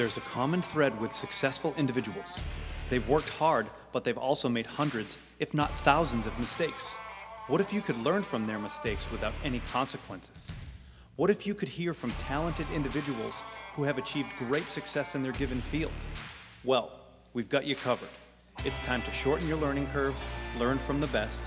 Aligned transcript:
There's 0.00 0.16
a 0.16 0.22
common 0.22 0.62
thread 0.62 0.98
with 0.98 1.12
successful 1.12 1.74
individuals. 1.76 2.40
They've 2.88 3.06
worked 3.06 3.28
hard, 3.28 3.66
but 3.92 4.02
they've 4.02 4.16
also 4.16 4.48
made 4.48 4.64
hundreds, 4.64 5.18
if 5.38 5.52
not 5.52 5.70
thousands, 5.84 6.26
of 6.26 6.38
mistakes. 6.38 6.94
What 7.48 7.60
if 7.60 7.70
you 7.70 7.82
could 7.82 7.98
learn 7.98 8.22
from 8.22 8.46
their 8.46 8.58
mistakes 8.58 9.10
without 9.12 9.34
any 9.44 9.60
consequences? 9.70 10.52
What 11.16 11.28
if 11.28 11.46
you 11.46 11.54
could 11.54 11.68
hear 11.68 11.92
from 11.92 12.12
talented 12.12 12.66
individuals 12.74 13.44
who 13.74 13.82
have 13.82 13.98
achieved 13.98 14.32
great 14.38 14.70
success 14.70 15.14
in 15.14 15.22
their 15.22 15.32
given 15.32 15.60
field? 15.60 15.92
Well, 16.64 16.92
we've 17.34 17.50
got 17.50 17.66
you 17.66 17.76
covered. 17.76 18.08
It's 18.64 18.80
time 18.80 19.02
to 19.02 19.12
shorten 19.12 19.46
your 19.48 19.58
learning 19.58 19.88
curve, 19.88 20.16
learn 20.58 20.78
from 20.78 21.02
the 21.02 21.08
best, 21.08 21.42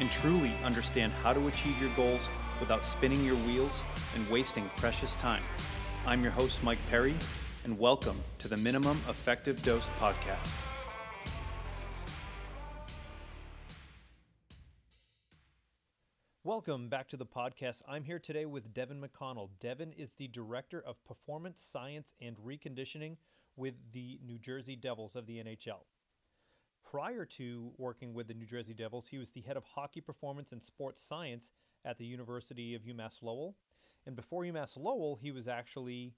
and 0.00 0.10
truly 0.10 0.54
understand 0.64 1.12
how 1.12 1.34
to 1.34 1.48
achieve 1.48 1.78
your 1.78 1.94
goals 1.94 2.30
without 2.58 2.82
spinning 2.82 3.22
your 3.22 3.36
wheels 3.36 3.82
and 4.14 4.26
wasting 4.30 4.70
precious 4.76 5.14
time. 5.16 5.42
I'm 6.06 6.22
your 6.22 6.32
host, 6.32 6.62
Mike 6.62 6.78
Perry, 6.88 7.14
and 7.68 7.78
welcome 7.78 8.16
to 8.38 8.48
the 8.48 8.56
Minimum 8.56 8.96
Effective 9.10 9.62
Dose 9.62 9.84
podcast. 10.00 10.48
Welcome 16.44 16.88
back 16.88 17.08
to 17.08 17.18
the 17.18 17.26
podcast. 17.26 17.82
I'm 17.86 18.04
here 18.04 18.18
today 18.18 18.46
with 18.46 18.72
Devan 18.72 19.04
McConnell. 19.04 19.50
Devan 19.62 19.92
is 19.98 20.14
the 20.14 20.28
Director 20.28 20.82
of 20.86 20.96
Performance 21.04 21.60
Science 21.60 22.14
and 22.22 22.38
Reconditioning 22.38 23.18
with 23.56 23.74
the 23.92 24.18
New 24.24 24.38
Jersey 24.38 24.74
Devils 24.74 25.14
of 25.14 25.26
the 25.26 25.36
NHL. 25.36 25.84
Prior 26.90 27.26
to 27.26 27.70
working 27.76 28.14
with 28.14 28.28
the 28.28 28.34
New 28.34 28.46
Jersey 28.46 28.72
Devils, 28.72 29.06
he 29.06 29.18
was 29.18 29.30
the 29.30 29.42
head 29.42 29.58
of 29.58 29.64
hockey 29.64 30.00
performance 30.00 30.52
and 30.52 30.62
sports 30.62 31.02
science 31.02 31.50
at 31.84 31.98
the 31.98 32.06
University 32.06 32.74
of 32.74 32.84
UMass 32.84 33.20
Lowell. 33.20 33.56
And 34.06 34.16
before 34.16 34.44
UMass 34.44 34.78
Lowell, 34.78 35.18
he 35.20 35.32
was 35.32 35.48
actually 35.48 36.14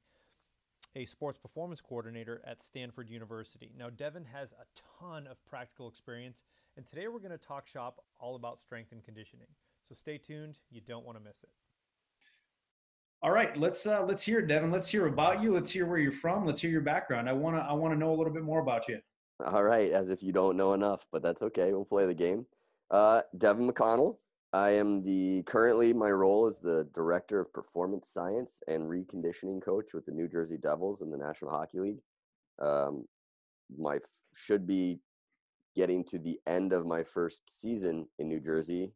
a 0.96 1.04
sports 1.04 1.38
performance 1.38 1.80
coordinator 1.80 2.42
at 2.46 2.62
Stanford 2.62 3.08
University. 3.08 3.72
Now, 3.78 3.88
Devan 3.88 4.26
has 4.32 4.52
a 4.52 4.64
ton 5.00 5.26
of 5.26 5.36
practical 5.48 5.88
experience, 5.88 6.44
and 6.76 6.86
today 6.86 7.08
we're 7.08 7.20
going 7.20 7.30
to 7.30 7.38
talk 7.38 7.66
shop 7.66 8.04
all 8.18 8.36
about 8.36 8.60
strength 8.60 8.92
and 8.92 9.04
conditioning. 9.04 9.46
So 9.88 9.94
stay 9.94 10.18
tuned; 10.18 10.58
you 10.70 10.80
don't 10.80 11.04
want 11.04 11.18
to 11.18 11.24
miss 11.24 11.38
it. 11.42 11.50
All 13.22 13.30
right, 13.30 13.54
let's 13.56 13.86
uh, 13.86 14.02
let's 14.04 14.22
hear, 14.22 14.38
it, 14.38 14.48
Devan. 14.48 14.72
Let's 14.72 14.88
hear 14.88 15.06
about 15.06 15.42
you. 15.42 15.52
Let's 15.52 15.70
hear 15.70 15.86
where 15.86 15.98
you're 15.98 16.10
from. 16.10 16.46
Let's 16.46 16.60
hear 16.60 16.70
your 16.70 16.80
background. 16.80 17.28
I 17.28 17.32
wanna 17.32 17.58
I 17.58 17.72
wanna 17.72 17.96
know 17.96 18.14
a 18.14 18.16
little 18.16 18.32
bit 18.32 18.42
more 18.42 18.60
about 18.60 18.88
you. 18.88 18.98
All 19.44 19.62
right, 19.62 19.90
as 19.90 20.08
if 20.08 20.22
you 20.22 20.32
don't 20.32 20.56
know 20.56 20.72
enough, 20.72 21.06
but 21.12 21.22
that's 21.22 21.42
okay. 21.42 21.72
We'll 21.72 21.84
play 21.84 22.06
the 22.06 22.14
game. 22.14 22.46
Uh, 22.90 23.22
Devan 23.36 23.70
McConnell, 23.70 24.16
I 24.52 24.70
am 24.70 25.04
the 25.04 25.42
currently 25.44 25.92
my 25.92 26.10
role 26.10 26.48
is 26.48 26.58
the 26.58 26.88
director 26.92 27.40
of 27.40 27.52
performance 27.52 28.08
science 28.12 28.60
and 28.66 28.88
reconditioning 28.88 29.62
coach 29.62 29.94
with 29.94 30.06
the 30.06 30.12
New 30.12 30.26
Jersey 30.26 30.56
Devils 30.56 31.02
in 31.02 31.10
the 31.10 31.16
National 31.16 31.52
Hockey 31.52 31.78
League. 31.78 32.00
Um, 32.60 33.04
my 33.78 33.96
f- 33.96 34.02
should 34.34 34.66
be 34.66 34.98
getting 35.76 36.02
to 36.04 36.18
the 36.18 36.40
end 36.48 36.72
of 36.72 36.84
my 36.84 37.04
first 37.04 37.42
season 37.46 38.08
in 38.18 38.28
New 38.28 38.40
Jersey. 38.40 38.92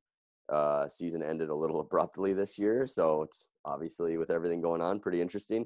Uh, 0.52 0.88
season 0.88 1.22
ended 1.22 1.50
a 1.50 1.54
little 1.54 1.80
abruptly 1.88 2.32
this 2.32 2.58
year, 2.58 2.88
so 2.88 3.22
it's 3.22 3.38
obviously 3.64 4.16
with 4.16 4.30
everything 4.30 4.60
going 4.60 4.80
on, 4.80 4.98
pretty 4.98 5.20
interesting. 5.20 5.64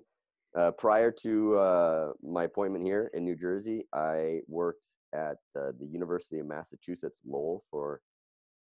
Uh, 0.55 0.70
prior 0.73 1.11
to 1.11 1.56
uh, 1.56 2.12
my 2.23 2.45
appointment 2.45 2.84
here 2.84 3.11
in 3.14 3.25
New 3.25 3.36
Jersey, 3.36 3.86
I 3.95 4.41
worked 4.48 4.89
at 5.14 5.39
uh, 5.56 5.73
the 5.78 5.86
University 5.91 6.39
of 6.39 6.47
Massachusetts 6.47 7.20
Lowell 7.27 7.64
for 7.70 8.00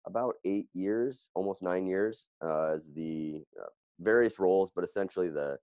about 0.07 0.35
eight 0.45 0.69
years, 0.73 1.29
almost 1.35 1.63
nine 1.63 1.87
years, 1.87 2.27
uh, 2.45 2.73
as 2.75 2.89
the 2.95 3.43
uh, 3.61 3.69
various 4.01 4.39
roles, 4.39 4.71
but 4.75 4.85
essentially 4.85 5.29
the 5.29 5.59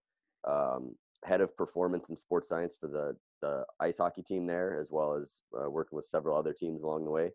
um, 0.47 0.95
head 1.23 1.41
of 1.41 1.55
performance 1.55 2.09
and 2.09 2.19
sports 2.19 2.49
science 2.49 2.75
for 2.80 2.88
the, 2.88 3.16
the 3.41 3.66
ice 3.80 3.97
hockey 3.97 4.21
team 4.21 4.45
there, 4.45 4.77
as 4.80 4.91
well 4.91 5.14
as 5.14 5.41
uh, 5.58 5.69
working 5.69 5.95
with 5.95 6.05
several 6.05 6.38
other 6.38 6.53
teams 6.53 6.83
along 6.83 7.05
the 7.05 7.11
way, 7.11 7.31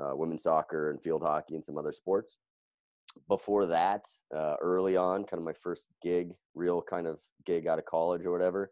uh, 0.00 0.14
women's 0.14 0.42
soccer 0.42 0.90
and 0.90 1.02
field 1.02 1.22
hockey 1.22 1.54
and 1.54 1.64
some 1.64 1.76
other 1.76 1.92
sports. 1.92 2.38
Before 3.26 3.66
that, 3.66 4.04
uh, 4.34 4.56
early 4.60 4.96
on, 4.96 5.24
kind 5.24 5.40
of 5.40 5.44
my 5.44 5.54
first 5.54 5.86
gig, 6.02 6.34
real 6.54 6.80
kind 6.80 7.06
of 7.06 7.18
gig 7.44 7.66
out 7.66 7.78
of 7.78 7.84
college 7.84 8.24
or 8.24 8.30
whatever, 8.30 8.70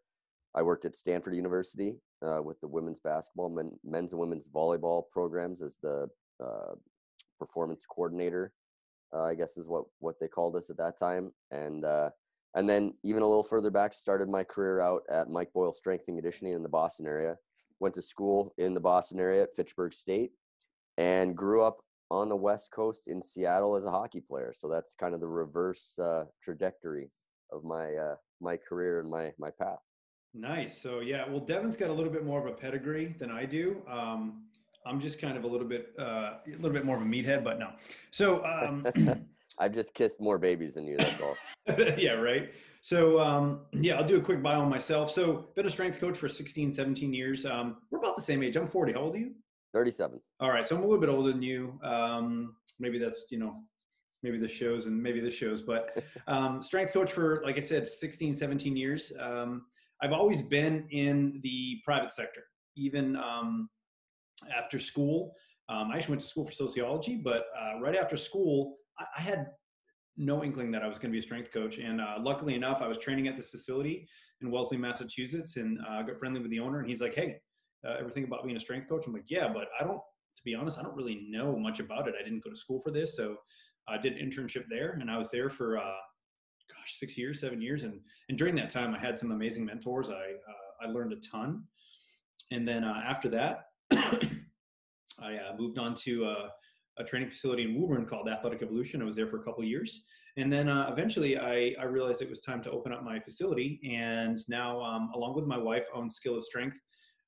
I 0.55 0.63
worked 0.63 0.85
at 0.85 0.97
Stanford 0.97 1.35
University 1.35 1.97
uh, 2.23 2.41
with 2.43 2.61
the 2.61 2.69
women's 2.69 3.01
basketball, 3.01 3.51
men, 3.51 3.73
men's 3.85 4.13
and 4.13 4.21
women's 4.21 4.47
volleyball 4.49 5.05
programs 5.11 5.61
as 5.63 5.79
the 5.83 6.09
uh, 6.43 6.75
performance 7.39 7.87
coordinator, 7.87 8.53
uh, 9.15 9.25
I 9.25 9.35
guess 9.35 9.57
is 9.57 9.69
what 9.69 9.85
what 9.99 10.17
they 10.21 10.29
called 10.29 10.57
us 10.57 10.71
at 10.71 10.77
that 10.79 10.99
time. 10.99 11.33
And 11.51 11.85
uh, 11.85 12.11
and 12.55 12.69
then 12.69 12.95
even 13.03 13.23
a 13.23 13.27
little 13.27 13.43
further 13.43 13.71
back, 13.71 13.93
started 13.93 14.29
my 14.29 14.45
career 14.45 14.81
out 14.81 15.03
at 15.11 15.29
Mike 15.29 15.53
Boyle 15.53 15.73
Strength 15.73 16.05
and 16.09 16.17
Conditioning 16.17 16.55
in 16.55 16.63
the 16.63 16.69
Boston 16.69 17.07
area. 17.07 17.37
Went 17.81 17.95
to 17.95 18.03
school 18.03 18.55
in 18.57 18.73
the 18.73 18.81
Boston 18.81 19.21
area 19.21 19.43
at 19.43 19.55
Fitchburg 19.55 19.93
State, 19.93 20.33
and 20.97 21.37
grew 21.37 21.63
up 21.63 21.81
on 22.11 22.29
the 22.29 22.37
West 22.37 22.71
Coast 22.71 23.09
in 23.09 23.21
Seattle 23.21 23.77
as 23.77 23.85
a 23.85 23.91
hockey 23.91 24.21
player. 24.21 24.53
So 24.55 24.69
that's 24.69 24.95
kind 24.95 25.15
of 25.15 25.21
the 25.21 25.27
reverse 25.27 25.99
uh, 25.99 26.25
trajectory 26.43 27.11
of 27.53 27.65
my 27.65 27.95
uh, 27.95 28.15
my 28.41 28.57
career 28.57 29.01
and 29.01 29.11
my 29.11 29.33
my 29.39 29.51
path. 29.51 29.81
Nice. 30.35 30.81
So 30.81 31.01
yeah, 31.01 31.29
well, 31.29 31.41
Devan's 31.41 31.77
got 31.77 31.91
a 31.91 31.93
little 31.93 32.13
bit 32.13 32.25
more 32.25 32.41
of 32.41 32.47
a 32.47 32.57
pedigree 32.57 33.15
than 33.19 33.31
I 33.31 33.47
do. 33.47 33.83
Um, 33.91 34.45
I'm 34.87 35.01
just 35.01 35.21
kind 35.21 35.37
of 35.37 35.45
a 35.45 35.47
little 35.47 35.67
bit, 35.67 35.93
uh, 35.99 36.03
a 36.47 36.57
little 36.57 36.71
bit 36.71 36.85
more 36.85 36.97
of 36.97 37.03
a 37.03 37.05
meathead, 37.05 37.43
but 37.43 37.59
no. 37.59 37.71
So 38.11 38.45
um, 38.45 38.87
I've 39.59 39.75
just 39.75 39.95
kissed 39.95 40.21
more 40.21 40.39
babies 40.39 40.75
than 40.75 40.87
you. 40.87 40.97
That's 40.97 41.21
all. 41.21 41.37
yeah, 41.99 42.13
right. 42.13 42.53
So 42.83 43.19
um, 43.21 43.63
yeah, 43.73 43.97
I'll 43.97 44.07
do 44.07 44.19
a 44.19 44.21
quick 44.21 44.43
bio 44.43 44.61
on 44.61 44.69
myself. 44.69 45.11
So 45.11 45.49
been 45.57 45.67
a 45.67 45.71
strength 45.71 45.99
coach 45.99 46.17
for 46.17 46.29
16, 46.29 46.73
17 46.73 47.13
years. 47.13 47.45
Um, 47.45 47.79
we're 47.91 47.99
about 47.99 48.17
the 48.17 48.23
same 48.23 48.43
age. 48.43 48.57
I'm 48.57 48.69
40. 48.69 48.93
How 48.93 49.01
old 49.01 49.17
are 49.17 49.19
you? 49.19 49.33
37. 49.73 50.21
All 50.41 50.51
right. 50.51 50.67
So 50.67 50.77
I'm 50.77 50.83
a 50.83 50.87
little 50.87 51.01
bit 51.01 51.11
older 51.11 51.33
than 51.33 51.43
you. 51.43 51.79
Um, 51.83 52.55
maybe 52.79 52.99
that's 52.99 53.27
you 53.31 53.39
know, 53.39 53.63
maybe 54.23 54.39
this 54.39 54.53
shows 54.53 54.87
and 54.87 55.03
maybe 55.03 55.21
this 55.21 55.35
shows, 55.35 55.63
but 55.63 56.03
um, 56.29 56.63
strength 56.63 56.93
coach 56.93 57.13
for 57.13 57.43
like 57.45 57.57
I 57.57 57.61
said, 57.61 57.89
16, 57.89 58.35
17 58.35 58.77
years. 58.77 59.13
Um, 59.21 59.67
I've 60.03 60.13
always 60.13 60.43
been 60.43 60.87
in 60.91 61.41
the 61.43 61.81
private 61.85 62.13
sector, 62.13 62.43
even 62.77 63.17
um, 63.17 63.69
after 64.57 64.79
school. 64.79 65.35
Um, 65.69 65.91
I 65.93 65.97
actually 65.97 66.13
went 66.13 66.21
to 66.23 66.27
school 66.27 66.47
for 66.47 66.53
sociology, 66.53 67.17
but 67.17 67.47
uh, 67.59 67.81
right 67.81 67.97
after 67.97 68.17
school, 68.17 68.77
I, 68.99 69.05
I, 69.17 69.21
had 69.21 69.47
no 70.17 70.45
inkling 70.45 70.71
that 70.71 70.83
I 70.83 70.89
was 70.89 70.99
going 70.99 71.11
to 71.11 71.13
be 71.13 71.19
a 71.19 71.23
strength 71.23 71.53
coach. 71.53 71.79
And 71.79 72.01
uh, 72.01 72.17
luckily 72.21 72.55
enough, 72.55 72.83
I 72.83 72.89
was 72.89 72.99
training 72.99 73.27
at 73.29 73.37
this 73.37 73.49
facility 73.49 74.09
in 74.41 74.51
Wellesley, 74.51 74.77
Massachusetts, 74.77 75.57
and 75.57 75.79
uh, 75.89 76.03
got 76.03 76.19
friendly 76.19 76.41
with 76.41 76.51
the 76.51 76.61
owner. 76.61 76.81
And 76.81 76.89
he's 76.89 77.01
like, 77.01 77.15
"Hey, 77.15 77.41
uh, 77.87 77.97
everything 77.99 78.25
about 78.25 78.45
being 78.45 78.57
a 78.57 78.61
strength 78.61 78.89
coach?" 78.89 79.07
I'm 79.07 79.13
like, 79.13 79.25
"Yeah, 79.29 79.49
but 79.53 79.69
I 79.81 79.85
don't. 79.85 80.01
To 80.37 80.43
be 80.45 80.55
honest, 80.55 80.79
I 80.79 80.83
don't 80.83 80.95
really 80.95 81.27
know 81.29 81.57
much 81.57 81.81
about 81.81 82.09
it. 82.09 82.15
I 82.21 82.23
didn't 82.23 82.45
go 82.45 82.51
to 82.51 82.57
school 82.57 82.79
for 82.81 82.91
this, 82.91 83.17
so 83.17 83.37
I 83.89 83.97
did 83.97 84.13
an 84.13 84.31
internship 84.31 84.65
there, 84.69 84.99
and 85.01 85.11
I 85.11 85.19
was 85.19 85.31
there 85.31 85.51
for." 85.51 85.79
Uh, 85.79 85.95
gosh, 86.69 86.99
six 86.99 87.17
years, 87.17 87.41
seven 87.41 87.61
years, 87.61 87.85
and 87.85 88.01
and 88.29 88.39
during 88.39 88.55
that 88.57 88.71
time, 88.71 88.95
I 88.95 88.99
had 88.99 89.19
some 89.19 89.33
amazing 89.33 89.65
mentors. 89.65 90.11
I 90.11 90.13
uh, 90.13 90.87
I 90.87 90.87
learned 90.87 91.13
a 91.13 91.17
ton, 91.17 91.65
and 92.51 92.67
then 92.67 92.85
after 92.85 93.29
that, 93.31 93.67
I 93.93 95.37
uh, 95.37 95.57
moved 95.59 95.79
on 95.79 95.95
to 95.97 96.25
a, 96.25 96.49
a, 96.99 97.05
training 97.05 97.31
facility 97.31 97.65
in 97.65 97.81
Woburn 97.81 98.07
called 98.07 98.29
Athletic 98.29 98.63
Evolution. 98.63 99.03
I 99.03 99.05
was 99.05 99.17
there 99.17 99.27
for 99.27 99.39
a 99.39 99.43
couple 99.43 99.65
years. 99.65 100.05
And 100.37 100.53
then 100.53 100.69
uh, 100.69 100.89
eventually 100.93 101.39
I, 101.39 101.75
I, 101.81 101.85
realized 101.85 102.21
it 102.21 102.29
was 102.29 102.41
time 102.41 102.63
to 102.63 102.71
open 102.71 102.93
up 102.93 103.03
my 103.03 103.19
facility. 103.19 103.81
And 103.91 104.39
now, 104.49 104.83
um, 104.83 105.11
along 105.15 105.35
with 105.35 105.47
my 105.47 105.57
wife, 105.57 105.85
own 105.95 106.11
Skill 106.11 106.37
of 106.37 106.43
Strength 106.43 106.79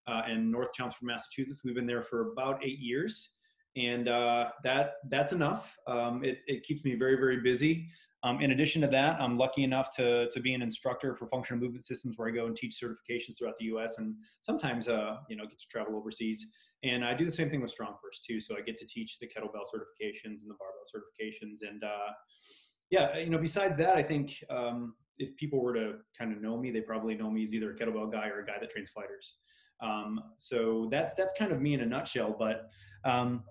uh, 0.07 0.23
in 0.31 0.51
North 0.51 0.73
Chelmsford, 0.75 1.07
Massachusetts. 1.07 1.61
We've 1.65 1.75
been 1.75 1.87
there 1.87 2.03
for 2.03 2.33
about 2.33 2.65
eight 2.65 2.79
years. 2.79 3.33
And 3.77 4.09
uh, 4.09 4.49
that 4.65 4.95
that's 5.09 5.33
enough. 5.33 5.77
Um, 5.87 6.25
it, 6.25 6.39
it 6.47 6.65
keeps 6.65 6.85
me 6.85 6.97
very, 6.97 7.15
very 7.15 7.41
busy. 7.41 7.89
Um, 8.25 8.41
in 8.41 8.51
addition 8.51 8.83
to 8.83 8.89
that, 8.89 9.21
I'm 9.21 9.39
lucky 9.39 9.63
enough 9.63 9.95
to, 9.97 10.29
to 10.31 10.41
be 10.41 10.53
an 10.53 10.63
instructor 10.63 11.15
for 11.15 11.27
functional 11.29 11.61
movement 11.63 11.85
systems 11.85 12.19
where 12.19 12.29
I 12.29 12.33
go 12.33 12.47
and 12.47 12.57
teach 12.57 12.81
certifications 12.83 13.39
throughout 13.39 13.57
the 13.59 13.67
U.S. 13.67 13.99
and 13.99 14.17
sometimes, 14.41 14.89
uh, 14.89 15.19
you 15.29 15.37
know, 15.37 15.45
get 15.45 15.59
to 15.59 15.67
travel 15.71 15.97
overseas. 15.97 16.45
And 16.83 17.05
I 17.05 17.15
do 17.15 17.25
the 17.25 17.31
same 17.31 17.51
thing 17.51 17.61
with 17.61 17.73
StrongFirst 17.77 18.23
too. 18.27 18.41
So 18.41 18.57
I 18.57 18.61
get 18.61 18.77
to 18.79 18.87
teach 18.87 19.19
the 19.19 19.27
kettlebell 19.27 19.67
certifications 19.73 20.43
and 20.43 20.51
the 20.51 20.57
barbell 20.59 20.85
certifications. 20.93 21.69
And 21.69 21.85
uh, 21.85 22.13
yeah, 22.91 23.19
you 23.19 23.31
know, 23.31 23.39
besides 23.39 23.77
that, 23.79 23.97
I 23.97 24.03
think 24.03 24.43
um, 24.51 24.95
if 25.19 25.37
people 25.37 25.63
were 25.63 25.75
to 25.75 25.95
kind 26.17 26.33
of 26.33 26.41
know 26.41 26.57
me, 26.57 26.71
they 26.71 26.81
probably 26.81 27.15
know 27.15 27.31
me 27.31 27.45
as 27.45 27.55
either 27.55 27.73
a 27.73 27.77
kettlebell 27.77 28.11
guy 28.11 28.29
or 28.29 28.41
a 28.41 28.47
guy 28.47 28.57
that 28.61 28.71
trains 28.71 28.91
fighters. 28.91 29.35
Um, 29.81 30.21
so 30.37 30.89
that's 30.91 31.15
that's 31.15 31.33
kind 31.39 31.53
of 31.53 31.61
me 31.61 31.75
in 31.75 31.81
a 31.81 31.87
nutshell. 31.87 32.35
But 32.37 32.69
um, 33.05 33.45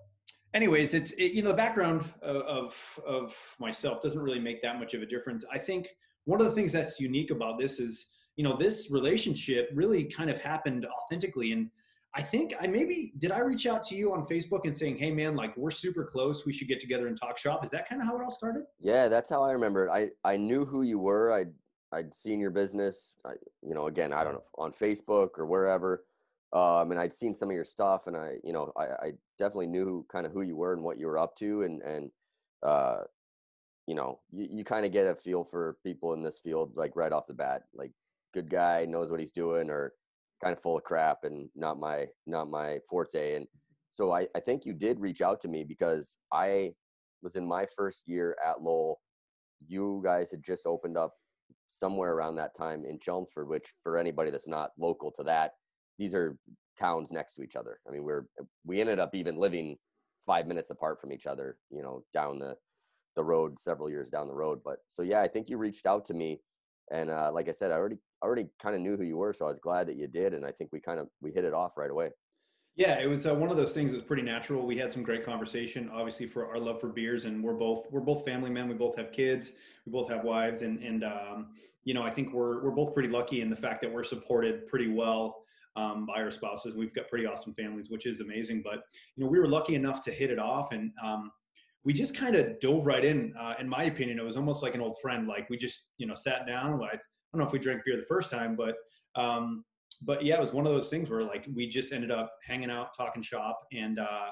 anyways, 0.54 0.94
it's 0.94 1.12
it, 1.12 1.34
you 1.34 1.42
know 1.42 1.50
the 1.50 1.58
background 1.58 2.06
uh, 2.24 2.44
of 2.46 3.00
of 3.06 3.36
myself 3.60 4.02
doesn't 4.02 4.22
really 4.22 4.40
make 4.40 4.62
that 4.62 4.80
much 4.80 4.94
of 4.94 5.02
a 5.02 5.06
difference. 5.06 5.46
I 5.52 5.58
think 5.58 5.90
one 6.26 6.42
of 6.42 6.48
the 6.48 6.54
things 6.54 6.72
that's 6.72 7.00
unique 7.00 7.32
about 7.32 7.60
this 7.60 7.80
is 7.80 8.08
you 8.36 8.44
know 8.44 8.58
this 8.58 8.90
relationship 8.92 9.70
really 9.74 10.06
kind 10.06 10.30
of 10.30 10.40
happened 10.40 10.86
authentically 10.86 11.52
and 11.52 11.70
I 12.14 12.22
think 12.24 12.56
I 12.60 12.66
maybe 12.66 13.14
did 13.20 13.32
I 13.32 13.40
reach 13.40 13.68
out 13.68 13.84
to 13.84 13.96
you 13.96 14.12
on 14.12 14.26
Facebook 14.26 14.62
and 14.64 14.76
saying, 14.76 14.98
"Hey 14.98 15.12
man, 15.12 15.36
like 15.36 15.56
we're 15.56 15.70
super 15.70 16.04
close. 16.04 16.48
We 16.48 16.54
should 16.54 16.68
get 16.68 16.80
together 16.80 17.08
and 17.08 17.16
talk 17.20 17.38
shop." 17.38 17.64
Is 17.64 17.70
that 17.72 17.88
kind 17.88 18.02
of 18.02 18.08
how 18.08 18.18
it 18.18 18.24
all 18.24 18.32
started? 18.32 18.64
Yeah, 18.80 19.08
that's 19.08 19.30
how 19.30 19.44
I 19.44 19.52
remember. 19.52 19.86
It. 19.86 19.92
I 19.92 20.32
I 20.34 20.36
knew 20.38 20.66
who 20.66 20.82
you 20.82 20.98
were. 20.98 21.32
I 21.32 21.46
I'd 21.92 22.14
seen 22.14 22.40
your 22.40 22.52
business, 22.52 23.14
I, 23.26 23.34
you 23.62 23.74
know, 23.74 23.88
again, 23.88 24.12
I 24.12 24.24
don't 24.24 24.34
know, 24.34 24.44
on 24.58 24.72
Facebook 24.74 25.38
or 25.38 25.46
wherever. 25.46 26.04
Um, 26.54 26.92
and 26.92 27.00
I'd 27.00 27.14
seen 27.14 27.36
some 27.36 27.50
of 27.50 27.56
your 27.56 27.66
stuff 27.66 28.08
and 28.08 28.16
I, 28.16 28.36
you 28.44 28.54
know, 28.54 28.72
I, 28.78 28.84
I 28.84 29.12
definitely 29.38 29.68
knew 29.68 30.06
kind 30.10 30.26
of 30.26 30.32
who 30.32 30.42
you 30.42 30.56
were 30.56 30.74
and 30.74 30.84
what 30.84 30.98
you 30.98 31.08
were 31.08 31.20
up 31.20 31.36
to. 31.38 31.64
And, 31.64 31.82
and, 31.82 32.12
uh, 32.64 33.00
you 33.86 33.96
know, 33.96 34.20
you, 34.32 34.48
you 34.50 34.64
kind 34.64 34.86
of 34.86 34.92
get 34.94 35.08
a 35.08 35.16
feel 35.16 35.44
for 35.44 35.78
people 35.84 36.14
in 36.14 36.24
this 36.24 36.40
field, 36.40 36.72
like 36.76 36.96
right 36.96 37.12
off 37.12 37.28
the 37.28 37.34
bat, 37.34 37.64
like 37.74 37.92
good 38.34 38.50
guy 38.50 38.86
knows 38.86 39.12
what 39.12 39.20
he's 39.20 39.34
doing 39.34 39.70
or 39.70 39.94
kind 40.42 40.54
of 40.54 40.62
full 40.62 40.78
of 40.78 40.84
crap 40.84 41.24
and 41.24 41.50
not 41.56 41.80
my, 41.80 42.06
not 42.26 42.50
my 42.50 42.80
forte. 42.90 43.36
And 43.36 43.48
so 43.90 44.14
I, 44.14 44.28
I 44.36 44.40
think 44.40 44.66
you 44.66 44.74
did 44.74 45.00
reach 45.00 45.22
out 45.22 45.42
to 45.42 45.48
me 45.48 45.64
because 45.64 46.16
I 46.32 46.74
was 47.22 47.36
in 47.36 47.46
my 47.46 47.66
first 47.76 48.04
year 48.06 48.38
at 48.46 48.62
Lowell. 48.62 49.02
You 49.66 50.02
guys 50.04 50.32
had 50.32 50.44
just 50.44 50.66
opened 50.66 50.98
up 50.98 51.14
somewhere 51.68 52.14
around 52.14 52.36
that 52.36 52.56
time 52.56 52.86
in 52.86 53.00
Chelmsford, 53.00 53.50
which 53.50 53.74
for 53.84 53.98
anybody 53.98 54.32
that's 54.32 54.48
not 54.48 54.72
local 54.78 55.12
to 55.12 55.24
that, 55.24 55.54
these 55.98 56.14
are 56.14 56.38
towns 56.78 57.12
next 57.12 57.36
to 57.36 57.44
each 57.44 57.56
other. 57.56 57.80
I 57.88 57.92
mean, 57.92 58.04
we're 58.04 58.28
we 58.66 58.82
ended 58.82 59.00
up 59.00 59.16
even 59.16 59.38
living 59.38 59.78
five 60.26 60.48
minutes 60.48 60.70
apart 60.70 61.02
from 61.02 61.12
each 61.12 61.26
other, 61.26 61.58
you 61.70 61.82
know, 61.82 62.04
down 62.14 62.40
the 62.40 62.56
the 63.16 63.24
road 63.24 63.60
several 63.60 63.90
years 63.90 64.10
down 64.10 64.28
the 64.28 64.36
road. 64.36 64.60
But 64.64 64.80
so 64.88 65.02
yeah, 65.02 65.22
I 65.22 65.28
think 65.28 65.50
you 65.50 65.58
reached 65.58 65.86
out 65.86 66.06
to 66.06 66.14
me, 66.14 66.42
and 66.92 67.10
uh, 67.10 67.32
like 67.34 67.50
I 67.50 67.54
said, 67.54 67.72
I 67.72 67.76
already 67.76 67.98
already 68.24 68.48
kind 68.62 68.76
of 68.76 68.82
knew 68.82 68.98
who 68.98 69.04
you 69.04 69.18
were, 69.18 69.34
so 69.34 69.46
I 69.46 69.50
was 69.50 69.60
glad 69.60 69.88
that 69.88 69.98
you 69.98 70.08
did, 70.08 70.34
and 70.34 70.46
I 70.46 70.52
think 70.52 70.72
we 70.72 70.80
kind 70.80 71.00
of 71.00 71.08
we 71.22 71.32
hit 71.32 71.44
it 71.44 71.54
off 71.54 71.78
right 71.78 71.92
away. 71.92 72.12
Yeah, 72.76 73.00
it 73.00 73.08
was 73.08 73.26
uh, 73.26 73.34
one 73.34 73.50
of 73.50 73.58
those 73.58 73.74
things 73.74 73.90
that 73.90 73.98
was 73.98 74.06
pretty 74.06 74.22
natural. 74.22 74.64
We 74.64 74.78
had 74.78 74.94
some 74.94 75.02
great 75.02 75.26
conversation, 75.26 75.90
obviously, 75.92 76.28
for 76.28 76.48
our 76.48 76.60
love 76.60 76.80
for 76.80 76.90
beers, 76.90 77.26
and 77.26 77.44
we're 77.44 77.56
both 77.56 77.92
we're 77.92 78.02
both 78.02 78.24
family 78.24 78.52
men. 78.52 78.68
We 78.68 78.76
both 78.76 78.96
have 78.98 79.12
kids. 79.12 79.54
We 79.88 79.92
both 79.92 80.10
have 80.10 80.24
wives, 80.24 80.62
and 80.62 80.78
and 80.84 81.04
um, 81.04 81.54
you 81.86 81.96
know, 81.96 82.04
I 82.04 82.12
think 82.12 82.34
we're 82.34 82.64
we're 82.64 82.72
both 82.72 82.94
pretty 82.94 83.10
lucky 83.10 83.42
in 83.42 83.50
the 83.50 83.56
fact 83.56 83.82
that 83.82 83.92
we're 83.92 84.04
supported 84.04 84.68
pretty 84.68 84.90
well 84.90 85.44
um, 85.78 86.06
by 86.06 86.22
our 86.22 86.32
spouses. 86.32 86.76
We've 86.76 86.94
got 86.94 87.08
pretty 87.08 87.26
awesome 87.26 87.54
families, 87.54 87.90
which 87.90 88.06
is 88.06 88.20
amazing. 88.20 88.64
But 88.64 88.84
you 89.16 89.24
know, 89.24 89.30
we 89.30 89.40
were 89.40 89.48
lucky 89.48 89.76
enough 89.76 90.02
to 90.02 90.12
hit 90.12 90.32
it 90.32 90.40
off, 90.40 90.72
and 90.72 90.92
um, 91.02 91.32
we 91.86 91.94
just 91.94 92.18
kind 92.18 92.36
of 92.36 92.60
dove 92.60 92.86
right 92.86 93.06
in. 93.06 93.34
Uh, 93.40 93.54
in 93.60 93.70
my 93.70 93.84
opinion, 93.84 94.20
it 94.20 94.26
was 94.26 94.36
almost 94.36 94.64
like 94.64 94.76
an 94.76 94.82
old 94.82 94.98
friend. 95.02 95.28
Like 95.28 95.50
we 95.50 95.58
just 95.58 95.84
you 95.98 96.08
know 96.08 96.16
sat 96.16 96.46
down. 96.46 96.80
Like, 96.80 96.96
I 96.96 96.98
don't 97.38 97.42
know 97.42 97.46
if 97.46 97.54
we 97.54 97.60
drank 97.60 97.84
beer 97.86 97.96
the 97.96 98.06
first 98.06 98.30
time, 98.30 98.56
but 98.56 98.76
um, 99.16 99.64
but 100.02 100.26
yeah, 100.26 100.36
it 100.36 100.42
was 100.42 100.54
one 100.54 100.66
of 100.66 100.74
those 100.74 100.90
things 100.90 101.10
where 101.10 101.24
like 101.24 101.46
we 101.56 101.68
just 101.68 101.94
ended 101.94 102.12
up 102.12 102.34
hanging 102.44 102.72
out, 102.72 102.98
talking 102.98 103.22
shop, 103.22 103.62
and 103.72 104.00
uh, 104.00 104.30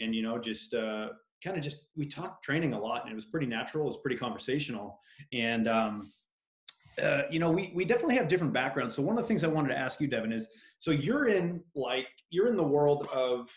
and 0.00 0.14
you 0.14 0.22
know 0.22 0.38
just 0.38 0.74
uh, 0.74 1.08
kind 1.44 1.56
of 1.56 1.62
just 1.62 1.76
we 1.96 2.06
talked 2.06 2.44
training 2.44 2.72
a 2.72 2.78
lot, 2.78 3.02
and 3.02 3.12
it 3.12 3.16
was 3.16 3.26
pretty 3.26 3.46
natural. 3.46 3.84
It 3.84 3.88
was 3.88 3.98
pretty 4.02 4.16
conversational, 4.16 4.98
and 5.32 5.68
um, 5.68 6.12
uh, 7.00 7.22
you 7.30 7.38
know 7.38 7.50
we 7.50 7.72
we 7.74 7.84
definitely 7.84 8.16
have 8.16 8.28
different 8.28 8.52
backgrounds. 8.52 8.94
So 8.94 9.02
one 9.02 9.16
of 9.16 9.22
the 9.22 9.28
things 9.28 9.44
I 9.44 9.48
wanted 9.48 9.68
to 9.68 9.78
ask 9.78 10.00
you, 10.00 10.08
Devan, 10.08 10.32
is 10.32 10.46
so 10.78 10.90
you're 10.90 11.28
in 11.28 11.62
like 11.74 12.08
you're 12.30 12.48
in 12.48 12.56
the 12.56 12.62
world 12.62 13.08
of 13.12 13.50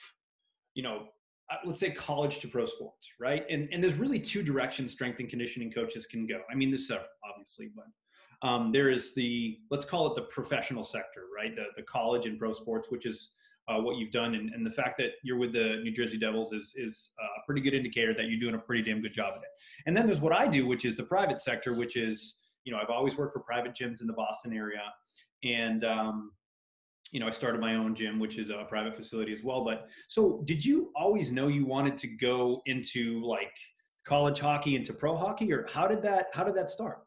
you 0.74 0.84
know 0.84 1.08
uh, 1.52 1.58
let's 1.66 1.80
say 1.80 1.92
college 1.92 2.40
to 2.40 2.48
pro 2.48 2.66
sports, 2.66 3.08
right? 3.20 3.46
And 3.50 3.70
and 3.72 3.84
there's 3.84 3.96
really 3.96 4.20
two 4.20 4.42
directions 4.42 4.92
strength 4.92 5.20
and 5.20 5.30
conditioning 5.30 5.72
coaches 5.72 6.06
can 6.06 6.26
go. 6.26 6.42
I 6.52 6.56
mean, 6.56 6.72
this 6.72 6.82
is 6.82 6.92
obviously, 7.30 7.70
but 7.76 8.48
um, 8.48 8.72
there 8.72 8.90
is 8.90 9.14
the 9.14 9.58
let's 9.70 9.86
call 9.86 10.08
it 10.08 10.16
the 10.16 10.24
professional 10.24 10.84
sector, 10.84 11.22
right? 11.36 11.56
The 11.56 11.66
the 11.78 11.84
college 11.84 12.26
and 12.26 12.40
pro 12.40 12.52
sports, 12.54 12.88
which 12.90 13.06
is 13.06 13.30
uh, 13.68 13.80
what 13.80 13.98
you've 13.98 14.12
done, 14.12 14.36
and, 14.36 14.52
and 14.52 14.66
the 14.66 14.72
fact 14.72 14.98
that 14.98 15.12
you're 15.24 15.38
with 15.38 15.54
the 15.54 15.82
New 15.84 15.92
Jersey 15.92 16.18
Devils 16.18 16.54
is 16.54 16.74
is 16.76 17.12
a 17.20 17.46
pretty 17.46 17.62
good 17.62 17.74
indicator 17.74 18.14
that 18.14 18.26
you're 18.26 18.40
doing 18.40 18.56
a 18.56 18.60
pretty 18.60 18.84
damn 18.84 19.02
good 19.02 19.14
job 19.14 19.34
at 19.36 19.42
it. 19.42 19.50
And 19.86 19.96
then 19.96 20.06
there's 20.06 20.22
what 20.22 20.34
I 20.34 20.48
do, 20.48 20.66
which 20.66 20.86
is 20.86 20.96
the 20.96 21.04
private 21.04 21.38
sector, 21.38 21.74
which 21.74 21.96
is 21.96 22.36
you 22.66 22.74
know 22.74 22.80
I've 22.82 22.90
always 22.90 23.16
worked 23.16 23.34
for 23.34 23.40
private 23.40 23.74
gyms 23.74 24.02
in 24.02 24.08
the 24.08 24.14
Boston 24.14 24.54
area, 24.54 24.82
and 25.44 25.84
um, 25.84 26.32
you 27.12 27.20
know 27.20 27.28
I 27.28 27.32
started 27.32 27.62
my 27.62 27.76
own 27.76 27.96
gym, 27.96 28.20
which 28.20 28.38
is 28.38 28.50
a 28.50 28.66
private 28.68 28.96
facility 28.96 29.32
as 29.32 29.44
well. 29.44 29.64
But 29.64 29.88
so 30.10 30.44
did 30.46 30.66
you 30.66 30.92
always 30.96 31.32
know 31.32 31.48
you 31.48 31.66
wanted 31.66 31.98
to 32.00 32.08
go 32.08 32.62
into 32.66 33.24
like 33.26 33.54
college 34.06 34.40
hockey 34.40 34.76
into 34.76 34.94
pro 34.94 35.16
hockey, 35.16 35.54
or 35.54 35.66
how 35.72 35.88
did 35.88 36.02
that 36.04 36.28
how 36.34 36.44
did 36.44 36.56
that 36.56 36.70
start? 36.70 37.00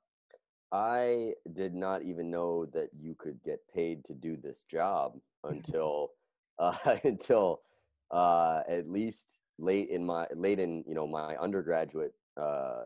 I 0.71 1.33
did 1.55 1.75
not 1.75 2.03
even 2.03 2.31
know 2.31 2.67
that 2.67 2.91
you 2.99 3.15
could 3.19 3.43
get 3.43 3.61
paid 3.75 4.05
to 4.05 4.15
do 4.15 4.37
this 4.37 4.65
job 4.71 5.13
until 5.45 6.11
uh, 6.59 6.77
until 7.05 7.61
uh, 8.11 8.63
at 8.69 8.89
least 8.89 9.39
late 9.59 9.89
in 9.91 10.05
my 10.05 10.27
late 10.37 10.61
in 10.61 10.85
you 10.87 10.95
know 10.95 11.07
my 11.07 11.37
undergraduate 11.37 12.13
uh, 12.41 12.85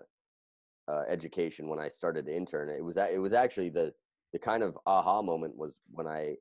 uh, 0.88 1.02
education 1.08 1.68
when 1.68 1.78
I 1.78 1.88
started 1.88 2.26
to 2.26 2.36
intern. 2.36 2.68
It 2.68 2.84
was 2.84 2.96
it 2.96 3.20
was 3.20 3.32
actually 3.32 3.70
the 3.70 3.92
the 4.32 4.38
kind 4.38 4.62
of 4.62 4.78
aha 4.86 5.22
moment 5.22 5.56
was 5.56 5.76
when 5.90 6.06
I 6.06 6.36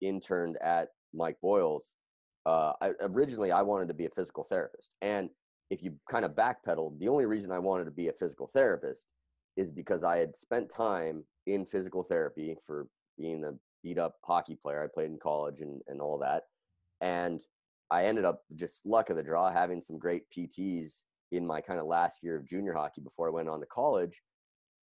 interned 0.00 0.56
at 0.62 0.88
Mike 1.12 1.36
Boyle's. 1.42 1.92
Uh, 2.46 2.72
I, 2.80 2.92
originally, 3.00 3.50
I 3.50 3.62
wanted 3.62 3.88
to 3.88 3.94
be 3.94 4.06
a 4.06 4.10
physical 4.10 4.44
therapist, 4.44 4.94
and 5.02 5.30
if 5.70 5.82
you 5.82 5.94
kind 6.10 6.24
of 6.24 6.32
backpedal, 6.32 6.98
the 6.98 7.08
only 7.08 7.26
reason 7.26 7.50
I 7.50 7.58
wanted 7.58 7.84
to 7.86 7.90
be 7.90 8.08
a 8.08 8.12
physical 8.12 8.50
therapist 8.54 9.06
is 9.56 9.70
because 9.70 10.04
I 10.04 10.18
had 10.18 10.36
spent 10.36 10.70
time 10.70 11.24
in 11.46 11.64
physical 11.64 12.02
therapy 12.02 12.56
for 12.64 12.86
being 13.18 13.44
a 13.44 13.52
beat 13.82 13.98
up 13.98 14.16
hockey 14.24 14.56
player. 14.56 14.82
I 14.82 14.88
played 14.92 15.10
in 15.10 15.18
college 15.18 15.60
and, 15.60 15.80
and 15.88 16.00
all 16.00 16.18
that. 16.18 16.44
And 17.00 17.42
I 17.90 18.06
ended 18.06 18.24
up 18.24 18.42
just 18.54 18.84
luck 18.84 19.10
of 19.10 19.16
the 19.16 19.22
draw 19.22 19.50
having 19.50 19.80
some 19.80 19.98
great 19.98 20.22
PTs 20.36 21.02
in 21.32 21.46
my 21.46 21.60
kind 21.60 21.80
of 21.80 21.86
last 21.86 22.22
year 22.22 22.36
of 22.36 22.46
junior 22.46 22.72
hockey 22.72 23.00
before 23.00 23.28
I 23.28 23.32
went 23.32 23.48
on 23.48 23.60
to 23.60 23.66
college 23.66 24.22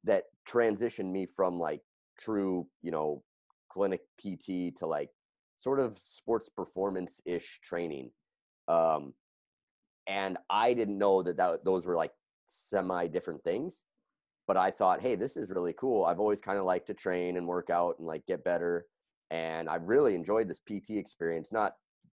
that 0.04 0.24
transitioned 0.48 1.10
me 1.10 1.26
from 1.26 1.58
like 1.58 1.82
true, 2.18 2.66
you 2.82 2.90
know, 2.90 3.22
clinic 3.70 4.00
PT 4.18 4.76
to 4.78 4.86
like 4.86 5.10
sort 5.56 5.78
of 5.80 5.98
sports 6.04 6.48
performance 6.48 7.20
ish 7.26 7.60
training. 7.62 8.10
Um, 8.68 9.14
and 10.06 10.38
I 10.48 10.72
didn't 10.74 10.98
know 10.98 11.22
that, 11.22 11.36
that 11.36 11.64
those 11.64 11.86
were 11.86 11.96
like 11.96 12.12
semi 12.46 13.06
different 13.06 13.44
things 13.44 13.82
but 14.50 14.56
I 14.56 14.72
thought, 14.72 15.00
hey, 15.00 15.14
this 15.14 15.36
is 15.36 15.48
really 15.50 15.72
cool. 15.74 16.04
I've 16.04 16.18
always 16.18 16.40
kind 16.40 16.58
of 16.58 16.64
liked 16.64 16.88
to 16.88 16.94
train 16.94 17.36
and 17.36 17.46
work 17.46 17.70
out 17.70 17.94
and 17.98 18.06
like 18.08 18.26
get 18.26 18.42
better. 18.42 18.84
And 19.30 19.68
I 19.68 19.76
really 19.76 20.16
enjoyed 20.16 20.48
this 20.48 20.58
PT 20.58 20.96
experience, 20.96 21.52
not 21.52 21.74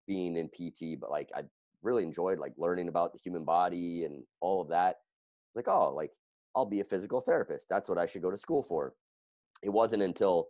being 0.08 0.38
in 0.38 0.48
PT, 0.48 0.98
but 0.98 1.12
like 1.12 1.30
I 1.36 1.42
really 1.84 2.04
enjoyed 2.04 2.40
like 2.40 2.54
learning 2.58 2.88
about 2.88 3.14
the 3.14 3.20
human 3.20 3.44
body 3.44 4.06
and 4.06 4.24
all 4.40 4.62
of 4.62 4.70
that. 4.70 4.98
Like, 5.56 5.68
oh, 5.68 5.94
like 5.94 6.12
I'll 6.56 6.66
be 6.66 6.82
a 6.82 6.86
physical 6.86 7.22
therapist. 7.22 7.68
That's 7.70 7.90
what 7.90 7.98
I 7.98 8.06
should 8.06 8.22
go 8.22 8.32
to 8.32 8.38
school 8.38 8.64
for. 8.64 8.94
It 9.64 9.70
wasn't 9.70 10.04
until 10.04 10.48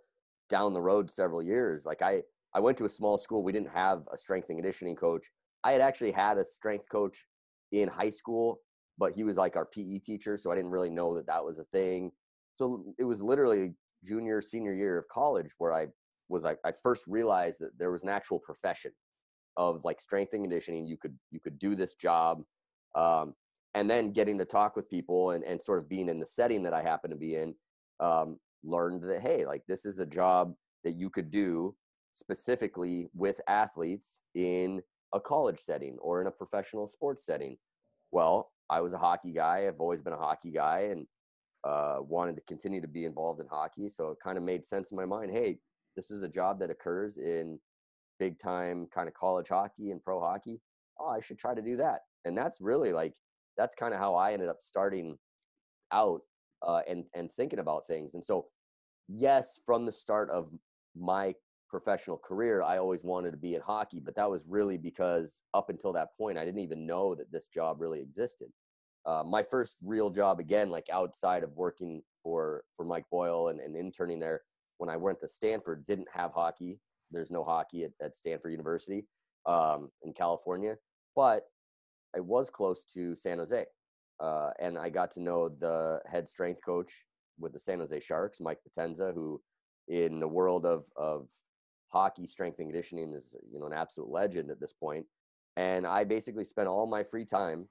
down 0.49 0.73
the 0.73 0.81
road 0.81 1.09
several 1.09 1.41
years, 1.41 1.85
like 1.85 2.01
I, 2.01 2.21
I 2.53 2.59
went 2.59 2.77
to 2.79 2.85
a 2.85 2.89
small 2.89 3.17
school. 3.17 3.43
We 3.43 3.53
didn't 3.53 3.69
have 3.69 4.03
a 4.11 4.17
strength 4.17 4.50
and 4.50 4.57
conditioning 4.57 4.95
coach. 4.95 5.25
I 5.63 5.71
had 5.71 5.81
actually 5.81 6.11
had 6.11 6.38
a 6.38 6.43
strength 6.43 6.89
coach 6.89 7.25
in 7.71 7.88
high 7.88 8.09
school 8.09 8.59
but 9.01 9.13
he 9.15 9.23
was 9.23 9.35
like 9.35 9.55
our 9.55 9.65
PE 9.65 9.97
teacher, 9.97 10.38
so 10.38 10.51
I 10.51 10.55
didn't 10.55 10.69
really 10.69 10.91
know 10.91 11.15
that 11.15 11.25
that 11.25 11.43
was 11.43 11.57
a 11.57 11.63
thing. 11.65 12.11
So 12.53 12.85
it 13.00 13.03
was 13.03 13.19
literally 13.19 13.73
junior 14.03 14.41
senior 14.41 14.73
year 14.73 14.97
of 15.00 15.07
college 15.07 15.55
where 15.57 15.73
I 15.73 15.88
was 16.29 16.43
like 16.43 16.59
I 16.63 16.71
first 16.71 17.05
realized 17.07 17.59
that 17.61 17.77
there 17.79 17.91
was 17.91 18.03
an 18.03 18.09
actual 18.09 18.39
profession 18.39 18.91
of 19.58 19.81
like 19.84 20.01
strength 20.01 20.34
and 20.34 20.43
conditioning. 20.43 20.86
You 20.86 20.98
could 20.98 21.17
you 21.31 21.39
could 21.39 21.60
do 21.60 21.75
this 21.75 21.96
job, 21.96 22.43
um, 22.96 23.34
and 23.75 23.89
then 23.89 24.12
getting 24.12 24.38
to 24.38 24.46
talk 24.46 24.75
with 24.75 24.89
people 24.89 25.31
and 25.31 25.43
and 25.43 25.62
sort 25.62 25.79
of 25.79 25.89
being 25.89 26.10
in 26.10 26.20
the 26.20 26.25
setting 26.25 26.63
that 26.63 26.74
I 26.74 26.81
happen 26.81 27.10
to 27.12 27.17
be 27.17 27.36
in, 27.36 27.53
um, 28.00 28.39
learned 28.63 29.03
that 29.03 29.22
hey, 29.22 29.46
like 29.46 29.63
this 29.67 29.86
is 29.86 30.00
a 30.00 30.05
job 30.05 30.53
that 30.84 30.93
you 30.93 31.10
could 31.10 31.31
do 31.31 31.75
specifically 32.12 33.08
with 33.13 33.39
athletes 33.48 34.22
in 34.36 34.81
a 35.13 35.20
college 35.20 35.60
setting 35.60 35.98
or 36.01 36.22
in 36.22 36.27
a 36.27 36.31
professional 36.31 36.88
sports 36.88 37.25
setting. 37.25 37.58
Well, 38.12 38.51
I 38.70 38.81
was 38.81 38.93
a 38.93 38.98
hockey 38.98 39.31
guy. 39.34 39.67
I've 39.67 39.79
always 39.79 40.01
been 40.01 40.13
a 40.13 40.17
hockey 40.17 40.51
guy 40.51 40.89
and 40.91 41.05
uh, 41.63 41.98
wanted 42.00 42.36
to 42.36 42.41
continue 42.48 42.81
to 42.81 42.88
be 42.88 43.05
involved 43.05 43.41
in 43.41 43.48
hockey. 43.48 43.89
So 43.89 44.10
it 44.10 44.17
kind 44.24 44.38
of 44.38 44.43
made 44.43 44.65
sense 44.65 44.91
in 44.91 44.98
my 44.98 45.05
mind. 45.05 45.31
Hey, 45.31 45.60
this 45.96 46.10
is 46.12 46.24
a 46.24 46.27
job 46.27 46.60
that 46.60 46.70
occurs 46.70 47.17
in 47.17 47.60
big 48.21 48.37
time 48.37 48.87
kind 48.93 49.07
of 49.07 49.15
college 49.15 49.47
hockey 49.49 49.89
and 49.89 50.03
pro 50.03 50.19
hockey. 50.19 50.61
Oh, 50.99 51.09
I 51.09 51.19
should 51.19 51.39
try 51.39 51.55
to 51.55 51.61
do 51.61 51.75
that. 51.77 52.01
And 52.23 52.37
that's 52.37 52.57
really 52.61 52.93
like 52.93 53.15
that's 53.57 53.73
kind 53.73 53.95
of 53.95 53.99
how 53.99 54.13
I 54.13 54.33
ended 54.33 54.47
up 54.47 54.61
starting 54.61 55.17
out 55.91 56.21
uh, 56.61 56.81
and 56.87 57.05
and 57.15 57.31
thinking 57.31 57.57
about 57.57 57.87
things. 57.87 58.13
And 58.13 58.23
so, 58.23 58.45
yes, 59.07 59.59
from 59.65 59.87
the 59.87 59.91
start 59.91 60.29
of 60.29 60.51
my 60.95 61.33
professional 61.67 62.17
career, 62.17 62.61
I 62.61 62.77
always 62.77 63.03
wanted 63.03 63.31
to 63.31 63.37
be 63.37 63.55
in 63.55 63.61
hockey, 63.61 63.99
but 63.99 64.15
that 64.17 64.29
was 64.29 64.43
really 64.47 64.77
because 64.77 65.41
up 65.55 65.71
until 65.71 65.93
that 65.93 66.09
point, 66.15 66.37
I 66.37 66.45
didn't 66.45 66.61
even 66.61 66.85
know 66.85 67.15
that 67.15 67.31
this 67.31 67.47
job 67.47 67.77
really 67.79 68.01
existed. 68.01 68.49
Uh, 69.03 69.23
my 69.25 69.41
first 69.41 69.77
real 69.83 70.11
job, 70.11 70.39
again, 70.39 70.69
like 70.69 70.85
outside 70.93 71.43
of 71.43 71.51
working 71.53 72.03
for 72.21 72.63
for 72.77 72.85
Mike 72.85 73.05
Boyle 73.09 73.47
and, 73.47 73.59
and 73.59 73.75
interning 73.75 74.19
there, 74.19 74.41
when 74.77 74.91
I 74.91 74.97
went 74.97 75.19
to 75.21 75.27
Stanford, 75.27 75.87
didn't 75.87 76.09
have 76.13 76.33
hockey. 76.33 76.79
There's 77.12 77.32
no 77.32 77.44
hockey 77.44 77.84
at, 77.84 77.91
at 78.01 78.15
Stanford 78.15 78.51
University 78.51 79.06
um, 79.46 79.89
in 80.03 80.13
California, 80.13 80.75
but 81.15 81.44
I 82.15 82.20
was 82.20 82.50
close 82.50 82.84
to 82.94 83.15
San 83.15 83.38
Jose, 83.38 83.65
uh, 84.20 84.50
and 84.60 84.77
I 84.77 84.89
got 84.89 85.12
to 85.12 85.22
know 85.22 85.50
the 85.50 86.00
head 86.10 86.27
strength 86.27 86.62
coach 86.65 86.94
with 87.39 87.53
the 87.53 87.60
San 87.60 87.80
Jose 87.80 88.00
Sharks, 88.01 88.39
Mike 88.39 88.60
Potenza, 88.68 89.13
who 89.13 89.41
in 89.88 90.20
the 90.20 90.27
world 90.27 90.65
of 90.65 90.86
of 90.96 91.27
hockey 91.89 92.25
strength 92.25 92.60
and 92.60 92.70
conditioning 92.70 93.13
is 93.13 93.36
you 93.51 93.60
know 93.60 93.65
an 93.65 93.74
absolute 93.74 94.10
legend 94.10 94.50
at 94.50 94.60
this 94.60 94.74
point. 94.74 95.06
And 95.58 95.86
I 95.86 96.03
basically 96.03 96.46
spent 96.46 96.68
all 96.68 96.88
my 96.88 97.03
free 97.03 97.25
time 97.25 97.68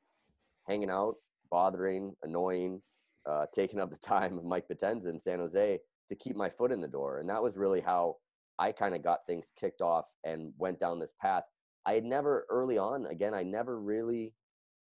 hanging 0.69 0.91
out, 0.91 1.15
bothering, 1.51 2.15
annoying, 2.23 2.83
uh, 3.27 3.47
taking 3.55 3.81
up 3.81 3.91
the 3.91 3.97
time 4.07 4.37
of 4.37 4.45
Mike 4.45 4.67
Potenza 4.71 5.07
in 5.07 5.19
San 5.19 5.39
Jose 5.39 5.79
to 6.09 6.17
keep 6.17 6.37
my 6.37 6.51
foot 6.51 6.73
in 6.73 6.81
the 6.81 6.89
door. 6.89 7.19
And 7.19 7.29
that 7.29 7.43
was 7.43 7.57
really 7.57 7.81
how 7.81 8.17
I 8.61 8.73
kind 8.73 8.95
of 8.95 9.03
got 9.03 9.27
things 9.27 9.53
kicked 9.59 9.81
off 9.81 10.07
and 10.23 10.53
went 10.59 10.79
down 10.79 10.99
this 11.01 11.15
path. 11.21 11.45
I 11.87 11.95
had 11.95 12.05
never 12.05 12.47
early 12.51 12.77
on, 12.77 13.07
again, 13.07 13.33
I 13.33 13.43
never 13.43 13.81
really 13.81 14.35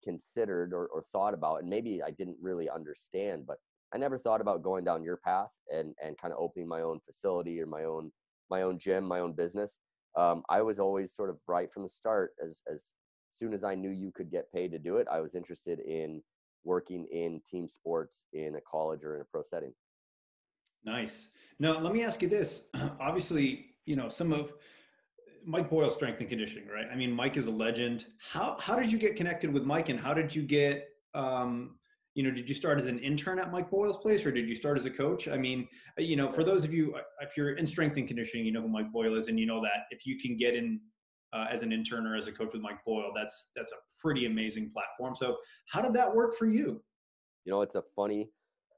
considered 0.02 0.74
or, 0.74 0.88
or 0.88 1.04
thought 1.12 1.34
about, 1.34 1.60
and 1.60 1.70
maybe 1.70 2.02
I 2.02 2.12
didn't 2.12 2.38
really 2.42 2.70
understand, 2.70 3.46
but 3.46 3.58
I 3.94 3.98
never 3.98 4.18
thought 4.18 4.40
about 4.40 4.64
going 4.64 4.86
down 4.86 5.04
your 5.04 5.18
path 5.18 5.50
and, 5.70 5.94
and 6.02 6.18
kind 6.18 6.34
of 6.34 6.40
opening 6.40 6.70
my 6.70 6.82
own 6.82 7.02
facility 7.06 7.62
or 7.62 7.66
my 7.66 7.84
own, 7.84 8.12
my 8.50 8.62
own 8.62 8.80
gym, 8.80 9.04
my 9.04 9.20
own 9.20 9.34
business. 9.34 9.78
Um, 10.18 10.44
I 10.50 10.62
was 10.62 10.80
always 10.80 11.14
sort 11.14 11.30
of 11.30 11.38
right 11.46 11.72
from 11.72 11.84
the 11.84 11.90
start 11.90 12.32
as, 12.42 12.62
as 12.72 12.94
soon 13.28 13.54
as 13.54 13.66
I 13.66 13.76
knew 13.76 13.90
you 13.90 14.12
could 14.16 14.32
get 14.32 14.52
paid 14.54 14.72
to 14.72 14.80
do 14.80 14.98
it, 14.98 15.08
I 15.12 15.20
was 15.20 15.36
interested 15.36 15.80
in 15.82 16.22
working 16.64 17.06
in 17.12 17.42
team 17.50 17.68
sports 17.68 18.26
in 18.32 18.56
a 18.56 18.62
college 18.62 19.04
or 19.04 19.16
in 19.16 19.22
a 19.22 19.26
pro 19.26 19.44
setting. 19.44 19.74
Nice. 20.86 21.30
Now, 21.60 21.80
let 21.80 21.94
me 21.94 22.04
ask 22.04 22.22
you 22.22 22.28
this. 22.28 22.64
Obviously, 23.00 23.66
you 23.86 23.96
know, 23.96 24.08
some 24.10 24.32
of 24.32 24.54
Mike 25.46 25.70
Boyle 25.70 25.90
strength 25.90 26.20
and 26.20 26.30
conditioning, 26.30 26.68
right? 26.68 26.86
I 26.92 26.96
mean, 26.96 27.12
Mike 27.12 27.38
is 27.38 27.48
a 27.48 27.52
legend. 27.52 28.06
How 28.20 28.58
how 28.60 28.76
did 28.76 28.92
you 28.92 28.98
get 28.98 29.16
connected 29.16 29.52
with 29.52 29.64
Mike 29.64 29.90
and 29.90 30.00
how 30.00 30.14
did 30.14 30.36
you 30.36 30.42
get 30.42 30.90
um 31.14 31.76
you 32.16 32.24
know, 32.24 32.32
did 32.32 32.48
you 32.48 32.56
start 32.56 32.80
as 32.80 32.86
an 32.86 32.98
intern 33.00 33.40
at 33.40 33.52
Mike 33.52 33.70
Boyle's 33.70 33.98
place 33.98 34.26
or 34.26 34.32
did 34.32 34.50
you 34.50 34.56
start 34.56 34.78
as 34.78 34.86
a 34.86 34.90
coach? 34.90 35.28
I 35.28 35.38
mean, 35.38 35.68
you 35.98 36.16
know, 36.16 36.32
for 36.32 36.46
those 36.46 36.64
of 36.64 36.74
you, 36.74 36.96
if 37.20 37.36
you're 37.36 37.58
in 37.58 37.68
strength 37.68 37.98
and 37.98 38.08
conditioning, 38.08 38.46
you 38.46 38.54
know 38.54 38.62
who 38.62 38.70
Mike 38.70 38.90
Boyle 38.94 39.18
is 39.20 39.28
and 39.28 39.38
you 39.38 39.46
know 39.46 39.62
that 39.62 39.84
if 39.92 40.06
you 40.06 40.18
can 40.18 40.38
get 40.38 40.56
in 40.56 40.80
uh, 41.34 41.48
as 41.52 41.62
an 41.62 41.74
intern 41.74 42.08
or 42.08 42.16
as 42.16 42.30
a 42.30 42.32
coach 42.32 42.54
with 42.54 42.62
Mike 42.62 42.80
Boyle, 42.86 43.12
that's, 43.14 43.50
that's 43.54 43.74
a 43.74 43.76
pretty 44.02 44.28
amazing 44.28 44.72
platform. 44.72 45.14
So 45.14 45.36
how 45.68 45.82
did 45.82 45.92
that 45.96 46.16
work 46.16 46.38
for 46.38 46.46
you? 46.46 46.82
You 47.44 47.52
know, 47.52 47.62
it's 47.62 47.76
a 47.76 47.84
funny, 47.98 48.30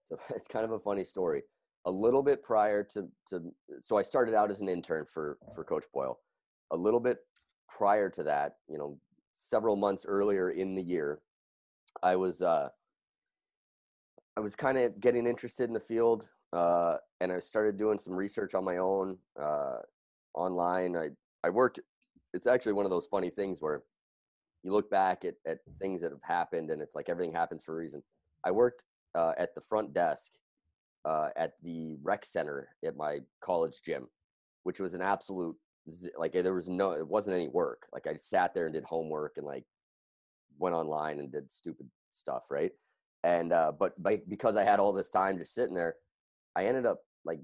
it's, 0.02 0.20
a, 0.20 0.34
it's 0.36 0.48
kind 0.48 0.66
of 0.66 0.72
a 0.72 0.80
funny 0.80 1.04
story 1.04 1.44
a 1.88 1.92
little 1.92 2.22
bit 2.22 2.44
prior 2.44 2.84
to 2.84 3.08
to 3.30 3.42
so 3.80 3.98
I 3.98 4.02
started 4.02 4.36
out 4.36 4.52
as 4.52 4.60
an 4.60 4.70
intern 4.70 5.06
for 5.06 5.40
for 5.56 5.64
Coach 5.64 5.86
Boyle. 5.94 6.20
A 6.72 6.78
little 6.78 7.00
bit 7.00 7.20
prior 7.70 8.10
to 8.10 8.24
that, 8.24 8.58
you 8.70 8.78
know, 8.78 9.00
several 9.38 9.78
months 9.78 10.06
earlier 10.06 10.50
in 10.50 10.76
the 10.76 10.82
year, 10.84 11.22
I 12.04 12.18
was 12.18 12.42
uh 12.42 12.70
I 14.36 14.42
was 14.42 14.56
kind 14.56 14.78
of 14.78 15.00
getting 15.00 15.26
interested 15.26 15.64
in 15.64 15.74
the 15.74 15.80
field 15.80 16.30
uh 16.52 16.98
and 17.22 17.32
I 17.32 17.40
started 17.40 17.78
doing 17.78 17.98
some 17.98 18.14
research 18.14 18.54
on 18.54 18.66
my 18.66 18.78
own 18.78 19.18
uh 19.40 19.80
online. 20.34 20.98
I 20.98 21.10
I 21.44 21.50
worked 21.50 21.80
it's 22.34 22.48
actually 22.48 22.74
one 22.74 22.86
of 22.86 22.92
those 22.92 23.08
funny 23.08 23.30
things 23.30 23.62
where 23.62 23.84
you 24.64 24.74
look 24.74 24.92
back 24.92 25.24
at, 25.24 25.36
at 25.46 25.60
things 25.80 26.02
that 26.02 26.12
have 26.12 26.22
happened 26.22 26.70
and 26.70 26.82
it's 26.82 26.96
like 26.96 27.08
everything 27.08 27.34
happens 27.34 27.64
for 27.64 27.76
a 27.76 27.78
reason. 27.78 28.04
I 28.44 28.52
worked 28.52 28.84
uh, 29.16 29.32
at 29.38 29.56
the 29.56 29.62
front 29.62 29.94
desk 29.94 30.34
uh, 31.08 31.30
at 31.38 31.54
the 31.64 31.96
rec 32.04 32.26
center 32.26 32.68
at 32.86 32.98
my 32.98 33.20
college 33.42 33.82
gym, 33.84 34.08
which 34.64 34.80
was 34.80 34.94
an 34.94 35.02
absolute 35.02 35.56
like 36.18 36.34
there 36.34 36.54
was 36.54 36.68
no 36.68 36.92
it 36.92 37.08
wasn't 37.08 37.34
any 37.34 37.48
work. 37.48 37.88
Like 37.94 38.08
I 38.08 38.16
sat 38.18 38.54
there 38.54 38.66
and 38.66 38.74
did 38.74 38.84
homework 38.84 39.38
and 39.38 39.46
like 39.46 39.64
went 40.60 40.76
online 40.76 41.20
and 41.20 41.32
did 41.32 41.50
stupid 41.50 41.88
stuff, 42.12 42.44
right? 42.50 42.72
And 43.24 43.54
uh, 43.54 43.72
but 43.72 44.02
by, 44.02 44.20
because 44.28 44.58
I 44.58 44.66
had 44.66 44.80
all 44.80 44.92
this 44.92 45.10
time 45.10 45.38
just 45.38 45.54
sitting 45.54 45.76
there, 45.76 45.96
I 46.58 46.66
ended 46.66 46.86
up 46.86 47.00
like 47.24 47.40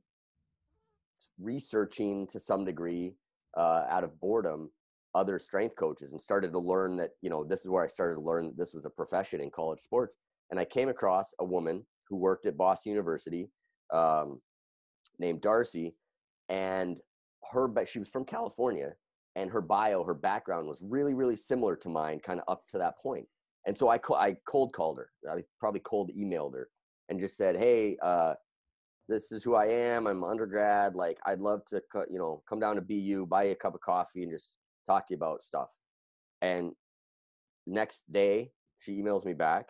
researching 1.39 2.27
to 2.27 2.39
some 2.39 2.65
degree 2.65 3.13
uh, 3.55 3.85
out 3.89 4.03
of 4.03 4.19
boredom 4.19 4.69
other 5.15 5.39
strength 5.39 5.75
coaches 5.75 6.11
and 6.11 6.19
started 6.19 6.51
to 6.51 6.59
learn 6.59 6.97
that 6.97 7.11
you 7.21 7.29
know 7.29 7.45
this 7.45 7.61
is 7.61 7.69
where 7.69 7.83
I 7.83 7.87
started 7.87 8.15
to 8.15 8.21
learn 8.21 8.53
this 8.57 8.73
was 8.73 8.83
a 8.83 8.89
profession 8.89 9.39
in 9.39 9.49
college 9.51 9.79
sports. 9.79 10.17
And 10.51 10.59
I 10.59 10.65
came 10.65 10.89
across 10.89 11.33
a 11.39 11.45
woman 11.45 11.85
who 12.13 12.17
worked 12.17 12.45
at 12.45 12.55
Boston 12.55 12.91
University 12.91 13.49
um, 13.91 14.39
named 15.17 15.41
Darcy, 15.41 15.95
and 16.47 16.97
her 17.51 17.67
she 17.87 17.97
was 17.97 18.07
from 18.07 18.23
California, 18.23 18.93
and 19.35 19.49
her 19.49 19.61
bio, 19.61 20.03
her 20.03 20.13
background 20.13 20.67
was 20.67 20.79
really 20.83 21.15
really 21.15 21.35
similar 21.35 21.75
to 21.75 21.89
mine, 21.89 22.19
kind 22.19 22.39
of 22.39 22.45
up 22.47 22.67
to 22.69 22.77
that 22.77 22.99
point. 22.99 23.25
And 23.65 23.75
so 23.75 23.89
I 23.89 23.99
I 24.15 24.35
cold 24.47 24.73
called 24.73 24.99
her. 24.99 25.09
I 25.27 25.43
probably 25.59 25.79
cold 25.79 26.11
emailed 26.15 26.53
her 26.53 26.69
and 27.09 27.19
just 27.19 27.35
said, 27.35 27.57
"Hey, 27.57 27.97
uh, 28.03 28.35
this 29.09 29.31
is 29.31 29.43
who 29.43 29.55
I 29.55 29.65
am. 29.65 30.05
I'm 30.05 30.23
undergrad. 30.23 30.93
Like, 30.93 31.17
I'd 31.25 31.39
love 31.39 31.65
to, 31.69 31.81
you 32.11 32.19
know, 32.19 32.43
come 32.47 32.59
down 32.59 32.75
to 32.75 32.81
BU, 32.81 33.25
buy 33.25 33.45
you 33.45 33.53
a 33.53 33.55
cup 33.55 33.73
of 33.73 33.81
coffee, 33.81 34.21
and 34.21 34.31
just 34.31 34.51
talk 34.85 35.07
to 35.07 35.13
you 35.13 35.17
about 35.17 35.41
stuff." 35.41 35.69
And 36.43 36.73
next 37.65 38.03
day, 38.11 38.51
she 38.77 39.01
emails 39.01 39.25
me 39.25 39.33
back, 39.33 39.69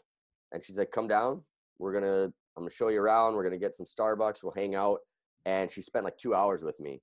and 0.51 0.61
she's 0.61 0.77
like, 0.77 0.91
"Come 0.91 1.07
down. 1.07 1.45
We're 1.83 1.93
gonna 1.93 2.31
I'm 2.55 2.63
gonna 2.63 2.71
show 2.71 2.87
you 2.87 3.01
around. 3.01 3.35
We're 3.35 3.43
gonna 3.43 3.57
get 3.57 3.75
some 3.75 3.85
Starbucks. 3.85 4.41
We'll 4.41 4.53
hang 4.55 4.73
out. 4.73 4.99
And 5.45 5.69
she 5.69 5.81
spent 5.81 6.05
like 6.05 6.17
two 6.17 6.33
hours 6.33 6.63
with 6.63 6.79
me. 6.79 7.01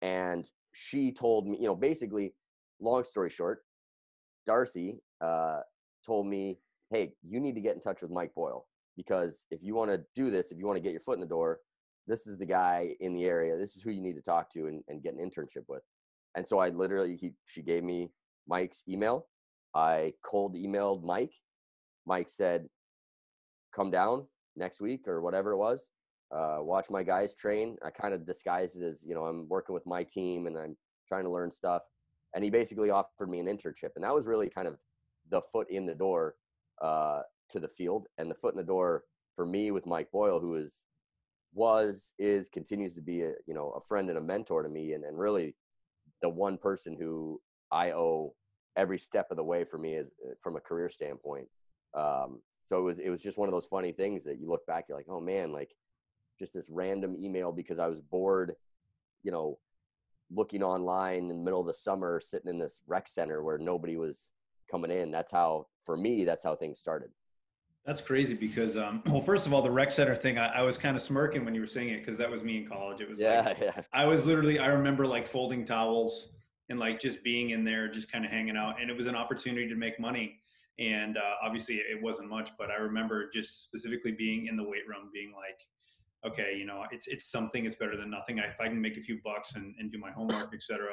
And 0.00 0.48
she 0.72 1.12
told 1.12 1.46
me, 1.46 1.58
you 1.58 1.66
know, 1.66 1.74
basically, 1.74 2.32
long 2.80 3.04
story 3.04 3.28
short, 3.28 3.64
Darcy 4.46 5.00
uh, 5.20 5.60
told 6.04 6.26
me, 6.26 6.58
hey, 6.90 7.12
you 7.22 7.38
need 7.38 7.54
to 7.54 7.60
get 7.60 7.74
in 7.74 7.82
touch 7.82 8.00
with 8.00 8.10
Mike 8.10 8.34
Boyle 8.34 8.66
because 8.96 9.44
if 9.50 9.62
you 9.62 9.74
want 9.74 9.90
to 9.90 10.02
do 10.14 10.30
this, 10.30 10.50
if 10.50 10.58
you 10.58 10.66
want 10.66 10.78
to 10.78 10.82
get 10.82 10.92
your 10.92 11.00
foot 11.00 11.14
in 11.14 11.20
the 11.20 11.26
door, 11.26 11.60
this 12.06 12.26
is 12.26 12.38
the 12.38 12.46
guy 12.46 12.94
in 13.00 13.14
the 13.14 13.24
area. 13.24 13.58
This 13.58 13.76
is 13.76 13.82
who 13.82 13.90
you 13.90 14.00
need 14.00 14.14
to 14.14 14.22
talk 14.22 14.50
to 14.52 14.66
and, 14.68 14.82
and 14.88 15.02
get 15.02 15.14
an 15.14 15.20
internship 15.20 15.64
with. 15.68 15.82
And 16.34 16.46
so 16.46 16.58
I 16.58 16.70
literally, 16.70 17.16
he, 17.16 17.32
she 17.46 17.62
gave 17.62 17.84
me 17.84 18.10
Mike's 18.48 18.82
email. 18.88 19.26
I 19.74 20.14
cold 20.24 20.54
emailed 20.54 21.04
Mike. 21.04 21.32
Mike 22.06 22.28
said, 22.30 22.68
come 23.74 23.90
down 23.90 24.26
next 24.56 24.80
week 24.80 25.06
or 25.08 25.20
whatever 25.20 25.52
it 25.52 25.58
was. 25.58 25.90
Uh, 26.34 26.58
watch 26.60 26.90
my 26.90 27.02
guys 27.02 27.34
train. 27.34 27.76
I 27.84 27.90
kind 27.90 28.14
of 28.14 28.26
disguised 28.26 28.76
it 28.76 28.84
as, 28.84 29.04
you 29.06 29.14
know, 29.14 29.24
I'm 29.26 29.48
working 29.48 29.74
with 29.74 29.86
my 29.86 30.02
team 30.02 30.46
and 30.46 30.56
I'm 30.56 30.76
trying 31.06 31.24
to 31.24 31.30
learn 31.30 31.50
stuff. 31.50 31.82
And 32.34 32.42
he 32.42 32.50
basically 32.50 32.90
offered 32.90 33.28
me 33.28 33.40
an 33.40 33.46
internship. 33.46 33.90
And 33.94 34.04
that 34.04 34.14
was 34.14 34.26
really 34.26 34.48
kind 34.48 34.66
of 34.66 34.78
the 35.30 35.42
foot 35.52 35.68
in 35.70 35.86
the 35.86 35.94
door 35.94 36.34
uh, 36.82 37.20
to 37.50 37.60
the 37.60 37.68
field 37.68 38.06
and 38.18 38.30
the 38.30 38.34
foot 38.34 38.54
in 38.54 38.58
the 38.58 38.64
door 38.64 39.04
for 39.36 39.46
me 39.46 39.70
with 39.70 39.86
Mike 39.86 40.10
Boyle, 40.10 40.40
who 40.40 40.56
is, 40.56 40.82
was, 41.52 42.10
is, 42.18 42.48
continues 42.48 42.94
to 42.94 43.00
be 43.00 43.22
a, 43.22 43.32
you 43.46 43.54
know, 43.54 43.70
a 43.70 43.80
friend 43.80 44.08
and 44.08 44.18
a 44.18 44.22
mentor 44.22 44.62
to 44.62 44.68
me. 44.68 44.94
And, 44.94 45.04
and 45.04 45.18
really 45.18 45.54
the 46.22 46.28
one 46.28 46.58
person 46.58 46.96
who 46.98 47.40
I 47.70 47.92
owe 47.92 48.34
every 48.76 48.98
step 48.98 49.28
of 49.30 49.36
the 49.36 49.44
way 49.44 49.64
for 49.64 49.78
me 49.78 49.94
is, 49.94 50.08
from 50.42 50.56
a 50.56 50.60
career 50.60 50.88
standpoint. 50.88 51.46
Um, 51.94 52.40
so 52.64 52.78
it 52.78 52.82
was 52.82 52.98
it 52.98 53.10
was 53.10 53.22
just 53.22 53.38
one 53.38 53.48
of 53.48 53.52
those 53.52 53.66
funny 53.66 53.92
things 53.92 54.24
that 54.24 54.38
you 54.38 54.48
look 54.48 54.66
back, 54.66 54.86
you're 54.88 54.98
like, 54.98 55.08
oh 55.08 55.20
man, 55.20 55.52
like 55.52 55.74
just 56.38 56.54
this 56.54 56.68
random 56.70 57.16
email 57.20 57.52
because 57.52 57.78
I 57.78 57.86
was 57.86 58.00
bored, 58.00 58.54
you 59.22 59.30
know, 59.30 59.58
looking 60.30 60.62
online 60.62 61.18
in 61.18 61.28
the 61.28 61.34
middle 61.34 61.60
of 61.60 61.66
the 61.66 61.74
summer, 61.74 62.20
sitting 62.20 62.50
in 62.50 62.58
this 62.58 62.80
rec 62.86 63.08
center 63.08 63.42
where 63.42 63.58
nobody 63.58 63.96
was 63.96 64.30
coming 64.70 64.90
in. 64.90 65.10
That's 65.10 65.30
how, 65.30 65.66
for 65.84 65.96
me, 65.96 66.24
that's 66.24 66.42
how 66.42 66.56
things 66.56 66.78
started. 66.78 67.10
That's 67.84 68.00
crazy 68.00 68.34
because, 68.34 68.76
um, 68.76 69.02
well, 69.06 69.20
first 69.20 69.46
of 69.46 69.52
all, 69.52 69.62
the 69.62 69.70
rec 69.70 69.90
center 69.90 70.16
thing, 70.16 70.38
I, 70.38 70.46
I 70.46 70.62
was 70.62 70.78
kind 70.78 70.96
of 70.96 71.02
smirking 71.02 71.44
when 71.44 71.54
you 71.54 71.60
were 71.60 71.66
saying 71.66 71.90
it 71.90 72.04
because 72.04 72.18
that 72.18 72.30
was 72.30 72.42
me 72.42 72.58
in 72.58 72.66
college. 72.66 73.00
It 73.00 73.08
was 73.08 73.20
yeah, 73.20 73.42
like, 73.42 73.58
yeah. 73.60 73.82
I 73.92 74.06
was 74.06 74.26
literally, 74.26 74.58
I 74.58 74.66
remember 74.66 75.06
like 75.06 75.26
folding 75.26 75.64
towels 75.64 76.28
and 76.70 76.78
like 76.78 76.98
just 76.98 77.22
being 77.22 77.50
in 77.50 77.62
there, 77.62 77.88
just 77.88 78.10
kind 78.10 78.24
of 78.24 78.30
hanging 78.30 78.56
out. 78.56 78.80
And 78.80 78.90
it 78.90 78.96
was 78.96 79.06
an 79.06 79.14
opportunity 79.14 79.68
to 79.68 79.76
make 79.76 80.00
money 80.00 80.40
and 80.78 81.16
uh, 81.16 81.34
obviously 81.42 81.76
it 81.76 82.00
wasn't 82.02 82.28
much 82.28 82.50
but 82.58 82.70
i 82.70 82.74
remember 82.74 83.30
just 83.32 83.64
specifically 83.64 84.12
being 84.12 84.46
in 84.46 84.56
the 84.56 84.62
weight 84.62 84.86
room 84.88 85.10
being 85.12 85.32
like 85.32 85.60
okay 86.26 86.56
you 86.56 86.66
know 86.66 86.84
it's 86.90 87.06
it's 87.06 87.30
something 87.30 87.64
it's 87.64 87.76
better 87.76 87.96
than 87.96 88.10
nothing. 88.10 88.38
If 88.38 88.60
i 88.60 88.66
can 88.66 88.80
make 88.80 88.96
a 88.96 89.02
few 89.02 89.20
bucks 89.24 89.54
and, 89.54 89.74
and 89.78 89.92
do 89.92 89.98
my 89.98 90.10
homework 90.10 90.52
etc 90.52 90.86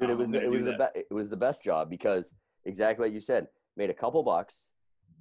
um, 0.00 0.10
it 0.10 0.16
was 0.16 0.30
the, 0.30 0.42
it 0.42 0.50
was 0.50 0.64
the 0.64 0.90
be- 0.94 1.00
it 1.10 1.14
was 1.14 1.30
the 1.30 1.36
best 1.36 1.62
job 1.62 1.90
because 1.90 2.32
exactly 2.64 3.06
like 3.06 3.14
you 3.14 3.20
said 3.20 3.48
made 3.76 3.90
a 3.90 3.94
couple 3.94 4.22
bucks 4.22 4.68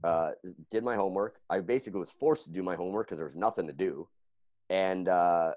uh, 0.05 0.31
did 0.69 0.83
my 0.83 0.95
homework. 0.95 1.39
I 1.49 1.59
basically 1.59 1.99
was 1.99 2.11
forced 2.11 2.45
to 2.45 2.51
do 2.51 2.61
my 2.61 2.75
homework 2.75 3.07
because 3.07 3.17
there 3.17 3.25
was 3.25 3.35
nothing 3.35 3.65
to 3.67 3.73
do. 3.73 4.07
And 4.69 5.09
uh, 5.09 5.53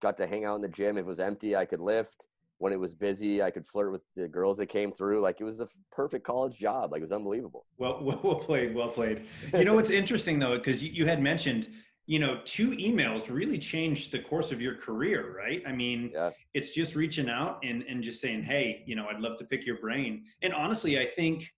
got 0.00 0.16
to 0.18 0.26
hang 0.26 0.44
out 0.44 0.56
in 0.56 0.62
the 0.62 0.68
gym. 0.68 0.96
If 0.96 1.02
it 1.02 1.06
was 1.06 1.20
empty. 1.20 1.54
I 1.54 1.66
could 1.66 1.80
lift 1.80 2.24
when 2.60 2.74
it 2.74 2.78
was 2.78 2.94
busy, 2.94 3.42
I 3.42 3.50
could 3.50 3.66
flirt 3.66 3.90
with 3.90 4.02
the 4.14 4.28
girls 4.28 4.58
that 4.58 4.66
came 4.66 4.92
through. 4.92 5.22
Like 5.22 5.40
it 5.40 5.44
was 5.44 5.60
a 5.60 5.68
perfect 5.90 6.26
college 6.26 6.58
job. 6.58 6.92
Like 6.92 7.00
it 7.00 7.04
was 7.04 7.12
unbelievable. 7.12 7.64
Well, 7.78 7.98
well, 8.22 8.34
played, 8.36 8.74
well 8.74 8.88
played. 8.88 9.24
You 9.54 9.64
know 9.64 9.74
what's 9.74 9.90
interesting 9.90 10.38
though, 10.38 10.58
because 10.58 10.84
you, 10.84 10.90
you 10.92 11.06
had 11.06 11.22
mentioned, 11.22 11.68
you 12.04 12.18
know, 12.18 12.40
two 12.44 12.72
emails 12.72 13.30
really 13.30 13.58
changed 13.58 14.12
the 14.12 14.18
course 14.18 14.52
of 14.52 14.60
your 14.60 14.74
career, 14.74 15.34
right? 15.36 15.62
I 15.66 15.72
mean, 15.72 16.10
yeah. 16.12 16.30
it's 16.52 16.70
just 16.70 16.94
reaching 16.94 17.30
out 17.30 17.60
and 17.64 17.82
and 17.84 18.02
just 18.02 18.20
saying, 18.20 18.42
hey, 18.42 18.82
you 18.86 18.94
know, 18.94 19.06
I'd 19.10 19.20
love 19.20 19.38
to 19.38 19.44
pick 19.46 19.64
your 19.64 19.78
brain. 19.78 20.24
And 20.42 20.52
honestly, 20.52 20.98
I 20.98 21.06
think, 21.06 21.50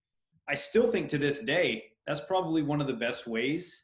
I 0.48 0.54
still 0.54 0.88
think 0.88 1.08
to 1.08 1.18
this 1.18 1.40
day, 1.40 1.82
that's 2.06 2.20
probably 2.20 2.62
one 2.62 2.80
of 2.80 2.86
the 2.86 2.94
best 2.94 3.26
ways 3.26 3.82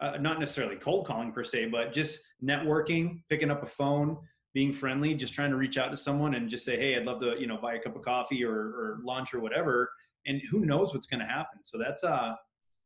uh, 0.00 0.16
not 0.20 0.38
necessarily 0.38 0.76
cold 0.76 1.06
calling 1.06 1.32
per 1.32 1.42
se, 1.42 1.66
but 1.66 1.92
just 1.92 2.20
networking, 2.42 3.22
picking 3.28 3.50
up 3.50 3.62
a 3.62 3.66
phone, 3.66 4.16
being 4.56 4.72
friendly, 4.72 5.12
just 5.12 5.34
trying 5.34 5.50
to 5.50 5.56
reach 5.58 5.76
out 5.76 5.90
to 5.90 5.96
someone 5.98 6.32
and 6.32 6.48
just 6.48 6.64
say, 6.64 6.78
hey, 6.78 6.96
I'd 6.96 7.04
love 7.04 7.20
to, 7.20 7.34
you 7.38 7.46
know, 7.46 7.58
buy 7.60 7.74
a 7.74 7.78
cup 7.78 7.94
of 7.94 8.00
coffee 8.00 8.42
or, 8.42 8.54
or 8.54 9.00
lunch 9.04 9.34
or 9.34 9.40
whatever. 9.40 9.90
And 10.26 10.40
who 10.50 10.64
knows 10.64 10.94
what's 10.94 11.06
going 11.06 11.20
to 11.20 11.26
happen. 11.26 11.58
So 11.62 11.76
that's 11.76 12.02
uh 12.02 12.32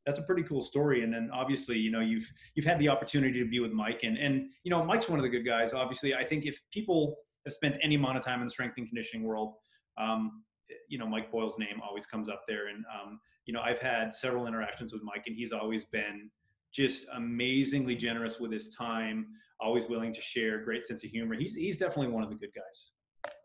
that's 0.05 0.19
a 0.19 0.23
pretty 0.23 0.43
cool 0.43 0.62
story. 0.62 1.05
And 1.05 1.15
then 1.15 1.31
obviously, 1.33 1.77
you 1.77 1.93
know, 1.93 2.00
you've 2.00 2.29
you've 2.57 2.67
had 2.67 2.81
the 2.81 2.89
opportunity 2.89 3.39
to 3.39 3.49
be 3.49 3.61
with 3.61 3.71
Mike, 3.71 4.00
and 4.03 4.19
and 4.19 4.49
you 4.65 4.71
know, 4.73 4.85
Mike's 4.85 5.09
one 5.09 5.21
of 5.21 5.23
the 5.23 5.29
good 5.29 5.47
guys. 5.47 5.73
Obviously, 5.73 6.12
I 6.12 6.25
think 6.25 6.45
if 6.45 6.61
people 6.73 7.15
have 7.45 7.55
spent 7.55 7.77
any 7.85 7.95
amount 7.95 8.19
of 8.19 8.25
time 8.25 8.41
in 8.41 8.47
the 8.47 8.50
strength 8.50 8.75
and 8.77 8.89
conditioning 8.89 9.25
world, 9.25 9.55
um, 9.97 10.43
you 10.89 10.99
know, 10.99 11.07
Mike 11.07 11.31
Boyle's 11.31 11.57
name 11.57 11.81
always 11.89 12.05
comes 12.05 12.29
up 12.29 12.43
there. 12.49 12.67
And 12.67 12.85
um, 12.93 13.21
you 13.47 13.55
know, 13.55 13.61
I've 13.61 13.79
had 13.79 14.12
several 14.12 14.49
interactions 14.49 14.93
with 14.93 15.03
Mike, 15.05 15.23
and 15.29 15.37
he's 15.37 15.53
always 15.53 15.85
been 15.85 16.33
just 16.73 17.07
amazingly 17.15 17.97
generous 17.97 18.39
with 18.39 18.53
his 18.53 18.69
time, 18.69 19.27
always 19.61 19.87
willing 19.89 20.12
to 20.15 20.21
share, 20.21 20.62
great 20.62 20.85
sense 20.85 21.05
of 21.05 21.11
humor. 21.11 21.35
He's 21.35 21.55
he's 21.55 21.77
definitely 21.77 22.12
one 22.12 22.23
of 22.23 22.31
the 22.31 22.37
good 22.37 22.53
guys. 22.55 22.91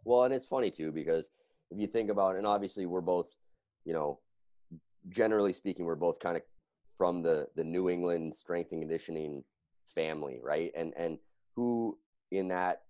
Well, 0.04 0.24
and 0.24 0.34
it's 0.34 0.46
funny 0.46 0.72
too 0.72 0.92
because 0.92 1.30
if 1.72 1.80
you 1.80 1.88
think 1.88 2.10
about, 2.10 2.36
and 2.36 2.46
obviously 2.46 2.86
we're 2.86 3.02
both, 3.02 3.28
you 3.86 3.94
know, 3.94 4.20
generally 5.10 5.54
speaking, 5.54 5.86
we're 5.86 5.96
both 5.96 6.20
kind 6.20 6.38
of 6.38 6.44
from 6.98 7.22
the 7.22 7.48
the 7.56 7.64
New 7.64 7.90
England 7.90 8.36
strength 8.36 8.72
and 8.72 8.82
conditioning 8.82 9.44
family, 9.84 10.40
right? 10.44 10.72
And 10.76 10.94
and 10.96 11.18
who 11.56 11.98
in 12.32 12.50
that 12.50 12.82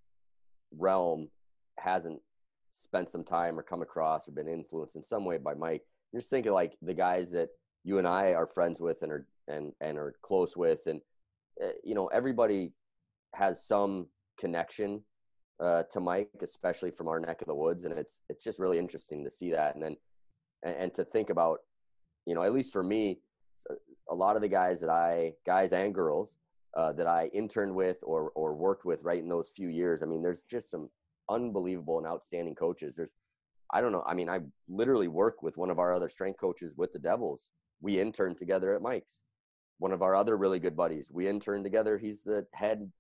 realm 0.78 1.30
hasn't 1.78 2.20
spent 2.72 3.10
some 3.10 3.24
time 3.24 3.58
or 3.58 3.64
come 3.64 3.82
across 3.82 4.28
or 4.28 4.32
been 4.32 4.48
influenced 4.48 4.96
in 4.96 5.04
some 5.04 5.26
way 5.26 5.38
by 5.38 5.54
Mike? 5.54 5.84
You're 6.12 6.22
just 6.22 6.30
thinking 6.30 6.52
like 6.52 6.74
the 6.82 6.94
guys 6.94 7.32
that 7.32 7.50
you 7.84 7.98
and 8.00 8.08
I 8.08 8.34
are 8.34 8.48
friends 8.48 8.82
with 8.82 9.02
and 9.02 9.12
are 9.12 9.28
and 9.48 9.74
and 9.82 9.98
are 9.98 10.16
close 10.22 10.56
with, 10.58 10.88
and 10.88 11.02
uh, 11.64 11.70
you 11.84 11.96
know 11.96 12.08
everybody 12.08 12.74
has 13.34 13.66
some 13.66 14.08
connection 14.40 15.02
uh, 15.60 15.84
to 15.92 16.00
Mike, 16.00 16.30
especially 16.42 16.92
from 16.92 17.08
our 17.08 17.20
neck 17.20 17.42
of 17.42 17.48
the 17.48 17.56
woods, 17.56 17.84
and 17.84 17.98
it's 17.98 18.22
it's 18.30 18.44
just 18.44 18.60
really 18.60 18.80
interesting 18.80 19.24
to 19.24 19.32
see 19.32 19.52
that, 19.52 19.76
and 19.76 19.84
then 19.84 19.96
and, 20.64 20.76
and 20.76 20.94
to 20.94 21.04
think 21.04 21.30
about 21.30 21.60
you 22.26 22.34
know, 22.34 22.44
at 22.44 22.54
least 22.54 22.74
for 22.74 22.84
me, 22.84 23.20
a 24.10 24.16
lot 24.16 24.36
of 24.36 24.42
the 24.42 24.48
guys 24.48 24.82
that 24.82 24.90
I, 24.90 25.34
guys 25.46 25.72
and 25.72 25.94
girls, 25.94 26.36
uh, 26.76 26.92
that 26.94 27.08
I 27.08 27.30
interned 27.34 27.74
with 27.74 27.98
or 28.04 28.32
or 28.36 28.54
worked 28.54 28.84
with 28.84 29.02
right 29.02 29.22
in 29.22 29.30
those 29.30 29.50
few 29.50 29.70
years. 29.70 30.04
I 30.04 30.08
mean, 30.08 30.22
there's 30.22 30.44
just 30.44 30.70
some 30.70 30.90
unbelievable 31.30 31.98
and 32.00 32.06
outstanding 32.06 32.54
coaches. 32.54 32.96
There's, 32.96 33.14
I 33.74 33.80
don't 33.80 33.94
know. 33.94 34.04
I 34.06 34.14
mean, 34.14 34.30
I 34.30 34.42
literally 34.68 35.08
work 35.08 35.42
with 35.42 35.56
one 35.56 35.70
of 35.70 35.80
our 35.80 35.94
other 35.94 36.10
strength 36.10 36.40
coaches 36.40 36.74
with 36.76 36.92
the 36.92 37.00
Devils. 37.00 37.50
We 37.80 38.00
interned 38.00 38.38
together 38.38 38.76
at 38.76 38.82
Mike's. 38.82 39.22
One 39.78 39.92
of 39.92 40.02
our 40.02 40.16
other 40.16 40.38
really 40.38 40.60
good 40.60 40.76
buddies. 40.76 41.10
We 41.12 41.28
interned 41.28 41.64
together. 41.64 41.98
He's 41.98 42.24
the 42.24 42.46
head 42.54 42.92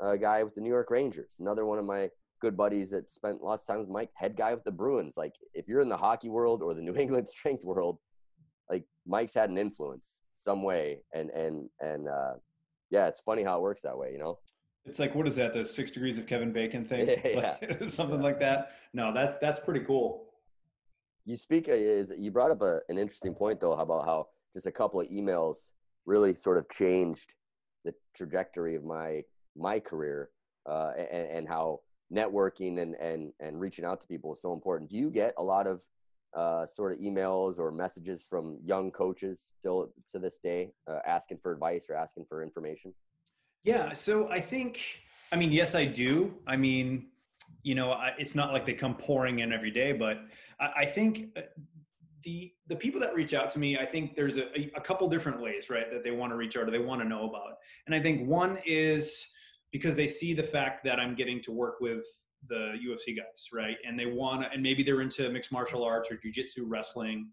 uh, 0.00 0.16
guy 0.16 0.42
with 0.42 0.54
the 0.54 0.60
New 0.60 0.70
York 0.70 0.90
Rangers. 0.90 1.36
Another 1.40 1.66
one 1.66 1.78
of 1.78 1.84
my 1.84 2.08
good 2.40 2.56
buddies 2.56 2.90
that 2.90 3.10
spent 3.10 3.42
lots 3.42 3.62
of 3.62 3.66
time 3.66 3.80
with 3.80 3.88
Mike, 3.88 4.10
head 4.14 4.36
guy 4.36 4.54
with 4.54 4.64
the 4.64 4.70
Bruins. 4.70 5.16
Like, 5.16 5.34
if 5.54 5.68
you're 5.68 5.80
in 5.80 5.88
the 5.88 5.96
hockey 5.96 6.28
world 6.28 6.62
or 6.62 6.74
the 6.74 6.82
New 6.82 6.94
England 6.96 7.28
strength 7.28 7.64
world, 7.64 7.98
like 8.70 8.84
Mike's 9.06 9.34
had 9.34 9.50
an 9.50 9.58
influence 9.58 10.14
some 10.32 10.62
way, 10.62 11.02
and 11.12 11.30
and 11.30 11.68
and 11.80 12.08
uh, 12.08 12.34
yeah, 12.90 13.06
it's 13.08 13.20
funny 13.20 13.42
how 13.42 13.58
it 13.58 13.62
works 13.62 13.82
that 13.82 13.96
way, 13.96 14.12
you 14.12 14.18
know. 14.18 14.38
It's 14.86 14.98
like 14.98 15.14
what 15.14 15.26
is 15.26 15.36
that? 15.36 15.52
The 15.52 15.64
six 15.64 15.90
degrees 15.90 16.18
of 16.18 16.26
Kevin 16.26 16.52
Bacon 16.52 16.84
thing, 16.84 17.06
yeah, 17.24 17.56
something 17.88 18.18
yeah. 18.18 18.24
like 18.24 18.40
that. 18.40 18.72
No, 18.94 19.12
that's 19.12 19.36
that's 19.38 19.60
pretty 19.60 19.84
cool. 19.84 20.26
You 21.26 21.36
speak 21.36 21.68
uh, 21.68 21.72
is 21.72 22.12
you 22.16 22.30
brought 22.30 22.50
up 22.50 22.62
a, 22.62 22.80
an 22.88 22.96
interesting 22.96 23.34
point 23.34 23.60
though 23.60 23.72
about 23.72 24.06
how 24.06 24.28
just 24.54 24.66
a 24.66 24.72
couple 24.72 25.00
of 25.00 25.08
emails 25.08 25.68
really 26.06 26.34
sort 26.34 26.58
of 26.58 26.68
changed 26.70 27.34
the 27.84 27.94
trajectory 28.16 28.76
of 28.76 28.84
my 28.84 29.22
my 29.56 29.80
career 29.80 30.30
uh, 30.68 30.92
and, 30.96 31.28
and 31.30 31.48
how 31.48 31.80
networking 32.12 32.80
and, 32.80 32.94
and 32.96 33.32
and 33.40 33.60
reaching 33.60 33.84
out 33.84 34.00
to 34.00 34.06
people 34.06 34.32
is 34.32 34.40
so 34.40 34.52
important. 34.52 34.90
Do 34.90 34.96
you 34.96 35.10
get 35.10 35.34
a 35.38 35.42
lot 35.42 35.66
of 35.66 35.82
uh, 36.34 36.66
sort 36.66 36.92
of 36.92 36.98
emails 36.98 37.58
or 37.58 37.70
messages 37.72 38.24
from 38.28 38.58
young 38.64 38.90
coaches 38.90 39.52
still 39.58 39.92
to 40.10 40.18
this 40.18 40.38
day 40.38 40.70
uh, 40.88 41.00
asking 41.06 41.38
for 41.42 41.52
advice 41.52 41.86
or 41.88 41.96
asking 41.96 42.24
for 42.28 42.42
information? 42.42 42.94
Yeah, 43.64 43.92
so 43.92 44.28
I 44.30 44.40
think, 44.40 44.80
I 45.32 45.36
mean, 45.36 45.52
yes, 45.52 45.74
I 45.74 45.84
do. 45.84 46.32
I 46.46 46.56
mean, 46.56 47.08
you 47.62 47.74
know, 47.74 47.92
I, 47.92 48.14
it's 48.18 48.34
not 48.34 48.52
like 48.52 48.64
they 48.64 48.72
come 48.72 48.94
pouring 48.94 49.40
in 49.40 49.52
every 49.52 49.70
day, 49.70 49.92
but 49.92 50.18
I, 50.58 50.72
I 50.76 50.86
think 50.86 51.36
uh, 51.36 51.42
the 52.22 52.52
the 52.68 52.76
people 52.76 53.00
that 53.00 53.14
reach 53.14 53.34
out 53.34 53.50
to 53.50 53.58
me, 53.58 53.78
I 53.78 53.86
think 53.86 54.14
there's 54.14 54.36
a, 54.36 54.70
a 54.74 54.80
couple 54.80 55.08
different 55.08 55.40
ways, 55.40 55.70
right, 55.70 55.90
that 55.90 56.04
they 56.04 56.10
want 56.10 56.32
to 56.32 56.36
reach 56.36 56.56
out 56.56 56.68
or 56.68 56.70
they 56.70 56.78
want 56.78 57.00
to 57.02 57.08
know 57.08 57.28
about. 57.28 57.54
And 57.86 57.94
I 57.94 58.00
think 58.00 58.28
one 58.28 58.58
is 58.64 59.26
because 59.72 59.96
they 59.96 60.06
see 60.06 60.34
the 60.34 60.42
fact 60.42 60.84
that 60.84 60.98
I'm 60.98 61.14
getting 61.14 61.40
to 61.42 61.52
work 61.52 61.80
with 61.80 62.04
the 62.48 62.74
UFC 62.84 63.16
guys, 63.16 63.48
right? 63.52 63.76
And 63.86 63.98
they 63.98 64.06
want 64.06 64.42
to, 64.42 64.50
and 64.50 64.62
maybe 64.62 64.82
they're 64.82 65.02
into 65.02 65.28
mixed 65.30 65.52
martial 65.52 65.84
arts 65.84 66.10
or 66.10 66.16
jujitsu, 66.16 66.64
wrestling, 66.64 67.28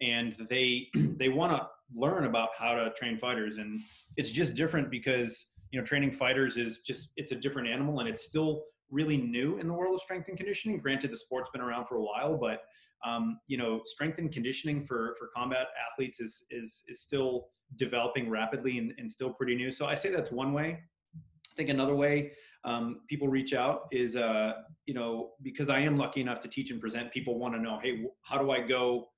and 0.00 0.34
they 0.48 0.88
they 0.94 1.28
want 1.28 1.52
to 1.52 1.66
learn 1.94 2.24
about 2.24 2.50
how 2.58 2.74
to 2.74 2.90
train 2.92 3.18
fighters. 3.18 3.58
And 3.58 3.80
it's 4.16 4.30
just 4.30 4.54
different 4.54 4.90
because 4.90 5.46
you 5.70 5.80
know 5.80 5.84
training 5.84 6.12
fighters 6.12 6.56
is 6.56 6.80
just 6.80 7.10
it's 7.16 7.32
a 7.32 7.36
different 7.36 7.68
animal, 7.68 8.00
and 8.00 8.08
it's 8.08 8.24
still 8.24 8.64
really 8.90 9.16
new 9.16 9.58
in 9.58 9.66
the 9.66 9.72
world 9.72 9.94
of 9.94 10.02
strength 10.02 10.28
and 10.28 10.36
conditioning. 10.36 10.78
Granted, 10.78 11.12
the 11.12 11.16
sport's 11.16 11.50
been 11.50 11.62
around 11.62 11.86
for 11.86 11.96
a 11.96 12.02
while, 12.02 12.36
but 12.36 12.62
um, 13.04 13.38
you 13.46 13.56
know, 13.56 13.80
strength 13.84 14.18
and 14.18 14.32
conditioning 14.32 14.84
for 14.86 15.14
for 15.18 15.28
combat 15.34 15.68
athletes 15.90 16.20
is 16.20 16.44
is 16.50 16.84
is 16.88 17.00
still 17.00 17.48
developing 17.76 18.28
rapidly 18.28 18.78
and, 18.78 18.94
and 18.98 19.10
still 19.10 19.32
pretty 19.32 19.54
new. 19.54 19.70
So 19.70 19.86
I 19.86 19.94
say 19.94 20.10
that's 20.10 20.30
one 20.30 20.52
way. 20.52 20.78
I 21.16 21.54
think 21.56 21.68
another 21.68 21.94
way 21.94 22.32
um, 22.64 23.00
people 23.08 23.28
reach 23.28 23.54
out 23.54 23.88
is, 23.90 24.16
uh, 24.16 24.52
you 24.86 24.94
know, 24.94 25.32
because 25.42 25.68
I 25.68 25.80
am 25.80 25.96
lucky 25.96 26.20
enough 26.20 26.40
to 26.40 26.48
teach 26.48 26.70
and 26.70 26.80
present, 26.80 27.12
people 27.12 27.38
want 27.38 27.54
to 27.54 27.60
know, 27.60 27.78
hey, 27.82 28.04
how 28.22 28.38
do 28.38 28.50
I 28.50 28.60
go 28.60 29.08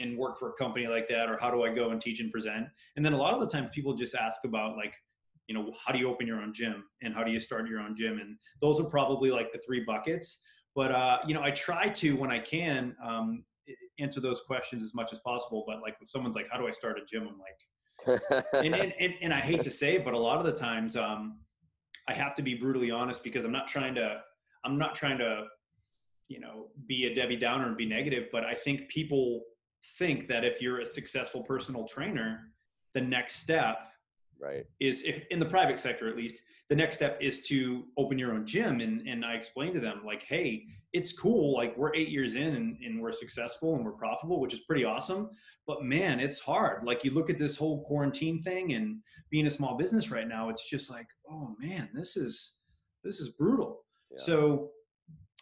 and 0.00 0.18
work 0.18 0.38
for 0.38 0.50
a 0.50 0.52
company 0.54 0.86
like 0.86 1.08
that? 1.08 1.30
Or 1.30 1.38
how 1.40 1.50
do 1.50 1.62
I 1.62 1.72
go 1.72 1.90
and 1.90 2.00
teach 2.00 2.20
and 2.20 2.30
present? 2.32 2.66
And 2.96 3.04
then 3.04 3.12
a 3.12 3.16
lot 3.16 3.34
of 3.34 3.40
the 3.40 3.46
times 3.46 3.68
people 3.72 3.94
just 3.94 4.14
ask 4.14 4.40
about 4.44 4.76
like, 4.76 4.94
you 5.46 5.54
know, 5.54 5.72
how 5.84 5.92
do 5.92 5.98
you 5.98 6.08
open 6.08 6.26
your 6.26 6.40
own 6.40 6.52
gym 6.52 6.84
and 7.02 7.14
how 7.14 7.22
do 7.22 7.30
you 7.30 7.38
start 7.38 7.68
your 7.68 7.80
own 7.80 7.94
gym? 7.94 8.18
And 8.18 8.36
those 8.60 8.80
are 8.80 8.84
probably 8.84 9.30
like 9.30 9.52
the 9.52 9.60
three 9.64 9.84
buckets. 9.84 10.40
But, 10.74 10.92
uh, 10.92 11.18
you 11.26 11.34
know, 11.34 11.42
I 11.42 11.50
try 11.50 11.88
to, 11.88 12.16
when 12.16 12.30
I 12.30 12.38
can, 12.38 12.96
um, 13.04 13.44
answer 13.98 14.20
those 14.20 14.40
questions 14.40 14.82
as 14.82 14.94
much 14.94 15.12
as 15.12 15.18
possible. 15.20 15.64
But 15.66 15.82
like 15.82 15.96
if 16.00 16.10
someone's 16.10 16.34
like, 16.34 16.46
how 16.50 16.58
do 16.58 16.66
I 16.66 16.70
start 16.70 16.98
a 16.98 17.04
gym? 17.04 17.28
I'm 17.28 17.38
like, 17.38 18.40
and, 18.64 18.74
and, 18.74 18.92
and, 18.98 19.14
and, 19.22 19.34
I 19.34 19.40
hate 19.40 19.62
to 19.62 19.70
say 19.70 19.96
it, 19.96 20.04
but 20.04 20.14
a 20.14 20.18
lot 20.18 20.38
of 20.38 20.44
the 20.44 20.52
times, 20.52 20.96
um, 20.96 21.38
I 22.08 22.14
have 22.14 22.34
to 22.36 22.42
be 22.42 22.54
brutally 22.54 22.90
honest 22.90 23.22
because 23.22 23.44
I'm 23.44 23.52
not 23.52 23.68
trying 23.68 23.94
to 23.94 24.22
I'm 24.64 24.78
not 24.78 24.94
trying 24.94 25.18
to 25.18 25.44
you 26.28 26.40
know 26.40 26.68
be 26.86 27.06
a 27.06 27.14
Debbie 27.14 27.36
Downer 27.36 27.68
and 27.68 27.76
be 27.76 27.86
negative, 27.86 28.28
but 28.32 28.44
I 28.44 28.54
think 28.54 28.88
people 28.88 29.42
think 29.98 30.28
that 30.28 30.44
if 30.44 30.60
you're 30.60 30.80
a 30.80 30.86
successful 30.86 31.42
personal 31.42 31.86
trainer, 31.86 32.52
the 32.94 33.00
next 33.00 33.36
step 33.36 33.88
right? 34.42 34.64
is 34.80 35.02
if 35.02 35.24
in 35.30 35.38
the 35.38 35.46
private 35.46 35.78
sector 35.78 36.08
at 36.08 36.16
least 36.16 36.42
the 36.68 36.76
next 36.76 36.96
step 36.96 37.18
is 37.20 37.40
to 37.46 37.84
open 37.98 38.18
your 38.18 38.32
own 38.32 38.46
gym. 38.46 38.80
And 38.80 39.06
and 39.06 39.24
i 39.24 39.34
explained 39.34 39.74
to 39.74 39.80
them 39.80 40.02
like 40.04 40.22
hey 40.22 40.64
it's 40.92 41.12
cool 41.12 41.54
like 41.54 41.76
we're 41.76 41.94
eight 41.94 42.08
years 42.08 42.34
in 42.34 42.56
and, 42.56 42.76
and 42.84 43.00
we're 43.00 43.12
successful 43.12 43.74
and 43.74 43.84
we're 43.84 43.92
profitable 43.92 44.40
which 44.40 44.54
is 44.54 44.60
pretty 44.60 44.84
awesome. 44.84 45.30
But 45.66 45.82
man 45.82 46.20
it's 46.20 46.38
hard. 46.38 46.84
Like 46.84 47.04
you 47.04 47.12
look 47.12 47.30
at 47.30 47.38
this 47.38 47.56
whole 47.56 47.82
quarantine 47.84 48.42
thing 48.42 48.72
and 48.72 48.98
being 49.30 49.46
a 49.46 49.50
small 49.50 49.76
business 49.76 50.10
right 50.10 50.28
now 50.28 50.48
it's 50.48 50.68
just 50.68 50.90
like 50.90 51.06
oh 51.30 51.54
man 51.58 51.88
this 51.94 52.16
is 52.16 52.54
this 53.04 53.20
is 53.20 53.30
brutal. 53.30 53.84
Yeah. 54.10 54.24
so 54.24 54.70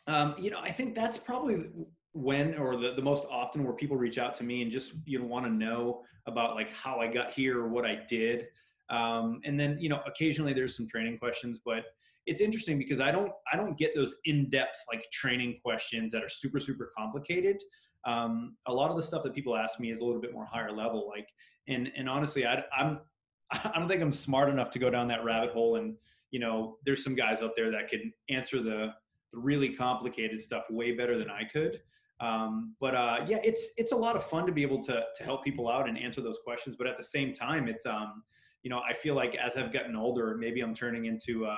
um, 0.06 0.34
you 0.38 0.50
know 0.50 0.60
i 0.62 0.70
think 0.70 0.94
that's 0.94 1.18
probably 1.18 1.70
when 2.12 2.56
or 2.56 2.76
the, 2.76 2.92
the 2.94 3.02
most 3.02 3.24
often 3.30 3.64
where 3.64 3.72
people 3.72 3.96
reach 3.96 4.18
out 4.18 4.34
to 4.34 4.44
me 4.44 4.62
and 4.62 4.70
just 4.70 4.92
you 5.04 5.18
know 5.18 5.24
want 5.24 5.44
to 5.44 5.52
know 5.52 6.02
about 6.26 6.54
like 6.54 6.72
how 6.72 6.98
i 6.98 7.06
got 7.06 7.32
here 7.32 7.60
or 7.60 7.68
what 7.68 7.84
i 7.84 7.98
did 8.08 8.46
um, 8.90 9.40
and 9.44 9.58
then, 9.58 9.78
you 9.80 9.88
know, 9.88 10.00
occasionally 10.06 10.52
there's 10.52 10.76
some 10.76 10.88
training 10.88 11.18
questions, 11.18 11.60
but 11.64 11.84
it's 12.26 12.40
interesting 12.40 12.78
because 12.78 13.00
I 13.00 13.10
don't, 13.10 13.32
I 13.52 13.56
don't 13.56 13.78
get 13.78 13.94
those 13.94 14.16
in-depth 14.24 14.76
like 14.92 15.08
training 15.10 15.58
questions 15.64 16.12
that 16.12 16.22
are 16.22 16.28
super, 16.28 16.60
super 16.60 16.90
complicated. 16.96 17.62
Um, 18.04 18.56
a 18.66 18.72
lot 18.72 18.90
of 18.90 18.96
the 18.96 19.02
stuff 19.02 19.22
that 19.22 19.34
people 19.34 19.56
ask 19.56 19.78
me 19.80 19.90
is 19.90 20.00
a 20.00 20.04
little 20.04 20.20
bit 20.20 20.32
more 20.32 20.44
higher 20.44 20.72
level. 20.72 21.08
Like, 21.08 21.28
and, 21.68 21.90
and 21.96 22.08
honestly, 22.08 22.46
I, 22.46 22.64
I'm, 22.72 23.00
I 23.52 23.72
don't 23.78 23.88
think 23.88 24.02
I'm 24.02 24.12
smart 24.12 24.48
enough 24.48 24.70
to 24.72 24.78
go 24.78 24.90
down 24.90 25.08
that 25.08 25.24
rabbit 25.24 25.50
hole. 25.50 25.76
And, 25.76 25.96
you 26.30 26.40
know, 26.40 26.76
there's 26.84 27.02
some 27.02 27.14
guys 27.14 27.42
out 27.42 27.52
there 27.56 27.70
that 27.70 27.88
can 27.88 28.12
answer 28.28 28.62
the, 28.62 28.92
the 29.32 29.38
really 29.38 29.74
complicated 29.74 30.40
stuff 30.40 30.64
way 30.70 30.92
better 30.92 31.16
than 31.18 31.30
I 31.30 31.44
could. 31.44 31.80
Um, 32.20 32.74
but 32.80 32.94
uh, 32.94 33.24
yeah, 33.26 33.38
it's 33.42 33.70
it's 33.78 33.92
a 33.92 33.96
lot 33.96 34.14
of 34.14 34.24
fun 34.26 34.44
to 34.46 34.52
be 34.52 34.62
able 34.62 34.82
to 34.84 35.04
to 35.14 35.24
help 35.24 35.42
people 35.42 35.70
out 35.70 35.88
and 35.88 35.96
answer 35.96 36.20
those 36.20 36.38
questions. 36.44 36.76
But 36.76 36.86
at 36.86 36.96
the 36.96 37.02
same 37.02 37.32
time, 37.32 37.66
it's 37.66 37.86
um, 37.86 38.22
you 38.62 38.70
know, 38.70 38.80
I 38.88 38.92
feel 38.92 39.14
like 39.14 39.36
as 39.36 39.56
I've 39.56 39.72
gotten 39.72 39.96
older, 39.96 40.36
maybe 40.36 40.60
I'm 40.60 40.74
turning 40.74 41.06
into, 41.06 41.46
uh, 41.46 41.56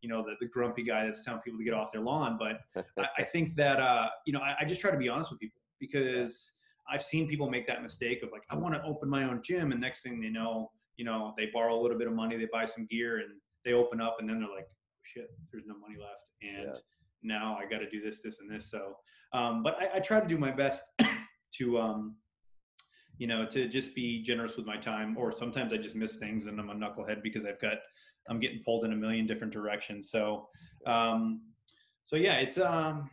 you 0.00 0.08
know, 0.08 0.22
the, 0.22 0.34
the 0.40 0.46
grumpy 0.46 0.82
guy 0.82 1.04
that's 1.04 1.24
telling 1.24 1.40
people 1.40 1.58
to 1.58 1.64
get 1.64 1.74
off 1.74 1.92
their 1.92 2.02
lawn. 2.02 2.38
But 2.38 2.84
I, 2.98 3.08
I, 3.18 3.22
think 3.22 3.54
that, 3.56 3.78
uh, 3.78 4.08
you 4.26 4.32
know, 4.32 4.40
I, 4.40 4.56
I, 4.60 4.64
just 4.64 4.80
try 4.80 4.90
to 4.90 4.96
be 4.96 5.08
honest 5.08 5.30
with 5.30 5.40
people 5.40 5.60
because 5.78 6.52
I've 6.90 7.02
seen 7.02 7.28
people 7.28 7.50
make 7.50 7.66
that 7.66 7.82
mistake 7.82 8.22
of 8.22 8.30
like, 8.32 8.42
I 8.50 8.56
want 8.56 8.74
to 8.74 8.82
open 8.84 9.08
my 9.08 9.24
own 9.24 9.42
gym. 9.42 9.72
And 9.72 9.80
next 9.80 10.02
thing 10.02 10.20
they 10.20 10.30
know, 10.30 10.70
you 10.96 11.04
know, 11.04 11.34
they 11.36 11.48
borrow 11.52 11.78
a 11.78 11.80
little 11.80 11.98
bit 11.98 12.06
of 12.06 12.14
money, 12.14 12.36
they 12.36 12.48
buy 12.52 12.64
some 12.64 12.86
gear, 12.86 13.18
and 13.18 13.30
they 13.64 13.72
open 13.72 14.00
up, 14.00 14.16
and 14.20 14.28
then 14.28 14.40
they're 14.40 14.54
like, 14.54 14.66
oh, 14.68 15.02
"Shit, 15.02 15.30
there's 15.50 15.64
no 15.66 15.74
money 15.78 15.96
left," 15.98 16.30
and 16.42 16.74
yeah. 16.74 16.80
now 17.22 17.56
I 17.58 17.68
got 17.68 17.78
to 17.78 17.88
do 17.88 18.02
this, 18.02 18.20
this, 18.22 18.38
and 18.40 18.50
this. 18.50 18.70
So, 18.70 18.96
um, 19.32 19.62
but 19.62 19.80
I, 19.80 19.96
I, 19.96 20.00
try 20.00 20.20
to 20.20 20.26
do 20.26 20.36
my 20.36 20.50
best 20.50 20.82
to, 21.56 21.78
um, 21.78 22.16
you 23.20 23.26
know, 23.26 23.44
to 23.44 23.68
just 23.68 23.94
be 23.94 24.22
generous 24.22 24.56
with 24.56 24.64
my 24.64 24.78
time. 24.78 25.14
Or 25.18 25.30
sometimes 25.36 25.74
I 25.74 25.76
just 25.76 25.94
miss 25.94 26.16
things, 26.16 26.46
and 26.46 26.58
I'm 26.58 26.70
a 26.70 26.74
knucklehead 26.74 27.22
because 27.22 27.44
I've 27.44 27.60
got 27.60 27.74
I'm 28.30 28.40
getting 28.40 28.62
pulled 28.64 28.84
in 28.84 28.94
a 28.94 28.96
million 28.96 29.26
different 29.26 29.52
directions. 29.52 30.10
So, 30.10 30.48
um, 30.86 31.42
so 32.04 32.16
yeah, 32.16 32.36
it's 32.36 32.56
um, 32.58 33.10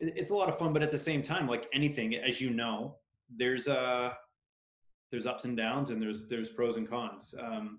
it's 0.00 0.30
a 0.30 0.34
lot 0.34 0.48
of 0.48 0.58
fun, 0.58 0.72
but 0.72 0.82
at 0.82 0.90
the 0.90 0.98
same 0.98 1.22
time, 1.22 1.46
like 1.46 1.66
anything, 1.74 2.14
as 2.14 2.40
you 2.40 2.48
know, 2.48 2.96
there's 3.36 3.68
uh 3.68 4.10
there's 5.12 5.26
ups 5.26 5.44
and 5.44 5.54
downs, 5.54 5.90
and 5.90 6.00
there's 6.00 6.26
there's 6.26 6.48
pros 6.48 6.78
and 6.78 6.88
cons. 6.88 7.34
Um, 7.38 7.78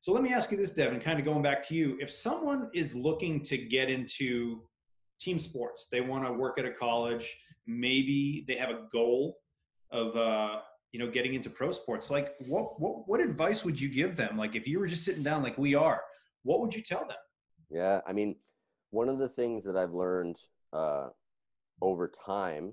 so 0.00 0.10
let 0.10 0.24
me 0.24 0.32
ask 0.32 0.50
you 0.50 0.56
this, 0.56 0.72
Devan, 0.72 1.00
kind 1.00 1.20
of 1.20 1.24
going 1.24 1.42
back 1.42 1.62
to 1.68 1.76
you. 1.76 1.96
If 2.00 2.10
someone 2.10 2.68
is 2.74 2.96
looking 2.96 3.44
to 3.44 3.56
get 3.56 3.88
into 3.88 4.62
team 5.20 5.38
sports, 5.38 5.86
they 5.92 6.00
want 6.00 6.26
to 6.26 6.32
work 6.32 6.58
at 6.58 6.64
a 6.64 6.72
college, 6.72 7.32
maybe 7.68 8.44
they 8.48 8.56
have 8.56 8.70
a 8.70 8.88
goal 8.90 9.36
of 9.92 10.16
uh, 10.16 10.60
you 10.92 10.98
know 10.98 11.10
getting 11.10 11.34
into 11.34 11.50
pro 11.50 11.72
sports. 11.72 12.10
Like, 12.10 12.34
what 12.46 12.80
what 12.80 13.08
what 13.08 13.20
advice 13.20 13.64
would 13.64 13.80
you 13.80 13.88
give 13.88 14.16
them? 14.16 14.36
Like, 14.36 14.54
if 14.56 14.66
you 14.66 14.78
were 14.78 14.86
just 14.86 15.04
sitting 15.04 15.22
down 15.22 15.42
like 15.42 15.58
we 15.58 15.74
are, 15.74 16.02
what 16.42 16.60
would 16.60 16.74
you 16.74 16.82
tell 16.82 17.00
them? 17.00 17.16
Yeah, 17.70 18.00
I 18.06 18.12
mean, 18.12 18.36
one 18.90 19.08
of 19.08 19.18
the 19.18 19.28
things 19.28 19.64
that 19.64 19.76
I've 19.76 19.94
learned 19.94 20.40
uh, 20.72 21.08
over 21.80 22.08
time 22.08 22.72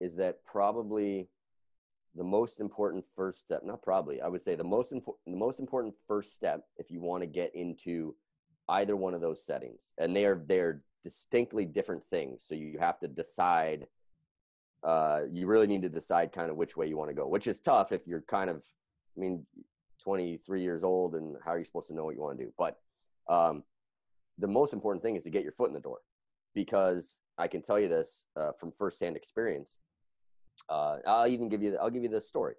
is 0.00 0.16
that 0.16 0.44
probably 0.44 1.28
the 2.14 2.24
most 2.24 2.60
important 2.60 3.04
first 3.14 3.40
step 3.40 3.62
not 3.62 3.82
probably 3.82 4.20
i 4.22 4.28
would 4.28 4.40
say 4.40 4.54
the 4.54 4.64
most 4.64 4.92
important 4.92 5.20
the 5.26 5.36
most 5.36 5.60
important 5.60 5.94
first 6.08 6.34
step 6.34 6.62
if 6.78 6.90
you 6.90 7.00
want 7.00 7.22
to 7.22 7.26
get 7.26 7.54
into 7.54 8.14
either 8.70 8.96
one 8.96 9.14
of 9.14 9.20
those 9.20 9.44
settings 9.44 9.92
and 9.98 10.16
they 10.16 10.24
are 10.24 10.42
they're 10.46 10.82
distinctly 11.04 11.64
different 11.64 12.04
things 12.04 12.42
so 12.46 12.54
you 12.54 12.78
have 12.78 12.98
to 12.98 13.06
decide 13.06 13.86
uh, 14.86 15.22
you 15.32 15.46
really 15.46 15.66
need 15.66 15.82
to 15.82 15.88
decide 15.88 16.32
kind 16.32 16.50
of 16.50 16.56
which 16.56 16.76
way 16.76 16.86
you 16.86 16.96
want 16.96 17.10
to 17.10 17.14
go 17.14 17.26
which 17.26 17.46
is 17.46 17.60
tough 17.60 17.92
if 17.92 18.06
you're 18.06 18.22
kind 18.22 18.48
of 18.48 18.64
i 19.16 19.20
mean 19.20 19.44
23 20.02 20.62
years 20.62 20.84
old 20.84 21.14
and 21.16 21.36
how 21.44 21.50
are 21.50 21.58
you 21.58 21.64
supposed 21.64 21.88
to 21.88 21.94
know 21.94 22.04
what 22.04 22.14
you 22.14 22.20
want 22.20 22.38
to 22.38 22.44
do 22.44 22.52
but 22.56 22.78
um, 23.28 23.64
the 24.38 24.46
most 24.46 24.72
important 24.72 25.02
thing 25.02 25.16
is 25.16 25.24
to 25.24 25.30
get 25.30 25.42
your 25.42 25.52
foot 25.52 25.68
in 25.68 25.74
the 25.74 25.80
door 25.80 25.98
because 26.54 27.16
i 27.36 27.48
can 27.48 27.60
tell 27.60 27.78
you 27.78 27.88
this 27.88 28.24
uh, 28.36 28.52
from 28.52 28.70
firsthand 28.70 29.16
experience 29.16 29.78
uh, 30.68 30.98
I'll 31.06 31.26
even 31.26 31.48
give 31.48 31.62
you 31.62 31.72
the, 31.72 31.80
I'll 31.80 31.90
give 31.90 32.02
you 32.02 32.08
this 32.08 32.28
story. 32.28 32.54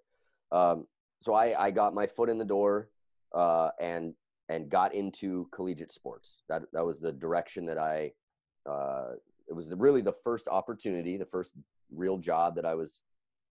Um, 0.52 0.86
so 1.20 1.34
I, 1.34 1.66
I 1.66 1.70
got 1.70 1.94
my 1.94 2.06
foot 2.06 2.28
in 2.28 2.38
the 2.38 2.44
door 2.44 2.88
uh, 3.34 3.70
and 3.80 4.14
and 4.48 4.70
got 4.70 4.94
into 4.94 5.48
collegiate 5.52 5.92
sports. 5.92 6.42
That 6.48 6.62
that 6.72 6.84
was 6.84 7.00
the 7.00 7.12
direction 7.12 7.66
that 7.66 7.78
I. 7.78 8.12
It 9.48 9.54
was 9.54 9.72
really 9.74 10.02
the 10.02 10.12
first 10.12 10.48
opportunity, 10.48 11.16
the 11.16 11.24
first 11.24 11.52
real 11.94 12.18
job 12.18 12.56
that 12.56 12.64
I 12.64 12.74
was 12.74 13.00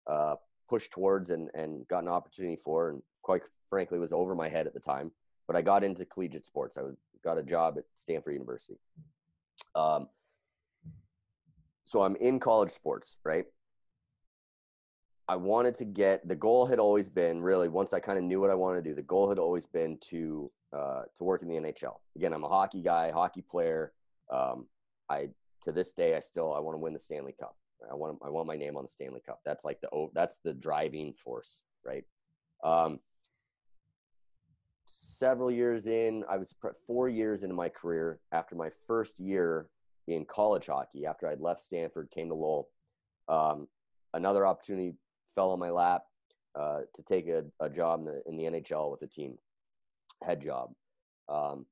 uh, 0.10 0.36
pushed 0.69 0.91
towards 0.91 1.29
and 1.29 1.49
and 1.53 1.88
got 1.88 2.03
an 2.03 2.10
opportunity 2.10 2.56
for, 2.56 2.89
and 2.89 3.01
quite 3.21 3.43
frankly 3.69 3.99
was 3.99 4.12
over 4.12 4.36
my 4.36 4.49
head 4.49 4.67
at 4.67 4.73
the 4.73 4.79
time. 4.79 5.12
But 5.47 5.56
I 5.56 5.62
got 5.62 5.84
into 5.84 6.06
collegiate 6.06 6.45
sports. 6.45 6.77
I 6.77 6.82
was 6.82 6.95
got 7.23 7.38
a 7.38 7.43
job 7.43 7.77
at 7.77 7.84
Stanford 7.95 8.34
University. 8.34 8.79
Um, 9.75 10.08
so 11.84 12.01
I'm 12.01 12.15
in 12.17 12.39
college 12.39 12.71
sports, 12.71 13.17
right? 13.23 13.45
I 15.27 15.38
wanted 15.38 15.75
to 15.75 15.86
get 15.86 16.27
the 16.27 16.36
goal 16.36 16.65
had 16.65 16.79
always 16.79 17.08
been 17.08 17.41
really 17.41 17.69
once 17.69 17.93
I 17.93 17.99
kind 17.99 18.17
of 18.17 18.23
knew 18.23 18.41
what 18.41 18.49
I 18.49 18.56
wanted 18.56 18.84
to 18.84 18.89
do. 18.89 18.95
The 18.95 19.03
goal 19.03 19.29
had 19.29 19.39
always 19.39 19.65
been 19.65 19.97
to 20.10 20.51
uh, 20.73 21.03
to 21.17 21.23
work 21.23 21.41
in 21.41 21.47
the 21.47 21.56
NHL. 21.56 21.95
Again, 22.15 22.34
I'm 22.34 22.43
a 22.43 22.49
hockey 22.49 22.82
guy, 22.82 23.12
hockey 23.12 23.41
player. 23.41 23.93
Um, 24.32 24.67
I 25.10 25.29
to 25.63 25.71
this 25.71 25.93
day 25.93 26.15
I 26.15 26.19
still 26.19 26.54
I 26.54 26.60
want 26.60 26.76
to 26.76 26.82
win 26.82 26.93
the 26.93 26.99
Stanley 26.99 27.36
Cup. 27.39 27.56
I 27.91 27.95
want 27.95 28.19
I 28.23 28.30
want 28.30 28.47
my 28.47 28.56
name 28.56 28.78
on 28.78 28.84
the 28.84 28.89
Stanley 28.89 29.21
Cup. 29.26 29.41
That's 29.45 29.65
like 29.65 29.82
the 29.82 29.89
oh, 29.93 30.12
that's 30.13 30.39
the 30.43 30.54
driving 30.54 31.13
force, 31.13 31.62
right? 31.86 32.06
Um, 32.63 32.99
several 34.86 35.52
years 35.52 35.88
in, 35.88 36.23
I 36.30 36.38
was 36.38 36.56
four 36.86 37.10
years 37.10 37.43
into 37.43 37.56
my 37.56 37.69
career 37.69 38.19
after 38.32 38.56
my 38.56 38.69
first 38.88 39.19
year 39.19 39.69
in 40.08 40.26
college 40.26 40.67
hockey. 40.67 41.06
After 41.06 41.28
I'd 41.28 41.39
left 41.39 41.62
Stanford, 41.62 42.10
came 42.12 42.30
to 42.30 42.36
Lowell. 42.36 42.69
Um, 43.28 43.67
another 44.13 44.45
opportunity 44.45 44.95
fell 45.36 45.52
on 45.52 45.60
my 45.60 45.69
lap 45.69 46.04
uh, 46.56 46.82
to 46.93 47.04
take 47.04 47.28
a, 47.28 47.45
a 47.60 47.69
job 47.69 47.99
in 47.99 48.06
the, 48.06 48.21
in 48.28 48.38
the, 48.38 48.43
NHL 48.43 48.91
with 48.91 49.02
a 49.02 49.08
team, 49.08 49.38
head 50.23 50.41
job. 50.41 50.71
Um, 51.30 51.65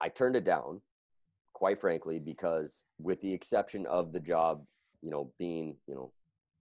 I 0.00 0.08
turned 0.08 0.36
it 0.36 0.44
down, 0.44 0.80
quite 1.56 1.80
frankly, 1.80 2.18
because 2.18 2.82
with 2.98 3.18
the 3.22 3.32
exception 3.32 3.86
of 3.86 4.12
the 4.12 4.20
job, 4.20 4.62
you 5.00 5.10
know, 5.10 5.32
being, 5.38 5.74
you 5.86 5.94
know, 5.94 6.12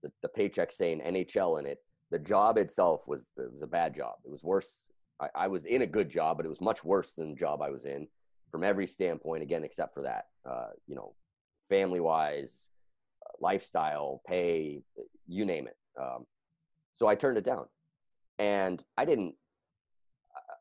the, 0.01 0.09
the 0.21 0.29
paycheck 0.29 0.71
saying 0.71 1.01
NHL 1.01 1.59
in 1.59 1.65
it, 1.65 1.79
the 2.11 2.19
job 2.19 2.57
itself 2.57 3.05
was 3.05 3.19
it 3.37 3.51
was 3.51 3.61
a 3.61 3.67
bad 3.67 3.93
job. 3.93 4.13
It 4.23 4.31
was 4.31 4.41
worse. 4.41 4.79
I, 5.19 5.27
I 5.35 5.47
was 5.47 5.65
in 5.65 5.81
a 5.81 5.85
good 5.85 6.07
job, 6.07 6.37
but 6.37 6.45
it 6.45 6.49
was 6.49 6.61
much 6.61 6.85
worse 6.85 7.11
than 7.11 7.31
the 7.31 7.35
job 7.35 7.61
I 7.61 7.71
was 7.71 7.83
in 7.83 8.07
from 8.51 8.63
every 8.63 8.87
standpoint. 8.87 9.43
Again, 9.43 9.65
except 9.65 9.93
for 9.93 10.03
that, 10.03 10.27
uh, 10.49 10.69
you 10.87 10.95
know, 10.95 11.13
family 11.67 11.99
wise, 11.99 12.63
lifestyle, 13.41 14.21
pay, 14.25 14.81
you 15.27 15.43
name 15.43 15.67
it. 15.67 15.75
Um, 16.01 16.25
so 16.93 17.05
I 17.05 17.15
turned 17.15 17.37
it 17.37 17.43
down, 17.43 17.65
and 18.39 18.81
I 18.97 19.03
didn't. 19.03 19.35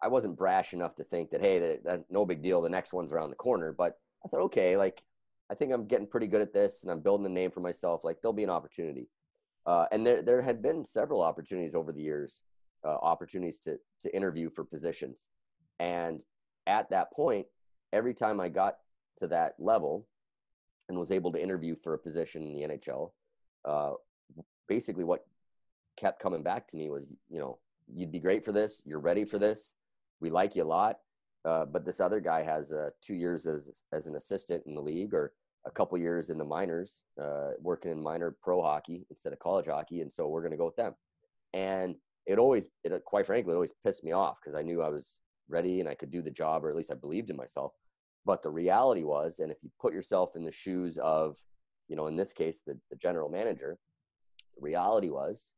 I 0.02 0.08
wasn't 0.08 0.36
brash 0.36 0.72
enough 0.72 0.96
to 0.96 1.04
think 1.04 1.30
that 1.30 1.40
hey, 1.40 1.60
that, 1.60 1.84
that 1.84 2.04
no 2.10 2.26
big 2.26 2.42
deal. 2.42 2.62
The 2.62 2.68
next 2.68 2.92
one's 2.92 3.12
around 3.12 3.30
the 3.30 3.36
corner. 3.36 3.72
But 3.72 3.96
I 4.24 4.28
thought, 4.28 4.42
okay, 4.42 4.76
like 4.76 5.02
I 5.50 5.54
think 5.54 5.72
I'm 5.72 5.86
getting 5.86 6.06
pretty 6.06 6.26
good 6.26 6.40
at 6.40 6.52
this, 6.52 6.82
and 6.82 6.90
I'm 6.90 7.00
building 7.00 7.26
a 7.26 7.30
name 7.30 7.50
for 7.50 7.60
myself. 7.60 8.04
Like 8.04 8.20
there'll 8.20 8.32
be 8.32 8.44
an 8.44 8.50
opportunity, 8.50 9.08
uh, 9.66 9.86
and 9.92 10.06
there 10.06 10.22
there 10.22 10.42
had 10.42 10.62
been 10.62 10.84
several 10.84 11.22
opportunities 11.22 11.74
over 11.74 11.92
the 11.92 12.02
years, 12.02 12.42
uh, 12.84 12.96
opportunities 12.96 13.58
to 13.60 13.78
to 14.00 14.14
interview 14.14 14.50
for 14.50 14.64
positions, 14.64 15.26
and 15.78 16.20
at 16.66 16.90
that 16.90 17.12
point, 17.12 17.46
every 17.92 18.14
time 18.14 18.40
I 18.40 18.48
got 18.48 18.78
to 19.18 19.26
that 19.28 19.54
level, 19.58 20.06
and 20.88 20.98
was 20.98 21.10
able 21.10 21.32
to 21.32 21.42
interview 21.42 21.74
for 21.74 21.94
a 21.94 21.98
position 21.98 22.42
in 22.42 22.52
the 22.52 22.62
NHL, 22.62 23.12
uh, 23.64 23.92
basically 24.68 25.04
what 25.04 25.26
kept 25.96 26.20
coming 26.20 26.42
back 26.42 26.66
to 26.68 26.76
me 26.76 26.90
was, 26.90 27.04
you 27.28 27.38
know, 27.38 27.58
you'd 27.92 28.12
be 28.12 28.18
great 28.18 28.44
for 28.44 28.52
this. 28.52 28.82
You're 28.84 29.00
ready 29.00 29.24
for 29.24 29.38
this. 29.38 29.74
We 30.20 30.30
like 30.30 30.56
you 30.56 30.64
a 30.64 30.64
lot. 30.64 30.98
Uh, 31.44 31.64
but 31.64 31.84
this 31.84 32.00
other 32.00 32.20
guy 32.20 32.42
has 32.42 32.72
uh, 32.72 32.90
two 33.02 33.14
years 33.14 33.46
as 33.46 33.70
as 33.92 34.06
an 34.06 34.16
assistant 34.16 34.62
in 34.66 34.74
the 34.74 34.80
league, 34.80 35.12
or 35.12 35.32
a 35.66 35.70
couple 35.70 35.96
years 35.98 36.30
in 36.30 36.38
the 36.38 36.44
minors, 36.44 37.02
uh, 37.20 37.50
working 37.60 37.90
in 37.90 38.02
minor 38.02 38.36
pro 38.42 38.62
hockey 38.62 39.06
instead 39.10 39.32
of 39.32 39.38
college 39.38 39.66
hockey, 39.66 40.00
and 40.00 40.12
so 40.12 40.28
we're 40.28 40.42
going 40.42 40.52
to 40.52 40.58
go 40.58 40.66
with 40.66 40.76
them. 40.76 40.94
And 41.52 41.96
it 42.26 42.38
always, 42.38 42.68
it 42.82 42.92
quite 43.04 43.26
frankly, 43.26 43.52
it 43.52 43.56
always 43.56 43.74
pissed 43.84 44.04
me 44.04 44.12
off 44.12 44.38
because 44.42 44.58
I 44.58 44.62
knew 44.62 44.82
I 44.82 44.88
was 44.88 45.18
ready 45.48 45.80
and 45.80 45.88
I 45.88 45.94
could 45.94 46.10
do 46.10 46.22
the 46.22 46.30
job, 46.30 46.64
or 46.64 46.70
at 46.70 46.76
least 46.76 46.90
I 46.90 46.94
believed 46.94 47.30
in 47.30 47.36
myself. 47.36 47.72
But 48.24 48.42
the 48.42 48.50
reality 48.50 49.04
was, 49.04 49.38
and 49.38 49.50
if 49.50 49.58
you 49.62 49.70
put 49.80 49.92
yourself 49.92 50.30
in 50.34 50.44
the 50.44 50.52
shoes 50.52 50.96
of, 50.98 51.36
you 51.88 51.96
know, 51.96 52.06
in 52.06 52.16
this 52.16 52.32
case, 52.32 52.62
the, 52.66 52.78
the 52.90 52.96
general 52.96 53.28
manager, 53.28 53.76
the 54.56 54.62
reality 54.62 55.10
was 55.10 55.48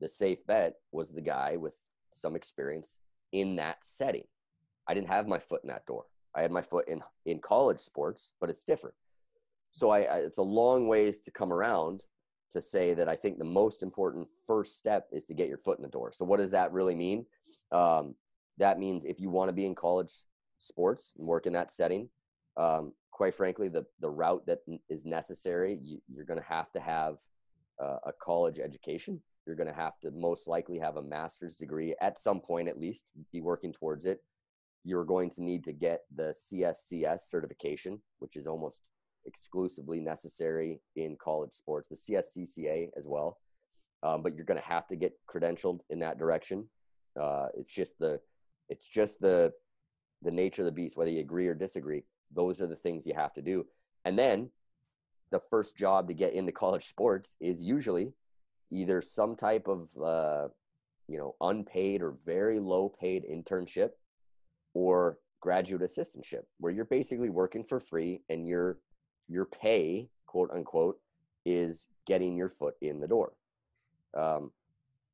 the 0.00 0.08
safe 0.08 0.46
bet 0.46 0.74
was 0.92 1.12
the 1.12 1.20
guy 1.22 1.56
with 1.56 1.74
some 2.12 2.36
experience 2.36 2.98
in 3.32 3.56
that 3.56 3.78
setting. 3.82 4.24
I 4.90 4.94
didn't 4.94 5.08
have 5.08 5.28
my 5.28 5.38
foot 5.38 5.62
in 5.62 5.68
that 5.68 5.86
door. 5.86 6.06
I 6.34 6.42
had 6.42 6.50
my 6.50 6.62
foot 6.62 6.88
in 6.88 7.00
in 7.24 7.38
college 7.38 7.78
sports, 7.78 8.32
but 8.40 8.50
it's 8.50 8.64
different. 8.64 8.96
So 9.70 9.90
I, 9.90 10.00
I, 10.00 10.16
it's 10.16 10.38
a 10.38 10.42
long 10.42 10.88
ways 10.88 11.20
to 11.20 11.30
come 11.30 11.52
around 11.52 12.02
to 12.52 12.60
say 12.60 12.94
that 12.94 13.08
I 13.08 13.14
think 13.14 13.38
the 13.38 13.44
most 13.44 13.84
important 13.84 14.26
first 14.48 14.76
step 14.76 15.06
is 15.12 15.26
to 15.26 15.34
get 15.34 15.48
your 15.48 15.58
foot 15.58 15.78
in 15.78 15.82
the 15.82 15.88
door. 15.88 16.10
So 16.12 16.24
what 16.24 16.38
does 16.38 16.50
that 16.50 16.72
really 16.72 16.96
mean? 16.96 17.24
Um, 17.70 18.16
that 18.58 18.80
means 18.80 19.04
if 19.04 19.20
you 19.20 19.30
want 19.30 19.48
to 19.48 19.52
be 19.52 19.64
in 19.64 19.76
college 19.76 20.12
sports 20.58 21.12
and 21.16 21.26
work 21.28 21.46
in 21.46 21.52
that 21.52 21.70
setting. 21.70 22.08
Um, 22.56 22.92
quite 23.12 23.34
frankly, 23.36 23.68
the 23.68 23.86
the 24.00 24.10
route 24.10 24.44
that 24.46 24.58
is 24.88 25.04
necessary, 25.06 25.78
you, 25.80 26.00
are 26.18 26.24
going 26.24 26.40
to 26.40 26.46
have 26.46 26.72
to 26.72 26.80
have 26.80 27.18
uh, 27.80 27.98
a 28.06 28.12
college 28.20 28.58
education. 28.58 29.20
You're 29.46 29.56
going 29.56 29.68
to 29.68 29.80
have 29.86 30.00
to 30.00 30.10
most 30.10 30.48
likely 30.48 30.78
have 30.78 30.96
a 30.96 31.02
master's 31.02 31.54
degree 31.54 31.94
at 32.00 32.18
some 32.18 32.40
point, 32.40 32.68
at 32.68 32.78
least, 32.78 33.04
be 33.32 33.40
working 33.40 33.72
towards 33.72 34.04
it. 34.04 34.20
You're 34.84 35.04
going 35.04 35.30
to 35.30 35.42
need 35.42 35.64
to 35.64 35.72
get 35.72 36.02
the 36.14 36.34
CSCS 36.34 37.20
certification, 37.28 38.00
which 38.18 38.36
is 38.36 38.46
almost 38.46 38.90
exclusively 39.26 40.00
necessary 40.00 40.80
in 40.96 41.16
college 41.22 41.52
sports. 41.52 41.88
The 41.88 41.96
CSCCA 41.96 42.88
as 42.96 43.06
well, 43.06 43.38
um, 44.02 44.22
but 44.22 44.34
you're 44.34 44.44
going 44.44 44.60
to 44.60 44.66
have 44.66 44.86
to 44.88 44.96
get 44.96 45.12
credentialed 45.28 45.80
in 45.90 45.98
that 46.00 46.18
direction. 46.18 46.68
Uh, 47.18 47.48
it's 47.54 47.68
just 47.68 47.98
the 47.98 48.20
it's 48.68 48.88
just 48.88 49.20
the 49.20 49.52
the 50.22 50.30
nature 50.30 50.62
of 50.62 50.66
the 50.66 50.72
beast, 50.72 50.96
whether 50.96 51.10
you 51.10 51.20
agree 51.20 51.46
or 51.46 51.54
disagree, 51.54 52.04
those 52.34 52.60
are 52.60 52.66
the 52.66 52.76
things 52.76 53.06
you 53.06 53.14
have 53.14 53.32
to 53.32 53.42
do. 53.42 53.66
And 54.04 54.18
then 54.18 54.50
the 55.30 55.40
first 55.50 55.76
job 55.76 56.08
to 56.08 56.14
get 56.14 56.34
into 56.34 56.52
college 56.52 56.86
sports 56.86 57.34
is 57.40 57.60
usually 57.60 58.12
either 58.70 59.02
some 59.02 59.36
type 59.36 59.66
of 59.68 59.90
uh, 60.02 60.48
you 61.08 61.18
know 61.18 61.34
unpaid 61.40 62.02
or 62.02 62.16
very 62.24 62.60
low 62.60 62.88
paid 62.88 63.24
internship 63.30 63.90
or 64.74 65.18
graduate 65.40 65.82
assistantship 65.82 66.42
where 66.58 66.72
you're 66.72 66.84
basically 66.84 67.30
working 67.30 67.64
for 67.64 67.80
free 67.80 68.22
and 68.28 68.46
your 68.46 68.78
your 69.28 69.46
pay 69.46 70.08
quote 70.26 70.50
unquote 70.52 70.98
is 71.46 71.86
getting 72.06 72.36
your 72.36 72.48
foot 72.48 72.74
in 72.80 73.00
the 73.00 73.08
door. 73.08 73.32
Um, 74.16 74.50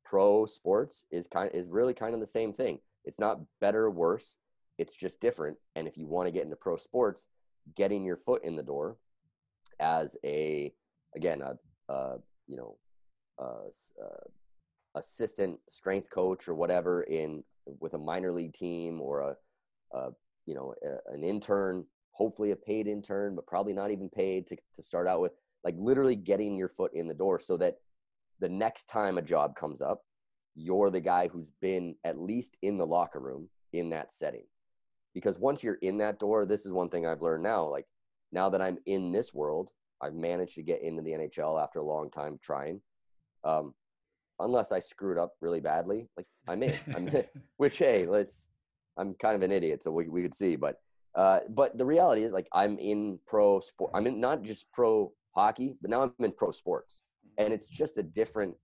pro 0.05 0.47
sports 0.47 1.05
is 1.11 1.27
kind 1.27 1.51
is 1.55 1.69
really 1.69 1.95
kind 1.95 2.15
of 2.15 2.21
the 2.21 2.27
same 2.27 2.53
thing. 2.53 2.79
It's 3.05 3.19
not 3.19 3.41
better 3.61 3.85
or 3.85 3.91
worse 3.91 4.37
it's 4.79 4.97
just 4.97 5.21
different 5.21 5.57
and 5.75 5.89
if 5.89 5.97
you 5.97 6.07
want 6.07 6.27
to 6.27 6.33
get 6.33 6.45
into 6.45 6.57
pro 6.57 6.77
sports 6.77 7.27
getting 7.75 8.05
your 8.05 8.17
foot 8.17 8.45
in 8.45 8.57
the 8.57 8.63
door 8.63 8.97
as 9.81 10.17
a 10.25 10.73
again 11.15 11.43
a, 11.43 11.93
a 11.93 12.17
you 12.47 12.57
know 12.57 12.77
a, 13.39 13.45
a 13.45 14.99
assistant 14.99 15.59
strength 15.69 16.11
coach 16.11 16.49
or 16.49 16.55
whatever 16.55 17.03
in 17.03 17.43
with 17.81 17.95
a 17.95 17.99
minor 17.99 18.33
league 18.33 18.55
team 18.55 19.01
or 19.01 19.21
a, 19.21 19.37
a 19.93 20.09
you 20.47 20.55
know 20.55 20.75
a, 20.85 21.15
an 21.15 21.25
intern 21.25 21.85
hopefully 22.13 22.51
a 22.51 22.57
paid 22.57 22.87
intern 22.87 23.35
but 23.35 23.47
probably 23.47 23.73
not 23.73 23.91
even 23.91 24.09
paid 24.09 24.47
to, 24.47 24.57
to 24.75 24.83
start 24.83 25.07
out 25.07 25.21
with 25.21 25.33
like 25.65 25.75
literally 25.79 26.17
getting 26.17 26.57
your 26.57 26.69
foot 26.69 26.91
in 26.95 27.07
the 27.07 27.15
door 27.15 27.39
so 27.39 27.57
that 27.57 27.77
the 28.41 28.49
next 28.49 28.87
time 28.87 29.19
a 29.19 29.23
job 29.23 29.55
comes 29.57 29.81
up 29.81 30.03
you're 30.55 30.91
the 30.91 31.01
guy 31.01 31.29
who's 31.29 31.53
been 31.61 31.95
at 32.05 32.19
least 32.19 32.57
in 32.63 32.79
the 32.79 32.87
locker 32.87 33.21
room 33.21 33.49
in 33.75 33.91
that 33.91 34.11
setting. 34.11 34.45
Because 35.13 35.39
once 35.39 35.63
you're 35.63 35.75
in 35.75 35.99
that 35.99 36.19
door 36.19 36.45
this 36.45 36.67
is 36.67 36.73
one 36.73 36.91
thing 36.91 37.07
i've 37.07 37.23
learned 37.23 37.43
now 37.43 37.65
like 37.65 37.87
now 38.33 38.51
that 38.51 38.61
i'm 38.61 38.77
in 38.85 39.13
this 39.13 39.33
world 39.33 39.71
i've 40.03 40.15
managed 40.15 40.55
to 40.57 40.63
get 40.63 40.83
into 40.83 41.03
the 41.03 41.13
nhl 41.13 41.63
after 41.63 41.79
a 41.79 41.85
long 41.85 42.11
time 42.11 42.39
trying 42.43 42.83
um, 43.45 43.73
unless 44.41 44.73
i 44.73 44.79
screwed 44.79 45.17
up 45.17 45.33
really 45.41 45.61
badly 45.61 46.07
like 46.19 46.27
i'm 46.49 46.63
in 46.63 46.75
i'm 46.95 47.09
in 47.09 47.25
which 47.57 47.79
hey 47.79 48.07
let's 48.07 48.49
i'm 48.99 49.15
kind 49.15 49.35
of 49.35 49.43
an 49.43 49.53
idiot 49.53 49.83
so 49.83 49.91
we, 49.91 50.09
we 50.09 50.23
could 50.23 50.35
see 50.35 50.57
but 50.57 50.81
uh, 51.15 51.41
but 51.49 51.79
the 51.79 51.85
reality 51.85 52.25
is 52.25 52.33
like 52.33 52.47
i'm 52.53 52.79
in 52.79 53.19
pro 53.27 53.61
sport 53.61 53.91
i'm 53.95 54.07
in 54.07 54.21
not 54.21 54.43
just 54.43 54.71
pro 54.73 55.11
hockey 55.37 55.77
but 55.81 55.91
now 55.91 56.03
i'm 56.03 56.13
in 56.25 56.33
pro 56.33 56.51
sports. 56.51 57.03
And 57.39 57.53
it's 57.53 57.69
just 57.69 57.99
a 57.99 58.03
different 58.03 58.55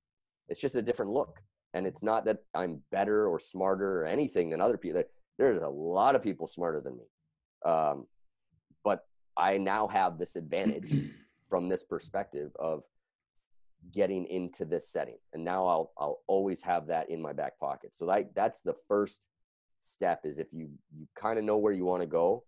it's 0.48 0.60
just 0.60 0.74
a 0.74 0.82
different 0.82 1.12
look. 1.12 1.40
And 1.74 1.86
it's 1.86 2.02
not 2.02 2.24
that 2.24 2.38
i'm 2.54 2.80
better 2.90 3.28
or 3.28 3.38
smarter 3.38 4.00
or 4.00 4.06
anything 4.06 4.50
than 4.50 4.60
other 4.60 4.76
people 4.76 5.02
there's 5.38 5.62
a 5.62 5.68
lot 5.68 6.16
of 6.16 6.22
people 6.22 6.46
smarter 6.46 6.80
than 6.80 6.96
me. 6.96 7.04
Um, 7.64 8.06
but 8.82 9.04
i 9.36 9.58
now 9.58 9.86
have 9.88 10.18
this 10.18 10.34
advantage 10.36 10.92
from 11.48 11.68
this 11.68 11.84
perspective 11.84 12.50
of 12.58 12.82
getting 13.92 14.26
into 14.26 14.64
this 14.64 14.88
setting. 14.88 15.18
And 15.34 15.44
now 15.44 15.66
i'll 15.66 15.92
i'll 15.98 16.20
always 16.26 16.62
have 16.62 16.86
that 16.86 17.10
in 17.10 17.20
my 17.20 17.32
back 17.32 17.58
pocket. 17.58 17.94
So 17.94 18.06
that 18.06 18.34
that's 18.34 18.62
the 18.62 18.74
first 18.88 19.26
step 19.82 20.20
is 20.24 20.38
if 20.38 20.48
you 20.52 20.68
you 20.96 21.06
kind 21.14 21.38
of 21.38 21.44
know 21.44 21.58
where 21.58 21.72
you 21.72 21.84
want 21.84 22.02
to 22.02 22.06
go 22.06 22.44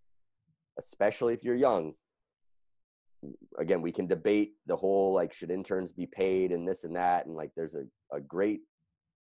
especially 0.78 1.34
if 1.34 1.44
you're 1.44 1.54
young. 1.54 1.94
Again 3.58 3.80
we 3.80 3.92
can 3.92 4.06
debate 4.06 4.54
the 4.66 4.76
whole 4.76 5.14
like 5.14 5.32
should 5.32 5.50
interns 5.50 5.92
be 5.92 6.06
paid 6.06 6.52
and 6.52 6.66
this 6.66 6.84
and 6.84 6.96
that 6.96 7.26
and 7.26 7.34
like 7.34 7.52
there's 7.56 7.74
a, 7.74 7.84
a 8.12 8.20
great 8.20 8.60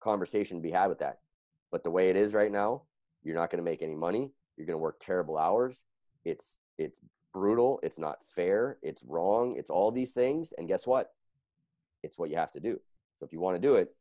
conversation 0.01 0.57
to 0.57 0.63
be 0.63 0.71
had 0.71 0.87
with 0.87 0.99
that. 0.99 1.19
But 1.71 1.83
the 1.83 1.91
way 1.91 2.09
it 2.09 2.15
is 2.15 2.33
right 2.33 2.51
now 2.51 2.83
you're 3.23 3.35
not 3.35 3.49
going 3.49 3.63
to 3.63 3.69
make 3.69 3.81
any 3.81 3.95
money. 3.95 4.31
You're 4.57 4.67
going 4.67 4.77
to 4.77 4.83
work 4.83 4.97
terrible 4.99 5.37
hours. 5.37 5.83
It's 6.25 6.57
it's 6.77 6.99
brutal. 7.33 7.79
It's 7.81 7.97
not 7.97 8.25
fair. 8.25 8.77
It's 8.81 9.03
wrong. 9.07 9.55
It's 9.57 9.69
all 9.69 9.91
these 9.91 10.11
things. 10.11 10.53
And 10.57 10.67
guess 10.67 10.85
what? 10.85 11.11
It's 12.03 12.19
what 12.19 12.29
you 12.29 12.35
have 12.35 12.51
to 12.51 12.59
do. 12.59 12.79
So 13.17 13.25
if 13.25 13.31
you 13.31 13.39
want 13.39 13.55
to 13.61 13.67
do 13.67 13.75
it 13.75 13.95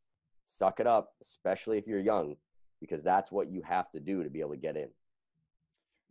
suck 0.44 0.80
it 0.80 0.86
up 0.86 1.12
especially 1.20 1.78
if 1.78 1.86
you're 1.86 2.00
young 2.00 2.36
because 2.82 3.02
that's 3.02 3.32
what 3.32 3.50
you 3.50 3.62
have 3.62 3.90
to 3.92 4.00
do 4.00 4.22
to 4.22 4.28
be 4.28 4.40
able 4.40 4.50
to 4.50 4.56
get 4.58 4.76
in 4.76 4.88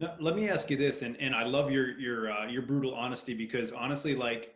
now, 0.01 0.15
let 0.19 0.35
me 0.35 0.49
ask 0.49 0.69
you 0.71 0.77
this, 0.77 1.03
and, 1.03 1.15
and 1.17 1.35
I 1.35 1.43
love 1.43 1.69
your 1.69 1.97
your 1.99 2.31
uh, 2.31 2.47
your 2.47 2.63
brutal 2.63 2.95
honesty 2.95 3.35
because 3.35 3.71
honestly, 3.71 4.15
like 4.15 4.55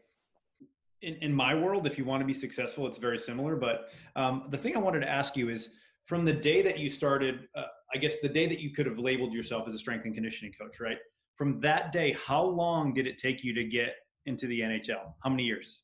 in, 1.04 1.14
in 1.18 1.32
my 1.32 1.54
world, 1.54 1.86
if 1.86 2.00
you 2.00 2.04
want 2.04 2.22
to 2.22 2.26
be 2.26 2.34
successful, 2.34 2.88
it's 2.88 2.98
very 2.98 3.20
similar. 3.20 3.56
But 3.56 3.90
um, 4.16 4.48
the 4.50 4.58
thing 4.58 4.76
I 4.76 4.80
wanted 4.80 5.02
to 5.02 5.10
ask 5.10 5.38
you 5.38 5.50
is, 5.50 5.70
from 6.06 6.26
the 6.26 6.34
day 6.34 6.64
that 6.64 6.80
you 6.80 6.90
started, 6.90 7.48
uh, 7.56 7.66
I 7.94 7.98
guess 8.00 8.16
the 8.24 8.30
day 8.30 8.48
that 8.48 8.60
you 8.60 8.72
could 8.72 8.88
have 8.88 8.98
labeled 8.98 9.34
yourself 9.34 9.68
as 9.68 9.76
a 9.76 9.78
strength 9.78 10.06
and 10.06 10.16
conditioning 10.16 10.52
coach, 10.60 10.80
right? 10.80 10.98
From 11.36 11.60
that 11.60 11.92
day, 11.92 12.14
how 12.14 12.42
long 12.42 12.94
did 12.94 13.06
it 13.06 13.20
take 13.20 13.44
you 13.44 13.54
to 13.54 13.64
get 13.64 13.98
into 14.26 14.48
the 14.48 14.62
NHL? 14.62 15.14
How 15.24 15.30
many 15.30 15.44
years? 15.44 15.84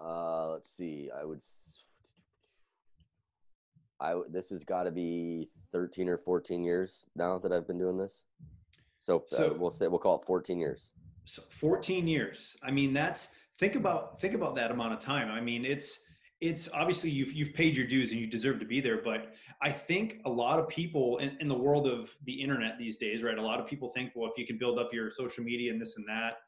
Uh, 0.00 0.50
let's 0.50 0.70
see. 0.76 1.10
I 1.20 1.24
would. 1.24 1.40
I 4.00 4.20
this 4.30 4.50
has 4.50 4.64
got 4.64 4.84
to 4.84 4.90
be 4.90 5.48
13 5.72 6.08
or 6.08 6.18
14 6.18 6.64
years 6.64 7.06
now 7.14 7.38
that 7.38 7.52
I've 7.52 7.66
been 7.66 7.78
doing 7.78 7.98
this. 7.98 8.22
So, 8.98 9.16
uh, 9.16 9.36
so 9.36 9.50
uh, 9.50 9.54
we'll 9.58 9.70
say 9.70 9.88
we'll 9.88 9.98
call 9.98 10.16
it 10.16 10.24
14 10.26 10.58
years. 10.58 10.92
So 11.24 11.42
14 11.50 12.06
years. 12.06 12.56
I 12.62 12.70
mean, 12.70 12.92
that's 12.92 13.28
think 13.58 13.74
about 13.74 14.20
think 14.20 14.34
about 14.34 14.54
that 14.56 14.70
amount 14.70 14.92
of 14.92 15.00
time. 15.00 15.30
I 15.30 15.40
mean, 15.40 15.64
it's 15.64 16.00
it's 16.40 16.68
obviously 16.72 17.10
you've 17.10 17.32
you've 17.32 17.54
paid 17.54 17.76
your 17.76 17.86
dues 17.86 18.10
and 18.10 18.20
you 18.20 18.26
deserve 18.26 18.58
to 18.60 18.64
be 18.64 18.80
there. 18.80 19.02
But 19.02 19.34
I 19.62 19.70
think 19.70 20.20
a 20.24 20.30
lot 20.30 20.58
of 20.58 20.68
people 20.68 21.18
in, 21.18 21.36
in 21.40 21.48
the 21.48 21.56
world 21.56 21.86
of 21.86 22.10
the 22.24 22.32
internet 22.32 22.78
these 22.78 22.96
days, 22.96 23.22
right? 23.22 23.36
A 23.36 23.42
lot 23.42 23.60
of 23.60 23.66
people 23.66 23.90
think, 23.90 24.12
well, 24.14 24.30
if 24.30 24.38
you 24.38 24.46
can 24.46 24.58
build 24.58 24.78
up 24.78 24.90
your 24.92 25.10
social 25.10 25.44
media 25.44 25.70
and 25.70 25.80
this 25.80 25.96
and 25.96 26.06
that, 26.08 26.38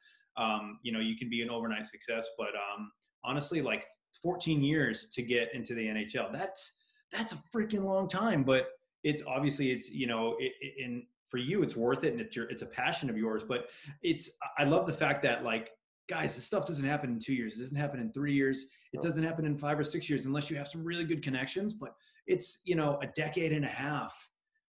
um, 0.43 0.79
you 0.83 0.93
know, 0.93 1.01
you 1.01 1.17
can 1.17 1.29
be 1.29 1.43
an 1.43 1.51
overnight 1.51 1.87
success. 1.87 2.27
But 2.39 2.49
um, 2.49 2.91
honestly, 3.23 3.61
like 3.61 3.87
14 4.23 4.63
years 4.63 5.09
to 5.13 5.23
get 5.23 5.55
into 5.55 5.75
the 5.75 5.83
NHL, 5.83 6.33
that's 6.33 6.73
that's 7.13 7.33
a 7.33 7.43
freaking 7.55 7.85
long 7.85 8.09
time. 8.09 8.43
But 8.43 8.69
it's 9.05 9.23
obviously 9.27 9.71
it's 9.71 9.91
you 9.91 10.07
know 10.07 10.37
it, 10.39 10.53
in 10.79 11.05
for 11.29 11.39
you 11.39 11.63
it's 11.63 11.77
worth 11.77 12.05
it 12.05 12.13
and 12.13 12.21
it's 12.21 12.37
your 12.37 12.49
it's 12.51 12.63
a 12.63 12.67
passion 12.67 13.09
of 13.09 13.17
yours 13.17 13.43
but 13.47 13.69
it's 14.03 14.33
i 14.59 14.65
love 14.65 14.87
the 14.87 14.93
fact 14.93 15.23
that 15.23 15.45
like 15.45 15.71
guys 16.09 16.35
this 16.35 16.45
stuff 16.45 16.67
doesn't 16.67 16.85
happen 16.85 17.11
in 17.11 17.19
two 17.19 17.33
years 17.33 17.57
it 17.57 17.61
doesn't 17.61 17.77
happen 17.77 18.01
in 18.01 18.13
three 18.13 18.35
years 18.35 18.67
it 18.93 19.01
doesn't 19.01 19.25
happen 19.25 19.47
in 19.47 19.57
five 19.57 19.79
or 19.79 19.85
six 19.85 20.11
years 20.11 20.27
unless 20.27 20.51
you 20.51 20.57
have 20.57 20.69
some 20.69 20.85
really 20.85 21.05
good 21.05 21.23
connections 21.23 21.73
but 21.73 21.95
it's 22.27 22.61
you 22.65 22.75
know 22.75 22.99
a 23.03 23.07
decade 23.09 23.53
and 23.53 23.65
a 23.65 23.69
half 23.69 24.29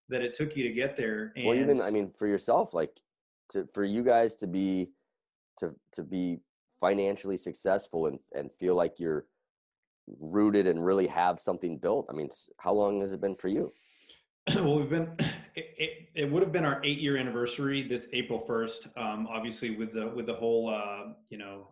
that 0.09 0.21
it 0.21 0.33
took 0.33 0.55
you 0.55 0.63
to 0.63 0.73
get 0.73 0.95
there 0.95 1.33
and 1.35 1.45
well 1.45 1.55
even 1.55 1.81
i 1.81 1.89
mean 1.89 2.11
for 2.17 2.27
yourself 2.27 2.73
like 2.73 2.91
to 3.49 3.67
for 3.73 3.83
you 3.83 4.03
guys 4.03 4.35
to 4.35 4.47
be 4.47 4.89
to 5.59 5.75
to 5.91 6.01
be 6.01 6.39
financially 6.79 7.37
successful 7.37 8.07
and 8.07 8.19
and 8.33 8.51
feel 8.53 8.75
like 8.75 8.99
you're 8.99 9.25
rooted 10.19 10.67
and 10.67 10.83
really 10.83 11.07
have 11.07 11.39
something 11.39 11.77
built 11.77 12.05
i 12.09 12.13
mean 12.13 12.29
how 12.57 12.73
long 12.73 13.01
has 13.01 13.13
it 13.13 13.21
been 13.21 13.35
for 13.35 13.47
you 13.47 13.71
well, 14.55 14.79
we've 14.79 14.89
been. 14.89 15.09
It, 15.55 15.65
it, 15.77 16.23
it, 16.23 16.31
would 16.31 16.41
have 16.41 16.51
been 16.51 16.65
our 16.65 16.83
eight 16.83 16.97
year 16.97 17.15
anniversary 17.15 17.87
this 17.87 18.07
April 18.11 18.39
first. 18.39 18.87
Um, 18.97 19.27
obviously, 19.29 19.69
with 19.69 19.93
the 19.93 20.07
with 20.07 20.25
the 20.25 20.33
whole 20.33 20.67
uh, 20.67 21.13
you 21.29 21.37
know 21.37 21.67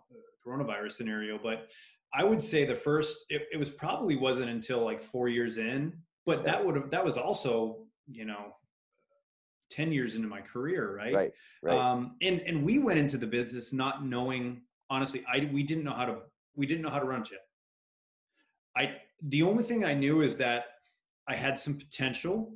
coronavirus 0.46 0.92
scenario, 0.92 1.40
but 1.42 1.68
I 2.14 2.24
would 2.24 2.40
say 2.44 2.64
the 2.64 2.76
first. 2.76 3.26
It, 3.30 3.48
it 3.52 3.58
was 3.58 3.72
probably 3.72 4.18
wasn't 4.18 4.52
until 4.52 4.86
like 4.86 5.02
four 5.02 5.30
years 5.30 5.58
in, 5.58 5.94
but 6.28 6.44
that 6.44 6.64
would 6.64 6.76
have 6.76 6.92
that 6.92 7.04
was 7.04 7.18
also 7.18 7.88
you 8.08 8.26
know 8.26 8.54
10 9.72 9.92
years 9.92 10.16
into 10.16 10.28
my 10.28 10.42
career 10.42 10.96
right 10.96 11.14
right, 11.14 11.32
right. 11.64 11.78
Um, 11.78 12.18
and 12.22 12.42
and 12.42 12.64
we 12.64 12.78
went 12.78 13.00
into 13.00 13.18
the 13.18 13.28
business 13.28 13.72
not 13.72 14.06
knowing 14.06 14.62
honestly 14.90 15.24
i 15.34 15.50
we 15.54 15.64
didn't 15.64 15.84
know 15.84 15.94
how 15.94 16.06
to 16.06 16.18
we 16.56 16.66
didn't 16.66 16.82
know 16.82 16.90
how 16.90 17.00
to 17.00 17.06
run 17.06 17.22
it 17.22 17.40
i 18.76 18.92
the 19.24 19.44
only 19.44 19.64
thing 19.64 19.84
i 19.84 19.94
knew 19.94 20.22
is 20.22 20.38
that 20.38 20.66
i 21.28 21.36
had 21.36 21.60
some 21.60 21.76
potential 21.76 22.54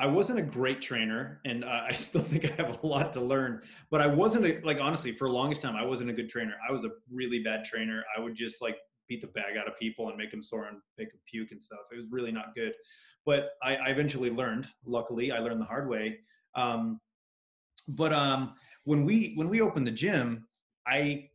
I 0.00 0.06
wasn't 0.06 0.38
a 0.38 0.42
great 0.42 0.80
trainer, 0.80 1.40
and 1.44 1.64
uh, 1.64 1.80
I 1.88 1.92
still 1.94 2.22
think 2.22 2.44
I 2.44 2.54
have 2.54 2.82
a 2.82 2.86
lot 2.86 3.12
to 3.14 3.20
learn. 3.20 3.62
But 3.90 4.00
I 4.00 4.06
wasn't 4.06 4.46
a, 4.46 4.60
like 4.62 4.78
honestly 4.80 5.12
for 5.12 5.26
the 5.26 5.34
longest 5.34 5.60
time 5.60 5.74
I 5.74 5.84
wasn't 5.84 6.10
a 6.10 6.12
good 6.12 6.28
trainer. 6.28 6.54
I 6.68 6.72
was 6.72 6.84
a 6.84 6.90
really 7.12 7.42
bad 7.42 7.64
trainer. 7.64 8.04
I 8.16 8.20
would 8.20 8.36
just 8.36 8.62
like 8.62 8.76
beat 9.08 9.22
the 9.22 9.28
bag 9.28 9.56
out 9.58 9.66
of 9.66 9.78
people 9.78 10.08
and 10.08 10.16
make 10.16 10.30
them 10.30 10.42
sore 10.42 10.66
and 10.66 10.78
make 10.98 11.10
them 11.10 11.20
puke 11.26 11.50
and 11.50 11.60
stuff. 11.60 11.80
It 11.92 11.96
was 11.96 12.06
really 12.10 12.30
not 12.30 12.54
good. 12.54 12.72
But 13.26 13.50
I, 13.62 13.76
I 13.76 13.88
eventually 13.88 14.30
learned. 14.30 14.68
Luckily, 14.86 15.32
I 15.32 15.38
learned 15.40 15.60
the 15.60 15.64
hard 15.64 15.88
way. 15.88 16.18
Um, 16.54 17.00
but 17.88 18.12
um, 18.12 18.54
when 18.84 19.04
we 19.04 19.32
when 19.34 19.48
we 19.48 19.60
opened 19.60 19.86
the 19.86 19.92
gym, 19.92 20.46
I 20.86 21.28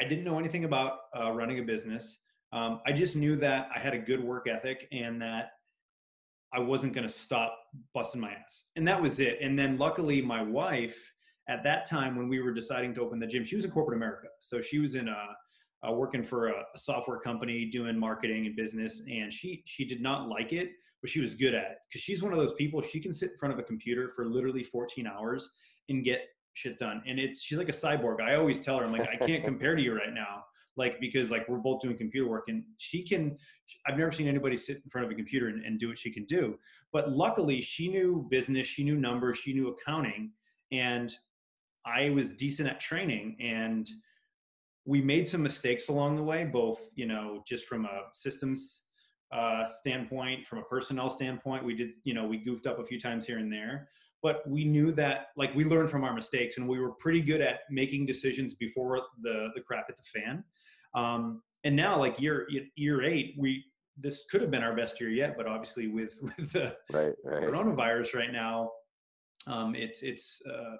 I, 0.00 0.04
didn't 0.04 0.24
know 0.24 0.38
anything 0.38 0.64
about 0.64 0.98
uh, 1.18 1.32
running 1.32 1.58
a 1.58 1.62
business. 1.62 2.18
Um, 2.52 2.80
I 2.86 2.92
just 2.92 3.16
knew 3.16 3.36
that 3.36 3.68
I 3.74 3.78
had 3.78 3.94
a 3.94 3.98
good 3.98 4.22
work 4.22 4.46
ethic 4.48 4.88
and 4.92 5.20
that 5.20 5.50
I 6.52 6.60
wasn't 6.60 6.94
going 6.94 7.06
to 7.06 7.12
stop 7.12 7.58
busting 7.92 8.20
my 8.20 8.30
ass. 8.30 8.64
And 8.76 8.86
that 8.86 9.00
was 9.00 9.20
it. 9.20 9.38
And 9.42 9.58
then 9.58 9.78
luckily, 9.78 10.22
my 10.22 10.42
wife, 10.42 11.12
at 11.48 11.62
that 11.64 11.88
time 11.88 12.16
when 12.16 12.28
we 12.28 12.40
were 12.40 12.52
deciding 12.52 12.94
to 12.94 13.02
open 13.02 13.18
the 13.18 13.26
gym, 13.26 13.44
she 13.44 13.56
was 13.56 13.64
in 13.64 13.70
corporate 13.70 13.96
America. 13.96 14.28
So 14.40 14.60
she 14.60 14.78
was 14.78 14.94
in 14.94 15.08
a, 15.08 15.16
uh, 15.86 15.92
working 15.92 16.22
for 16.22 16.48
a, 16.48 16.64
a, 16.74 16.78
software 16.78 17.18
company 17.18 17.66
doing 17.66 17.98
marketing 17.98 18.46
and 18.46 18.56
business. 18.56 19.02
And 19.10 19.32
she, 19.32 19.62
she 19.66 19.84
did 19.84 20.00
not 20.00 20.28
like 20.28 20.52
it, 20.52 20.70
but 21.02 21.10
she 21.10 21.20
was 21.20 21.34
good 21.34 21.54
at 21.54 21.70
it 21.72 21.78
because 21.88 22.00
she's 22.00 22.22
one 22.22 22.32
of 22.32 22.38
those 22.38 22.54
people, 22.54 22.80
she 22.80 23.00
can 23.00 23.12
sit 23.12 23.32
in 23.32 23.38
front 23.38 23.52
of 23.52 23.60
a 23.60 23.62
computer 23.62 24.10
for 24.16 24.26
literally 24.26 24.62
14 24.62 25.06
hours 25.06 25.50
and 25.88 26.02
get 26.02 26.22
shit 26.54 26.78
done. 26.78 27.02
And 27.06 27.18
it's 27.18 27.42
she's 27.42 27.58
like 27.58 27.68
a 27.68 27.72
cyborg. 27.72 28.20
I 28.20 28.36
always 28.36 28.58
tell 28.58 28.78
her, 28.78 28.84
I'm 28.84 28.92
like, 28.92 29.08
I 29.08 29.16
can't 29.26 29.44
compare 29.50 29.76
to 29.76 29.82
you 29.82 29.94
right 29.94 30.12
now. 30.12 30.44
Like 30.76 31.00
because 31.00 31.30
like 31.30 31.48
we're 31.48 31.58
both 31.58 31.80
doing 31.80 31.96
computer 31.96 32.28
work 32.28 32.44
and 32.48 32.62
she 32.78 33.02
can 33.02 33.36
I've 33.86 33.98
never 33.98 34.12
seen 34.12 34.28
anybody 34.28 34.56
sit 34.56 34.82
in 34.84 34.90
front 34.90 35.06
of 35.06 35.10
a 35.10 35.14
computer 35.14 35.48
and, 35.48 35.64
and 35.64 35.78
do 35.78 35.88
what 35.88 35.98
she 35.98 36.12
can 36.12 36.24
do. 36.24 36.58
But 36.92 37.12
luckily 37.12 37.60
she 37.60 37.88
knew 37.88 38.26
business, 38.30 38.66
she 38.66 38.84
knew 38.84 38.96
numbers, 38.96 39.38
she 39.38 39.52
knew 39.52 39.68
accounting, 39.68 40.32
and 40.72 41.14
I 41.84 42.10
was 42.10 42.30
decent 42.32 42.68
at 42.68 42.80
training 42.80 43.36
and 43.40 43.88
we 44.84 45.00
made 45.00 45.26
some 45.26 45.42
mistakes 45.42 45.88
along 45.88 46.16
the 46.16 46.22
way, 46.22 46.44
both, 46.44 46.90
you 46.94 47.06
know, 47.06 47.42
just 47.46 47.66
from 47.66 47.86
a 47.86 48.02
systems 48.12 48.82
uh, 49.32 49.64
standpoint, 49.64 50.46
from 50.46 50.60
a 50.60 50.62
personnel 50.62 51.10
standpoint, 51.10 51.64
we 51.64 51.74
did, 51.74 51.94
you 52.04 52.14
know, 52.14 52.24
we 52.24 52.36
goofed 52.36 52.66
up 52.68 52.78
a 52.78 52.84
few 52.84 53.00
times 53.00 53.26
here 53.26 53.38
and 53.38 53.52
there 53.52 53.88
but 54.22 54.42
we 54.48 54.64
knew 54.64 54.90
that 54.92 55.28
like 55.36 55.54
we 55.54 55.64
learned 55.64 55.90
from 55.90 56.02
our 56.02 56.12
mistakes 56.12 56.56
and 56.56 56.66
we 56.66 56.80
were 56.80 56.90
pretty 56.92 57.20
good 57.20 57.40
at 57.40 57.60
making 57.70 58.06
decisions 58.06 58.54
before 58.54 59.00
the 59.22 59.48
the 59.54 59.60
crap 59.60 59.86
hit 59.86 59.96
the 59.96 60.20
fan 60.20 60.42
um, 60.96 61.42
and 61.64 61.76
now 61.76 61.98
like 61.98 62.20
year 62.20 62.48
year 62.74 63.02
eight 63.04 63.34
we 63.38 63.64
this 63.98 64.24
could 64.30 64.40
have 64.40 64.50
been 64.50 64.62
our 64.62 64.74
best 64.74 65.00
year 65.00 65.10
yet 65.10 65.36
but 65.36 65.46
obviously 65.46 65.86
with 65.86 66.18
with 66.38 66.52
the 66.52 66.76
right, 66.92 67.14
right. 67.24 67.42
coronavirus 67.42 68.14
right 68.14 68.32
now 68.32 68.70
um, 69.46 69.74
it's 69.74 70.02
it's 70.02 70.40
uh, 70.50 70.76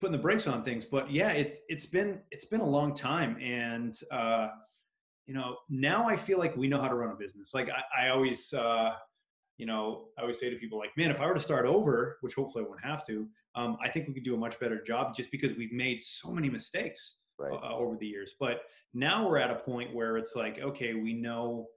putting 0.00 0.12
the 0.12 0.22
brakes 0.22 0.46
on 0.46 0.64
things. 0.64 0.84
But 0.84 1.10
yeah 1.10 1.30
it's 1.30 1.60
it's 1.68 1.86
been 1.86 2.20
it's 2.30 2.44
been 2.44 2.60
a 2.60 2.68
long 2.68 2.94
time. 2.94 3.36
And 3.40 3.96
uh, 4.10 4.48
you 5.26 5.34
know 5.34 5.56
now 5.70 6.08
i 6.08 6.16
feel 6.16 6.38
like 6.38 6.56
we 6.56 6.66
know 6.66 6.80
how 6.80 6.88
to 6.88 6.94
run 6.94 7.12
a 7.12 7.16
business. 7.16 7.54
Like 7.54 7.68
i, 7.70 8.06
I 8.06 8.08
always 8.10 8.52
uh, 8.52 8.90
you 9.58 9.66
know, 9.66 10.06
I 10.18 10.22
always 10.22 10.40
say 10.40 10.50
to 10.50 10.56
people 10.56 10.78
like, 10.78 10.90
man, 10.96 11.10
if 11.10 11.20
I 11.20 11.26
were 11.26 11.34
to 11.34 11.40
start 11.40 11.66
over, 11.66 12.16
which 12.22 12.34
hopefully 12.34 12.64
I 12.64 12.68
won't 12.68 12.82
have 12.82 13.06
to, 13.06 13.28
um, 13.54 13.76
I 13.84 13.88
think 13.88 14.08
we 14.08 14.14
could 14.14 14.24
do 14.24 14.34
a 14.34 14.38
much 14.38 14.58
better 14.58 14.82
job 14.82 15.14
just 15.14 15.30
because 15.30 15.56
we've 15.56 15.72
made 15.72 16.02
so 16.02 16.32
many 16.32 16.48
mistakes 16.48 17.18
right. 17.38 17.52
uh, 17.52 17.76
over 17.76 17.96
the 17.96 18.06
years. 18.06 18.34
But 18.38 18.62
now 18.94 19.28
we're 19.28 19.38
at 19.38 19.50
a 19.50 19.56
point 19.56 19.94
where 19.94 20.16
it's 20.16 20.36
like, 20.36 20.58
okay, 20.60 20.94
we 20.94 21.12
know, 21.12 21.68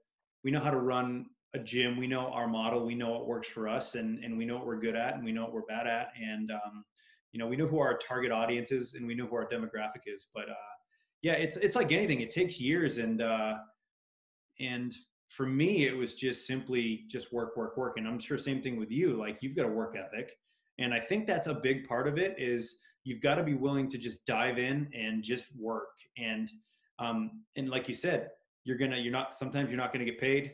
we 0.44 0.50
know 0.50 0.60
how 0.60 0.70
to 0.70 0.78
run 0.78 1.26
a 1.54 1.58
gym. 1.58 1.96
We 1.96 2.06
know 2.06 2.28
our 2.28 2.46
model. 2.46 2.84
We 2.84 2.94
know 2.94 3.10
what 3.10 3.26
works 3.26 3.48
for 3.48 3.68
us, 3.68 3.94
and 3.94 4.22
and 4.24 4.36
we 4.36 4.44
know 4.44 4.56
what 4.56 4.66
we're 4.66 4.80
good 4.80 4.96
at, 4.96 5.14
and 5.14 5.24
we 5.24 5.32
know 5.32 5.42
what 5.42 5.52
we're 5.52 5.62
bad 5.62 5.86
at, 5.86 6.08
and 6.20 6.50
um, 6.50 6.84
you 7.32 7.38
know, 7.38 7.46
we 7.46 7.56
know 7.56 7.66
who 7.66 7.78
our 7.78 7.96
target 7.96 8.32
audience 8.32 8.72
is, 8.72 8.94
and 8.94 9.06
we 9.06 9.14
know 9.14 9.26
who 9.26 9.36
our 9.36 9.48
demographic 9.48 10.02
is. 10.06 10.26
But 10.34 10.48
uh, 10.48 10.74
yeah, 11.22 11.32
it's 11.32 11.56
it's 11.56 11.76
like 11.76 11.92
anything. 11.92 12.20
It 12.20 12.30
takes 12.30 12.60
years, 12.60 12.98
and 12.98 13.22
uh, 13.22 13.54
and 14.60 14.94
for 15.28 15.46
me, 15.46 15.86
it 15.86 15.96
was 15.96 16.14
just 16.14 16.46
simply 16.46 17.04
just 17.08 17.32
work, 17.32 17.56
work, 17.56 17.76
work. 17.76 17.98
And 17.98 18.06
I'm 18.06 18.18
sure 18.18 18.38
same 18.38 18.62
thing 18.62 18.78
with 18.78 18.90
you. 18.90 19.18
Like 19.18 19.42
you've 19.42 19.56
got 19.56 19.66
a 19.66 19.70
work 19.70 19.96
ethic. 19.96 20.32
And 20.78 20.92
I 20.92 21.00
think 21.00 21.26
that's 21.26 21.48
a 21.48 21.54
big 21.54 21.88
part 21.88 22.06
of 22.06 22.18
it 22.18 22.36
is 22.38 22.76
you've 23.06 23.22
got 23.22 23.36
to 23.36 23.44
be 23.44 23.54
willing 23.54 23.88
to 23.88 23.96
just 23.96 24.26
dive 24.26 24.58
in 24.58 24.88
and 24.92 25.22
just 25.22 25.44
work. 25.56 25.90
And 26.18 26.50
um, 26.98 27.42
and 27.56 27.70
like 27.70 27.88
you 27.88 27.94
said, 27.94 28.30
you're 28.64 28.76
gonna 28.76 28.96
you're 28.96 29.12
not 29.12 29.34
sometimes 29.34 29.70
you're 29.70 29.78
not 29.78 29.92
gonna 29.92 30.04
get 30.04 30.20
paid. 30.20 30.52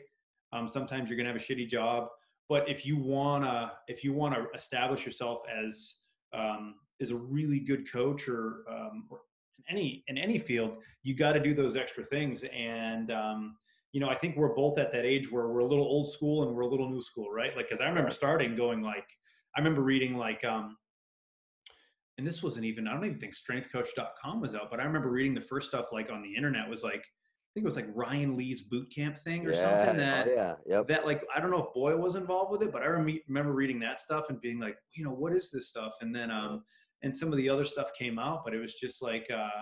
Um, 0.53 0.67
sometimes 0.67 1.09
you're 1.09 1.17
gonna 1.17 1.29
have 1.29 1.41
a 1.41 1.43
shitty 1.43 1.67
job. 1.67 2.09
But 2.47 2.69
if 2.69 2.85
you 2.85 2.95
wanna 2.95 3.73
if 3.87 4.03
you 4.03 4.13
wanna 4.13 4.45
establish 4.53 5.03
yourself 5.05 5.39
as 5.51 5.95
um, 6.33 6.75
as 7.01 7.09
a 7.11 7.15
really 7.15 7.59
good 7.59 7.91
coach 7.91 8.27
or, 8.27 8.65
um, 8.69 9.05
or 9.09 9.21
in 9.57 9.77
any 9.77 10.03
in 10.07 10.17
any 10.17 10.37
field, 10.37 10.77
you 11.01 11.15
got 11.15 11.33
to 11.33 11.39
do 11.39 11.55
those 11.55 11.75
extra 11.75 12.03
things. 12.03 12.43
And 12.55 13.09
um, 13.09 13.55
you 13.93 13.99
know, 13.99 14.09
I 14.09 14.15
think 14.15 14.37
we're 14.37 14.53
both 14.53 14.77
at 14.77 14.91
that 14.91 15.05
age 15.05 15.31
where 15.31 15.47
we're 15.47 15.59
a 15.59 15.65
little 15.65 15.85
old 15.85 16.11
school 16.11 16.43
and 16.43 16.55
we're 16.55 16.63
a 16.63 16.67
little 16.67 16.89
new 16.89 17.01
school, 17.01 17.31
right? 17.31 17.55
Like, 17.55 17.69
cause 17.69 17.81
I 17.81 17.85
remember 17.85 18.11
starting 18.11 18.55
going 18.55 18.81
like, 18.81 19.07
I 19.55 19.59
remember 19.59 19.81
reading 19.81 20.17
like, 20.17 20.43
um, 20.43 20.77
and 22.17 22.27
this 22.27 22.43
wasn't 22.43 22.65
even, 22.65 22.87
I 22.87 22.93
don't 22.93 23.05
even 23.05 23.19
think 23.19 23.33
strengthcoach.com 23.33 24.41
was 24.41 24.55
out, 24.55 24.69
but 24.69 24.79
I 24.79 24.83
remember 24.83 25.09
reading 25.09 25.33
the 25.33 25.41
first 25.41 25.67
stuff 25.67 25.87
like 25.91 26.11
on 26.11 26.21
the 26.21 26.35
internet 26.35 26.69
was 26.69 26.83
like, 26.83 27.01
I 27.01 27.49
think 27.53 27.65
it 27.65 27.65
was 27.65 27.75
like 27.75 27.87
Ryan 27.93 28.35
Lee's 28.35 28.63
boot 28.63 28.87
camp 28.93 29.17
thing 29.17 29.45
or 29.45 29.53
yeah. 29.53 29.61
something 29.61 29.97
that, 29.97 30.27
oh, 30.27 30.33
yeah, 30.35 30.55
yep. 30.65 30.87
that 30.87 31.05
like, 31.05 31.23
I 31.35 31.39
don't 31.39 31.51
know 31.51 31.63
if 31.63 31.73
Boyle 31.73 31.97
was 31.97 32.15
involved 32.15 32.51
with 32.51 32.63
it, 32.63 32.71
but 32.71 32.81
I 32.81 32.85
remember 32.85 33.53
reading 33.53 33.79
that 33.81 34.01
stuff 34.01 34.25
and 34.29 34.41
being 34.41 34.59
like, 34.59 34.75
you 34.95 35.03
know, 35.03 35.11
what 35.11 35.33
is 35.33 35.51
this 35.51 35.69
stuff? 35.69 35.93
And 36.01 36.15
then, 36.15 36.31
um, 36.31 36.63
and 37.03 37.15
some 37.15 37.31
of 37.31 37.37
the 37.37 37.49
other 37.49 37.65
stuff 37.65 37.91
came 37.97 38.17
out, 38.17 38.43
but 38.45 38.53
it 38.53 38.59
was 38.59 38.73
just 38.75 39.01
like, 39.01 39.27
uh, 39.33 39.61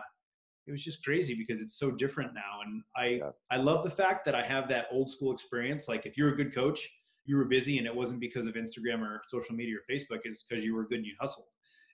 it 0.68 0.72
was 0.72 0.84
just 0.84 1.04
crazy 1.04 1.34
because 1.34 1.62
it's 1.62 1.78
so 1.78 1.92
different 1.92 2.34
now 2.34 2.62
and 2.66 2.84
i 2.96 3.06
yeah. 3.06 3.30
i 3.50 3.58
love 3.58 3.84
the 3.84 3.90
fact 3.90 4.26
that 4.26 4.36
i 4.36 4.44
have 4.44 4.68
that 4.68 4.86
old 4.92 5.10
school 5.10 5.34
experience 5.34 5.88
like 5.88 6.06
if 6.06 6.18
you're 6.18 6.30
a 6.30 6.36
good 6.36 6.54
coach 6.54 6.88
you 7.26 7.36
were 7.36 7.46
busy 7.46 7.78
and 7.78 7.88
it 7.88 7.96
wasn't 7.96 8.20
because 8.20 8.48
of 8.48 8.54
instagram 8.54 9.02
or 9.02 9.22
social 9.30 9.56
media 9.56 9.76
or 9.76 9.94
facebook 9.94 10.20
it's 10.24 10.44
because 10.44 10.64
you 10.64 10.76
were 10.76 10.88
good 10.88 11.00
and 11.00 11.06
you 11.06 11.16
hustled 11.20 11.48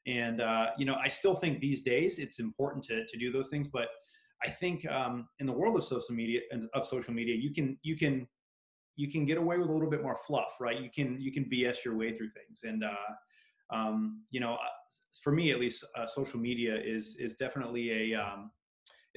and 0.07 0.41
uh, 0.41 0.67
you 0.77 0.85
know 0.85 0.95
i 1.03 1.07
still 1.07 1.35
think 1.35 1.59
these 1.59 1.81
days 1.81 2.19
it's 2.19 2.39
important 2.39 2.83
to, 2.83 3.05
to 3.05 3.17
do 3.17 3.31
those 3.31 3.49
things 3.49 3.67
but 3.71 3.87
i 4.43 4.49
think 4.49 4.85
um, 4.89 5.27
in 5.39 5.45
the 5.45 5.53
world 5.53 5.75
of 5.75 5.83
social 5.83 6.15
media 6.15 6.39
of 6.73 6.85
social 6.85 7.13
media 7.13 7.35
you 7.35 7.53
can 7.53 7.77
you 7.83 7.95
can 7.95 8.27
you 8.95 9.11
can 9.11 9.25
get 9.25 9.37
away 9.37 9.57
with 9.57 9.69
a 9.69 9.71
little 9.71 9.89
bit 9.89 10.01
more 10.01 10.17
fluff 10.25 10.55
right 10.59 10.81
you 10.81 10.89
can 10.93 11.19
you 11.19 11.31
can 11.31 11.45
bs 11.45 11.83
your 11.85 11.95
way 11.97 12.17
through 12.17 12.29
things 12.29 12.61
and 12.63 12.83
uh, 12.83 13.75
um, 13.75 14.23
you 14.31 14.39
know 14.39 14.53
uh, 14.53 14.69
for 15.21 15.31
me 15.31 15.51
at 15.51 15.59
least 15.59 15.83
uh, 15.97 16.05
social 16.07 16.39
media 16.39 16.75
is 16.75 17.17
is 17.19 17.35
definitely 17.35 18.13
a 18.13 18.19
um, 18.19 18.51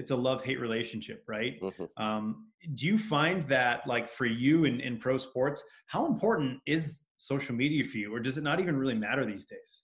it's 0.00 0.10
a 0.10 0.16
love 0.16 0.42
hate 0.42 0.58
relationship, 0.60 1.22
right? 1.28 1.60
Mm-hmm. 1.60 2.02
Um, 2.02 2.46
do 2.74 2.86
you 2.86 2.96
find 2.96 3.42
that, 3.48 3.86
like, 3.86 4.08
for 4.08 4.24
you 4.24 4.64
in, 4.64 4.80
in 4.80 4.96
pro 4.98 5.18
sports, 5.18 5.62
how 5.86 6.06
important 6.06 6.58
is 6.66 7.04
social 7.18 7.54
media 7.54 7.84
for 7.84 7.98
you, 7.98 8.14
or 8.14 8.18
does 8.18 8.38
it 8.38 8.42
not 8.42 8.60
even 8.60 8.76
really 8.76 8.94
matter 8.94 9.26
these 9.26 9.44
days? 9.44 9.82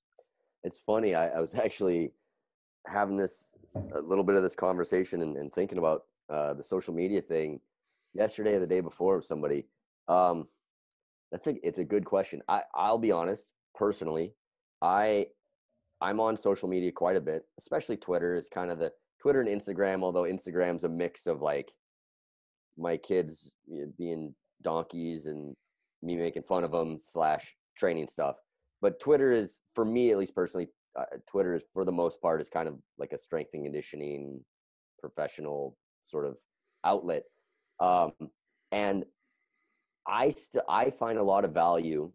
It's 0.66 0.78
funny. 0.78 1.14
I, 1.14 1.28
I 1.28 1.40
was 1.40 1.54
actually 1.64 2.12
having 2.86 3.16
this 3.16 3.46
a 3.94 4.00
little 4.00 4.24
bit 4.24 4.36
of 4.36 4.42
this 4.42 4.56
conversation 4.56 5.22
and, 5.22 5.36
and 5.36 5.52
thinking 5.52 5.78
about 5.78 6.02
uh, 6.28 6.54
the 6.54 6.64
social 6.64 6.92
media 6.92 7.22
thing 7.22 7.60
yesterday 8.14 8.54
or 8.54 8.60
the 8.60 8.66
day 8.66 8.80
before 8.80 9.16
with 9.16 9.26
somebody. 9.26 9.66
Um, 10.08 10.48
I 11.32 11.38
think 11.38 11.60
it's 11.62 11.78
a 11.78 11.84
good 11.84 12.04
question. 12.04 12.42
I, 12.48 12.62
I'll 12.74 12.98
be 12.98 13.12
honest, 13.12 13.46
personally, 13.74 14.34
I 14.82 15.26
I'm 16.00 16.20
on 16.20 16.36
social 16.36 16.68
media 16.68 16.92
quite 16.92 17.16
a 17.16 17.20
bit, 17.20 17.44
especially 17.58 17.96
Twitter 17.96 18.34
is 18.34 18.48
kind 18.48 18.70
of 18.70 18.78
the 18.78 18.92
Twitter 19.20 19.40
and 19.40 19.48
Instagram, 19.48 20.02
although 20.02 20.24
Instagram's 20.24 20.84
a 20.84 20.88
mix 20.88 21.26
of 21.26 21.40
like 21.40 21.70
my 22.76 22.96
kids 22.96 23.50
being 23.98 24.34
donkeys 24.62 25.26
and 25.26 25.54
me 26.02 26.16
making 26.16 26.42
fun 26.42 26.64
of 26.64 26.72
them 26.72 26.98
slash 27.00 27.56
training 27.78 28.08
stuff. 28.08 28.36
But 28.82 29.00
Twitter 29.00 29.32
is, 29.32 29.58
for 29.74 29.84
me 29.84 30.10
at 30.10 30.18
least 30.18 30.34
personally, 30.34 30.68
uh, 30.98 31.04
Twitter 31.28 31.54
is 31.54 31.64
for 31.72 31.84
the 31.84 31.92
most 31.92 32.20
part 32.20 32.40
is 32.40 32.48
kind 32.48 32.68
of 32.68 32.76
like 32.98 33.12
a 33.12 33.18
strength 33.18 33.50
and 33.54 33.64
conditioning 33.64 34.40
professional 34.98 35.76
sort 36.02 36.26
of 36.26 36.38
outlet. 36.84 37.24
Um, 37.80 38.12
and 38.72 39.04
I 40.06 40.30
st- 40.30 40.64
I 40.68 40.90
find 40.90 41.18
a 41.18 41.22
lot 41.22 41.44
of 41.44 41.52
value 41.52 42.12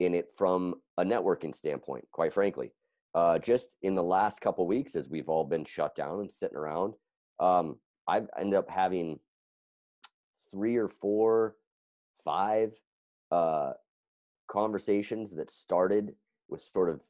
in 0.00 0.14
it 0.14 0.28
from 0.36 0.74
a 0.98 1.04
networking 1.04 1.54
standpoint, 1.54 2.06
quite 2.10 2.32
frankly 2.32 2.72
uh, 3.14 3.38
just 3.38 3.76
in 3.82 3.94
the 3.94 4.02
last 4.02 4.40
couple 4.40 4.66
weeks 4.66 4.94
as 4.94 5.08
we've 5.08 5.28
all 5.28 5.44
been 5.44 5.64
shut 5.64 5.94
down 5.94 6.20
and 6.20 6.32
sitting 6.32 6.56
around 6.56 6.94
um, 7.40 7.76
i've 8.06 8.28
ended 8.38 8.58
up 8.58 8.70
having 8.70 9.18
three 10.50 10.76
or 10.76 10.88
four 10.88 11.54
five 12.24 12.72
uh, 13.30 13.72
conversations 14.50 15.34
that 15.36 15.50
started 15.50 16.14
with 16.48 16.60
sort 16.60 16.90
of 16.90 17.00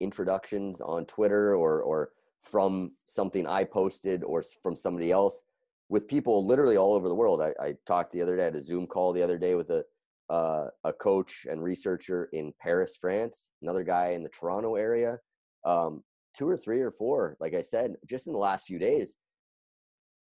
introductions 0.00 0.80
on 0.80 1.04
twitter 1.04 1.54
or 1.54 1.82
or 1.82 2.10
from 2.40 2.92
something 3.06 3.46
i 3.46 3.62
posted 3.62 4.24
or 4.24 4.42
from 4.62 4.74
somebody 4.74 5.10
else 5.10 5.42
with 5.88 6.08
people 6.08 6.46
literally 6.46 6.76
all 6.76 6.94
over 6.94 7.08
the 7.08 7.14
world. 7.14 7.40
I, 7.40 7.52
I 7.60 7.74
talked 7.86 8.12
the 8.12 8.22
other 8.22 8.36
day 8.36 8.42
I 8.42 8.46
had 8.46 8.56
a 8.56 8.62
zoom 8.62 8.86
call 8.86 9.12
the 9.12 9.22
other 9.22 9.38
day 9.38 9.54
with 9.54 9.70
a 9.70 9.84
uh, 10.28 10.66
a 10.82 10.92
coach 10.92 11.46
and 11.48 11.62
researcher 11.62 12.28
in 12.32 12.52
paris 12.60 12.96
france 13.00 13.52
another 13.62 13.84
guy 13.84 14.08
in 14.08 14.24
the 14.24 14.28
toronto 14.28 14.74
area. 14.74 15.18
Um, 15.64 16.02
two 16.36 16.48
or 16.48 16.56
three 16.56 16.80
or 16.80 16.90
four, 16.90 17.36
like 17.40 17.54
I 17.54 17.62
said, 17.62 17.94
just 18.08 18.26
in 18.26 18.32
the 18.32 18.38
last 18.38 18.66
few 18.66 18.78
days, 18.78 19.14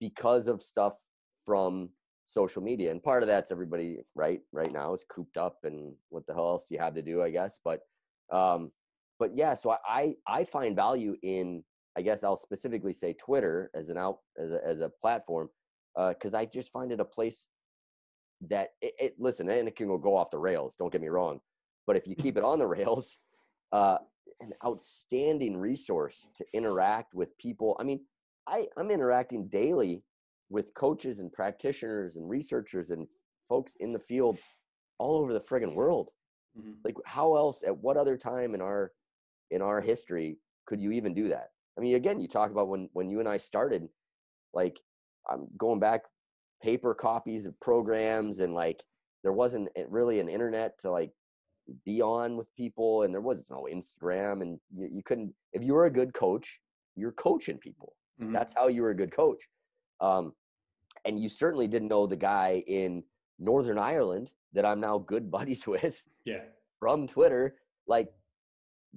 because 0.01 0.47
of 0.47 0.61
stuff 0.61 0.95
from 1.47 1.89
social 2.25 2.63
media. 2.63 2.91
And 2.91 3.03
part 3.03 3.23
of 3.23 3.27
that's 3.27 3.51
everybody 3.51 3.99
right 4.15 4.41
right 4.53 4.73
now 4.73 4.95
is 4.95 5.05
cooped 5.09 5.37
up 5.37 5.59
and 5.65 5.95
what 6.09 6.27
the 6.27 6.35
hell 6.35 6.49
else 6.49 6.67
do 6.67 6.75
you 6.75 6.81
have 6.81 6.95
to 6.95 7.03
do, 7.03 7.23
I 7.23 7.31
guess. 7.31 7.59
But 7.65 7.81
um, 8.33 8.73
but 9.19 9.37
yeah, 9.37 9.55
so 9.55 9.77
I 9.87 10.15
I 10.27 10.45
find 10.45 10.77
value 10.77 11.17
in 11.23 11.63
I 11.97 12.03
guess 12.03 12.25
I'll 12.25 12.37
specifically 12.37 12.93
say 12.93 13.13
Twitter 13.15 13.71
as 13.75 13.89
an 13.89 13.99
out 13.99 14.19
as 14.39 14.51
a, 14.51 14.67
as 14.67 14.81
a 14.81 14.89
platform 14.89 15.51
uh 15.97 16.11
because 16.11 16.35
uh, 16.35 16.39
I 16.39 16.45
just 16.47 16.73
find 16.73 16.91
it 16.91 17.01
a 17.01 17.05
place 17.05 17.49
that 18.49 18.71
it, 18.81 18.95
it, 18.99 19.15
listen 19.19 19.49
and 19.49 19.69
it 19.69 19.77
can 19.77 19.87
go 20.01 20.17
off 20.17 20.31
the 20.31 20.39
rails. 20.39 20.75
Don't 20.77 20.91
get 20.91 21.01
me 21.01 21.09
wrong, 21.09 21.41
but 21.87 21.97
if 21.97 22.07
you 22.07 22.17
keep 22.17 22.37
it 22.37 22.45
on 22.51 22.59
the 22.59 22.67
rails, 22.67 23.19
uh, 23.73 23.99
an 24.41 24.53
outstanding 24.65 25.57
resource 25.57 26.29
to 26.35 26.45
interact 26.53 27.15
with 27.15 27.37
people. 27.39 27.77
I 27.79 27.85
mean, 27.85 28.01
I, 28.47 28.67
I'm 28.77 28.91
interacting 28.91 29.49
daily 29.49 30.03
with 30.53 30.75
coaches 30.75 31.19
and 31.19 31.33
practitioners 31.33 32.17
and 32.17 32.29
researchers 32.29 32.91
and 32.91 33.09
folks 33.49 33.75
in 33.81 33.93
the 33.93 33.99
field 33.99 34.39
all 34.99 35.17
over 35.17 35.33
the 35.33 35.41
friggin' 35.41 35.75
world. 35.75 36.11
Mm-hmm. 36.59 36.73
Like 36.85 36.95
how 37.07 37.37
else 37.37 37.63
at 37.67 37.77
what 37.77 37.97
other 37.97 38.17
time 38.17 38.55
in 38.55 38.61
our 38.61 38.93
in 39.51 39.63
our 39.63 39.81
history 39.81 40.39
could 40.67 40.81
you 40.81 40.93
even 40.93 41.15
do 41.15 41.29
that? 41.29 41.49
I 41.77 41.81
mean, 41.81 41.97
again, 41.97 42.21
you 42.21 42.29
talk 42.29 42.51
about 42.51 42.69
when 42.69 42.91
when 42.93 43.09
you 43.09 43.19
and 43.19 43.29
I 43.29 43.39
started, 43.39 43.89
like 44.53 44.79
I'm 45.29 45.49
going 45.57 45.81
back 45.81 46.03
paper 46.63 46.95
copies 46.95 47.47
of 47.47 47.59
programs 47.61 48.41
and 48.41 48.55
like 48.55 48.83
there 49.23 49.33
wasn't 49.33 49.69
really 49.89 50.21
an 50.21 50.29
internet 50.29 50.79
to 50.81 50.91
like 50.91 51.11
be 51.87 52.03
on 52.03 52.37
with 52.37 52.55
people 52.57 53.03
and 53.03 53.15
there 53.15 53.21
was 53.21 53.49
no 53.51 53.67
Instagram 53.73 54.43
and 54.43 54.59
you, 54.77 54.89
you 54.93 55.03
couldn't 55.03 55.33
if 55.53 55.65
you 55.65 55.73
were 55.73 55.87
a 55.87 55.91
good 55.91 56.13
coach, 56.13 56.61
you're 56.95 57.13
coaching 57.13 57.57
people. 57.57 57.95
Mm-hmm. 58.21 58.33
That's 58.35 58.53
how 58.53 58.69
you 58.69 58.83
were 58.83 58.91
a 58.91 58.97
good 58.97 59.13
coach. 59.13 59.49
Um, 60.01 60.33
and 61.05 61.19
you 61.19 61.29
certainly 61.29 61.67
didn't 61.67 61.89
know 61.89 62.07
the 62.07 62.17
guy 62.17 62.63
in 62.67 63.03
Northern 63.39 63.79
Ireland 63.79 64.31
that 64.53 64.65
I'm 64.65 64.81
now 64.81 64.99
good 64.99 65.31
buddies 65.31 65.67
with. 65.67 66.03
Yeah. 66.25 66.43
From 66.79 67.07
Twitter, 67.07 67.57
like 67.87 68.13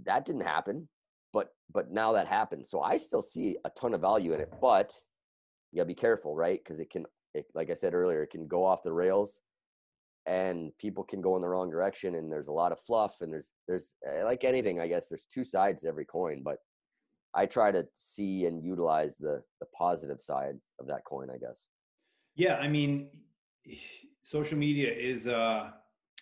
that 0.04 0.26
didn't 0.26 0.42
happen, 0.42 0.88
but 1.34 1.50
but 1.72 1.92
now 1.92 2.12
that 2.14 2.28
happens. 2.28 2.70
So 2.70 2.82
I 2.82 2.98
still 2.98 3.22
see 3.22 3.58
a 3.66 3.70
ton 3.72 3.94
of 3.94 4.02
value 4.02 4.34
in 4.34 4.42
it, 4.42 4.52
but 4.62 4.94
you 5.72 5.78
gotta 5.78 5.88
be 5.88 5.96
careful, 5.96 6.36
right? 6.36 6.60
Because 6.64 6.80
it 6.80 6.90
can, 6.90 7.06
it, 7.34 7.46
like 7.54 7.70
I 7.70 7.74
said 7.74 7.94
earlier, 7.94 8.24
it 8.24 8.32
can 8.32 8.48
go 8.48 8.66
off 8.66 8.84
the 8.84 8.92
rails, 8.92 9.40
and 10.26 10.72
people 10.80 11.04
can 11.04 11.22
go 11.22 11.36
in 11.36 11.42
the 11.42 11.48
wrong 11.48 11.70
direction. 11.70 12.16
And 12.16 12.32
there's 12.32 12.48
a 12.48 12.54
lot 12.54 12.72
of 12.72 12.80
fluff, 12.80 13.18
and 13.22 13.32
there's 13.32 13.52
there's 13.68 13.94
eh, 14.08 14.24
like 14.24 14.44
anything, 14.44 14.80
I 14.80 14.88
guess 14.88 15.10
there's 15.10 15.28
two 15.32 15.44
sides 15.44 15.82
to 15.82 15.88
every 15.88 16.06
coin, 16.06 16.42
but 16.44 16.58
I 17.36 17.46
try 17.46 17.72
to 17.72 17.86
see 17.94 18.46
and 18.46 18.64
utilize 18.64 19.18
the 19.18 19.44
the 19.60 19.68
positive 19.78 20.22
side 20.22 20.56
of 20.80 20.88
that 20.88 21.06
coin, 21.06 21.30
I 21.30 21.38
guess. 21.38 21.66
Yeah, 22.36 22.56
I 22.56 22.68
mean, 22.68 23.10
social 24.24 24.58
media 24.58 24.92
is 24.92 25.28
uh 25.28 25.72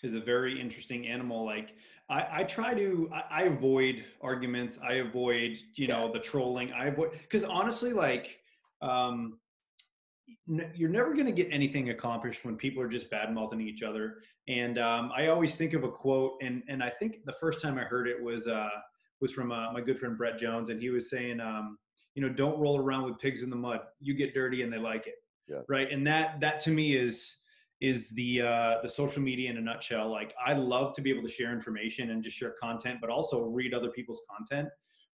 is 0.04 0.14
a 0.16 0.20
very 0.20 0.60
interesting 0.60 1.08
animal. 1.08 1.46
Like 1.46 1.76
I, 2.10 2.28
I 2.32 2.44
try 2.44 2.74
to 2.74 3.10
I, 3.14 3.24
I, 3.30 3.44
avoid 3.44 4.04
arguments. 4.22 4.78
I 4.86 4.96
avoid 4.96 5.58
you 5.76 5.88
know 5.88 6.12
the 6.12 6.20
trolling. 6.20 6.72
I 6.74 6.88
avoid 6.88 7.12
because 7.14 7.44
honestly, 7.44 7.94
like 7.94 8.40
um, 8.82 9.40
n- 10.50 10.72
you're 10.76 10.90
never 10.90 11.14
going 11.14 11.26
to 11.26 11.32
get 11.32 11.48
anything 11.52 11.90
accomplished 11.90 12.44
when 12.44 12.58
people 12.58 12.84
are 12.84 12.90
just 12.90 13.10
bad 13.10 13.34
mouthing 13.34 13.62
each 13.62 13.82
other. 13.82 14.18
And 14.50 14.78
um, 14.78 15.12
I 15.16 15.28
always 15.28 15.56
think 15.56 15.74
of 15.74 15.84
a 15.84 15.90
quote, 15.90 16.34
and 16.42 16.64
and 16.68 16.84
I 16.84 16.90
think 16.90 17.20
the 17.26 17.34
first 17.34 17.62
time 17.62 17.78
I 17.78 17.84
heard 17.84 18.08
it 18.08 18.22
was 18.22 18.48
uh, 18.48 18.70
was 19.22 19.32
from 19.32 19.52
uh, 19.52 19.72
my 19.72 19.82
good 19.82 19.98
friend 19.98 20.18
Brett 20.18 20.38
Jones, 20.38 20.70
and 20.70 20.82
he 20.82 20.90
was 20.90 21.10
saying, 21.10 21.40
um, 21.40 21.78
you 22.16 22.22
know, 22.22 22.30
don't 22.30 22.60
roll 22.60 22.78
around 22.78 23.06
with 23.06 23.20
pigs 23.20 23.42
in 23.42 23.50
the 23.50 23.56
mud. 23.56 23.80
You 24.02 24.14
get 24.14 24.34
dirty, 24.34 24.64
and 24.64 24.72
they 24.72 24.78
like 24.78 25.08
it. 25.08 25.16
Yeah. 25.48 25.62
Right. 25.68 25.92
And 25.92 26.06
that 26.08 26.40
that 26.42 26.60
to 26.62 26.72
me 26.72 26.96
is 26.96 27.38
is 27.82 28.10
the 28.12 28.42
uh, 28.42 28.76
the 28.82 28.90
social 28.90 29.22
media 29.22 29.50
in 29.50 29.58
a 29.58 29.62
nutshell. 29.62 30.10
Like 30.10 30.34
I 30.44 30.54
love 30.54 30.94
to 30.96 31.02
be 31.02 31.12
able 31.12 31.24
to 31.24 31.34
share 31.34 31.52
information 31.52 32.12
and 32.12 32.24
just 32.24 32.38
share 32.38 32.56
content, 32.62 33.00
but 33.02 33.10
also 33.10 33.42
read 33.42 33.74
other 33.74 33.90
people's 33.90 34.22
content. 34.30 34.70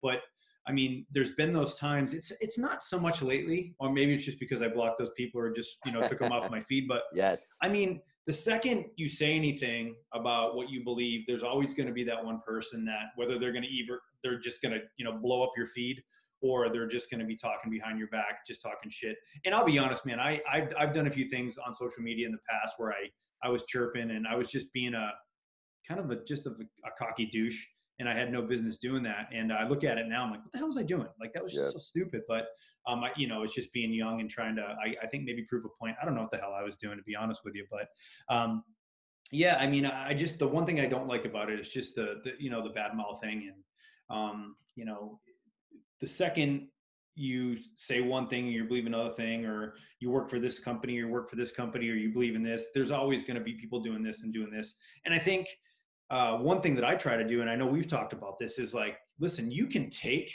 But 0.01 0.21
I 0.67 0.71
mean, 0.71 1.05
there's 1.11 1.31
been 1.31 1.53
those 1.53 1.75
times. 1.77 2.13
It's 2.15 2.31
it's 2.41 2.57
not 2.57 2.81
so 2.81 2.99
much 2.99 3.21
lately, 3.21 3.75
or 3.79 3.91
maybe 3.91 4.15
it's 4.15 4.25
just 4.25 4.39
because 4.39 4.63
I 4.63 4.67
blocked 4.67 4.97
those 4.97 5.11
people 5.15 5.39
or 5.39 5.51
just 5.51 5.77
you 5.85 5.91
know 5.91 6.07
took 6.07 6.19
them 6.19 6.31
off 6.31 6.49
my 6.51 6.61
feed. 6.61 6.87
But 6.87 7.03
yes, 7.13 7.47
I 7.61 7.69
mean, 7.69 8.01
the 8.25 8.33
second 8.33 8.85
you 8.95 9.07
say 9.07 9.35
anything 9.35 9.95
about 10.13 10.55
what 10.55 10.71
you 10.71 10.83
believe, 10.83 11.25
there's 11.27 11.43
always 11.43 11.75
going 11.75 11.87
to 11.87 11.93
be 11.93 12.03
that 12.05 12.23
one 12.23 12.41
person 12.45 12.83
that 12.85 13.11
whether 13.15 13.37
they're 13.37 13.51
going 13.51 13.63
to 13.63 13.69
either 13.69 13.99
they're 14.23 14.39
just 14.39 14.61
going 14.61 14.73
to 14.73 14.79
you 14.97 15.05
know 15.05 15.13
blow 15.13 15.43
up 15.43 15.51
your 15.55 15.67
feed 15.67 16.01
or 16.45 16.69
they're 16.69 16.87
just 16.87 17.09
going 17.09 17.19
to 17.19 17.25
be 17.25 17.35
talking 17.35 17.71
behind 17.71 17.97
your 17.97 18.07
back, 18.09 18.45
just 18.45 18.61
talking 18.61 18.89
shit. 18.89 19.17
And 19.45 19.55
I'll 19.55 19.65
be 19.65 19.79
honest, 19.79 20.05
man, 20.05 20.19
I 20.19 20.41
I've, 20.51 20.71
I've 20.79 20.93
done 20.93 21.07
a 21.07 21.11
few 21.11 21.27
things 21.27 21.57
on 21.57 21.73
social 21.73 22.03
media 22.03 22.25
in 22.25 22.31
the 22.31 22.39
past 22.49 22.75
where 22.77 22.91
I 22.91 23.09
I 23.43 23.49
was 23.49 23.63
chirping 23.65 24.11
and 24.11 24.27
I 24.27 24.35
was 24.35 24.51
just 24.51 24.71
being 24.73 24.93
a 24.93 25.11
kind 25.87 25.99
of 25.99 26.11
a 26.11 26.23
just 26.23 26.45
a, 26.45 26.51
a 26.51 26.91
cocky 26.97 27.25
douche, 27.25 27.63
and 27.99 28.07
I 28.07 28.15
had 28.15 28.31
no 28.31 28.41
business 28.41 28.77
doing 28.77 29.03
that. 29.03 29.29
And 29.33 29.51
I 29.51 29.67
look 29.67 29.83
at 29.83 29.97
it 29.97 30.07
now, 30.07 30.23
I'm 30.23 30.31
like, 30.31 30.43
what 30.43 30.51
the 30.51 30.57
hell 30.59 30.67
was 30.67 30.77
I 30.77 30.83
doing? 30.83 31.07
Like 31.19 31.33
that 31.33 31.43
was 31.43 31.53
just 31.53 31.65
yeah. 31.65 31.71
so 31.71 31.79
stupid. 31.79 32.21
But 32.27 32.45
um, 32.87 33.03
I, 33.03 33.11
you 33.15 33.27
know, 33.27 33.43
it's 33.43 33.53
just 33.53 33.71
being 33.73 33.93
young 33.93 34.21
and 34.21 34.29
trying 34.29 34.55
to, 34.57 34.61
I, 34.61 34.95
I 35.03 35.07
think 35.07 35.23
maybe 35.23 35.43
prove 35.49 35.65
a 35.65 35.69
point. 35.79 35.95
I 36.01 36.05
don't 36.05 36.15
know 36.15 36.21
what 36.21 36.31
the 36.31 36.37
hell 36.37 36.53
I 36.53 36.63
was 36.63 36.75
doing 36.75 36.97
to 36.97 37.03
be 37.03 37.15
honest 37.15 37.41
with 37.43 37.55
you, 37.55 37.65
but 37.71 37.87
um, 38.33 38.63
yeah, 39.31 39.55
I 39.55 39.67
mean, 39.67 39.85
I 39.85 40.13
just 40.13 40.39
the 40.39 40.47
one 40.47 40.65
thing 40.65 40.79
I 40.79 40.85
don't 40.85 41.07
like 41.07 41.25
about 41.25 41.49
it 41.49 41.59
is 41.59 41.67
just 41.67 41.95
the, 41.95 42.21
the 42.23 42.33
you 42.39 42.49
know 42.49 42.63
the 42.63 42.73
bad 42.73 42.95
mouth 42.95 43.19
thing 43.21 43.49
and 43.51 44.17
um, 44.17 44.55
you 44.75 44.85
know 44.85 45.19
the 46.01 46.07
second 46.07 46.67
you 47.15 47.57
say 47.75 48.01
one 48.01 48.27
thing 48.27 48.45
and 48.45 48.53
you 48.53 48.65
believe 48.65 48.85
another 48.85 49.13
thing 49.13 49.45
or 49.45 49.75
you 50.01 50.09
work 50.09 50.29
for 50.29 50.39
this 50.39 50.59
company 50.59 50.97
or 50.97 51.05
you 51.05 51.07
work 51.07 51.29
for 51.29 51.37
this 51.37 51.51
company 51.51 51.89
or 51.89 51.93
you 51.93 52.11
believe 52.11 52.35
in 52.35 52.43
this 52.43 52.69
there's 52.73 52.91
always 52.91 53.21
going 53.21 53.37
to 53.37 53.43
be 53.43 53.53
people 53.53 53.79
doing 53.79 54.03
this 54.03 54.23
and 54.23 54.33
doing 54.33 54.51
this. 54.51 54.75
And 55.05 55.13
i 55.13 55.19
think 55.19 55.47
uh, 56.11 56.37
one 56.37 56.61
thing 56.61 56.75
that 56.75 56.83
i 56.83 56.95
try 56.95 57.15
to 57.15 57.27
do 57.27 57.41
and 57.41 57.49
i 57.49 57.55
know 57.55 57.65
we've 57.65 57.87
talked 57.87 58.13
about 58.13 58.37
this 58.39 58.59
is 58.59 58.73
like 58.73 58.97
listen 59.19 59.49
you 59.49 59.67
can 59.67 59.89
take 59.89 60.31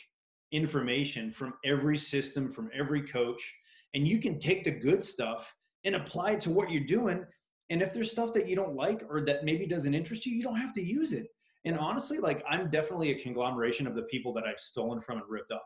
information 0.53 1.31
from 1.31 1.55
every 1.65 1.97
system 1.97 2.51
from 2.51 2.71
every 2.75 3.03
coach 3.03 3.55
and 3.95 4.09
you 4.09 4.19
can 4.19 4.39
take 4.39 4.65
the 4.65 4.71
good 4.71 5.03
stuff 5.03 5.55
and 5.85 5.95
apply 5.95 6.33
it 6.33 6.41
to 6.43 6.51
what 6.51 6.71
you're 6.71 6.85
doing. 6.85 7.25
And 7.71 7.83
if 7.83 7.93
there's 7.93 8.11
stuff 8.11 8.33
that 8.35 8.49
you 8.49 8.57
don't 8.57 8.75
like 8.75 9.03
or 9.09 9.21
that 9.23 9.45
maybe 9.45 9.67
doesn't 9.67 9.95
interest 9.95 10.27
you 10.27 10.35
you 10.35 10.43
don't 10.43 10.57
have 10.57 10.73
to 10.75 10.83
use 10.83 11.13
it 11.13 11.29
and 11.65 11.79
honestly, 11.79 12.19
like 12.19 12.43
I'm 12.49 12.71
definitely 12.71 13.11
a 13.11 13.23
conglomeration 13.23 13.87
of 13.87 13.95
the 13.95 14.03
people 14.03 14.33
that 14.35 14.45
I've 14.45 14.61
stolen 14.61 15.01
from 15.01 15.19
and 15.19 15.27
ripped 15.29 15.53
off. 15.53 15.61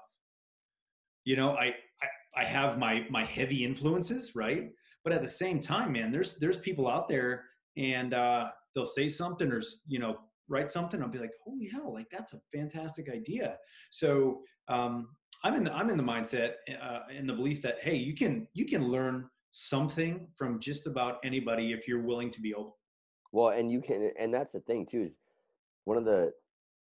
You 1.24 1.36
know, 1.36 1.50
I, 1.52 1.74
I, 2.02 2.06
I 2.36 2.44
have 2.44 2.78
my 2.78 3.06
my 3.10 3.24
heavy 3.24 3.64
influences, 3.64 4.34
right? 4.34 4.70
But 5.04 5.12
at 5.12 5.22
the 5.22 5.28
same 5.28 5.60
time, 5.60 5.92
man, 5.92 6.10
there's 6.10 6.36
there's 6.36 6.56
people 6.56 6.88
out 6.88 7.08
there 7.08 7.44
and 7.76 8.14
uh, 8.14 8.46
they'll 8.74 8.86
say 8.86 9.08
something 9.08 9.50
or 9.50 9.62
you 9.86 9.98
know 9.98 10.18
write 10.48 10.70
something. 10.70 11.02
I'll 11.02 11.08
be 11.08 11.18
like, 11.18 11.32
holy 11.42 11.68
hell, 11.68 11.92
like 11.92 12.06
that's 12.10 12.32
a 12.34 12.40
fantastic 12.52 13.08
idea. 13.08 13.56
So 13.90 14.40
um, 14.68 15.08
I'm 15.42 15.54
in 15.54 15.64
the 15.64 15.72
I'm 15.72 15.90
in 15.90 15.96
the 15.96 16.02
mindset 16.02 16.54
uh, 16.82 17.00
in 17.16 17.26
the 17.26 17.34
belief 17.34 17.62
that 17.62 17.80
hey, 17.80 17.96
you 17.96 18.14
can 18.14 18.48
you 18.54 18.66
can 18.66 18.88
learn 18.88 19.28
something 19.52 20.26
from 20.36 20.58
just 20.58 20.86
about 20.86 21.18
anybody 21.24 21.72
if 21.72 21.86
you're 21.86 22.02
willing 22.02 22.30
to 22.32 22.40
be 22.40 22.54
open. 22.54 22.72
Well, 23.32 23.48
and 23.48 23.70
you 23.70 23.80
can, 23.80 24.12
and 24.18 24.32
that's 24.32 24.52
the 24.52 24.60
thing 24.60 24.86
too 24.86 25.02
is 25.02 25.16
one 25.84 25.96
of 25.96 26.04
the 26.04 26.32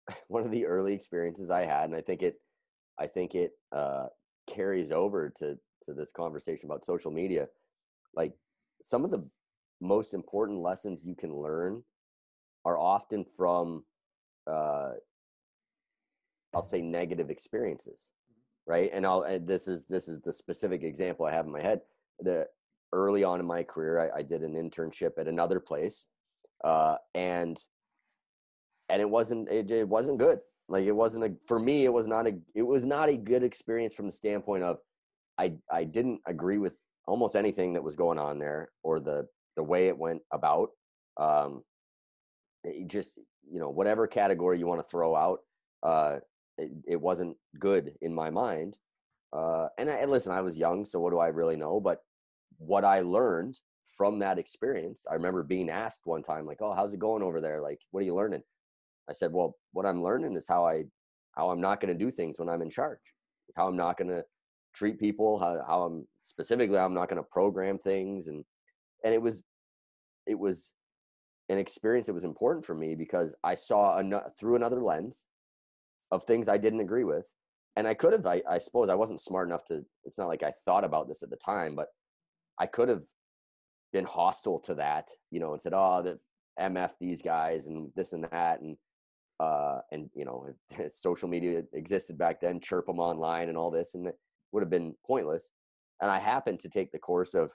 one 0.28 0.42
of 0.42 0.50
the 0.50 0.66
early 0.66 0.94
experiences 0.94 1.50
I 1.50 1.64
had, 1.64 1.84
and 1.84 1.94
I 1.94 2.00
think 2.00 2.22
it 2.22 2.36
I 2.98 3.06
think 3.06 3.34
it 3.34 3.52
uh, 3.72 4.06
carries 4.48 4.92
over 4.92 5.32
to 5.38 5.58
to 5.84 5.92
this 5.92 6.10
conversation 6.12 6.66
about 6.66 6.84
social 6.84 7.10
media. 7.10 7.48
Like 8.14 8.32
some 8.82 9.04
of 9.04 9.10
the 9.10 9.24
most 9.80 10.14
important 10.14 10.60
lessons 10.60 11.04
you 11.04 11.14
can 11.14 11.34
learn 11.34 11.82
are 12.64 12.78
often 12.78 13.24
from 13.36 13.84
uh, 14.50 14.92
I'll 16.54 16.62
say 16.62 16.80
negative 16.80 17.30
experiences, 17.30 18.08
right? 18.66 18.90
And 18.92 19.06
I'll 19.06 19.22
and 19.22 19.46
this 19.46 19.68
is 19.68 19.86
this 19.86 20.08
is 20.08 20.20
the 20.22 20.32
specific 20.32 20.82
example 20.82 21.26
I 21.26 21.32
have 21.32 21.46
in 21.46 21.52
my 21.52 21.62
head. 21.62 21.80
The 22.20 22.46
early 22.92 23.24
on 23.24 23.40
in 23.40 23.46
my 23.46 23.62
career, 23.62 24.10
I, 24.14 24.20
I 24.20 24.22
did 24.22 24.42
an 24.42 24.54
internship 24.54 25.18
at 25.18 25.28
another 25.28 25.60
place, 25.60 26.06
uh, 26.64 26.96
and 27.14 27.60
and 28.88 29.00
it 29.00 29.08
wasn't 29.08 29.48
it, 29.48 29.70
it 29.70 29.88
wasn't 29.88 30.18
good. 30.18 30.38
Like 30.68 30.84
it 30.84 30.92
wasn't 30.92 31.24
a 31.24 31.32
for 31.46 31.58
me 31.58 31.84
it 31.84 31.92
was 31.92 32.06
not 32.06 32.26
a 32.26 32.36
it 32.54 32.62
was 32.62 32.84
not 32.84 33.08
a 33.08 33.16
good 33.16 33.42
experience 33.42 33.94
from 33.94 34.06
the 34.06 34.12
standpoint 34.12 34.64
of 34.64 34.78
i 35.38 35.52
i 35.70 35.84
didn't 35.84 36.20
agree 36.26 36.58
with 36.58 36.76
almost 37.06 37.36
anything 37.36 37.72
that 37.74 37.84
was 37.84 37.94
going 37.94 38.18
on 38.18 38.38
there 38.38 38.70
or 38.82 38.98
the 38.98 39.26
the 39.56 39.62
way 39.62 39.88
it 39.88 39.96
went 39.96 40.22
about. 40.32 40.70
Um 41.18 41.62
it 42.64 42.88
just 42.88 43.18
you 43.48 43.60
know 43.60 43.70
whatever 43.70 44.06
category 44.08 44.58
you 44.58 44.66
want 44.66 44.80
to 44.80 44.90
throw 44.90 45.14
out 45.14 45.38
uh 45.84 46.16
it, 46.58 46.72
it 46.88 47.00
wasn't 47.00 47.36
good 47.60 47.92
in 48.00 48.12
my 48.12 48.30
mind. 48.30 48.76
Uh 49.32 49.68
and, 49.78 49.88
I, 49.88 49.96
and 49.96 50.10
listen 50.10 50.32
i 50.32 50.40
was 50.40 50.58
young 50.58 50.84
so 50.84 50.98
what 50.98 51.10
do 51.10 51.18
i 51.18 51.28
really 51.28 51.56
know? 51.56 51.78
But 51.80 52.00
what 52.58 52.84
i 52.84 53.00
learned 53.00 53.56
from 53.96 54.18
that 54.18 54.38
experience 54.38 55.04
i 55.08 55.14
remember 55.14 55.44
being 55.44 55.70
asked 55.70 56.00
one 56.04 56.24
time 56.24 56.44
like 56.44 56.60
oh 56.60 56.74
how's 56.74 56.92
it 56.92 56.98
going 56.98 57.22
over 57.22 57.40
there? 57.40 57.60
Like 57.60 57.78
what 57.92 58.00
are 58.00 58.04
you 58.04 58.16
learning 58.16 58.42
I 59.08 59.12
said, 59.12 59.32
well, 59.32 59.56
what 59.72 59.86
I'm 59.86 60.02
learning 60.02 60.36
is 60.36 60.46
how 60.48 60.66
I, 60.66 60.84
how 61.36 61.50
I'm 61.50 61.60
not 61.60 61.80
going 61.80 61.96
to 61.96 62.04
do 62.04 62.10
things 62.10 62.38
when 62.38 62.48
I'm 62.48 62.62
in 62.62 62.70
charge, 62.70 62.98
how 63.56 63.68
I'm 63.68 63.76
not 63.76 63.98
going 63.98 64.08
to 64.08 64.24
treat 64.74 64.98
people, 64.98 65.38
how, 65.38 65.62
how 65.66 65.82
I'm 65.82 66.06
specifically, 66.20 66.78
I'm 66.78 66.94
not 66.94 67.08
going 67.08 67.22
to 67.22 67.28
program 67.30 67.78
things. 67.78 68.26
And, 68.26 68.44
and 69.04 69.14
it 69.14 69.22
was, 69.22 69.42
it 70.26 70.38
was 70.38 70.70
an 71.48 71.58
experience 71.58 72.06
that 72.06 72.14
was 72.14 72.24
important 72.24 72.64
for 72.64 72.74
me 72.74 72.94
because 72.94 73.34
I 73.44 73.54
saw 73.54 73.98
an, 73.98 74.14
through 74.38 74.56
another 74.56 74.82
lens 74.82 75.26
of 76.10 76.24
things 76.24 76.48
I 76.48 76.58
didn't 76.58 76.80
agree 76.80 77.04
with. 77.04 77.26
And 77.76 77.86
I 77.86 77.94
could 77.94 78.12
have, 78.12 78.26
I, 78.26 78.42
I 78.48 78.58
suppose 78.58 78.88
I 78.88 78.94
wasn't 78.94 79.20
smart 79.20 79.48
enough 79.48 79.64
to, 79.66 79.84
it's 80.04 80.18
not 80.18 80.28
like 80.28 80.42
I 80.42 80.52
thought 80.64 80.84
about 80.84 81.08
this 81.08 81.22
at 81.22 81.30
the 81.30 81.36
time, 81.36 81.74
but 81.74 81.88
I 82.58 82.66
could 82.66 82.88
have 82.88 83.04
been 83.92 84.06
hostile 84.06 84.60
to 84.60 84.74
that, 84.74 85.08
you 85.30 85.40
know, 85.40 85.52
and 85.52 85.60
said, 85.60 85.74
oh, 85.74 86.02
the 86.02 86.18
MF 86.58 86.92
these 87.00 87.22
guys 87.22 87.66
and 87.66 87.90
this 87.94 88.12
and 88.12 88.26
that. 88.32 88.60
And 88.60 88.76
uh, 89.40 89.80
and 89.92 90.08
you 90.14 90.24
know, 90.24 90.46
if 90.78 90.92
social 90.94 91.28
media 91.28 91.62
existed 91.72 92.18
back 92.18 92.40
then, 92.40 92.60
chirp 92.60 92.86
them 92.86 92.98
online 93.00 93.48
and 93.48 93.56
all 93.58 93.70
this, 93.70 93.94
and 93.94 94.06
it 94.06 94.18
would 94.52 94.62
have 94.62 94.70
been 94.70 94.94
pointless. 95.06 95.50
And 96.00 96.10
I 96.10 96.18
happened 96.18 96.60
to 96.60 96.68
take 96.68 96.92
the 96.92 96.98
course 96.98 97.34
of, 97.34 97.52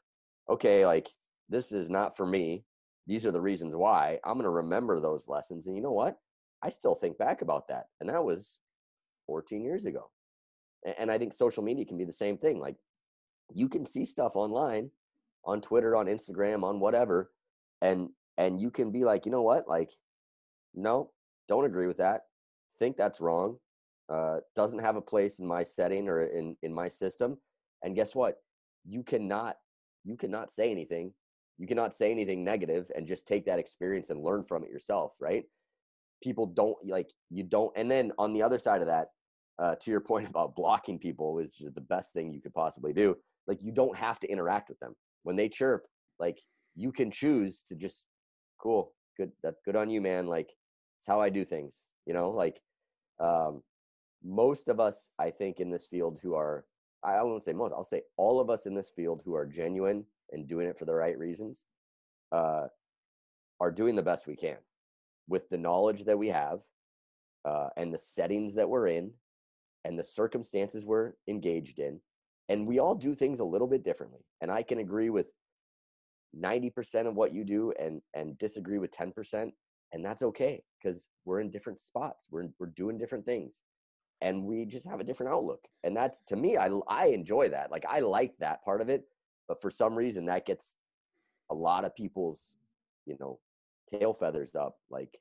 okay, 0.49 0.85
like 0.85 1.09
this 1.49 1.71
is 1.71 1.89
not 1.89 2.17
for 2.17 2.25
me. 2.25 2.63
These 3.07 3.25
are 3.25 3.31
the 3.31 3.41
reasons 3.41 3.75
why. 3.75 4.19
I'm 4.25 4.33
going 4.33 4.43
to 4.43 4.49
remember 4.49 4.99
those 4.99 5.27
lessons. 5.27 5.67
And 5.67 5.75
you 5.75 5.81
know 5.81 5.91
what? 5.91 6.17
I 6.63 6.69
still 6.69 6.95
think 6.95 7.17
back 7.17 7.41
about 7.41 7.67
that, 7.69 7.85
and 7.99 8.09
that 8.09 8.23
was 8.23 8.57
14 9.27 9.63
years 9.63 9.85
ago. 9.85 10.09
and 10.99 11.11
i 11.11 11.17
think 11.17 11.33
social 11.33 11.63
media 11.63 11.85
can 11.85 11.97
be 11.97 12.05
the 12.05 12.13
same 12.13 12.37
thing 12.37 12.59
like 12.59 12.75
you 13.53 13.69
can 13.69 13.85
see 13.85 14.03
stuff 14.03 14.35
online 14.35 14.89
on 15.45 15.61
twitter 15.61 15.95
on 15.95 16.07
instagram 16.07 16.63
on 16.63 16.79
whatever 16.79 17.31
and 17.81 18.09
and 18.37 18.59
you 18.59 18.71
can 18.71 18.91
be 18.91 19.03
like 19.03 19.25
you 19.25 19.31
know 19.31 19.41
what 19.43 19.67
like 19.67 19.91
no 20.73 21.11
don't 21.51 21.65
agree 21.65 21.87
with 21.87 21.97
that 21.97 22.21
think 22.79 22.95
that's 22.95 23.21
wrong 23.21 23.57
uh, 24.11 24.37
doesn't 24.55 24.79
have 24.79 24.95
a 24.95 25.01
place 25.01 25.39
in 25.39 25.47
my 25.47 25.63
setting 25.63 26.07
or 26.09 26.23
in 26.23 26.55
in 26.63 26.73
my 26.73 26.87
system 26.87 27.37
and 27.83 27.95
guess 27.95 28.15
what? 28.15 28.35
You 28.85 29.03
cannot 29.03 29.55
you 30.03 30.15
cannot 30.17 30.51
say 30.51 30.71
anything 30.71 31.13
you 31.57 31.67
cannot 31.67 31.93
say 31.93 32.09
anything 32.09 32.43
negative 32.43 32.89
and 32.95 33.05
just 33.05 33.27
take 33.27 33.45
that 33.45 33.59
experience 33.59 34.09
and 34.09 34.23
learn 34.23 34.43
from 34.43 34.63
it 34.63 34.69
yourself 34.69 35.11
right? 35.19 35.43
People 36.23 36.45
don't 36.45 36.77
like 36.85 37.09
you 37.29 37.43
don't 37.43 37.71
and 37.75 37.89
then 37.89 38.11
on 38.17 38.33
the 38.33 38.41
other 38.41 38.57
side 38.57 38.81
of 38.81 38.87
that 38.87 39.07
uh, 39.59 39.75
to 39.81 39.91
your 39.91 40.01
point 40.11 40.27
about 40.27 40.55
blocking 40.55 40.97
people 40.97 41.39
is 41.39 41.53
the 41.75 41.87
best 41.95 42.13
thing 42.13 42.31
you 42.31 42.41
could 42.41 42.53
possibly 42.53 42.93
do 42.93 43.15
like 43.47 43.61
you 43.61 43.71
don't 43.71 43.97
have 43.97 44.19
to 44.21 44.27
interact 44.27 44.69
with 44.69 44.79
them. 44.79 44.93
When 45.23 45.35
they 45.35 45.49
chirp 45.49 45.83
like 46.19 46.39
you 46.75 46.91
can 46.91 47.11
choose 47.11 47.61
to 47.67 47.75
just 47.75 48.07
cool 48.59 48.93
good 49.17 49.31
that's 49.43 49.61
good 49.65 49.75
on 49.75 49.89
you 49.89 50.01
man 50.01 50.25
like 50.25 50.49
it's 51.01 51.07
how 51.07 51.19
i 51.19 51.29
do 51.29 51.43
things 51.43 51.87
you 52.05 52.13
know 52.13 52.29
like 52.29 52.61
um 53.19 53.63
most 54.23 54.69
of 54.69 54.79
us 54.79 55.09
i 55.17 55.31
think 55.31 55.59
in 55.59 55.71
this 55.71 55.87
field 55.87 56.19
who 56.21 56.35
are 56.35 56.63
i 57.03 57.19
won't 57.23 57.41
say 57.41 57.53
most 57.53 57.73
i'll 57.73 57.83
say 57.83 58.03
all 58.17 58.39
of 58.39 58.51
us 58.51 58.67
in 58.67 58.75
this 58.75 58.91
field 58.91 59.23
who 59.25 59.33
are 59.33 59.47
genuine 59.47 60.05
and 60.31 60.47
doing 60.47 60.67
it 60.67 60.77
for 60.77 60.85
the 60.85 60.93
right 60.93 61.17
reasons 61.17 61.63
uh 62.31 62.67
are 63.59 63.71
doing 63.71 63.95
the 63.95 64.03
best 64.03 64.27
we 64.27 64.35
can 64.35 64.57
with 65.27 65.49
the 65.49 65.57
knowledge 65.57 66.03
that 66.03 66.19
we 66.19 66.29
have 66.29 66.59
uh, 67.45 67.69
and 67.77 67.91
the 67.91 67.97
settings 67.97 68.53
that 68.53 68.69
we're 68.69 68.87
in 68.87 69.11
and 69.85 69.97
the 69.97 70.03
circumstances 70.03 70.85
we're 70.85 71.13
engaged 71.27 71.79
in 71.79 71.99
and 72.47 72.67
we 72.67 72.77
all 72.77 72.93
do 72.93 73.15
things 73.15 73.39
a 73.39 73.43
little 73.43 73.67
bit 73.67 73.83
differently 73.83 74.21
and 74.39 74.51
i 74.51 74.61
can 74.61 74.77
agree 74.77 75.09
with 75.09 75.31
90% 76.39 77.07
of 77.07 77.15
what 77.15 77.33
you 77.33 77.43
do 77.43 77.73
and 77.79 78.01
and 78.13 78.37
disagree 78.37 78.77
with 78.77 78.91
10% 78.91 79.51
and 79.93 80.03
that's 80.03 80.21
okay 80.21 80.63
because 80.81 81.09
we're 81.25 81.39
in 81.39 81.51
different 81.51 81.79
spots 81.79 82.27
we're 82.31 82.47
we're 82.59 82.67
doing 82.67 82.97
different 82.97 83.25
things 83.25 83.61
and 84.21 84.43
we 84.43 84.65
just 84.65 84.87
have 84.87 84.99
a 84.99 85.03
different 85.03 85.31
outlook 85.31 85.67
and 85.83 85.95
that's 85.95 86.21
to 86.21 86.35
me 86.35 86.57
i 86.57 86.69
i 86.87 87.07
enjoy 87.07 87.49
that 87.49 87.71
like 87.71 87.85
i 87.89 87.99
like 87.99 88.33
that 88.39 88.63
part 88.63 88.81
of 88.81 88.89
it 88.89 89.03
but 89.47 89.61
for 89.61 89.69
some 89.69 89.95
reason 89.95 90.25
that 90.25 90.45
gets 90.45 90.75
a 91.49 91.55
lot 91.55 91.85
of 91.85 91.95
people's 91.95 92.53
you 93.05 93.17
know 93.19 93.39
tail 93.91 94.13
feathers 94.13 94.55
up 94.55 94.77
like 94.89 95.17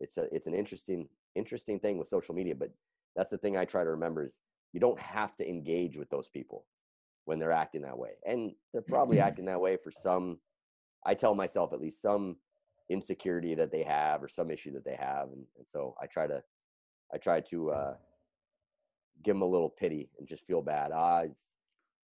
it's 0.00 0.18
a 0.18 0.32
it's 0.34 0.46
an 0.46 0.54
interesting 0.54 1.08
interesting 1.34 1.78
thing 1.78 1.96
with 1.96 2.08
social 2.08 2.34
media 2.34 2.54
but 2.54 2.70
that's 3.16 3.30
the 3.30 3.38
thing 3.38 3.56
i 3.56 3.64
try 3.64 3.82
to 3.82 3.90
remember 3.90 4.24
is 4.24 4.40
you 4.72 4.80
don't 4.80 5.00
have 5.00 5.34
to 5.36 5.48
engage 5.48 5.96
with 5.96 6.10
those 6.10 6.28
people 6.28 6.66
when 7.24 7.38
they're 7.38 7.52
acting 7.52 7.82
that 7.82 7.96
way 7.96 8.10
and 8.26 8.52
they're 8.72 8.82
probably 8.82 9.20
acting 9.26 9.44
that 9.44 9.60
way 9.60 9.76
for 9.76 9.90
some 9.90 10.38
i 11.06 11.14
tell 11.14 11.34
myself 11.34 11.72
at 11.72 11.80
least 11.80 12.02
some 12.02 12.36
insecurity 12.90 13.54
that 13.54 13.70
they 13.70 13.84
have 13.84 14.22
or 14.22 14.28
some 14.28 14.50
issue 14.50 14.72
that 14.72 14.84
they 14.84 14.96
have 14.96 15.28
and, 15.28 15.44
and 15.56 15.66
so 15.66 15.94
i 16.02 16.06
try 16.06 16.26
to 16.26 16.42
i 17.14 17.16
try 17.16 17.40
to 17.40 17.70
uh 17.70 17.94
give 19.24 19.34
them 19.34 19.42
a 19.42 19.46
little 19.46 19.70
pity 19.70 20.10
and 20.18 20.26
just 20.26 20.44
feel 20.44 20.60
bad 20.60 20.90
ah 20.92 21.20
it's 21.20 21.54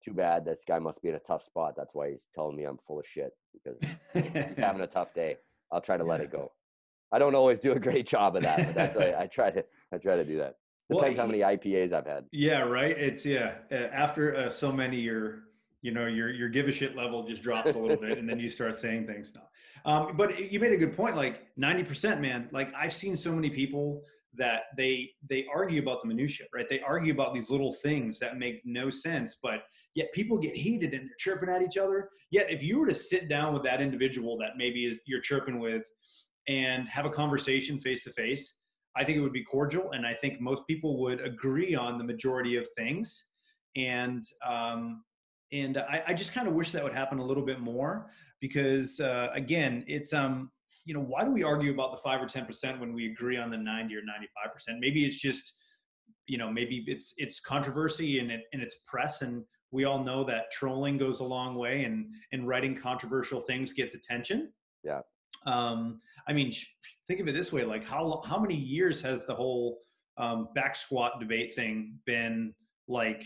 too 0.04 0.14
bad 0.14 0.46
this 0.46 0.64
guy 0.68 0.78
must 0.78 1.02
be 1.02 1.10
in 1.10 1.16
a 1.16 1.20
tough 1.20 1.42
spot 1.42 1.74
that's 1.76 1.96
why 1.96 2.12
he's 2.12 2.28
telling 2.34 2.56
me 2.56 2.64
i'm 2.64 2.78
full 2.78 3.00
of 3.00 3.08
shit 3.08 3.32
because 3.52 3.78
he's 4.14 4.58
having 4.58 4.82
a 4.82 4.88
tough 4.98 5.12
day 5.14 5.36
i'll 5.72 5.82
try 5.82 5.98
to 5.98 6.04
let 6.04 6.22
it 6.22 6.32
go. 6.32 6.52
I 7.12 7.20
don't 7.20 7.36
always 7.36 7.60
do 7.60 7.72
a 7.72 7.80
great 7.80 8.06
job 8.08 8.36
of 8.36 8.44
that 8.44 8.58
but 8.68 8.76
that's 8.76 8.96
why 8.96 9.16
i 9.20 9.26
try 9.26 9.50
to 9.50 9.66
i 9.92 9.98
try 9.98 10.16
to 10.16 10.24
do 10.24 10.38
that. 10.38 10.56
Depends 10.92 11.18
well, 11.18 11.26
how 11.26 11.32
many 11.32 11.42
ipas 11.44 11.92
i've 11.94 12.06
had. 12.06 12.26
Yeah 12.32 12.60
right? 12.60 12.96
It's 12.96 13.26
yeah 13.26 13.56
after 13.72 14.36
uh, 14.36 14.50
so 14.52 14.72
many 14.72 14.98
you're 14.98 15.46
you 15.86 15.92
know 15.92 16.08
your 16.08 16.34
your 16.34 16.50
give 16.50 16.68
a 16.68 16.72
shit 16.72 16.96
level 16.96 17.24
just 17.24 17.44
drops 17.44 17.76
a 17.76 17.78
little 17.78 17.96
bit 18.08 18.18
and 18.18 18.28
then 18.28 18.40
you 18.40 18.50
start 18.50 18.76
saying 18.76 19.06
things 19.06 19.32
now. 19.36 19.44
Um, 19.90 20.18
but 20.18 20.52
you 20.52 20.60
made 20.60 20.72
a 20.72 20.78
good 20.78 20.98
point 20.98 21.16
like 21.16 21.44
90% 21.60 22.20
man 22.20 22.50
like 22.52 22.70
i've 22.76 22.94
seen 22.94 23.16
so 23.16 23.32
many 23.32 23.52
people 23.52 24.02
that 24.34 24.62
they 24.76 25.12
they 25.30 25.46
argue 25.54 25.80
about 25.80 26.02
the 26.02 26.08
minutia 26.08 26.48
right? 26.54 26.68
They 26.68 26.80
argue 26.80 27.14
about 27.14 27.36
these 27.36 27.52
little 27.52 27.72
things 27.72 28.18
that 28.20 28.38
make 28.38 28.62
no 28.66 28.90
sense 28.90 29.38
but 29.44 29.60
yet 29.94 30.12
people 30.12 30.40
get 30.40 30.56
heated 30.56 30.94
and 30.94 31.04
they're 31.04 31.16
chirping 31.20 31.50
at 31.50 31.62
each 31.62 31.78
other. 31.78 32.10
Yet 32.32 32.48
if 32.50 32.64
you 32.64 32.80
were 32.80 32.88
to 32.88 32.96
sit 32.96 33.30
down 33.30 33.54
with 33.54 33.64
that 33.64 33.80
individual 33.80 34.38
that 34.40 34.58
maybe 34.58 34.86
is 34.86 34.98
you're 35.06 35.22
chirping 35.22 35.60
with 35.60 35.86
and 36.48 36.90
have 36.90 37.06
a 37.06 37.12
conversation 37.12 37.80
face 37.80 38.04
to 38.04 38.12
face 38.12 38.56
i 38.96 39.04
think 39.04 39.18
it 39.18 39.22
would 39.22 39.34
be 39.34 39.44
cordial 39.44 39.92
and 39.92 40.06
i 40.06 40.14
think 40.14 40.40
most 40.40 40.62
people 40.68 41.00
would 41.02 41.20
agree 41.22 41.76
on 41.76 42.00
the 42.00 42.04
majority 42.04 42.56
of 42.56 42.68
things. 42.76 43.28
And 43.76 44.24
um, 44.48 45.04
and 45.52 45.78
I, 45.78 46.04
I 46.08 46.14
just 46.14 46.34
kind 46.34 46.48
of 46.48 46.54
wish 46.54 46.72
that 46.72 46.84
would 46.84 46.94
happen 46.94 47.20
a 47.20 47.26
little 47.26 47.46
bit 47.46 47.60
more 47.60 48.12
because 48.42 49.00
uh, 49.00 49.30
again 49.34 49.84
it's 49.88 50.14
um 50.14 50.52
you 50.86 50.94
know 50.94 51.02
why 51.02 51.24
do 51.24 51.32
we 51.32 51.44
argue 51.44 51.72
about 51.72 51.92
the 51.92 51.98
five 51.98 52.22
or 52.22 52.28
ten 52.28 52.46
percent 52.46 52.80
when 52.80 52.94
we 52.94 53.12
agree 53.12 53.38
on 53.38 53.50
the 53.50 53.58
90 53.58 53.96
or 53.96 54.02
95 54.06 54.54
percent? 54.54 54.78
Maybe 54.80 55.06
it's 55.06 55.20
just 55.20 55.54
you 56.28 56.38
know 56.38 56.52
maybe 56.52 56.84
it's 56.88 57.14
it's 57.18 57.40
controversy 57.40 58.20
and 58.20 58.32
it 58.32 58.42
and 58.54 58.62
it's 58.62 58.78
press 58.88 59.22
and 59.22 59.44
we 59.72 59.84
all 59.84 60.04
know 60.04 60.24
that 60.24 60.52
trolling 60.52 60.98
goes 60.98 61.20
a 61.20 61.24
long 61.24 61.56
way 61.56 61.84
and 61.84 62.08
and 62.32 62.48
writing 62.48 62.76
controversial 62.76 63.40
things 63.40 63.74
gets 63.74 63.96
attention. 63.96 64.52
Yeah. 64.84 65.02
Um 65.46 66.02
i 66.28 66.34
mean 66.34 66.52
think 67.08 67.20
of 67.20 67.28
it 67.28 67.34
this 67.34 67.52
way 67.52 67.64
like 67.66 67.84
how 67.86 68.22
how 68.26 68.40
many 68.40 68.56
years 68.56 69.02
has 69.02 69.26
the 69.26 69.36
whole 69.36 69.80
um, 70.18 70.48
back 70.56 70.76
squat 70.76 71.20
debate 71.20 71.54
thing 71.54 72.00
been 72.06 72.54
like 72.88 73.26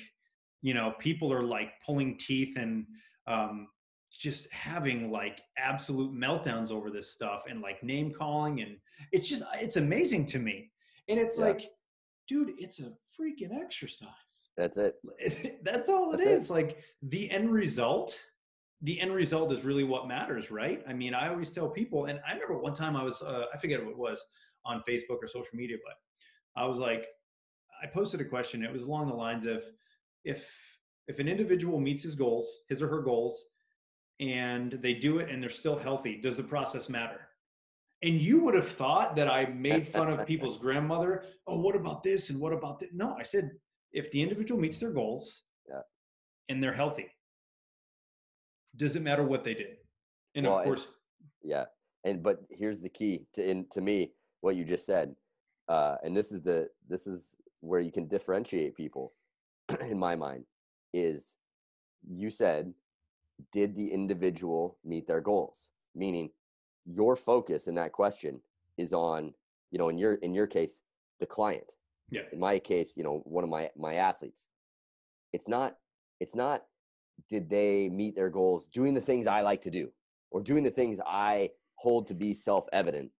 you 0.61 0.73
know 0.73 0.93
people 0.99 1.31
are 1.31 1.43
like 1.43 1.71
pulling 1.85 2.17
teeth 2.17 2.57
and 2.57 2.85
um, 3.27 3.67
just 4.11 4.51
having 4.51 5.11
like 5.11 5.41
absolute 5.57 6.13
meltdowns 6.13 6.71
over 6.71 6.89
this 6.89 7.11
stuff 7.11 7.43
and 7.47 7.61
like 7.61 7.81
name 7.83 8.11
calling 8.11 8.61
and 8.61 8.77
it's 9.11 9.29
just 9.29 9.43
it's 9.55 9.77
amazing 9.77 10.25
to 10.25 10.39
me 10.39 10.71
and 11.07 11.19
it's 11.19 11.37
yeah. 11.37 11.45
like 11.45 11.69
dude 12.27 12.51
it's 12.57 12.79
a 12.79 12.91
freaking 13.19 13.53
exercise 13.53 14.07
that's 14.57 14.77
it 14.77 14.95
that's 15.63 15.89
all 15.89 16.13
it 16.13 16.17
that's 16.17 16.43
is. 16.43 16.49
It. 16.49 16.53
like 16.53 16.77
the 17.03 17.29
end 17.29 17.51
result 17.51 18.17
the 18.81 18.99
end 18.99 19.13
result 19.13 19.51
is 19.51 19.63
really 19.63 19.83
what 19.83 20.07
matters 20.07 20.49
right 20.49 20.83
i 20.87 20.93
mean 20.93 21.13
i 21.13 21.27
always 21.27 21.51
tell 21.51 21.69
people 21.69 22.05
and 22.05 22.19
i 22.27 22.33
remember 22.33 22.57
one 22.57 22.73
time 22.73 22.95
i 22.95 23.03
was 23.03 23.21
uh, 23.21 23.43
i 23.53 23.57
forget 23.57 23.83
what 23.83 23.91
it 23.91 23.97
was 23.97 24.25
on 24.65 24.81
facebook 24.89 25.17
or 25.21 25.27
social 25.27 25.55
media 25.55 25.77
but 25.85 26.61
i 26.61 26.65
was 26.65 26.77
like 26.79 27.05
i 27.83 27.87
posted 27.87 28.21
a 28.21 28.25
question 28.25 28.63
it 28.63 28.71
was 28.71 28.83
along 28.83 29.07
the 29.07 29.13
lines 29.13 29.45
of 29.45 29.63
if 30.23 30.49
if 31.07 31.19
an 31.19 31.27
individual 31.27 31.79
meets 31.79 32.03
his 32.03 32.15
goals 32.15 32.47
his 32.69 32.81
or 32.81 32.87
her 32.87 33.01
goals 33.01 33.45
and 34.19 34.77
they 34.81 34.93
do 34.93 35.19
it 35.19 35.29
and 35.29 35.41
they're 35.41 35.49
still 35.49 35.77
healthy 35.77 36.19
does 36.21 36.35
the 36.35 36.43
process 36.43 36.89
matter? 36.89 37.21
And 38.01 38.21
you 38.21 38.39
would 38.43 38.55
have 38.55 38.69
thought 38.69 39.15
that 39.17 39.29
i 39.29 39.45
made 39.45 39.87
fun 39.87 40.09
of 40.09 40.25
people's 40.25 40.57
grandmother 40.65 41.25
oh 41.47 41.59
what 41.59 41.75
about 41.75 42.01
this 42.01 42.29
and 42.29 42.39
what 42.39 42.53
about 42.53 42.79
that 42.79 42.93
no 42.93 43.15
i 43.19 43.23
said 43.23 43.51
if 43.91 44.09
the 44.11 44.21
individual 44.21 44.59
meets 44.59 44.79
their 44.79 44.91
goals 44.91 45.41
yeah. 45.67 45.81
and 46.47 46.63
they're 46.63 46.71
healthy 46.71 47.07
does 48.75 48.95
it 48.95 49.01
matter 49.01 49.23
what 49.23 49.43
they 49.43 49.53
did? 49.53 49.77
And 50.35 50.45
well, 50.45 50.59
of 50.59 50.63
course 50.63 50.85
and, 50.85 51.51
yeah 51.51 51.65
and 52.05 52.23
but 52.23 52.39
here's 52.49 52.81
the 52.81 52.89
key 52.89 53.25
to 53.33 53.47
in 53.47 53.65
to 53.71 53.81
me 53.81 54.11
what 54.41 54.55
you 54.55 54.63
just 54.63 54.85
said 54.85 55.15
uh 55.67 55.95
and 56.03 56.15
this 56.15 56.31
is 56.31 56.41
the 56.41 56.69
this 56.87 57.07
is 57.07 57.35
where 57.61 57.79
you 57.79 57.91
can 57.91 58.07
differentiate 58.07 58.75
people 58.75 59.13
in 59.81 59.99
my 59.99 60.15
mind 60.15 60.45
is 60.93 61.35
you 62.07 62.31
said 62.31 62.73
did 63.51 63.75
the 63.75 63.91
individual 63.91 64.77
meet 64.83 65.07
their 65.07 65.21
goals? 65.21 65.69
Meaning 65.95 66.29
your 66.85 67.15
focus 67.15 67.67
in 67.67 67.75
that 67.75 67.91
question 67.91 68.41
is 68.77 68.93
on 68.93 69.33
you 69.71 69.77
know 69.77 69.89
in 69.89 69.97
your 69.97 70.15
in 70.15 70.33
your 70.33 70.47
case 70.47 70.79
the 71.19 71.25
client. 71.25 71.65
Yeah. 72.09 72.21
In 72.31 72.39
my 72.39 72.59
case 72.59 72.93
you 72.95 73.03
know 73.03 73.21
one 73.25 73.43
of 73.43 73.49
my 73.49 73.69
my 73.77 73.95
athletes. 73.95 74.45
It's 75.33 75.47
not 75.47 75.75
it's 76.19 76.35
not 76.35 76.63
did 77.29 77.49
they 77.49 77.89
meet 77.89 78.15
their 78.15 78.29
goals? 78.29 78.67
Doing 78.67 78.93
the 78.93 79.01
things 79.01 79.27
i 79.27 79.41
like 79.41 79.61
to 79.63 79.71
do 79.71 79.89
or 80.31 80.41
doing 80.41 80.63
the 80.63 80.69
things 80.69 80.99
i 81.05 81.49
hold 81.75 82.07
to 82.07 82.13
be 82.13 82.33
self-evident. 82.33 83.11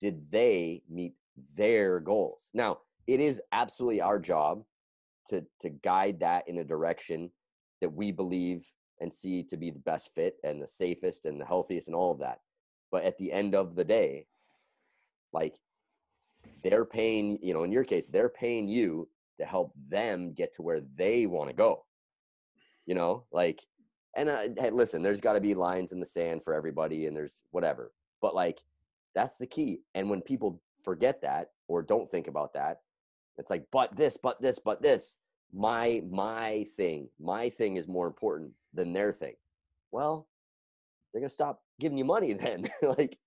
Did 0.00 0.30
they 0.30 0.82
meet 0.88 1.14
their 1.54 2.00
goals? 2.00 2.50
Now 2.54 2.78
it 3.06 3.20
is 3.20 3.40
absolutely 3.52 4.00
our 4.00 4.18
job 4.18 4.62
to 5.28 5.44
to 5.60 5.70
guide 5.70 6.20
that 6.20 6.48
in 6.48 6.58
a 6.58 6.64
direction 6.64 7.30
that 7.80 7.92
we 7.92 8.12
believe 8.12 8.66
and 9.00 9.12
see 9.12 9.42
to 9.44 9.56
be 9.56 9.70
the 9.70 9.78
best 9.78 10.14
fit 10.14 10.36
and 10.42 10.60
the 10.60 10.66
safest 10.66 11.24
and 11.24 11.40
the 11.40 11.44
healthiest 11.44 11.88
and 11.88 11.94
all 11.94 12.10
of 12.10 12.18
that. 12.18 12.40
But 12.90 13.04
at 13.04 13.16
the 13.18 13.32
end 13.32 13.54
of 13.54 13.74
the 13.74 13.84
day, 13.84 14.26
like 15.32 15.54
they're 16.62 16.84
paying, 16.84 17.38
you 17.42 17.54
know, 17.54 17.64
in 17.64 17.72
your 17.72 17.84
case, 17.84 18.08
they're 18.08 18.28
paying 18.28 18.68
you 18.68 19.08
to 19.38 19.44
help 19.44 19.72
them 19.88 20.32
get 20.32 20.54
to 20.54 20.62
where 20.62 20.80
they 20.96 21.26
want 21.26 21.48
to 21.50 21.54
go. 21.54 21.84
You 22.86 22.94
know, 22.94 23.24
like, 23.30 23.60
and 24.16 24.28
uh, 24.28 24.48
hey, 24.56 24.70
listen, 24.70 25.02
there's 25.02 25.20
got 25.20 25.34
to 25.34 25.40
be 25.40 25.54
lines 25.54 25.92
in 25.92 26.00
the 26.00 26.06
sand 26.06 26.42
for 26.42 26.54
everybody 26.54 27.06
and 27.06 27.16
there's 27.16 27.42
whatever. 27.50 27.92
But 28.20 28.34
like, 28.34 28.58
that's 29.14 29.36
the 29.36 29.46
key. 29.46 29.82
And 29.94 30.08
when 30.08 30.22
people 30.22 30.60
forget 30.82 31.20
that 31.22 31.50
or 31.68 31.82
don't 31.82 32.10
think 32.10 32.26
about 32.26 32.54
that, 32.54 32.80
it's 33.38 33.50
like, 33.50 33.64
but 33.72 33.96
this, 33.96 34.16
but 34.16 34.40
this, 34.40 34.58
but 34.58 34.82
this, 34.82 35.16
my 35.52 36.02
my 36.10 36.64
thing, 36.76 37.08
my 37.20 37.48
thing 37.48 37.76
is 37.76 37.88
more 37.88 38.06
important 38.06 38.52
than 38.74 38.92
their 38.92 39.12
thing. 39.12 39.34
Well, 39.92 40.28
they're 41.12 41.20
gonna 41.22 41.30
stop 41.30 41.62
giving 41.80 41.98
you 41.98 42.04
money 42.04 42.32
then. 42.34 42.68
like, 42.82 43.18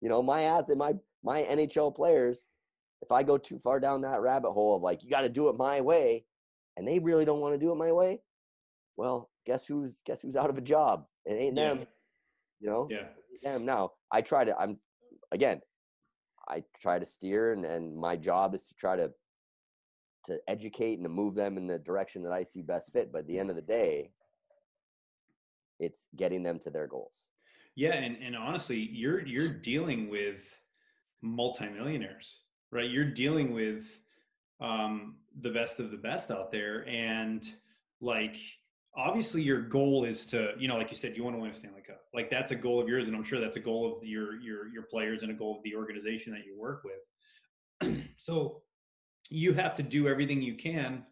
you 0.00 0.08
know, 0.08 0.22
my 0.22 0.42
athlete, 0.42 0.78
my 0.78 0.94
my 1.24 1.42
NHL 1.42 1.94
players, 1.94 2.46
if 3.00 3.12
I 3.12 3.22
go 3.22 3.38
too 3.38 3.58
far 3.58 3.80
down 3.80 4.02
that 4.02 4.20
rabbit 4.20 4.50
hole 4.52 4.76
of 4.76 4.82
like, 4.82 5.02
you 5.04 5.10
got 5.10 5.20
to 5.22 5.28
do 5.28 5.48
it 5.48 5.56
my 5.56 5.80
way, 5.80 6.26
and 6.76 6.86
they 6.86 6.98
really 6.98 7.24
don't 7.24 7.40
want 7.40 7.54
to 7.54 7.58
do 7.64 7.72
it 7.72 7.76
my 7.76 7.92
way, 7.92 8.20
well, 8.96 9.30
guess 9.46 9.64
who's 9.66 10.00
guess 10.04 10.22
who's 10.22 10.36
out 10.36 10.50
of 10.50 10.58
a 10.58 10.62
job? 10.62 11.06
It 11.24 11.34
ain't 11.34 11.56
Yeah. 11.56 11.74
them. 11.74 11.86
You 12.60 12.70
know, 12.70 12.88
Yeah. 12.90 13.08
them. 13.42 13.64
Now 13.64 13.92
I 14.10 14.22
try 14.22 14.44
to. 14.44 14.56
I'm 14.58 14.78
again. 15.30 15.62
I 16.48 16.64
try 16.80 16.98
to 16.98 17.06
steer, 17.06 17.52
and 17.52 17.64
and 17.64 17.96
my 17.96 18.16
job 18.16 18.54
is 18.54 18.66
to 18.66 18.74
try 18.74 18.96
to 18.96 19.12
to 20.24 20.38
educate 20.48 20.94
and 20.94 21.04
to 21.04 21.08
move 21.08 21.34
them 21.34 21.56
in 21.56 21.66
the 21.66 21.78
direction 21.78 22.22
that 22.22 22.32
I 22.32 22.44
see 22.44 22.62
best 22.62 22.92
fit. 22.92 23.12
But 23.12 23.20
at 23.20 23.26
the 23.26 23.38
end 23.38 23.50
of 23.50 23.56
the 23.56 23.62
day, 23.62 24.10
it's 25.78 26.06
getting 26.16 26.42
them 26.42 26.58
to 26.60 26.70
their 26.70 26.86
goals. 26.86 27.14
Yeah, 27.74 27.94
and, 27.94 28.16
and 28.22 28.36
honestly, 28.36 28.76
you're 28.92 29.26
you're 29.26 29.48
dealing 29.48 30.10
with 30.10 30.44
multimillionaires, 31.22 32.40
right? 32.70 32.88
You're 32.88 33.10
dealing 33.10 33.52
with 33.52 33.86
um, 34.60 35.16
the 35.40 35.50
best 35.50 35.80
of 35.80 35.90
the 35.90 35.96
best 35.96 36.30
out 36.30 36.52
there, 36.52 36.86
and 36.86 37.48
like 38.00 38.36
obviously 38.94 39.42
your 39.42 39.62
goal 39.62 40.04
is 40.04 40.26
to, 40.26 40.52
you 40.58 40.68
know, 40.68 40.76
like 40.76 40.90
you 40.90 40.96
said, 40.96 41.16
you 41.16 41.24
want 41.24 41.34
to 41.34 41.40
win 41.40 41.50
a 41.50 41.54
Stanley 41.54 41.80
Cup. 41.80 42.00
Like 42.12 42.30
that's 42.30 42.50
a 42.50 42.56
goal 42.56 42.80
of 42.80 42.88
yours, 42.88 43.08
and 43.08 43.16
I'm 43.16 43.24
sure 43.24 43.40
that's 43.40 43.56
a 43.56 43.60
goal 43.60 43.90
of 43.90 44.04
your 44.04 44.38
your 44.40 44.68
your 44.68 44.82
players 44.82 45.22
and 45.22 45.32
a 45.32 45.34
goal 45.34 45.56
of 45.56 45.62
the 45.62 45.74
organization 45.74 46.32
that 46.32 46.44
you 46.44 46.58
work 46.58 46.84
with. 46.84 47.98
so 48.16 48.62
you 49.30 49.52
have 49.52 49.74
to 49.76 49.82
do 49.82 50.08
everything 50.08 50.42
you 50.42 50.54
can 50.54 51.04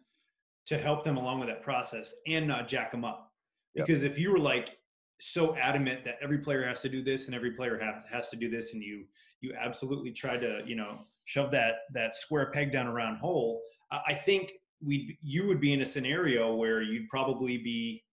to 0.67 0.77
help 0.77 1.03
them 1.03 1.17
along 1.17 1.39
with 1.39 1.49
that 1.49 1.63
process 1.63 2.13
and 2.27 2.47
not 2.47 2.67
jack 2.67 2.91
them 2.91 3.03
up. 3.03 3.31
Yep. 3.75 3.87
Because 3.87 4.03
if 4.03 4.17
you 4.17 4.31
were 4.31 4.39
like 4.39 4.77
so 5.19 5.55
adamant 5.55 6.03
that 6.03 6.15
every 6.21 6.39
player 6.39 6.67
has 6.67 6.81
to 6.81 6.89
do 6.89 7.03
this 7.03 7.27
and 7.27 7.35
every 7.35 7.51
player 7.51 7.79
have, 7.79 8.03
has 8.11 8.29
to 8.29 8.35
do 8.35 8.49
this 8.49 8.73
and 8.73 8.81
you 8.81 9.05
you 9.41 9.53
absolutely 9.59 10.11
try 10.11 10.35
to 10.37 10.61
you 10.65 10.75
know 10.75 10.99
shove 11.25 11.51
that 11.51 11.73
that 11.93 12.15
square 12.15 12.49
peg 12.51 12.71
down 12.71 12.87
a 12.87 12.91
round 12.91 13.17
hole 13.19 13.61
i 13.91 13.99
I 14.07 14.15
think 14.15 14.53
we 14.83 15.17
you 15.21 15.45
would 15.45 15.61
be 15.61 15.73
in 15.73 15.81
a 15.81 15.85
scenario 15.85 16.55
where 16.55 16.81
you'd 16.81 17.07
probably 17.07 17.57
be 17.57 18.03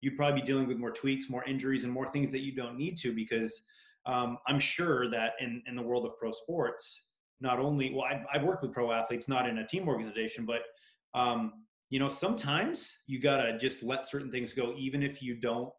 you'd 0.00 0.16
probably 0.16 0.40
be 0.40 0.46
dealing 0.46 0.66
with 0.66 0.78
more 0.78 0.90
tweaks 0.90 1.28
more 1.28 1.44
injuries 1.44 1.84
and 1.84 1.92
more 1.92 2.10
things 2.10 2.32
that 2.32 2.40
you 2.40 2.54
don't 2.54 2.76
need 2.76 2.96
to 2.98 3.14
because 3.14 3.62
um, 4.06 4.38
i'm 4.46 4.58
sure 4.58 5.10
that 5.10 5.32
in 5.40 5.62
in 5.66 5.76
the 5.76 5.82
world 5.82 6.06
of 6.06 6.12
pro 6.18 6.32
sports 6.32 7.02
not 7.40 7.58
only 7.58 7.92
well 7.94 8.04
I've, 8.04 8.24
I've 8.32 8.42
worked 8.42 8.62
with 8.62 8.72
pro 8.72 8.92
athletes 8.92 9.28
not 9.28 9.48
in 9.48 9.58
a 9.58 9.66
team 9.66 9.88
organization 9.88 10.46
but 10.46 10.60
um, 11.18 11.52
you 11.90 11.98
know 11.98 12.08
sometimes 12.08 12.94
you 13.06 13.20
gotta 13.20 13.56
just 13.58 13.82
let 13.82 14.08
certain 14.08 14.30
things 14.30 14.52
go 14.52 14.74
even 14.76 15.02
if 15.02 15.22
you 15.22 15.36
don't 15.36 15.70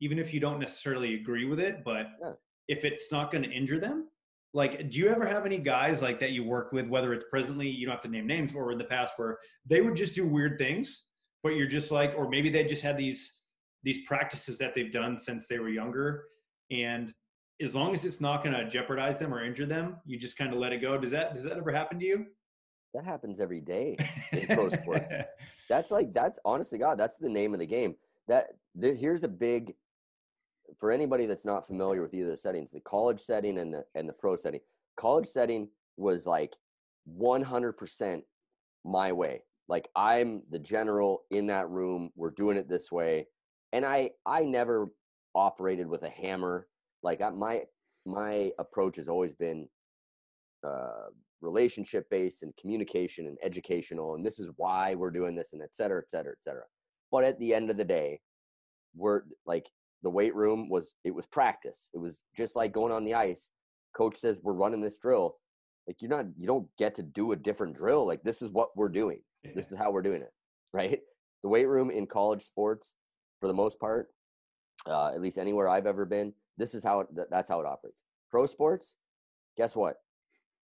even 0.00 0.18
if 0.18 0.32
you 0.34 0.40
don't 0.40 0.58
necessarily 0.58 1.14
agree 1.14 1.44
with 1.44 1.60
it 1.60 1.84
but 1.84 2.06
Yeah. 2.20 2.32
if 2.68 2.84
it's 2.84 3.10
not 3.12 3.30
going 3.30 3.44
to 3.44 3.50
injure 3.50 3.80
them 3.80 4.08
like 4.54 4.90
do 4.90 4.98
you 4.98 5.08
ever 5.08 5.26
have 5.26 5.46
any 5.46 5.58
guys 5.58 6.02
like 6.02 6.20
that 6.20 6.30
you 6.30 6.44
work 6.44 6.72
with 6.72 6.88
whether 6.88 7.12
it's 7.12 7.24
presently 7.30 7.68
you 7.68 7.86
don't 7.86 7.94
have 7.94 8.02
to 8.02 8.08
name 8.08 8.26
names 8.26 8.54
or 8.54 8.72
in 8.72 8.78
the 8.78 8.84
past 8.84 9.14
where 9.16 9.38
they 9.66 9.80
would 9.80 9.96
just 9.96 10.14
do 10.14 10.26
weird 10.26 10.58
things 10.58 11.04
but 11.42 11.50
you're 11.50 11.66
just 11.66 11.90
like 11.90 12.12
or 12.16 12.28
maybe 12.28 12.50
they 12.50 12.64
just 12.64 12.82
had 12.82 12.96
these 12.96 13.32
these 13.82 14.04
practices 14.06 14.58
that 14.58 14.74
they've 14.74 14.92
done 14.92 15.18
since 15.18 15.46
they 15.46 15.58
were 15.58 15.68
younger 15.68 16.24
and 16.70 17.12
as 17.60 17.74
long 17.74 17.94
as 17.94 18.04
it's 18.04 18.20
not 18.20 18.42
going 18.42 18.54
to 18.54 18.68
jeopardize 18.68 19.18
them 19.18 19.32
or 19.32 19.44
injure 19.44 19.66
them 19.66 19.96
you 20.06 20.18
just 20.18 20.36
kind 20.36 20.52
of 20.52 20.58
let 20.58 20.72
it 20.72 20.78
go 20.78 20.98
does 20.98 21.10
that 21.10 21.34
does 21.34 21.44
that 21.44 21.56
ever 21.56 21.70
happen 21.70 21.98
to 21.98 22.04
you 22.04 22.26
That 22.94 23.04
happens 23.04 23.40
every 23.40 23.60
day. 23.60 23.96
In 24.32 24.46
pro 24.46 24.68
sports. 24.68 25.12
That's 25.68 25.90
like 25.90 26.12
that's 26.12 26.38
honestly 26.44 26.78
God, 26.78 26.98
that's 26.98 27.16
the 27.16 27.28
name 27.28 27.54
of 27.54 27.60
the 27.60 27.66
game. 27.66 27.94
That 28.28 28.48
there, 28.74 28.94
here's 28.94 29.24
a 29.24 29.28
big 29.28 29.74
for 30.78 30.90
anybody 30.90 31.26
that's 31.26 31.44
not 31.44 31.66
familiar 31.66 32.02
with 32.02 32.14
either 32.14 32.30
the 32.30 32.36
settings, 32.36 32.70
the 32.70 32.80
college 32.80 33.20
setting 33.20 33.58
and 33.58 33.72
the 33.72 33.84
and 33.94 34.08
the 34.08 34.12
pro 34.12 34.36
setting. 34.36 34.60
College 34.96 35.26
setting 35.26 35.68
was 35.96 36.26
like 36.26 36.56
100% 37.18 38.22
my 38.84 39.12
way. 39.12 39.42
Like 39.68 39.88
I'm 39.96 40.42
the 40.50 40.58
general 40.58 41.22
in 41.30 41.46
that 41.46 41.70
room. 41.70 42.10
We're 42.16 42.30
doing 42.30 42.56
it 42.58 42.68
this 42.68 42.92
way, 42.92 43.26
and 43.72 43.86
I 43.86 44.10
I 44.26 44.44
never 44.44 44.90
operated 45.34 45.86
with 45.86 46.02
a 46.02 46.10
hammer. 46.10 46.66
Like 47.02 47.20
I, 47.20 47.30
my 47.30 47.62
my 48.06 48.50
approach 48.58 48.96
has 48.96 49.08
always 49.08 49.34
been 49.34 49.68
uh, 50.64 51.08
relationship 51.40 52.08
based 52.10 52.42
and 52.42 52.56
communication 52.56 53.26
and 53.26 53.38
educational, 53.42 54.14
and 54.14 54.24
this 54.24 54.38
is 54.38 54.50
why 54.56 54.94
we're 54.94 55.10
doing 55.10 55.34
this, 55.34 55.52
and 55.52 55.62
et 55.62 55.74
cetera, 55.74 56.00
et 56.00 56.10
cetera, 56.10 56.32
et 56.32 56.42
cetera. 56.42 56.64
But 57.10 57.24
at 57.24 57.38
the 57.38 57.54
end 57.54 57.70
of 57.70 57.76
the 57.76 57.84
day, 57.84 58.20
we're 58.94 59.22
like 59.46 59.68
the 60.02 60.10
weight 60.10 60.34
room 60.34 60.68
was 60.68 60.94
it 61.04 61.14
was 61.14 61.26
practice. 61.26 61.88
It 61.94 61.98
was 61.98 62.22
just 62.36 62.56
like 62.56 62.72
going 62.72 62.92
on 62.92 63.04
the 63.04 63.14
ice. 63.14 63.50
Coach 63.96 64.16
says 64.16 64.40
we're 64.42 64.52
running 64.54 64.80
this 64.80 64.98
drill. 64.98 65.36
Like 65.86 65.96
you're 66.00 66.10
not 66.10 66.26
you 66.36 66.46
don't 66.46 66.68
get 66.78 66.94
to 66.96 67.02
do 67.02 67.32
a 67.32 67.36
different 67.36 67.76
drill. 67.76 68.06
Like 68.06 68.22
this 68.22 68.42
is 68.42 68.50
what 68.50 68.70
we're 68.76 68.88
doing. 68.88 69.20
This 69.54 69.72
is 69.72 69.78
how 69.78 69.90
we're 69.90 70.02
doing 70.02 70.22
it, 70.22 70.32
right? 70.72 71.00
The 71.42 71.48
weight 71.48 71.66
room 71.66 71.90
in 71.90 72.06
college 72.06 72.42
sports, 72.42 72.94
for 73.40 73.48
the 73.48 73.52
most 73.52 73.80
part, 73.80 74.08
uh, 74.86 75.08
at 75.08 75.20
least 75.20 75.36
anywhere 75.36 75.68
I've 75.68 75.88
ever 75.88 76.04
been, 76.04 76.32
this 76.62 76.74
is 76.76 76.84
how 76.84 77.00
it, 77.00 77.08
that's 77.28 77.48
how 77.48 77.58
it 77.58 77.66
operates. 77.66 78.04
Pro 78.30 78.46
sports, 78.46 78.94
guess 79.56 79.74
what? 79.74 79.96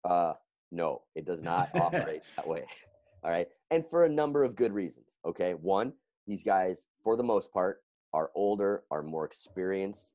Uh, 0.08 0.34
no, 0.72 1.02
it 1.16 1.26
does 1.26 1.42
not 1.42 1.72
operate 1.76 2.22
that 2.36 2.48
way. 2.48 2.66
All 3.24 3.32
right, 3.32 3.48
and 3.72 3.84
for 3.84 4.06
a 4.06 4.10
number 4.10 4.44
of 4.44 4.56
good 4.56 4.72
reasons. 4.72 5.18
Okay, 5.26 5.56
one, 5.56 5.94
these 6.28 6.44
guys, 6.44 6.86
for 7.04 7.18
the 7.18 7.24
most 7.24 7.52
part, 7.52 7.80
are 8.14 8.30
older, 8.36 8.84
are 8.92 9.02
more 9.02 9.26
experienced, 9.26 10.14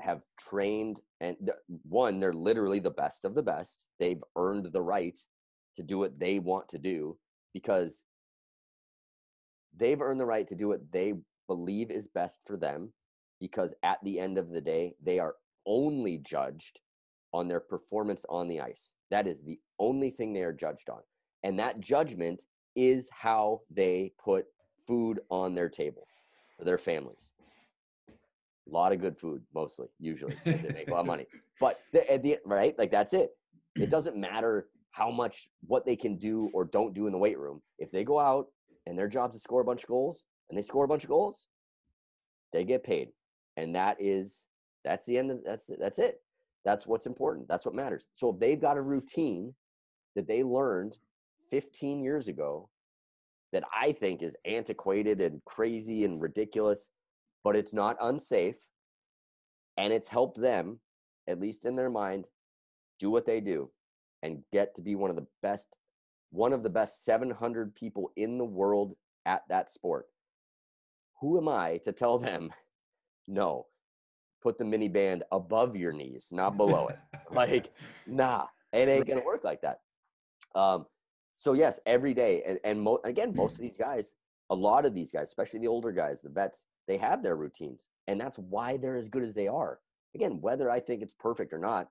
have 0.00 0.24
trained, 0.36 1.00
and 1.20 1.36
th- 1.38 1.56
one, 1.88 2.18
they're 2.18 2.32
literally 2.32 2.80
the 2.80 2.90
best 2.90 3.24
of 3.24 3.36
the 3.36 3.42
best. 3.42 3.86
They've 4.00 4.22
earned 4.34 4.72
the 4.72 4.82
right 4.82 5.16
to 5.76 5.84
do 5.84 5.96
what 5.96 6.18
they 6.18 6.40
want 6.40 6.68
to 6.70 6.78
do 6.78 7.16
because 7.54 8.02
they've 9.76 10.00
earned 10.02 10.18
the 10.18 10.26
right 10.26 10.48
to 10.48 10.56
do 10.56 10.66
what 10.66 10.90
they 10.90 11.14
believe 11.46 11.92
is 11.92 12.08
best 12.08 12.40
for 12.44 12.56
them 12.56 12.92
because 13.40 13.74
at 13.82 13.98
the 14.04 14.18
end 14.18 14.38
of 14.38 14.50
the 14.50 14.60
day 14.60 14.94
they 15.02 15.18
are 15.18 15.34
only 15.66 16.18
judged 16.18 16.78
on 17.32 17.48
their 17.48 17.60
performance 17.60 18.24
on 18.28 18.48
the 18.48 18.60
ice. 18.60 18.90
That 19.10 19.26
is 19.26 19.42
the 19.42 19.58
only 19.78 20.10
thing 20.10 20.32
they 20.32 20.42
are 20.42 20.52
judged 20.52 20.88
on 20.90 21.00
and 21.42 21.58
that 21.58 21.80
judgment 21.80 22.42
is 22.76 23.08
how 23.12 23.60
they 23.70 24.12
put 24.22 24.46
food 24.86 25.20
on 25.30 25.54
their 25.54 25.68
table 25.68 26.06
for 26.56 26.64
their 26.64 26.78
families. 26.78 27.32
A 28.08 28.72
lot 28.72 28.92
of 28.92 29.00
good 29.00 29.18
food 29.18 29.42
mostly 29.54 29.88
usually. 29.98 30.36
they 30.44 30.70
make 30.72 30.88
a 30.88 30.92
lot 30.92 31.00
of 31.00 31.06
money. 31.06 31.26
But 31.60 31.80
the, 31.92 32.10
at 32.10 32.22
the 32.22 32.38
right? 32.46 32.74
Like 32.78 32.90
that's 32.90 33.12
it. 33.12 33.32
It 33.76 33.90
doesn't 33.90 34.16
matter 34.16 34.68
how 34.92 35.10
much 35.10 35.50
what 35.66 35.84
they 35.84 35.94
can 35.94 36.16
do 36.16 36.48
or 36.54 36.64
don't 36.64 36.94
do 36.94 37.06
in 37.06 37.12
the 37.12 37.18
weight 37.18 37.38
room. 37.38 37.60
If 37.78 37.90
they 37.90 38.02
go 38.02 38.18
out 38.18 38.46
and 38.86 38.98
their 38.98 39.08
job 39.08 39.30
is 39.34 39.36
to 39.36 39.40
score 39.40 39.60
a 39.60 39.64
bunch 39.64 39.82
of 39.82 39.88
goals 39.90 40.24
and 40.48 40.56
they 40.56 40.62
score 40.62 40.86
a 40.86 40.88
bunch 40.88 41.04
of 41.04 41.10
goals 41.10 41.44
they 42.52 42.64
get 42.64 42.82
paid 42.82 43.10
and 43.60 43.74
that 43.74 43.96
is 44.00 44.44
that's 44.84 45.06
the 45.06 45.18
end 45.18 45.30
of 45.30 45.44
that's 45.44 45.70
that's 45.78 45.98
it. 45.98 46.20
That's 46.64 46.86
what's 46.86 47.06
important. 47.06 47.48
That's 47.48 47.64
what 47.64 47.74
matters. 47.74 48.06
So 48.12 48.30
if 48.30 48.40
they've 48.40 48.60
got 48.60 48.76
a 48.76 48.82
routine 48.82 49.54
that 50.14 50.26
they 50.26 50.42
learned 50.42 50.96
15 51.50 52.02
years 52.02 52.28
ago 52.28 52.68
that 53.52 53.64
i 53.74 53.92
think 53.92 54.22
is 54.22 54.36
antiquated 54.44 55.20
and 55.20 55.44
crazy 55.44 56.04
and 56.04 56.20
ridiculous 56.20 56.86
but 57.42 57.56
it's 57.56 57.72
not 57.72 57.96
unsafe 58.00 58.56
and 59.76 59.92
it's 59.92 60.08
helped 60.08 60.40
them 60.40 60.78
at 61.28 61.40
least 61.40 61.64
in 61.64 61.74
their 61.74 61.90
mind 61.90 62.24
do 62.98 63.10
what 63.10 63.26
they 63.26 63.40
do 63.40 63.70
and 64.22 64.42
get 64.52 64.74
to 64.74 64.82
be 64.82 64.94
one 64.94 65.10
of 65.10 65.16
the 65.16 65.26
best 65.42 65.78
one 66.30 66.52
of 66.52 66.62
the 66.62 66.70
best 66.70 67.04
700 67.04 67.74
people 67.74 68.12
in 68.16 68.38
the 68.38 68.44
world 68.44 68.94
at 69.26 69.42
that 69.48 69.70
sport 69.70 70.06
who 71.20 71.38
am 71.38 71.48
i 71.48 71.78
to 71.84 71.92
tell 71.92 72.18
them 72.18 72.50
no. 73.30 73.66
Put 74.42 74.58
the 74.58 74.64
mini 74.64 74.88
band 74.88 75.22
above 75.30 75.76
your 75.76 75.92
knees 75.92 76.28
not 76.32 76.56
below 76.56 76.88
it. 76.88 76.98
Like 77.32 77.70
nah 78.08 78.46
it 78.72 78.88
ain't 78.88 79.06
gonna 79.06 79.24
work 79.24 79.44
like 79.44 79.60
that. 79.62 79.80
Um 80.54 80.86
so 81.36 81.52
yes 81.52 81.78
every 81.86 82.12
day 82.12 82.42
and, 82.44 82.58
and 82.64 82.80
mo- 82.80 83.00
again 83.04 83.32
most 83.36 83.54
of 83.54 83.60
these 83.66 83.76
guys 83.76 84.14
a 84.50 84.54
lot 84.54 84.84
of 84.84 84.94
these 84.94 85.12
guys 85.12 85.28
especially 85.28 85.60
the 85.60 85.68
older 85.68 85.92
guys 85.92 86.22
the 86.22 86.28
vets 86.28 86.64
they 86.88 86.96
have 86.96 87.22
their 87.22 87.36
routines 87.36 87.86
and 88.08 88.20
that's 88.20 88.36
why 88.36 88.76
they're 88.76 88.96
as 88.96 89.08
good 89.08 89.22
as 89.22 89.34
they 89.34 89.46
are. 89.46 89.78
Again 90.14 90.40
whether 90.40 90.68
i 90.68 90.80
think 90.80 91.02
it's 91.02 91.14
perfect 91.14 91.52
or 91.52 91.58
not 91.58 91.88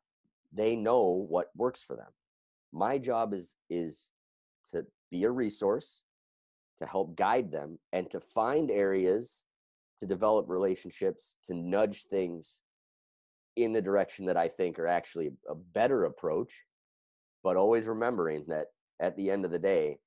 they 0.51 0.75
know 0.75 1.25
what 1.29 1.51
works 1.55 1.81
for 1.83 1.95
them. 1.95 2.11
My 2.73 2.97
job 2.97 3.33
is 3.33 3.53
is 3.69 4.09
to 4.73 4.85
be 5.09 5.23
a 5.23 5.31
resource 5.31 6.01
to 6.81 6.85
help 6.85 7.15
guide 7.15 7.51
them 7.51 7.79
and 7.93 8.09
to 8.11 8.19
find 8.19 8.69
areas 8.71 9.43
to 9.99 10.05
develop 10.05 10.45
relationships 10.49 11.35
to 11.45 11.53
nudge 11.53 12.05
things 12.05 12.61
in 13.55 13.71
the 13.73 13.81
direction 13.81 14.25
that 14.25 14.37
i 14.37 14.47
think 14.47 14.79
are 14.79 14.87
actually 14.87 15.31
a 15.49 15.55
better 15.55 16.05
approach 16.05 16.53
but 17.43 17.57
always 17.57 17.87
remembering 17.87 18.43
that 18.47 18.67
at 19.01 19.15
the 19.15 19.29
end 19.31 19.45
of 19.45 19.51
the 19.51 19.59
day 19.59 19.97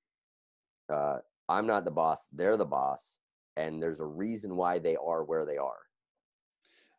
uh, 0.93 1.18
I'm 1.49 1.66
not 1.66 1.84
the 1.84 1.90
boss, 1.90 2.28
they're 2.32 2.57
the 2.57 2.64
boss, 2.64 3.18
and 3.57 3.82
there's 3.82 4.01
a 4.01 4.05
reason 4.05 4.57
why 4.57 4.78
they 4.78 4.97
are 4.97 5.24
where 5.24 5.45
they 5.45 5.57
are. 5.57 5.78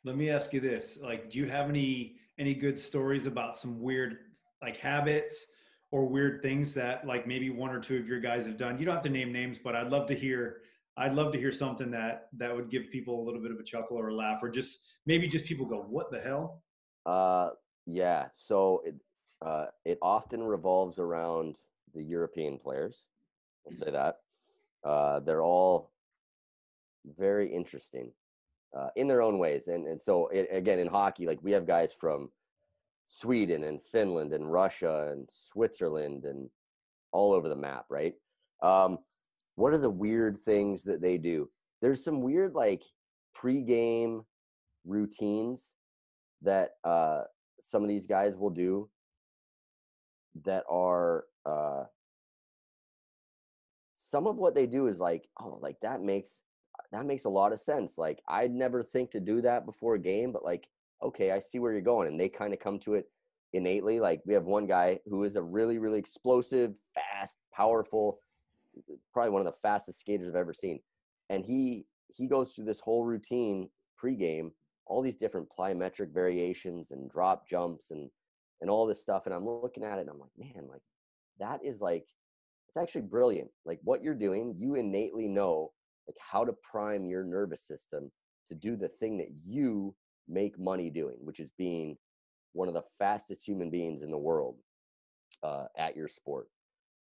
Let 0.03 0.17
me 0.17 0.29
ask 0.29 0.53
you 0.53 0.59
this: 0.59 0.99
like, 1.01 1.29
do 1.29 1.39
you 1.39 1.47
have 1.47 1.69
any 1.69 2.15
any 2.39 2.53
good 2.53 2.77
stories 2.77 3.25
about 3.25 3.55
some 3.55 3.81
weird 3.81 4.17
like 4.61 4.77
habits 4.77 5.47
or 5.91 6.05
weird 6.05 6.41
things 6.41 6.73
that 6.73 7.05
like 7.05 7.27
maybe 7.27 7.49
one 7.49 7.69
or 7.69 7.79
two 7.79 7.97
of 7.97 8.07
your 8.07 8.19
guys 8.19 8.45
have 8.45 8.57
done? 8.57 8.77
You 8.77 8.85
don't 8.85 8.95
have 8.95 9.03
to 9.03 9.09
name 9.09 9.31
names, 9.31 9.57
but 9.57 9.75
I'd 9.75 9.89
love 9.89 10.07
to 10.07 10.15
hear. 10.15 10.61
I'd 10.95 11.13
love 11.13 11.31
to 11.33 11.39
hear 11.39 11.51
something 11.51 11.91
that 11.91 12.27
that 12.37 12.55
would 12.55 12.69
give 12.69 12.91
people 12.91 13.21
a 13.21 13.23
little 13.23 13.41
bit 13.41 13.51
of 13.51 13.59
a 13.59 13.63
chuckle 13.63 13.97
or 13.97 14.09
a 14.09 14.15
laugh, 14.15 14.39
or 14.43 14.49
just 14.49 14.79
maybe 15.05 15.27
just 15.27 15.45
people 15.45 15.65
go, 15.65 15.81
"What 15.81 16.11
the 16.11 16.19
hell?" 16.19 16.63
Uh, 17.05 17.49
yeah. 17.85 18.27
So 18.33 18.81
it 18.85 18.95
uh, 19.41 19.65
it 19.85 19.97
often 20.01 20.43
revolves 20.43 20.99
around 20.99 21.57
the 21.93 22.03
European 22.03 22.57
players. 22.57 23.05
I'll 23.65 23.73
say 23.73 23.91
that. 23.91 24.17
Uh, 24.83 25.19
they're 25.19 25.43
all 25.43 25.91
very 27.17 27.53
interesting 27.53 28.11
uh, 28.77 28.89
in 28.95 29.07
their 29.07 29.21
own 29.21 29.37
ways. 29.37 29.67
And, 29.67 29.87
and 29.87 30.01
so, 30.01 30.27
it, 30.27 30.47
again, 30.51 30.79
in 30.79 30.87
hockey, 30.87 31.25
like 31.25 31.39
we 31.41 31.51
have 31.51 31.67
guys 31.67 31.91
from 31.93 32.29
Sweden 33.07 33.63
and 33.63 33.81
Finland 33.81 34.33
and 34.33 34.51
Russia 34.51 35.09
and 35.11 35.27
Switzerland 35.31 36.25
and 36.25 36.49
all 37.11 37.33
over 37.33 37.49
the 37.49 37.55
map, 37.55 37.85
right? 37.89 38.13
Um, 38.61 38.99
what 39.55 39.73
are 39.73 39.77
the 39.77 39.89
weird 39.89 40.39
things 40.45 40.83
that 40.83 41.01
they 41.01 41.17
do? 41.17 41.49
There's 41.81 42.03
some 42.03 42.21
weird, 42.21 42.53
like, 42.53 42.83
pre-game 43.35 44.23
routines 44.85 45.73
that 46.41 46.71
uh, 46.83 47.23
some 47.59 47.83
of 47.83 47.89
these 47.89 48.05
guys 48.05 48.37
will 48.37 48.49
do 48.49 48.89
that 50.43 50.63
are 50.69 51.25
uh, 51.45 51.83
some 54.13 54.27
of 54.27 54.37
what 54.37 54.53
they 54.53 54.67
do 54.67 54.85
is 54.85 54.99
like 54.99 55.27
oh 55.39 55.57
like 55.61 55.77
that 55.81 56.01
makes 56.01 56.39
that 56.91 57.05
makes 57.05 57.25
a 57.25 57.29
lot 57.29 57.51
of 57.51 57.59
sense 57.59 57.93
like 57.97 58.21
i'd 58.27 58.51
never 58.51 58.83
think 58.83 59.09
to 59.09 59.19
do 59.19 59.41
that 59.41 59.65
before 59.65 59.95
a 59.95 59.99
game 59.99 60.31
but 60.31 60.43
like 60.43 60.67
okay 61.01 61.31
i 61.31 61.39
see 61.39 61.57
where 61.57 61.71
you're 61.71 61.81
going 61.81 62.07
and 62.07 62.19
they 62.19 62.29
kind 62.29 62.53
of 62.53 62.59
come 62.59 62.77
to 62.77 62.93
it 62.93 63.05
innately 63.53 63.99
like 63.99 64.21
we 64.25 64.33
have 64.35 64.43
one 64.43 64.67
guy 64.67 64.99
who 65.07 65.23
is 65.23 65.35
a 65.35 65.41
really 65.41 65.79
really 65.79 65.97
explosive 65.97 66.77
fast 66.93 67.37
powerful 67.55 68.19
probably 69.13 69.31
one 69.31 69.45
of 69.45 69.45
the 69.45 69.59
fastest 69.61 69.99
skaters 69.99 70.27
i've 70.27 70.35
ever 70.35 70.53
seen. 70.53 70.79
And 71.29 71.43
he 71.45 71.85
he 72.07 72.27
goes 72.27 72.53
through 72.53 72.65
this 72.65 72.79
whole 72.79 73.05
routine 73.05 73.69
pregame 74.01 74.51
all 74.85 75.01
these 75.01 75.15
different 75.15 75.47
plyometric 75.57 76.13
variations 76.13 76.91
and 76.91 77.09
drop 77.09 77.47
jumps 77.47 77.91
and 77.91 78.09
and 78.61 78.69
all 78.69 78.85
this 78.85 79.01
stuff. 79.01 79.25
And 79.25 79.33
i'm 79.33 79.47
looking 79.47 79.83
at 79.83 79.97
it 79.97 80.01
and 80.01 80.09
i'm 80.09 80.19
like 80.19 80.31
man 80.37 80.67
like 80.69 80.81
that 81.39 81.59
is 81.63 81.81
like 81.81 82.05
it's 82.67 82.77
actually 82.77 83.01
brilliant. 83.01 83.49
Like 83.65 83.79
what 83.83 84.03
you're 84.03 84.15
doing 84.15 84.55
you 84.57 84.75
innately 84.75 85.27
know 85.27 85.71
like 86.07 86.17
how 86.19 86.43
to 86.43 86.53
prime 86.53 87.05
your 87.05 87.23
nervous 87.23 87.65
system 87.65 88.11
to 88.49 88.55
do 88.55 88.75
the 88.75 88.89
thing 88.89 89.17
that 89.17 89.29
you 89.45 89.95
make 90.27 90.59
money 90.59 90.89
doing 90.89 91.17
which 91.21 91.39
is 91.39 91.51
being 91.57 91.97
one 92.53 92.67
of 92.67 92.73
the 92.73 92.83
fastest 92.99 93.45
human 93.45 93.69
beings 93.69 94.03
in 94.03 94.11
the 94.11 94.17
world 94.17 94.55
uh, 95.43 95.65
at 95.77 95.95
your 95.95 96.07
sport. 96.07 96.47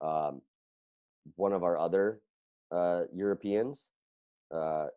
Um, 0.01 0.41
one 1.35 1.53
of 1.53 1.63
our 1.63 1.77
other 1.77 2.21
uh, 2.71 3.03
europeans 3.13 3.89
uh, 4.53 4.87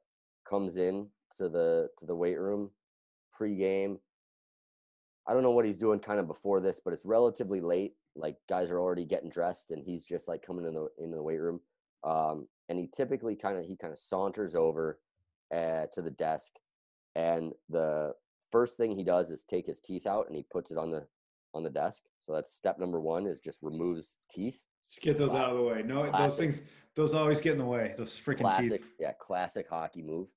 comes 0.48 0.76
in 0.76 1.06
to 1.36 1.48
the 1.48 1.88
to 1.98 2.06
the 2.06 2.14
weight 2.14 2.38
room 2.38 2.70
pregame 3.38 3.98
I 5.28 5.34
don't 5.34 5.42
know 5.42 5.50
what 5.50 5.66
he's 5.66 5.76
doing 5.76 6.00
kind 6.00 6.18
of 6.18 6.26
before 6.26 6.58
this, 6.58 6.80
but 6.82 6.94
it's 6.94 7.04
relatively 7.04 7.60
late. 7.60 7.92
Like 8.16 8.36
guys 8.48 8.70
are 8.70 8.80
already 8.80 9.04
getting 9.04 9.28
dressed, 9.28 9.70
and 9.70 9.84
he's 9.84 10.04
just 10.04 10.26
like 10.26 10.44
coming 10.44 10.66
in 10.66 10.72
the 10.72 10.88
into 10.98 11.16
the 11.16 11.22
weight 11.22 11.40
room. 11.40 11.60
Um, 12.02 12.48
and 12.70 12.78
he 12.78 12.88
typically 12.96 13.36
kind 13.36 13.58
of 13.58 13.64
he 13.64 13.76
kind 13.76 13.92
of 13.92 13.98
saunters 13.98 14.54
over 14.54 14.98
uh, 15.54 15.84
to 15.92 16.00
the 16.00 16.10
desk, 16.10 16.52
and 17.14 17.52
the 17.68 18.14
first 18.50 18.78
thing 18.78 18.90
he 18.90 19.04
does 19.04 19.28
is 19.28 19.44
take 19.44 19.66
his 19.66 19.80
teeth 19.80 20.06
out 20.06 20.26
and 20.26 20.34
he 20.34 20.46
puts 20.50 20.70
it 20.70 20.78
on 20.78 20.90
the 20.90 21.06
on 21.52 21.62
the 21.62 21.70
desk. 21.70 22.04
So 22.20 22.32
that's 22.32 22.52
step 22.52 22.78
number 22.78 23.00
one 23.00 23.26
is 23.26 23.38
just 23.38 23.62
removes 23.62 24.16
teeth. 24.30 24.64
Just 24.90 25.02
get 25.02 25.16
those 25.16 25.34
out 25.34 25.50
of 25.50 25.56
the 25.56 25.62
way. 25.62 25.82
No, 25.84 26.08
classic. 26.08 26.18
those 26.18 26.38
things 26.38 26.62
those 26.96 27.14
always 27.14 27.40
get 27.40 27.52
in 27.52 27.58
the 27.58 27.64
way. 27.64 27.94
Those 27.96 28.18
freaking 28.18 28.40
classic, 28.40 28.82
teeth. 28.82 28.94
Yeah, 28.98 29.12
classic 29.18 29.68
hockey 29.68 30.02
move. 30.02 30.28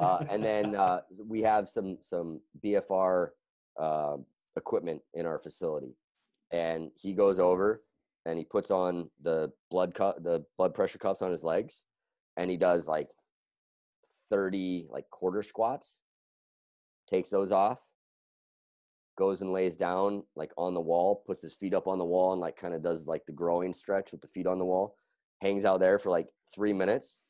Uh, 0.00 0.24
and 0.30 0.42
then 0.42 0.74
uh, 0.76 1.00
we 1.26 1.42
have 1.42 1.68
some 1.68 1.98
some 2.00 2.40
BFR 2.64 3.28
uh, 3.80 4.16
equipment 4.56 5.02
in 5.14 5.26
our 5.26 5.38
facility, 5.38 5.96
and 6.52 6.90
he 6.94 7.12
goes 7.12 7.38
over 7.38 7.82
and 8.24 8.38
he 8.38 8.44
puts 8.44 8.70
on 8.70 9.10
the 9.22 9.50
blood 9.70 9.94
cut 9.94 10.22
the 10.22 10.44
blood 10.56 10.74
pressure 10.74 10.98
cuffs 10.98 11.22
on 11.22 11.30
his 11.30 11.44
legs, 11.44 11.84
and 12.36 12.50
he 12.50 12.56
does 12.56 12.86
like 12.86 13.08
thirty 14.30 14.86
like 14.90 15.08
quarter 15.10 15.42
squats. 15.42 16.00
Takes 17.10 17.28
those 17.28 17.52
off, 17.52 17.80
goes 19.16 19.40
and 19.40 19.52
lays 19.52 19.76
down 19.76 20.22
like 20.36 20.52
on 20.56 20.74
the 20.74 20.80
wall, 20.80 21.22
puts 21.26 21.42
his 21.42 21.54
feet 21.54 21.74
up 21.74 21.86
on 21.86 21.98
the 21.98 22.04
wall, 22.04 22.32
and 22.32 22.40
like 22.40 22.56
kind 22.56 22.74
of 22.74 22.82
does 22.82 23.06
like 23.06 23.24
the 23.26 23.32
groin 23.32 23.72
stretch 23.72 24.12
with 24.12 24.20
the 24.20 24.28
feet 24.28 24.46
on 24.46 24.58
the 24.58 24.64
wall. 24.64 24.96
Hangs 25.40 25.64
out 25.64 25.80
there 25.80 25.98
for 25.98 26.10
like 26.10 26.28
three 26.54 26.72
minutes. 26.72 27.20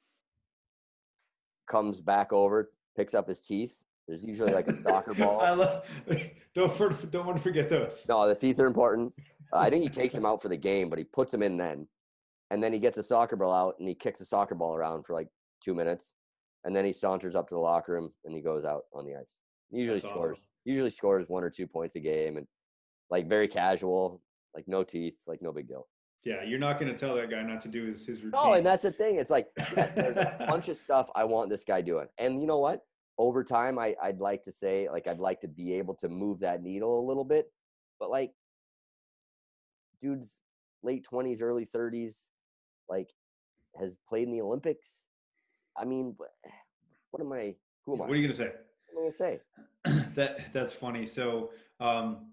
Comes 1.68 2.00
back 2.00 2.32
over, 2.32 2.70
picks 2.96 3.14
up 3.14 3.28
his 3.28 3.40
teeth, 3.40 3.74
there's 4.06 4.24
usually 4.24 4.52
like 4.52 4.68
a 4.68 4.82
soccer 4.82 5.14
ball. 5.18 5.40
I 5.40 5.50
love. 5.50 5.84
Don't 6.54 6.72
for, 6.72 6.90
don't 6.90 7.26
want 7.26 7.36
to 7.36 7.42
forget 7.42 7.68
those. 7.68 8.06
No, 8.08 8.28
the 8.28 8.34
teeth 8.36 8.60
are 8.60 8.66
important. 8.66 9.12
Uh, 9.52 9.58
I 9.58 9.70
think 9.70 9.82
he 9.82 9.88
takes 9.88 10.14
them 10.14 10.24
out 10.24 10.40
for 10.40 10.48
the 10.48 10.56
game, 10.56 10.88
but 10.88 11.00
he 11.00 11.04
puts 11.04 11.32
them 11.32 11.42
in 11.42 11.56
then, 11.56 11.88
and 12.52 12.62
then 12.62 12.72
he 12.72 12.78
gets 12.78 12.96
a 12.96 13.02
soccer 13.02 13.34
ball 13.34 13.52
out 13.52 13.74
and 13.80 13.88
he 13.88 13.94
kicks 13.96 14.20
a 14.20 14.24
soccer 14.24 14.54
ball 14.54 14.76
around 14.76 15.04
for 15.04 15.14
like 15.14 15.26
two 15.60 15.74
minutes, 15.74 16.12
and 16.62 16.76
then 16.76 16.84
he 16.84 16.92
saunters 16.92 17.34
up 17.34 17.48
to 17.48 17.56
the 17.56 17.60
locker 17.60 17.94
room 17.94 18.12
and 18.24 18.36
he 18.36 18.40
goes 18.40 18.64
out 18.64 18.82
on 18.92 19.04
the 19.04 19.16
ice. 19.16 19.40
Usually 19.70 19.98
That's 19.98 20.12
scores. 20.12 20.38
Awesome. 20.38 20.48
Usually 20.64 20.90
scores 20.90 21.28
one 21.28 21.44
or 21.44 21.50
two 21.50 21.66
points 21.66 21.96
a 21.96 22.00
game, 22.00 22.36
and 22.36 22.46
like 23.10 23.28
very 23.28 23.48
casual, 23.48 24.22
like 24.54 24.66
no 24.66 24.84
teeth, 24.84 25.18
like 25.26 25.42
no 25.42 25.52
big 25.52 25.68
deal. 25.68 25.86
Yeah, 26.24 26.42
you're 26.42 26.58
not 26.58 26.80
going 26.80 26.90
to 26.90 26.96
tell 26.96 27.14
that 27.16 27.30
guy 27.30 27.42
not 27.42 27.60
to 27.62 27.68
do 27.68 27.84
his, 27.84 28.06
his 28.06 28.22
routine. 28.22 28.40
No, 28.42 28.54
and 28.54 28.64
that's 28.64 28.82
the 28.82 28.92
thing. 28.92 29.16
It's 29.16 29.30
like 29.30 29.46
yes, 29.76 29.94
there's 29.94 30.16
a 30.16 30.44
bunch 30.48 30.68
of 30.68 30.78
stuff 30.78 31.10
I 31.14 31.24
want 31.24 31.50
this 31.50 31.64
guy 31.64 31.82
doing, 31.82 32.06
and 32.18 32.40
you 32.40 32.46
know 32.46 32.58
what? 32.58 32.80
over 33.18 33.44
time 33.44 33.78
I, 33.78 33.94
i'd 34.02 34.18
like 34.18 34.42
to 34.42 34.52
say 34.52 34.88
like 34.90 35.06
i'd 35.06 35.18
like 35.18 35.40
to 35.42 35.48
be 35.48 35.74
able 35.74 35.94
to 35.96 36.08
move 36.08 36.40
that 36.40 36.62
needle 36.62 37.00
a 37.00 37.06
little 37.06 37.24
bit 37.24 37.46
but 38.00 38.10
like 38.10 38.32
dude's 40.00 40.38
late 40.82 41.06
20s 41.10 41.42
early 41.42 41.66
30s 41.66 42.24
like 42.88 43.10
has 43.78 43.96
played 44.08 44.24
in 44.24 44.32
the 44.32 44.40
olympics 44.40 45.04
i 45.76 45.84
mean 45.84 46.14
what 47.10 47.22
am 47.22 47.32
i 47.32 47.54
who 47.84 47.92
am 47.92 47.98
what 47.98 48.06
i 48.06 48.08
what 48.08 48.14
are 48.14 48.16
you 48.16 48.26
gonna 48.26 48.34
say 48.34 48.52
what 48.94 49.00
i 49.00 49.04
gonna 49.04 49.12
say 49.12 49.40
that 50.14 50.52
that's 50.52 50.72
funny 50.72 51.06
so 51.06 51.50
um 51.80 52.26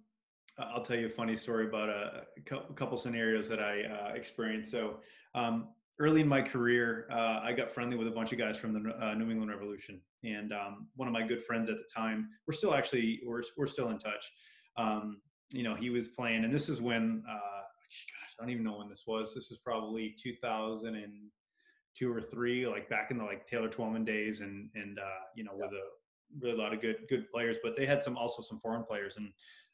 I'll 0.59 0.83
tell 0.83 0.97
you 0.97 1.07
a 1.07 1.09
funny 1.09 1.35
story 1.35 1.67
about 1.67 1.89
a, 1.89 2.23
a 2.37 2.73
couple 2.73 2.97
scenarios 2.97 3.47
that 3.49 3.59
I 3.59 3.83
uh, 3.83 4.13
experienced. 4.13 4.69
So, 4.69 4.97
um, 5.33 5.69
early 5.99 6.21
in 6.21 6.27
my 6.27 6.41
career, 6.41 7.07
uh, 7.11 7.39
I 7.43 7.53
got 7.53 7.73
friendly 7.73 7.95
with 7.95 8.07
a 8.07 8.11
bunch 8.11 8.31
of 8.31 8.39
guys 8.39 8.57
from 8.57 8.73
the 8.73 8.93
uh, 9.01 9.13
New 9.13 9.29
England 9.29 9.51
Revolution, 9.51 10.01
and 10.23 10.51
um, 10.51 10.87
one 10.95 11.07
of 11.07 11.13
my 11.13 11.25
good 11.25 11.43
friends 11.43 11.69
at 11.69 11.77
the 11.77 11.87
time, 11.93 12.29
we're 12.47 12.53
still 12.53 12.73
actually 12.73 13.21
we're 13.25 13.43
we're 13.57 13.67
still 13.67 13.89
in 13.89 13.97
touch. 13.97 14.31
Um, 14.77 15.21
you 15.51 15.63
know, 15.63 15.75
he 15.75 15.89
was 15.89 16.07
playing, 16.07 16.43
and 16.43 16.53
this 16.53 16.69
is 16.69 16.81
when, 16.81 17.23
uh, 17.29 17.33
gosh, 17.33 18.35
I 18.39 18.43
don't 18.43 18.51
even 18.51 18.63
know 18.63 18.77
when 18.77 18.89
this 18.89 19.03
was. 19.05 19.33
This 19.35 19.51
is 19.51 19.59
probably 19.63 20.15
2002 20.21 22.11
or 22.11 22.21
three, 22.21 22.67
like 22.67 22.89
back 22.89 23.11
in 23.11 23.17
the 23.17 23.23
like 23.23 23.45
Taylor 23.47 23.69
Twellman 23.69 24.05
days, 24.05 24.41
and 24.41 24.69
and 24.75 24.99
uh, 24.99 25.23
you 25.35 25.43
know, 25.43 25.51
with 25.53 25.71
a 25.71 26.00
really 26.39 26.57
a 26.57 26.61
lot 26.61 26.73
of 26.73 26.81
good 26.81 26.97
good 27.09 27.29
players, 27.31 27.57
but 27.63 27.75
they 27.77 27.85
had 27.85 28.03
some 28.03 28.17
also 28.17 28.41
some 28.41 28.59
foreign 28.59 28.83
players, 28.83 29.17
and 29.17 29.31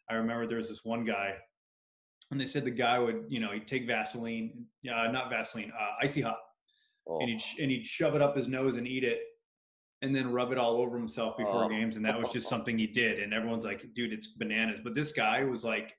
I 0.09 0.15
remember 0.15 0.47
there 0.47 0.57
was 0.57 0.69
this 0.69 0.83
one 0.83 1.03
guy 1.03 1.35
and 2.31 2.39
they 2.39 2.45
said 2.45 2.65
the 2.65 2.71
guy 2.71 2.99
would, 2.99 3.25
you 3.29 3.39
know, 3.39 3.51
he'd 3.51 3.67
take 3.67 3.87
Vaseline, 3.87 4.65
uh, 4.93 5.09
not 5.11 5.29
Vaseline, 5.29 5.71
uh, 5.79 5.91
icy 6.01 6.21
hot, 6.21 6.39
oh. 7.07 7.19
and 7.19 7.29
he'd 7.29 7.41
and 7.61 7.71
he'd 7.71 7.85
shove 7.85 8.15
it 8.15 8.21
up 8.21 8.35
his 8.35 8.47
nose 8.47 8.75
and 8.75 8.87
eat 8.87 9.03
it, 9.03 9.19
and 10.01 10.13
then 10.15 10.31
rub 10.31 10.51
it 10.51 10.57
all 10.57 10.77
over 10.81 10.97
himself 10.97 11.37
before 11.37 11.65
oh. 11.65 11.69
games, 11.69 11.95
and 11.95 12.05
that 12.05 12.19
was 12.19 12.29
just 12.31 12.49
something 12.49 12.77
he 12.77 12.87
did. 12.87 13.19
And 13.19 13.33
everyone's 13.33 13.65
like, 13.65 13.85
"Dude, 13.93 14.11
it's 14.11 14.27
bananas." 14.27 14.79
But 14.83 14.93
this 14.93 15.11
guy 15.11 15.43
was 15.43 15.63
like, 15.63 15.93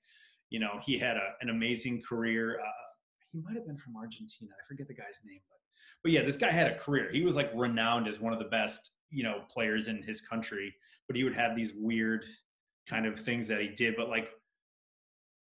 you 0.50 0.60
know, 0.60 0.78
he 0.84 0.98
had 0.98 1.16
a, 1.16 1.34
an 1.40 1.48
amazing 1.48 2.02
career. 2.06 2.60
Uh, 2.60 2.86
he 3.32 3.40
might 3.40 3.54
have 3.54 3.66
been 3.66 3.78
from 3.78 3.96
Argentina. 3.96 4.50
I 4.52 4.66
forget 4.68 4.86
the 4.86 4.94
guy's 4.94 5.20
name, 5.24 5.40
but 5.48 5.58
but 6.02 6.12
yeah, 6.12 6.22
this 6.22 6.36
guy 6.36 6.52
had 6.52 6.70
a 6.70 6.78
career. 6.78 7.10
He 7.10 7.22
was 7.22 7.36
like 7.36 7.50
renowned 7.54 8.06
as 8.06 8.20
one 8.20 8.34
of 8.34 8.38
the 8.38 8.46
best, 8.46 8.90
you 9.10 9.22
know, 9.22 9.42
players 9.50 9.88
in 9.88 10.02
his 10.02 10.20
country. 10.20 10.74
But 11.06 11.16
he 11.16 11.24
would 11.24 11.36
have 11.36 11.56
these 11.56 11.72
weird 11.74 12.24
kind 12.88 13.06
of 13.06 13.18
things 13.18 13.48
that 13.48 13.60
he 13.60 13.68
did. 13.68 13.94
But 13.96 14.08
like 14.08 14.28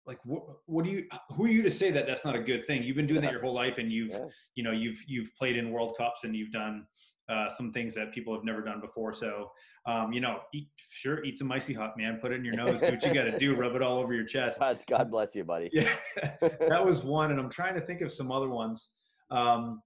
like 0.06 0.20
what, 0.24 0.44
what 0.66 0.86
do 0.86 0.92
you 0.92 1.06
who 1.34 1.46
are 1.46 1.50
you 1.50 1.62
to 1.62 1.72
say 1.72 1.92
that 1.92 2.06
that's 2.06 2.26
not 2.26 2.36
a 2.36 2.40
good 2.40 2.66
thing 2.66 2.84
you've 2.84 2.96
been 2.96 3.08
doing 3.08 3.22
that 3.22 3.32
your 3.32 3.42
whole 3.42 3.54
life 3.54 3.78
and 3.78 3.92
you've 3.92 4.12
yeah. 4.12 4.26
you 4.56 4.64
know 4.64 4.72
you've 4.72 5.02
you've 5.08 5.34
played 5.36 5.58
in 5.58 5.72
world 5.72 5.96
cups 5.98 6.24
and 6.24 6.36
you've 6.36 6.52
done 6.52 6.86
uh, 7.28 7.50
some 7.50 7.72
things 7.72 7.96
that 7.96 8.14
people 8.14 8.36
have 8.36 8.44
never 8.44 8.62
done 8.62 8.80
before 8.80 9.14
so 9.14 9.50
um, 9.88 10.14
you 10.14 10.22
know 10.22 10.40
eat, 10.54 10.68
sure 10.78 11.24
eat 11.24 11.40
some 11.40 11.52
icy 11.52 11.74
hot 11.74 11.98
man 11.98 12.20
put 12.22 12.32
it 12.32 12.36
in 12.36 12.46
your 12.46 12.56
nose 12.56 12.80
do 12.80 12.86
what 12.92 13.04
you 13.04 13.14
got 13.14 13.24
to 13.24 13.38
do 13.40 13.56
rub 13.56 13.76
it 13.76 13.82
all 13.82 13.98
over 13.98 14.14
your 14.14 14.26
chest 14.26 14.60
god 14.88 15.10
bless 15.10 15.34
you 15.34 15.44
buddy 15.44 15.70
yeah 15.74 15.96
that 16.42 16.86
was 16.86 17.02
one 17.02 17.32
and 17.32 17.40
i'm 17.40 17.50
trying 17.50 17.74
to 17.74 17.82
think 17.82 18.02
of 18.02 18.12
some 18.12 18.32
other 18.32 18.50
ones 18.50 18.92
um, 19.32 19.82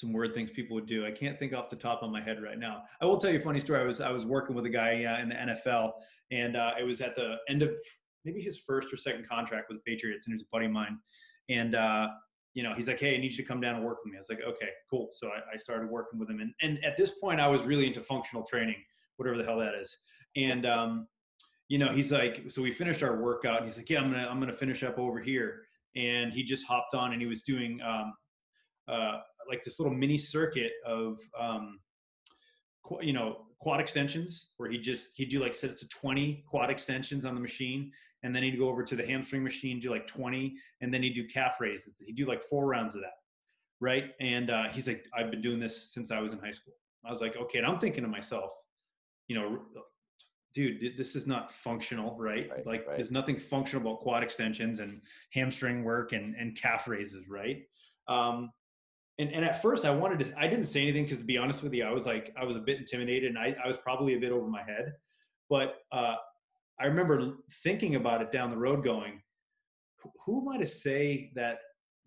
some 0.00 0.12
weird 0.12 0.34
things 0.34 0.50
people 0.50 0.74
would 0.74 0.86
do. 0.86 1.06
I 1.06 1.10
can't 1.10 1.38
think 1.38 1.52
off 1.52 1.68
the 1.68 1.76
top 1.76 2.02
of 2.02 2.10
my 2.10 2.22
head 2.22 2.42
right 2.42 2.58
now. 2.58 2.84
I 3.02 3.04
will 3.04 3.18
tell 3.18 3.30
you 3.30 3.38
a 3.38 3.42
funny 3.42 3.60
story. 3.60 3.80
I 3.80 3.84
was 3.84 4.00
I 4.00 4.10
was 4.10 4.24
working 4.24 4.56
with 4.56 4.64
a 4.64 4.70
guy 4.70 5.04
uh, 5.04 5.22
in 5.22 5.28
the 5.28 5.34
NFL, 5.34 5.92
and 6.30 6.56
uh, 6.56 6.72
it 6.80 6.84
was 6.84 7.00
at 7.00 7.14
the 7.14 7.36
end 7.48 7.62
of 7.62 7.70
maybe 8.24 8.40
his 8.40 8.58
first 8.58 8.92
or 8.92 8.96
second 8.96 9.28
contract 9.28 9.66
with 9.68 9.78
the 9.78 9.90
Patriots, 9.90 10.26
and 10.26 10.32
he 10.32 10.34
was 10.34 10.42
a 10.42 10.50
buddy 10.50 10.66
of 10.66 10.72
mine. 10.72 10.98
And 11.50 11.74
uh, 11.74 12.08
you 12.54 12.62
know, 12.62 12.72
he's 12.74 12.88
like, 12.88 12.98
"Hey, 12.98 13.14
I 13.14 13.18
need 13.18 13.32
you 13.32 13.38
to 13.38 13.42
come 13.42 13.60
down 13.60 13.76
and 13.76 13.84
work 13.84 13.98
with 14.02 14.12
me." 14.12 14.18
I 14.18 14.20
was 14.20 14.30
like, 14.30 14.40
"Okay, 14.40 14.70
cool." 14.88 15.10
So 15.12 15.28
I, 15.28 15.54
I 15.54 15.56
started 15.56 15.90
working 15.90 16.18
with 16.18 16.30
him, 16.30 16.40
and 16.40 16.52
and 16.62 16.82
at 16.84 16.96
this 16.96 17.12
point, 17.20 17.38
I 17.38 17.46
was 17.46 17.62
really 17.62 17.86
into 17.86 18.02
functional 18.02 18.44
training, 18.44 18.76
whatever 19.16 19.36
the 19.36 19.44
hell 19.44 19.58
that 19.58 19.74
is. 19.74 19.96
And 20.36 20.64
um, 20.64 21.08
you 21.68 21.78
know, 21.78 21.92
he's 21.92 22.10
like, 22.10 22.42
so 22.48 22.62
we 22.62 22.72
finished 22.72 23.02
our 23.02 23.20
workout, 23.20 23.58
and 23.58 23.66
he's 23.66 23.76
like, 23.76 23.90
"Yeah, 23.90 24.00
I'm 24.00 24.10
gonna 24.10 24.26
I'm 24.26 24.40
gonna 24.40 24.56
finish 24.56 24.82
up 24.82 24.98
over 24.98 25.20
here." 25.20 25.62
And 25.96 26.32
he 26.32 26.42
just 26.42 26.66
hopped 26.66 26.94
on, 26.94 27.12
and 27.12 27.20
he 27.20 27.26
was 27.26 27.42
doing 27.42 27.80
um, 27.84 28.12
uh, 28.88 29.18
like 29.48 29.62
this 29.62 29.78
little 29.80 29.94
mini 29.94 30.16
circuit 30.16 30.72
of 30.86 31.18
um, 31.38 31.78
qu- 32.84 33.02
you 33.02 33.12
know 33.12 33.46
quad 33.60 33.80
extensions 33.80 34.50
where 34.56 34.70
he 34.70 34.78
just 34.78 35.08
he'd 35.14 35.28
do 35.28 35.40
like 35.40 35.54
sets 35.54 35.82
of 35.82 35.88
20 35.90 36.44
quad 36.48 36.70
extensions 36.70 37.26
on 37.26 37.34
the 37.34 37.40
machine 37.40 37.90
and 38.22 38.34
then 38.34 38.42
he'd 38.42 38.58
go 38.58 38.68
over 38.68 38.82
to 38.82 38.96
the 38.96 39.06
hamstring 39.06 39.42
machine 39.42 39.78
do 39.80 39.90
like 39.90 40.06
20 40.06 40.54
and 40.80 40.92
then 40.92 41.02
he'd 41.02 41.14
do 41.14 41.26
calf 41.26 41.60
raises. 41.60 42.02
He'd 42.06 42.16
do 42.16 42.26
like 42.26 42.42
four 42.42 42.66
rounds 42.66 42.94
of 42.94 43.00
that 43.02 43.14
right? 43.80 44.10
And 44.20 44.50
uh, 44.50 44.64
he's 44.72 44.86
like 44.86 45.06
i've 45.16 45.30
been 45.30 45.42
doing 45.42 45.58
this 45.60 45.92
since 45.92 46.10
i 46.10 46.20
was 46.20 46.32
in 46.32 46.38
high 46.38 46.50
school. 46.50 46.74
I 47.04 47.10
was 47.10 47.20
like 47.20 47.36
okay 47.36 47.58
and 47.58 47.66
i'm 47.66 47.78
thinking 47.78 48.02
to 48.02 48.08
myself 48.08 48.50
you 49.28 49.36
know 49.36 49.58
dude 50.54 50.96
this 50.96 51.14
is 51.14 51.26
not 51.26 51.52
functional 51.52 52.16
right, 52.18 52.48
Right, 52.50 52.66
like 52.66 52.86
right. 52.86 52.96
there's 52.96 53.10
nothing 53.10 53.38
functional 53.38 53.86
about 53.88 54.00
quad 54.00 54.22
extensions 54.22 54.80
and 54.80 55.00
hamstring 55.32 55.84
work 55.84 56.12
and, 56.12 56.34
and 56.34 56.56
calf 56.56 56.88
raises 56.88 57.28
right? 57.28 57.62
Um, 58.08 58.50
and, 59.20 59.32
and 59.32 59.44
at 59.44 59.60
first 59.60 59.84
I 59.84 59.90
wanted 59.90 60.20
to, 60.20 60.38
I 60.38 60.46
didn't 60.46 60.64
say 60.64 60.80
anything 60.80 61.04
because 61.04 61.18
to 61.18 61.24
be 61.24 61.36
honest 61.36 61.62
with 61.62 61.74
you, 61.74 61.84
I 61.84 61.92
was 61.92 62.06
like, 62.06 62.32
I 62.40 62.44
was 62.44 62.56
a 62.56 62.60
bit 62.60 62.78
intimidated 62.78 63.28
and 63.28 63.38
I, 63.38 63.54
I 63.62 63.68
was 63.68 63.76
probably 63.76 64.14
a 64.14 64.18
bit 64.18 64.32
over 64.32 64.46
my 64.46 64.62
head. 64.62 64.94
But 65.50 65.76
uh, 65.92 66.14
I 66.80 66.86
remember 66.86 67.34
thinking 67.62 67.96
about 67.96 68.22
it 68.22 68.32
down 68.32 68.50
the 68.50 68.56
road 68.56 68.82
going, 68.82 69.20
who- 70.24 70.40
am 70.40 70.48
I 70.48 70.56
to 70.56 70.66
say 70.66 71.32
that 71.34 71.58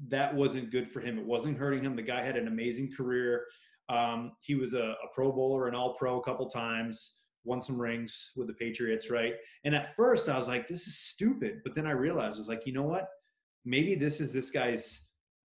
that 0.07 0.33
wasn't 0.33 0.71
good 0.71 0.89
for 0.89 1.01
him? 1.01 1.19
It 1.19 1.25
wasn't 1.25 1.57
hurting 1.57 1.83
him. 1.83 1.95
The 1.95 2.01
guy 2.01 2.23
had 2.23 2.35
an 2.35 2.47
amazing 2.47 2.91
career. 2.91 3.45
Um, 3.89 4.31
he 4.41 4.55
was 4.55 4.73
a, 4.73 4.95
a 5.03 5.07
pro 5.13 5.31
bowler, 5.31 5.67
an 5.67 5.75
all 5.75 5.93
pro 5.93 6.19
a 6.19 6.23
couple 6.23 6.49
times, 6.49 7.13
won 7.43 7.61
some 7.61 7.79
rings 7.79 8.31
with 8.35 8.47
the 8.47 8.53
Patriots, 8.53 9.11
right? 9.11 9.35
And 9.65 9.75
at 9.75 9.95
first 9.95 10.29
I 10.29 10.37
was 10.37 10.47
like, 10.47 10.67
this 10.67 10.87
is 10.87 10.97
stupid. 10.97 11.61
But 11.63 11.75
then 11.75 11.85
I 11.85 11.91
realized, 11.91 12.37
I 12.37 12.39
was 12.39 12.47
like, 12.47 12.65
you 12.65 12.73
know 12.73 12.83
what? 12.83 13.07
Maybe 13.65 13.93
this 13.93 14.19
is 14.19 14.33
this 14.33 14.49
guy's 14.49 15.01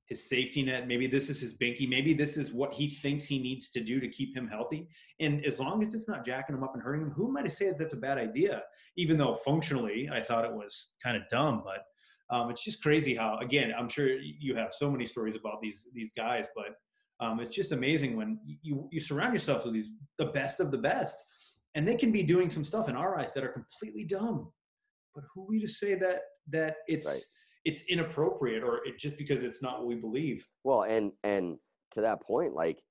his 0.09 0.29
safety 0.29 0.63
net. 0.63 0.89
Maybe 0.89 1.07
this 1.07 1.29
is 1.29 1.41
his 1.41 1.55
binky. 1.55 1.89
Maybe 1.89 2.15
this 2.15 2.37
is 2.37 2.53
what 2.53 2.73
he 2.73 2.89
thinks 2.89 3.25
he 3.25 3.39
needs 3.39 3.69
to 3.71 3.81
do 3.81 4.01
to 4.01 4.09
keep 4.09 4.35
him 4.35 4.49
healthy. 4.49 4.89
And 5.21 5.45
as 5.45 5.61
long 5.61 5.83
as 5.83 5.95
it's 5.95 6.09
not 6.09 6.25
jacking 6.25 6.57
him 6.57 6.65
up 6.65 6.75
and 6.75 6.83
hurting 6.83 7.03
him, 7.03 7.11
who 7.11 7.29
am 7.29 7.37
I 7.37 7.43
to 7.43 7.51
say 7.51 7.67
that 7.69 7.79
that's 7.79 7.95
a 7.95 7.99
bad 7.99 8.17
idea? 8.17 8.63
Even 8.97 9.19
though 9.19 9.37
functionally 9.37 10.09
I 10.13 10.23
thought 10.23 10.45
it 10.45 10.53
was 10.53 10.89
kind 11.03 11.17
of 11.17 11.29
dumb, 11.29 11.63
but 11.63 11.85
um, 12.35 12.51
it's 12.51 12.65
just 12.65 12.83
crazy 12.83 13.15
how, 13.15 13.39
again, 13.39 13.73
I'm 13.79 13.89
sure 13.89 14.09
you 14.09 14.55
have 14.55 14.73
so 14.73 14.91
many 14.91 15.07
stories 15.07 15.37
about 15.37 15.61
these 15.63 15.87
these 15.95 16.13
guys, 16.17 16.47
but 16.55 16.75
um, 17.25 17.41
it's 17.41 17.55
just 17.55 17.73
amazing 17.73 18.17
when 18.17 18.39
you 18.63 18.89
you 18.91 19.01
surround 19.01 19.33
yourself 19.33 19.65
with 19.65 19.75
these 19.75 19.89
the 20.19 20.27
best 20.27 20.61
of 20.61 20.71
the 20.71 20.79
best, 20.79 21.17
and 21.75 21.87
they 21.87 21.97
can 21.97 22.13
be 22.13 22.23
doing 22.23 22.51
some 22.51 22.65
stuff 22.65 22.89
in 22.89 22.97
our 22.97 23.19
eyes 23.19 23.33
that 23.35 23.45
are 23.45 23.49
completely 23.49 24.05
dumb. 24.05 24.51
But 25.15 25.25
who 25.35 25.43
are 25.43 25.47
we 25.49 25.61
to 25.61 25.69
say 25.69 25.95
that 25.97 26.23
that 26.51 26.77
it's 26.87 27.07
Right. 27.07 27.23
It's 27.65 27.83
inappropriate 27.89 28.63
or 28.63 28.87
it 28.87 28.99
just 28.99 29.17
because 29.17 29.45
it's 29.45 29.63
not 29.63 29.79
what 29.79 29.87
we 29.87 29.95
believe? 29.95 30.45
Well, 30.65 30.83
and 30.83 31.13
and 31.25 31.59
to 31.93 32.01
that 32.03 32.23
point, 32.23 32.55
like 32.55 32.83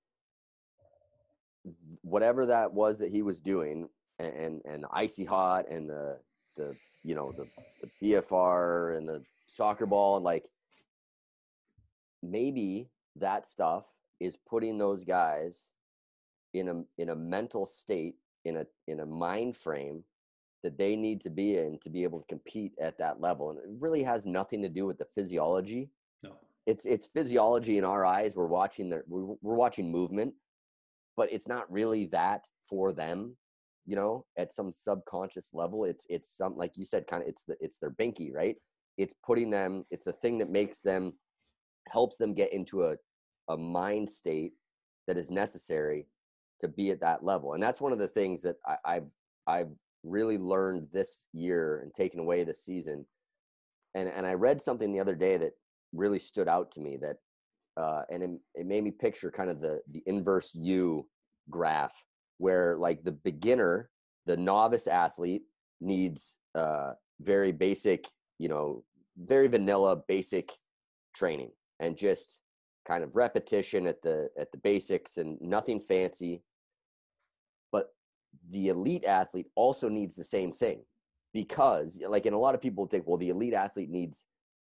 whatever 2.01 2.45
that 2.47 2.73
was 2.73 2.99
that 2.99 3.11
he 3.11 3.21
was 3.21 3.39
doing, 3.39 3.89
and 4.19 4.33
and, 4.33 4.61
and 4.65 4.85
icy 4.91 5.25
hot 5.25 5.69
and 5.69 5.89
the 5.89 6.17
the 6.55 6.75
you 7.03 7.15
know 7.15 7.31
the 7.31 7.47
the 7.81 8.13
BFR 8.13 8.97
and 8.97 9.07
the 9.07 9.23
soccer 9.47 9.85
ball 9.85 10.17
and 10.17 10.25
like 10.25 10.45
maybe 12.21 12.89
that 13.15 13.47
stuff 13.47 13.85
is 14.19 14.37
putting 14.49 14.77
those 14.77 15.03
guys 15.03 15.69
in 16.53 16.67
a 16.69 17.01
in 17.01 17.09
a 17.09 17.15
mental 17.15 17.65
state 17.65 18.15
in 18.45 18.57
a 18.57 18.65
in 18.87 18.99
a 18.99 19.05
mind 19.05 19.55
frame 19.55 20.03
that 20.63 20.77
they 20.77 20.95
need 20.95 21.21
to 21.21 21.29
be 21.29 21.57
in 21.57 21.79
to 21.81 21.89
be 21.89 22.03
able 22.03 22.19
to 22.19 22.25
compete 22.27 22.73
at 22.81 22.97
that 22.97 23.21
level 23.21 23.49
and 23.49 23.59
it 23.59 23.65
really 23.79 24.03
has 24.03 24.25
nothing 24.25 24.61
to 24.61 24.69
do 24.69 24.85
with 24.85 24.97
the 24.97 25.07
physiology 25.13 25.89
No. 26.23 26.33
it's 26.65 26.85
it's 26.85 27.07
physiology 27.07 27.77
in 27.77 27.83
our 27.83 28.05
eyes 28.05 28.35
we're 28.35 28.47
watching 28.47 28.89
the 28.89 29.03
we're, 29.07 29.35
we're 29.41 29.55
watching 29.55 29.91
movement 29.91 30.33
but 31.15 31.31
it's 31.31 31.47
not 31.47 31.71
really 31.71 32.05
that 32.07 32.45
for 32.69 32.91
them 32.91 33.35
you 33.85 33.95
know 33.95 34.25
at 34.37 34.51
some 34.51 34.71
subconscious 34.71 35.49
level 35.53 35.85
it's 35.85 36.05
it's 36.09 36.35
some 36.35 36.55
like 36.57 36.71
you 36.75 36.85
said 36.85 37.07
kind 37.07 37.23
of 37.23 37.29
it's 37.29 37.43
the 37.43 37.55
it's 37.59 37.77
their 37.77 37.91
binky 37.91 38.33
right 38.33 38.57
it's 38.97 39.13
putting 39.25 39.49
them 39.49 39.85
it's 39.91 40.07
a 40.07 40.13
thing 40.13 40.37
that 40.37 40.49
makes 40.49 40.81
them 40.81 41.13
helps 41.87 42.17
them 42.17 42.33
get 42.33 42.51
into 42.51 42.83
a 42.83 42.95
a 43.49 43.57
mind 43.57 44.09
state 44.09 44.53
that 45.07 45.17
is 45.17 45.31
necessary 45.31 46.05
to 46.59 46.67
be 46.67 46.91
at 46.91 46.99
that 46.99 47.23
level 47.23 47.53
and 47.53 47.63
that's 47.63 47.79
one 47.79 47.93
of 47.93 47.99
the 47.99 48.07
things 48.07 48.41
that 48.41 48.55
I, 48.65 48.75
i've 48.85 49.07
i've 49.47 49.69
really 50.03 50.37
learned 50.37 50.87
this 50.91 51.25
year 51.33 51.81
and 51.81 51.93
taken 51.93 52.19
away 52.19 52.43
this 52.43 52.63
season 52.63 53.05
and 53.95 54.07
and 54.07 54.25
i 54.25 54.33
read 54.33 54.61
something 54.61 54.91
the 54.91 54.99
other 54.99 55.15
day 55.15 55.37
that 55.37 55.53
really 55.93 56.19
stood 56.19 56.47
out 56.47 56.71
to 56.71 56.79
me 56.79 56.97
that 56.97 57.17
uh, 57.77 58.01
and 58.09 58.23
it, 58.23 58.29
it 58.55 58.65
made 58.65 58.83
me 58.83 58.91
picture 58.91 59.29
kind 59.29 59.49
of 59.49 59.61
the 59.61 59.81
the 59.91 60.01
inverse 60.07 60.55
U 60.55 61.07
graph 61.49 61.93
where 62.39 62.75
like 62.77 63.03
the 63.03 63.11
beginner, 63.11 63.89
the 64.25 64.35
novice 64.35 64.87
athlete 64.87 65.43
needs 65.79 66.35
uh, 66.55 66.93
very 67.21 67.51
basic, 67.51 68.05
you 68.39 68.49
know, 68.49 68.83
very 69.17 69.47
vanilla 69.47 69.95
basic 70.07 70.51
training 71.15 71.51
and 71.79 71.97
just 71.97 72.41
kind 72.87 73.03
of 73.03 73.15
repetition 73.15 73.85
at 73.85 74.01
the 74.01 74.29
at 74.39 74.51
the 74.51 74.57
basics 74.57 75.17
and 75.17 75.39
nothing 75.39 75.79
fancy. 75.79 76.41
The 78.49 78.69
elite 78.69 79.05
athlete 79.05 79.47
also 79.55 79.89
needs 79.89 80.15
the 80.15 80.23
same 80.23 80.51
thing 80.51 80.81
because 81.33 81.99
like 82.07 82.25
and 82.25 82.35
a 82.35 82.39
lot 82.39 82.55
of 82.55 82.61
people 82.61 82.87
think 82.87 83.05
well 83.05 83.17
the 83.17 83.29
elite 83.29 83.53
athlete 83.53 83.89
needs 83.89 84.23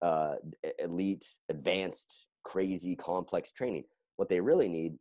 uh, 0.03 0.35
elite, 0.79 1.27
advanced, 1.49 2.27
crazy, 2.45 2.97
complex 2.97 3.53
training. 3.53 3.85
What 4.17 4.29
they 4.29 4.41
really 4.41 4.69
need 4.69 4.95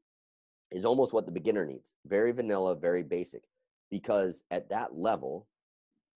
is 0.71 0.85
almost 0.85 1.13
what 1.13 1.25
the 1.25 1.31
beginner 1.31 1.65
needs 1.65 1.93
very 2.05 2.31
vanilla, 2.31 2.75
very 2.75 3.03
basic. 3.03 3.41
Because 3.91 4.43
at 4.51 4.69
that 4.69 4.95
level, 4.95 5.47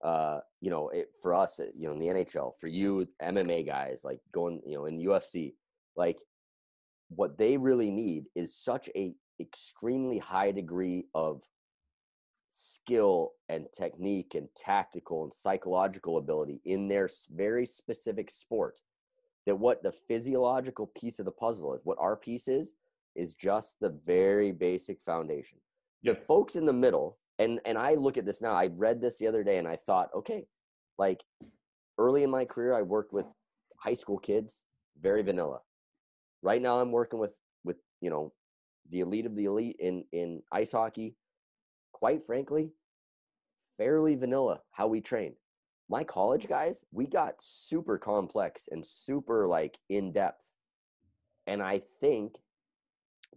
uh, 0.04 0.40
you 0.62 0.70
know, 0.70 0.90
it, 0.90 1.08
for 1.22 1.34
us, 1.34 1.60
uh, 1.60 1.66
you 1.74 1.88
know, 1.88 1.94
in 1.94 2.00
the 2.00 2.08
NHL, 2.08 2.52
for 2.60 2.68
you, 2.68 3.08
MMA 3.22 3.66
guys, 3.66 4.02
like 4.04 4.20
going, 4.32 4.62
you 4.66 4.76
know, 4.76 4.86
in 4.86 4.98
the 4.98 5.06
UFC, 5.06 5.54
like 5.96 6.18
what 7.10 7.38
they 7.38 7.58
really 7.58 7.90
need 7.90 8.26
is 8.36 8.56
such 8.56 8.90
a 8.96 9.14
extremely 9.40 10.20
high 10.20 10.52
degree 10.52 11.06
of 11.16 11.42
skill 12.54 13.32
and 13.50 13.66
technique 13.76 14.36
and 14.36 14.48
tactical 14.56 15.24
and 15.24 15.34
psychological 15.34 16.18
ability 16.18 16.62
in 16.66 16.88
their 16.88 17.10
very 17.32 17.66
specific 17.66 18.30
sport 18.30 18.80
that 19.46 19.56
what 19.56 19.84
the 19.84 19.92
physiological 19.92 20.88
piece 20.96 21.20
of 21.20 21.26
the 21.26 21.32
puzzle 21.32 21.74
is 21.74 21.82
what 21.84 21.98
our 22.00 22.16
piece 22.16 22.48
is 22.48 22.74
is 23.16 23.36
just 23.36 23.80
the 23.80 23.98
very 24.06 24.52
basic 24.52 25.00
foundation. 25.02 25.58
The 26.04 26.16
folks 26.16 26.56
in 26.56 26.66
the 26.66 26.74
middle 26.74 27.18
and 27.40 27.60
and 27.66 27.78
i 27.78 27.96
look 27.96 28.18
at 28.18 28.26
this 28.26 28.42
now 28.42 28.54
i 28.54 28.68
read 28.68 29.02
this 29.02 29.18
the 29.18 29.28
other 29.28 29.44
day 29.44 29.58
and 29.58 29.68
i 29.68 29.76
thought 29.76 30.10
okay 30.16 30.46
like 30.98 31.24
early 31.98 32.24
in 32.24 32.30
my 32.30 32.46
career 32.46 32.74
i 32.74 32.82
worked 32.82 33.14
with 33.14 33.26
high 33.78 33.94
school 33.94 34.18
kids 34.18 34.62
very 35.02 35.22
vanilla. 35.22 35.60
Right 36.42 36.62
now 36.62 36.80
i'm 36.80 36.92
working 36.92 37.20
with 37.20 37.34
with 37.64 37.78
you 38.02 38.10
know 38.10 38.32
the 38.92 39.00
elite 39.00 39.26
of 39.26 39.36
the 39.36 39.46
elite 39.46 39.78
in 39.80 40.04
in 40.12 40.42
ice 40.52 40.72
hockey 40.72 41.16
quite 42.04 42.26
frankly 42.26 42.70
fairly 43.78 44.14
vanilla 44.16 44.60
how 44.72 44.88
we 44.88 45.00
train 45.00 45.34
my 45.90 46.04
college 46.04 46.44
mm-hmm. 46.44 46.52
guys 46.52 46.84
we 46.92 47.08
got 47.08 47.36
super 47.40 47.98
complex 47.98 48.68
and 48.70 48.86
super 48.86 49.48
like 49.48 49.78
in 49.90 50.12
depth 50.12 50.44
and 51.48 51.64
i 51.64 51.82
think 52.02 52.34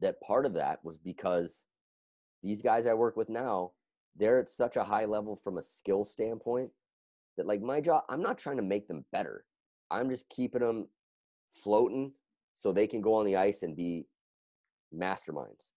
that 0.00 0.20
part 0.20 0.44
of 0.44 0.54
that 0.54 0.80
was 0.82 0.98
because 0.98 1.62
these 2.42 2.60
guys 2.60 2.86
i 2.86 2.92
work 2.92 3.16
with 3.16 3.28
now 3.28 3.70
they're 4.16 4.40
at 4.40 4.48
such 4.48 4.74
a 4.74 4.82
high 4.82 5.04
level 5.04 5.36
from 5.36 5.58
a 5.58 5.62
skill 5.62 6.04
standpoint 6.04 6.68
that 7.36 7.46
like 7.46 7.62
my 7.62 7.80
job 7.80 8.02
i'm 8.08 8.20
not 8.20 8.36
trying 8.36 8.56
to 8.56 8.64
make 8.64 8.88
them 8.88 9.04
better. 9.12 9.44
I'm 9.92 10.10
just 10.10 10.28
keeping 10.28 10.62
them 10.62 10.88
floating 11.62 12.14
so 12.54 12.72
they 12.72 12.88
can 12.88 13.00
go 13.00 13.14
on 13.14 13.26
the 13.26 13.36
ice 13.36 13.62
and 13.62 13.76
be 13.76 14.08
masterminds. 14.92 15.68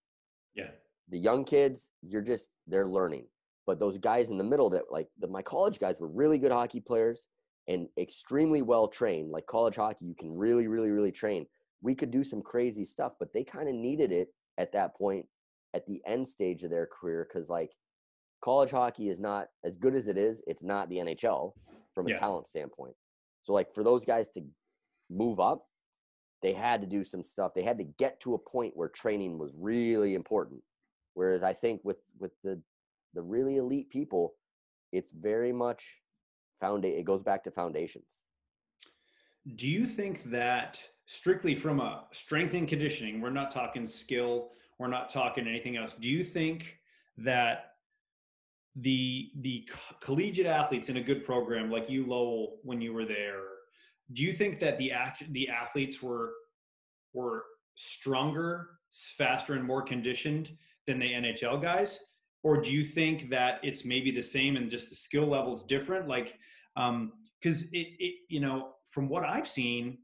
Yeah. 0.56 0.70
The 1.10 1.18
young 1.18 1.44
kids 1.44 1.88
you're 2.02 2.22
just 2.22 2.50
they're 2.66 2.86
learning. 2.86 3.26
But 3.66 3.78
those 3.78 3.98
guys 3.98 4.30
in 4.30 4.38
the 4.38 4.44
middle 4.44 4.70
that 4.70 4.84
like 4.90 5.08
the, 5.18 5.26
my 5.26 5.42
college 5.42 5.78
guys 5.78 5.96
were 6.00 6.08
really 6.08 6.38
good 6.38 6.52
hockey 6.52 6.80
players 6.80 7.26
and 7.68 7.88
extremely 7.98 8.62
well 8.62 8.88
trained. 8.88 9.30
Like 9.30 9.46
college 9.46 9.76
hockey 9.76 10.06
you 10.06 10.14
can 10.14 10.32
really 10.34 10.66
really 10.66 10.90
really 10.90 11.12
train. 11.12 11.46
We 11.82 11.94
could 11.94 12.10
do 12.10 12.24
some 12.24 12.42
crazy 12.42 12.84
stuff 12.84 13.14
but 13.18 13.32
they 13.32 13.44
kind 13.44 13.68
of 13.68 13.74
needed 13.74 14.12
it 14.12 14.28
at 14.58 14.72
that 14.72 14.96
point 14.96 15.26
at 15.74 15.86
the 15.86 16.00
end 16.06 16.26
stage 16.28 16.64
of 16.64 16.70
their 16.70 16.86
career 16.86 17.26
because 17.30 17.48
like 17.48 17.70
college 18.42 18.70
hockey 18.70 19.08
is 19.08 19.20
not 19.20 19.46
as 19.64 19.76
good 19.76 19.94
as 19.94 20.08
it 20.08 20.16
is 20.18 20.42
it's 20.46 20.62
not 20.62 20.88
the 20.88 20.96
nhl 20.96 21.52
from 21.94 22.06
a 22.06 22.10
Yeah. 22.10 22.18
talent 22.18 22.46
standpoint. 22.46 22.94
So 23.42 23.52
like 23.52 23.72
for 23.72 23.82
those 23.84 24.04
guys 24.04 24.28
to 24.30 24.42
move 25.10 25.40
up 25.40 25.66
they 26.42 26.52
had 26.54 26.80
to 26.80 26.86
do 26.86 27.04
some 27.04 27.22
stuff. 27.22 27.52
They 27.54 27.62
had 27.62 27.76
to 27.78 27.84
get 27.84 28.18
to 28.20 28.32
a 28.32 28.38
point 28.38 28.74
where 28.74 28.88
training 28.88 29.38
was 29.38 29.52
really 29.54 30.14
important 30.14 30.62
whereas 31.20 31.42
i 31.42 31.52
think 31.52 31.80
with 31.84 32.00
with 32.18 32.32
the 32.42 32.54
the 33.14 33.22
really 33.34 33.56
elite 33.56 33.90
people 33.90 34.34
it's 34.92 35.10
very 35.10 35.52
much 35.52 35.82
found 36.60 36.84
it 36.84 37.04
goes 37.04 37.22
back 37.22 37.44
to 37.44 37.50
foundations 37.50 38.20
Do 39.56 39.68
you 39.68 39.86
think 39.86 40.30
that 40.30 40.82
strictly 41.06 41.54
from 41.54 41.80
a 41.80 42.04
strength 42.12 42.54
and 42.54 42.68
conditioning, 42.68 43.20
we're 43.20 43.30
not 43.30 43.50
talking 43.50 43.86
skill, 43.86 44.50
we're 44.78 44.88
not 44.88 45.08
talking 45.08 45.48
anything 45.48 45.76
else. 45.76 45.94
Do 45.98 46.08
you 46.08 46.22
think 46.22 46.76
that 47.16 47.72
the 48.76 49.30
the 49.40 49.68
collegiate 50.00 50.46
athletes 50.46 50.88
in 50.88 50.96
a 50.98 51.02
good 51.02 51.24
program 51.24 51.70
like 51.70 51.90
you 51.90 52.06
Lowell 52.06 52.58
when 52.62 52.80
you 52.80 52.92
were 52.92 53.04
there, 53.04 53.42
do 54.12 54.22
you 54.22 54.32
think 54.32 54.60
that 54.60 54.78
the 54.78 54.92
act 54.92 55.24
the 55.32 55.48
athletes 55.48 56.02
were 56.02 56.32
were 57.12 57.44
stronger, 57.74 58.70
faster 59.18 59.54
and 59.54 59.64
more 59.64 59.82
conditioned 59.82 60.56
than 60.86 60.98
the 60.98 61.12
NHL 61.12 61.60
guys? 61.60 61.98
Or 62.42 62.60
do 62.60 62.70
you 62.70 62.84
think 62.84 63.28
that 63.30 63.60
it's 63.62 63.84
maybe 63.84 64.10
the 64.10 64.22
same 64.22 64.56
and 64.56 64.70
just 64.70 64.88
the 64.90 64.96
skill 64.96 65.26
level's 65.26 65.64
different? 65.64 66.08
Like 66.08 66.34
um 66.76 67.12
because 67.40 67.64
it, 67.72 67.88
it 67.98 68.14
you 68.28 68.40
know 68.40 68.72
from 68.90 69.08
what 69.08 69.24
i've 69.24 69.48
seen 69.48 69.98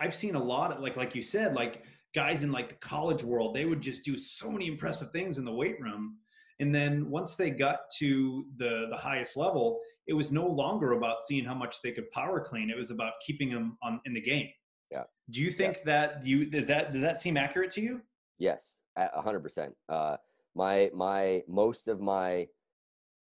i've 0.00 0.14
seen 0.14 0.34
a 0.34 0.42
lot 0.42 0.72
of 0.72 0.80
like 0.80 0.96
like 0.96 1.14
you 1.14 1.22
said 1.22 1.54
like 1.54 1.82
guys 2.14 2.42
in 2.42 2.50
like 2.50 2.68
the 2.68 2.74
college 2.76 3.22
world 3.22 3.54
they 3.54 3.64
would 3.64 3.80
just 3.80 4.04
do 4.04 4.16
so 4.16 4.50
many 4.50 4.66
impressive 4.66 5.10
things 5.12 5.38
in 5.38 5.44
the 5.44 5.52
weight 5.52 5.80
room 5.80 6.16
and 6.58 6.74
then 6.74 7.08
once 7.10 7.36
they 7.36 7.50
got 7.50 7.80
to 7.98 8.46
the 8.56 8.86
the 8.90 8.96
highest 8.96 9.36
level 9.36 9.80
it 10.06 10.14
was 10.14 10.32
no 10.32 10.46
longer 10.46 10.92
about 10.92 11.18
seeing 11.26 11.44
how 11.44 11.54
much 11.54 11.82
they 11.82 11.92
could 11.92 12.10
power 12.10 12.40
clean 12.40 12.70
it 12.70 12.76
was 12.76 12.90
about 12.90 13.12
keeping 13.24 13.50
them 13.50 13.76
on 13.82 14.00
in 14.06 14.14
the 14.14 14.20
game 14.20 14.48
Yeah. 14.90 15.04
do 15.30 15.40
you 15.40 15.50
think 15.50 15.82
that 15.84 16.24
you 16.24 16.46
does 16.46 16.66
that 16.68 16.92
does 16.92 17.02
that 17.02 17.20
seem 17.20 17.36
accurate 17.36 17.70
to 17.72 17.80
you 17.80 18.00
Yes, 18.40 18.78
a 18.96 19.20
hundred 19.20 19.40
percent. 19.40 19.74
Uh, 19.88 20.16
my 20.56 20.90
my 20.94 21.42
most 21.46 21.86
of 21.86 22.00
my 22.00 22.48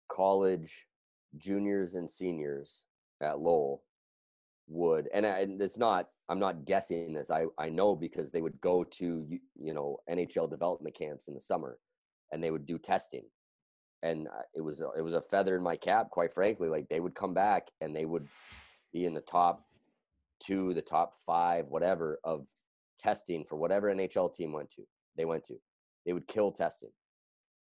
college 0.08 0.86
juniors 1.36 1.94
and 1.94 2.08
seniors 2.08 2.84
at 3.20 3.38
Lowell 3.40 3.82
would, 4.68 5.08
and, 5.12 5.26
I, 5.26 5.40
and 5.40 5.60
it's 5.60 5.76
not. 5.76 6.08
I'm 6.28 6.38
not 6.38 6.64
guessing 6.64 7.12
this. 7.12 7.28
I 7.28 7.46
I 7.58 7.68
know 7.70 7.96
because 7.96 8.30
they 8.30 8.40
would 8.40 8.60
go 8.60 8.84
to 8.84 9.26
you, 9.28 9.40
you 9.60 9.74
know 9.74 9.98
NHL 10.08 10.48
development 10.48 10.94
camps 10.94 11.26
in 11.26 11.34
the 11.34 11.40
summer, 11.40 11.78
and 12.30 12.42
they 12.42 12.52
would 12.52 12.64
do 12.66 12.78
testing, 12.78 13.24
and 14.04 14.28
uh, 14.28 14.42
it 14.54 14.60
was 14.60 14.80
a- 14.80 14.92
it 14.96 15.02
was 15.02 15.14
a 15.14 15.20
feather 15.20 15.56
in 15.56 15.62
my 15.62 15.76
cap, 15.76 16.10
quite 16.10 16.32
frankly. 16.32 16.68
Like 16.68 16.88
they 16.88 17.00
would 17.00 17.16
come 17.16 17.34
back 17.34 17.66
and 17.80 17.94
they 17.96 18.04
would 18.04 18.28
be 18.92 19.06
in 19.06 19.14
the 19.14 19.20
top 19.22 19.64
two, 20.40 20.72
the 20.72 20.82
top 20.82 21.14
five, 21.26 21.66
whatever 21.66 22.20
of 22.22 22.46
testing 22.98 23.44
for 23.44 23.56
whatever 23.56 23.88
NHL 23.92 24.32
team 24.32 24.52
went 24.52 24.70
to 24.70 24.86
they 25.20 25.26
went 25.26 25.44
to. 25.44 25.54
They 26.06 26.14
would 26.14 26.26
kill 26.26 26.50
testing. 26.50 26.88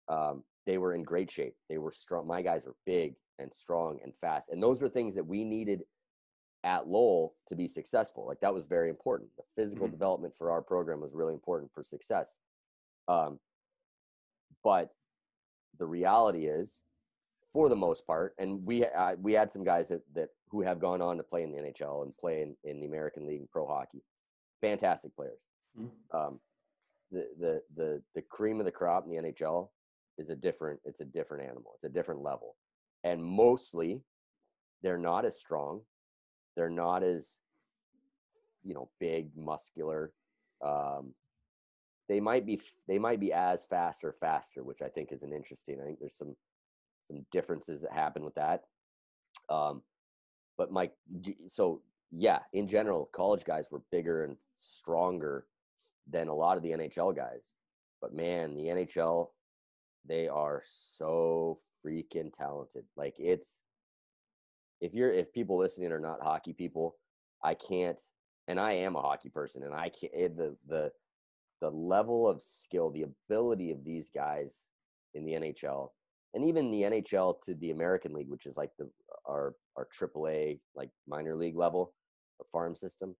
Um, 0.07 0.43
they 0.65 0.77
were 0.77 0.93
in 0.93 1.03
great 1.03 1.29
shape. 1.29 1.55
They 1.69 1.77
were 1.77 1.91
strong. 1.91 2.25
My 2.25 2.41
guys 2.41 2.63
were 2.65 2.75
big 2.85 3.15
and 3.37 3.53
strong 3.53 3.99
and 4.01 4.15
fast. 4.15 4.47
And 4.49 4.63
those 4.63 4.81
were 4.81 4.87
things 4.87 5.13
that 5.15 5.25
we 5.27 5.43
needed 5.43 5.83
at 6.63 6.87
Lowell 6.87 7.35
to 7.49 7.55
be 7.55 7.67
successful. 7.67 8.25
Like 8.25 8.39
that 8.39 8.53
was 8.53 8.63
very 8.63 8.89
important. 8.89 9.29
The 9.35 9.43
physical 9.57 9.87
Mhm. 9.87 9.91
development 9.91 10.35
for 10.37 10.51
our 10.51 10.61
program 10.61 11.01
was 11.01 11.13
really 11.13 11.33
important 11.33 11.69
for 11.73 11.83
success. 11.83 12.37
Um, 13.09 13.41
but 14.63 14.95
the 15.77 15.85
reality 15.85 16.47
is, 16.47 16.81
for 17.51 17.67
the 17.67 17.75
most 17.75 18.05
part, 18.07 18.35
and 18.37 18.65
we 18.65 18.85
uh, 18.85 19.15
we 19.15 19.33
had 19.33 19.51
some 19.51 19.63
guys 19.65 19.87
that 19.89 20.01
that 20.13 20.29
who 20.49 20.61
have 20.61 20.79
gone 20.79 21.01
on 21.01 21.17
to 21.17 21.23
play 21.23 21.43
in 21.43 21.51
the 21.51 21.57
NHL 21.57 22.03
and 22.03 22.15
play 22.17 22.41
in, 22.41 22.55
in 22.63 22.79
the 22.79 22.85
American 22.87 23.25
League 23.25 23.39
and 23.39 23.49
pro 23.49 23.65
hockey, 23.65 24.03
fantastic 24.61 25.13
players. 25.15 25.47
Mhm. 25.77 25.89
Um, 26.11 26.39
the 27.11 27.27
the 27.39 27.61
the 27.75 28.01
the 28.15 28.21
cream 28.21 28.59
of 28.59 28.65
the 28.65 28.71
crop 28.71 29.05
in 29.05 29.11
the 29.11 29.31
NHL 29.31 29.69
is 30.17 30.29
a 30.29 30.35
different 30.35 30.79
it's 30.85 30.99
a 31.01 31.05
different 31.05 31.43
animal. 31.43 31.71
It's 31.75 31.83
a 31.83 31.89
different 31.89 32.21
level. 32.21 32.55
And 33.03 33.23
mostly 33.23 34.01
they're 34.83 34.97
not 34.97 35.25
as 35.25 35.37
strong. 35.39 35.81
They're 36.55 36.69
not 36.69 37.03
as 37.03 37.37
you 38.63 38.73
know, 38.73 38.89
big, 38.99 39.35
muscular. 39.35 40.11
Um 40.63 41.13
they 42.07 42.19
might 42.19 42.45
be 42.45 42.61
they 42.87 42.97
might 42.99 43.19
be 43.19 43.31
as 43.31 43.65
fast 43.65 44.03
or 44.03 44.13
faster, 44.19 44.63
which 44.63 44.81
I 44.81 44.89
think 44.89 45.11
is 45.11 45.23
an 45.23 45.33
interesting. 45.33 45.79
I 45.81 45.85
think 45.85 45.99
there's 45.99 46.17
some 46.17 46.35
some 47.05 47.25
differences 47.31 47.81
that 47.81 47.91
happen 47.93 48.23
with 48.23 48.35
that. 48.35 48.63
Um 49.49 49.81
but 50.57 50.69
g- 51.21 51.37
so 51.47 51.81
yeah, 52.11 52.39
in 52.53 52.67
general, 52.67 53.09
college 53.13 53.45
guys 53.45 53.69
were 53.71 53.81
bigger 53.91 54.23
and 54.23 54.35
stronger 54.59 55.45
than 56.09 56.27
a 56.27 56.33
lot 56.33 56.57
of 56.57 56.63
the 56.63 56.71
NHL 56.71 57.15
guys. 57.15 57.53
But 58.01 58.13
man, 58.13 58.55
the 58.55 58.65
NHL, 58.65 59.27
they 60.07 60.27
are 60.27 60.63
so 60.97 61.59
freaking 61.85 62.33
talented. 62.33 62.85
Like 62.95 63.15
it's 63.17 63.59
if 64.81 64.93
you're 64.93 65.11
if 65.11 65.33
people 65.33 65.57
listening 65.57 65.91
are 65.91 65.99
not 65.99 66.21
hockey 66.21 66.53
people, 66.53 66.95
I 67.43 67.53
can't 67.53 68.01
and 68.47 68.59
I 68.59 68.73
am 68.73 68.95
a 68.95 69.01
hockey 69.01 69.29
person 69.29 69.63
and 69.63 69.73
I 69.73 69.89
can't 69.89 70.13
it, 70.13 70.37
the 70.37 70.55
the 70.67 70.91
the 71.61 71.69
level 71.69 72.27
of 72.27 72.41
skill, 72.41 72.89
the 72.89 73.03
ability 73.03 73.71
of 73.71 73.83
these 73.83 74.09
guys 74.09 74.65
in 75.13 75.25
the 75.25 75.33
NHL 75.33 75.89
and 76.33 76.45
even 76.45 76.71
the 76.71 76.83
NHL 76.83 77.41
to 77.41 77.55
the 77.55 77.71
American 77.71 78.13
League, 78.13 78.29
which 78.29 78.45
is 78.45 78.55
like 78.55 78.71
the 78.77 78.89
our 79.27 79.55
our 79.77 79.87
AAA 79.99 80.59
like 80.75 80.89
minor 81.07 81.35
league 81.35 81.57
level, 81.57 81.93
farm 82.51 82.75
system, 82.75 83.15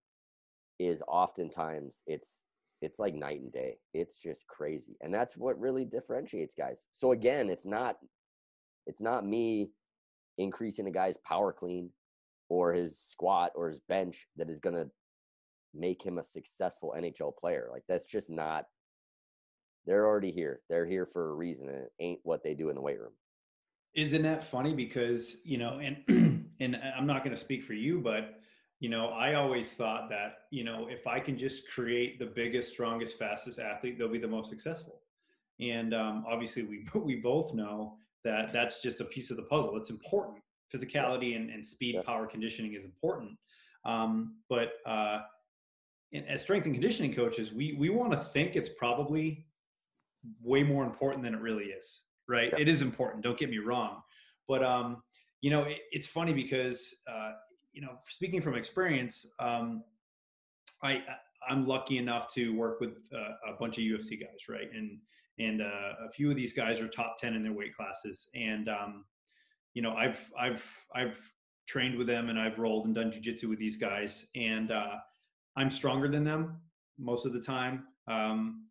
is 0.80 1.02
oftentimes 1.08 2.02
it's 2.08 2.44
it's 2.82 3.00
like 3.00 3.14
night 3.14 3.42
and 3.42 3.52
day. 3.52 3.78
It's 3.94 4.20
just 4.20 4.48
crazy. 4.48 4.98
And 5.02 5.14
that's 5.14 5.38
what 5.38 5.60
really 5.60 5.86
differentiates 5.86 6.56
guys. 6.56 6.88
So 6.92 7.12
again, 7.12 7.50
it's 7.50 7.66
not 7.66 7.98
it's 8.88 9.02
not 9.02 9.26
me 9.26 9.70
increasing 10.38 10.88
a 10.88 10.92
guy's 10.92 11.18
power 11.18 11.52
clean 11.52 11.92
or 12.48 12.74
his 12.74 12.98
squat 12.98 13.52
or 13.56 13.68
his 13.70 13.82
bench 13.82 14.26
that 14.38 14.50
is 14.50 14.60
going 14.60 14.76
to 14.76 14.90
make 15.76 16.04
him 16.04 16.18
a 16.18 16.24
successful 16.24 16.96
NHL 16.98 17.36
player. 17.38 17.70
Like 17.72 17.84
that's 17.88 18.06
just 18.06 18.30
not 18.30 18.66
they're 19.86 20.06
already 20.06 20.32
here. 20.32 20.62
They're 20.70 20.86
here 20.86 21.06
for 21.06 21.30
a 21.30 21.34
reason 21.34 21.68
and 21.70 21.78
it 21.78 21.92
ain't 22.00 22.20
what 22.24 22.44
they 22.44 22.54
do 22.54 22.70
in 22.70 22.76
the 22.76 22.82
weight 22.82 23.00
room. 23.00 23.14
Isn't 23.94 24.24
that 24.24 24.44
funny? 24.44 24.74
Because 24.74 25.38
you 25.44 25.58
know, 25.58 25.80
and 25.80 26.48
and 26.60 26.76
uh, 26.76 26.80
I'm 26.98 27.08
not 27.08 27.24
going 27.24 27.36
to 27.36 27.42
speak 27.42 27.64
for 27.64 27.74
you, 27.74 28.00
but 28.00 28.40
you 28.80 28.90
know, 28.90 29.08
I 29.08 29.34
always 29.34 29.74
thought 29.74 30.10
that 30.10 30.46
you 30.52 30.64
know, 30.64 30.88
if 30.90 31.06
I 31.08 31.20
can 31.20 31.38
just 31.38 31.70
create 31.70 32.20
the 32.20 32.26
biggest, 32.26 32.70
strongest, 32.70 33.18
fastest 33.18 33.60
athlete, 33.60 33.98
they'll 33.98 34.08
be 34.08 34.20
the 34.20 34.28
most 34.28 34.50
successful. 34.50 35.02
And 35.60 35.94
um, 35.94 36.26
obviously, 36.28 36.64
we 36.64 36.88
we 37.00 37.16
both 37.16 37.54
know 37.54 37.98
that 38.24 38.52
that's 38.54 38.82
just 38.82 39.02
a 39.02 39.06
piece 39.06 39.32
of 39.32 39.38
the 39.38 39.44
puzzle. 39.44 39.76
It's 39.78 39.90
important. 39.90 40.40
Physicality 40.74 41.36
and, 41.36 41.50
and 41.50 41.66
speed, 41.66 41.96
Yeah. 41.96 42.02
power, 42.04 42.28
conditioning 42.28 42.74
is 42.74 42.86
important. 42.86 43.32
Um, 43.86 44.36
but 44.50 44.74
uh, 44.86 45.22
in, 46.12 46.26
as 46.26 46.42
strength 46.42 46.66
and 46.66 46.76
conditioning 46.76 47.14
coaches, 47.14 47.52
we 47.54 47.74
we 47.74 47.90
want 47.90 48.12
to 48.12 48.18
think 48.18 48.56
it's 48.56 48.70
probably 48.70 49.46
way 50.44 50.64
more 50.64 50.84
important 50.84 51.24
than 51.24 51.34
it 51.34 51.40
really 51.40 51.66
is 51.66 52.02
right 52.28 52.50
Yeah. 52.54 52.60
it 52.60 52.68
is 52.68 52.82
important 52.82 53.24
don't 53.24 53.40
get 53.40 53.50
me 53.50 53.58
wrong 53.60 54.02
but 54.50 54.62
um 54.64 55.02
you 55.42 55.50
know 55.50 55.64
it, 55.64 55.78
it's 55.92 56.08
funny 56.08 56.34
because 56.34 56.94
uh 57.08 57.32
you 57.80 57.86
know 57.86 57.98
speaking 58.10 58.42
from 58.42 58.56
experience 58.56 59.26
um 59.40 59.82
i 60.84 61.02
i'm 61.48 61.66
lucky 61.66 61.98
enough 61.98 62.28
to 62.34 62.54
work 62.58 62.82
with 62.82 63.08
uh, 63.16 63.52
a 63.54 63.58
bunch 63.58 63.78
of 63.78 63.84
ufc 63.84 64.20
guys 64.20 64.50
right? 64.50 64.70
And 64.74 65.00
and 65.40 65.62
uh, 65.62 66.06
a 66.06 66.12
few 66.12 66.30
of 66.30 66.36
these 66.36 66.52
guys 66.52 66.82
are 66.82 66.90
top 66.90 67.18
10 67.18 67.34
in 67.34 67.44
their 67.44 67.54
weight 67.54 67.74
classes. 67.74 68.28
And 68.36 68.68
um 68.68 69.06
you 69.74 69.82
know 69.82 69.94
i've 69.94 70.30
i've 70.38 70.70
i've 70.94 71.18
trained 71.68 71.98
with 71.98 72.08
them 72.08 72.28
and 72.30 72.38
i've 72.38 72.60
rolled 72.60 72.86
and 72.86 72.94
done 72.94 73.12
jujitsu 73.12 73.46
with 73.46 73.60
these 73.60 73.78
guys. 73.78 74.26
And 74.36 74.72
uh 74.72 74.96
i'm 75.56 75.70
stronger 75.70 76.10
than 76.10 76.26
them 76.26 76.58
most 76.98 77.26
of 77.26 77.32
the 77.32 77.40
time. 77.40 77.86
Um 78.10 78.66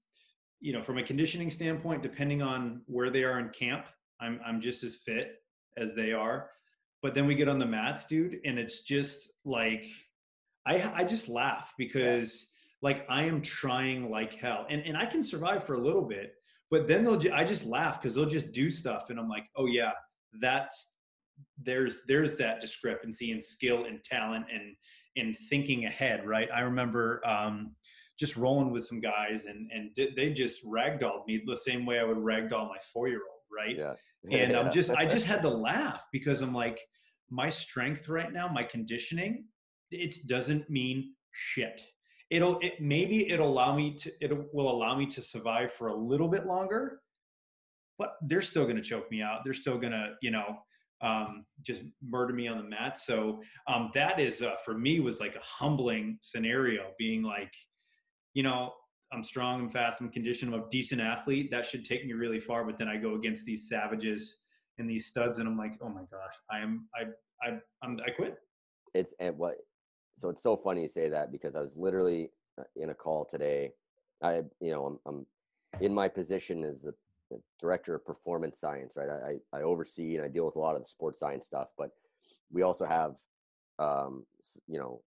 you 0.61 0.73
know, 0.73 0.83
from 0.83 0.99
a 0.99 1.03
conditioning 1.05 1.51
standpoint, 1.51 2.03
depending 2.03 2.43
on 2.43 2.83
where 2.87 3.11
they 3.11 3.23
are 3.23 3.39
in 3.39 3.49
camp, 3.49 3.87
I'm 4.21 4.39
I'm 4.45 4.61
just 4.61 4.85
as 4.85 4.97
fit 4.97 5.37
as 5.79 5.95
they 5.95 6.13
are. 6.13 6.51
But 7.03 7.15
then 7.15 7.27
we 7.27 7.35
get 7.35 7.49
on 7.49 7.59
the 7.59 7.67
mats, 7.67 8.07
dude, 8.07 8.39
and 8.45 8.59
it's 8.59 8.83
just 8.83 9.31
like 9.45 9.87
I 10.67 10.93
I 10.95 11.05
just 11.05 11.29
laugh 11.29 11.73
because 11.79 12.47
like 12.83 13.07
I 13.09 13.25
am 13.25 13.41
trying 13.41 14.11
like 14.11 14.35
hell, 14.35 14.67
and 14.69 14.83
and 14.83 14.97
I 14.97 15.07
can 15.07 15.23
survive 15.23 15.65
for 15.65 15.75
a 15.75 15.81
little 15.81 16.05
bit, 16.05 16.35
but 16.71 16.89
then 16.89 17.05
they'll 17.05 17.21
I 17.33 17.45
just 17.45 17.65
laugh 17.65 18.01
because 18.01 18.15
they'll 18.15 18.27
just 18.27 18.53
do 18.53 18.71
stuff, 18.71 19.11
and 19.11 19.19
I'm 19.19 19.29
like, 19.29 19.47
oh 19.57 19.67
yeah, 19.67 19.93
that's 20.41 20.93
there's 21.63 22.01
there's 22.09 22.37
that 22.37 22.61
discrepancy 22.61 23.33
in 23.33 23.41
skill 23.41 23.85
and 23.85 24.03
talent 24.03 24.47
and 24.53 24.75
and 25.17 25.37
thinking 25.49 25.87
ahead, 25.87 26.27
right? 26.27 26.49
I 26.55 26.61
remember 26.61 27.21
um, 27.27 27.75
just 28.19 28.37
rolling 28.37 28.71
with 28.73 28.87
some 28.87 29.01
guys 29.01 29.47
and 29.47 29.71
and 29.73 29.97
they 30.17 30.31
just 30.31 30.65
ragdolled 30.65 31.27
me 31.27 31.43
the 31.45 31.57
same 31.57 31.87
way 31.87 31.99
I 31.99 32.05
would 32.05 32.19
ragdoll 32.19 32.69
my 32.69 32.79
four 32.93 33.09
year 33.09 33.23
old, 33.31 33.38
right? 33.55 33.77
Yeah. 33.77 33.95
and 34.31 34.57
I'm 34.57 34.73
just 34.73 34.91
I 34.91 35.07
just 35.07 35.27
had 35.27 35.43
to 35.43 35.49
laugh 35.49 36.03
because 36.13 36.41
I'm 36.41 36.55
like 36.55 36.81
my 37.31 37.49
strength 37.49 38.09
right 38.09 38.33
now, 38.33 38.49
my 38.49 38.65
conditioning, 38.65 39.45
it 39.91 40.17
doesn't 40.27 40.69
mean 40.69 41.15
shit. 41.33 41.83
It'll 42.31 42.59
it 42.61 42.81
maybe 42.81 43.31
it'll 43.31 43.49
allow 43.49 43.75
me 43.75 43.95
to 43.97 44.13
it 44.21 44.33
will 44.53 44.71
allow 44.71 44.97
me 44.97 45.07
to 45.07 45.23
survive 45.23 45.73
for 45.73 45.89
a 45.89 45.97
little 45.97 46.29
bit 46.29 46.47
longer, 46.47 47.01
but 47.99 48.15
they're 48.23 48.43
still 48.43 48.65
going 48.65 48.77
to 48.77 48.83
choke 48.83 49.11
me 49.11 49.23
out. 49.23 49.41
They're 49.45 49.55
still 49.55 49.79
going 49.79 49.93
to 49.93 50.15
you 50.21 50.31
know 50.31 50.59
um, 51.01 51.45
just 51.63 51.83
murder 52.03 52.33
me 52.33 52.49
on 52.49 52.59
the 52.59 52.65
mat. 52.65 52.99
So 52.99 53.41
um, 53.67 53.91
that 53.95 54.19
is 54.19 54.43
uh, 54.43 54.57
for 54.65 54.77
me 54.77 55.01
was 55.01 55.21
like 55.21 55.37
a 55.37 55.43
humbling 55.43 56.19
scenario, 56.21 56.91
being 56.99 57.23
like, 57.23 57.53
you 58.35 58.43
know, 58.43 58.73
I'm 59.13 59.25
strong, 59.25 59.63
I'm 59.63 59.71
fast, 59.71 60.01
I'm 60.01 60.11
conditioned, 60.11 60.55
I'm 60.55 60.61
a 60.61 60.69
decent 60.69 61.01
athlete. 61.01 61.51
That 61.51 61.65
should 61.65 61.85
take 61.85 62.05
me 62.07 62.13
really 62.13 62.41
far. 62.41 62.65
But 62.65 62.79
then 62.79 62.89
I 62.89 62.97
go 62.97 63.15
against 63.15 63.47
these 63.47 63.69
savages 63.69 64.39
and 64.79 64.89
these 64.89 65.07
studs, 65.07 65.39
and 65.39 65.49
I'm 65.49 65.57
like, 65.57 65.75
oh 65.81 65.89
my 65.89 66.03
gosh, 66.11 66.35
I 66.51 66.59
am, 66.59 66.87
I, 66.95 67.05
I, 67.47 67.59
I'm, 67.83 67.99
I 68.07 68.11
quit. 68.11 68.37
It's 68.95 69.15
and 69.19 69.37
what, 69.39 69.57
so 70.15 70.29
it's 70.29 70.43
so 70.43 70.57
funny 70.57 70.83
you 70.83 70.89
say 70.89 71.09
that 71.09 71.33
because 71.33 71.57
I 71.57 71.61
was 71.61 71.77
literally 71.77 72.31
uh, 72.59 72.65
in 72.77 72.91
a 72.91 72.95
call 72.95 73.25
today. 73.25 73.73
I, 74.23 74.43
you 74.61 74.73
know, 74.73 74.87
I'm, 74.87 74.99
I'm 75.07 75.27
in 75.81 75.95
my 75.95 76.09
position 76.09 76.65
as 76.65 76.83
the, 76.83 76.95
the 77.31 77.41
director 77.61 77.95
of 77.95 78.05
performance 78.05 78.59
science, 78.59 78.95
right? 78.97 79.09
I, 79.09 79.57
I 79.57 79.63
oversee 79.63 80.17
and 80.17 80.25
I 80.25 80.29
deal 80.29 80.45
with 80.45 80.57
a 80.57 80.61
lot 80.61 80.75
of 80.75 80.83
the 80.83 80.89
sports 80.89 81.21
science 81.21 81.47
stuff, 81.47 81.69
but 81.79 81.91
we 82.51 82.63
also 82.63 82.85
have, 82.85 83.17
um, 83.79 84.25
you 84.67 84.79
know, 84.79 85.01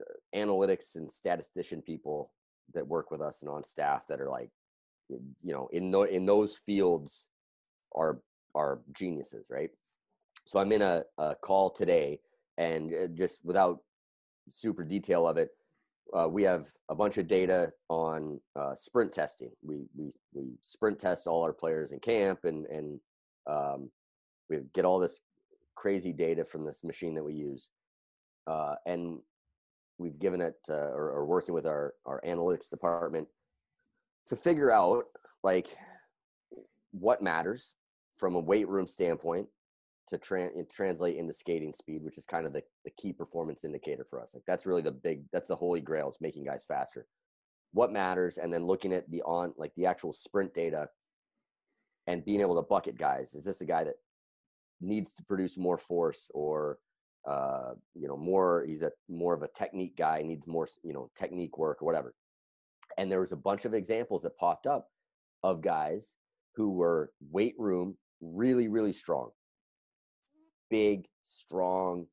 uh, 0.00 0.36
analytics 0.36 0.96
and 0.96 1.12
statistician 1.12 1.82
people 1.82 2.30
that 2.74 2.86
work 2.86 3.10
with 3.10 3.20
us 3.20 3.42
and 3.42 3.50
on 3.50 3.64
staff 3.64 4.06
that 4.06 4.20
are 4.20 4.28
like 4.28 4.50
you 5.08 5.52
know 5.52 5.68
in 5.72 5.90
the, 5.90 6.02
in 6.02 6.26
those 6.26 6.56
fields 6.56 7.26
are 7.94 8.20
are 8.54 8.80
geniuses 8.92 9.46
right? 9.50 9.70
So 10.44 10.58
i'm 10.58 10.72
in 10.72 10.82
a, 10.82 11.02
a 11.18 11.34
call 11.34 11.70
today 11.70 12.20
and 12.56 12.92
uh, 12.92 13.08
just 13.14 13.40
without 13.44 13.80
super 14.50 14.82
detail 14.82 15.28
of 15.28 15.36
it 15.36 15.50
uh, 16.16 16.26
we 16.28 16.42
have 16.42 16.70
a 16.88 16.94
bunch 16.94 17.18
of 17.18 17.28
data 17.28 17.70
on 17.88 18.40
uh, 18.56 18.74
sprint 18.74 19.12
testing. 19.12 19.50
We, 19.62 19.84
we 19.96 20.10
we 20.32 20.52
sprint 20.62 20.98
test 20.98 21.26
all 21.26 21.42
our 21.42 21.52
players 21.52 21.92
in 21.92 22.00
camp 22.00 22.44
and 22.44 22.66
and 22.66 23.00
um, 23.46 23.90
we 24.48 24.60
get 24.74 24.84
all 24.84 24.98
this 24.98 25.20
crazy 25.74 26.12
data 26.12 26.44
from 26.44 26.64
this 26.64 26.82
machine 26.82 27.14
that 27.14 27.22
we 27.24 27.34
use 27.34 27.68
uh, 28.46 28.74
and 28.86 29.18
we've 29.98 30.18
given 30.18 30.40
it 30.40 30.56
uh, 30.68 30.72
or, 30.72 31.10
or, 31.10 31.26
working 31.26 31.54
with 31.54 31.66
our 31.66 31.94
our 32.06 32.20
analytics 32.26 32.70
department 32.70 33.28
to 34.26 34.36
figure 34.36 34.70
out 34.70 35.04
like 35.42 35.76
what 36.92 37.22
matters 37.22 37.74
from 38.16 38.34
a 38.34 38.40
weight 38.40 38.68
room 38.68 38.86
standpoint 38.86 39.46
to 40.08 40.18
tra- 40.18 40.50
translate 40.70 41.16
into 41.16 41.32
skating 41.32 41.72
speed 41.72 42.02
which 42.02 42.16
is 42.16 42.24
kind 42.24 42.46
of 42.46 42.52
the, 42.52 42.62
the 42.84 42.90
key 42.96 43.12
performance 43.12 43.64
indicator 43.64 44.06
for 44.08 44.20
us. 44.20 44.32
Like 44.34 44.44
that's 44.46 44.66
really 44.66 44.82
the 44.82 44.90
big 44.90 45.24
that's 45.32 45.48
the 45.48 45.56
holy 45.56 45.80
grail 45.80 46.08
is 46.08 46.18
making 46.20 46.44
guys 46.44 46.64
faster. 46.66 47.06
What 47.72 47.92
matters 47.92 48.38
and 48.38 48.52
then 48.52 48.66
looking 48.66 48.92
at 48.92 49.10
the 49.10 49.22
on 49.22 49.52
like 49.56 49.72
the 49.76 49.86
actual 49.86 50.12
sprint 50.12 50.54
data 50.54 50.88
and 52.06 52.24
being 52.24 52.40
able 52.40 52.56
to 52.56 52.66
bucket 52.66 52.96
guys. 52.96 53.34
Is 53.34 53.44
this 53.44 53.60
a 53.60 53.66
guy 53.66 53.84
that 53.84 53.96
needs 54.80 55.12
to 55.14 55.24
produce 55.24 55.58
more 55.58 55.76
force 55.76 56.28
or 56.32 56.78
uh, 57.28 57.74
you 57.94 58.08
know, 58.08 58.16
more, 58.16 58.64
he's 58.66 58.82
a 58.82 58.90
more 59.08 59.34
of 59.34 59.42
a 59.42 59.48
technique 59.48 59.96
guy, 59.96 60.22
needs 60.22 60.46
more, 60.46 60.66
you 60.82 60.94
know, 60.94 61.10
technique 61.14 61.58
work 61.58 61.82
or 61.82 61.84
whatever. 61.84 62.14
And 62.96 63.12
there 63.12 63.20
was 63.20 63.32
a 63.32 63.36
bunch 63.36 63.66
of 63.66 63.74
examples 63.74 64.22
that 64.22 64.38
popped 64.38 64.66
up 64.66 64.88
of 65.42 65.60
guys 65.60 66.14
who 66.54 66.70
were 66.70 67.12
weight 67.30 67.54
room 67.58 67.96
really, 68.22 68.66
really 68.68 68.94
strong, 68.94 69.30
big, 70.70 71.06
strong, 71.22 72.06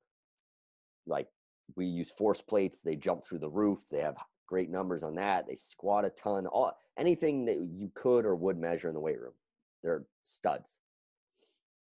like 1.08 1.28
we 1.76 1.86
use 1.86 2.12
force 2.12 2.42
plates. 2.42 2.82
They 2.82 2.96
jump 2.96 3.26
through 3.26 3.40
the 3.40 3.50
roof. 3.50 3.86
They 3.90 4.00
have 4.00 4.18
great 4.48 4.70
numbers 4.70 5.02
on 5.02 5.16
that. 5.16 5.48
They 5.48 5.56
squat 5.56 6.06
a 6.06 6.10
ton. 6.10 6.46
All 6.46 6.74
anything 6.98 7.46
that 7.46 7.58
you 7.58 7.90
could 7.96 8.26
or 8.26 8.36
would 8.36 8.58
measure 8.58 8.90
in 8.90 8.94
the 8.94 9.00
weight 9.00 9.20
room, 9.20 9.34
they're 9.82 10.04
studs. 10.24 10.78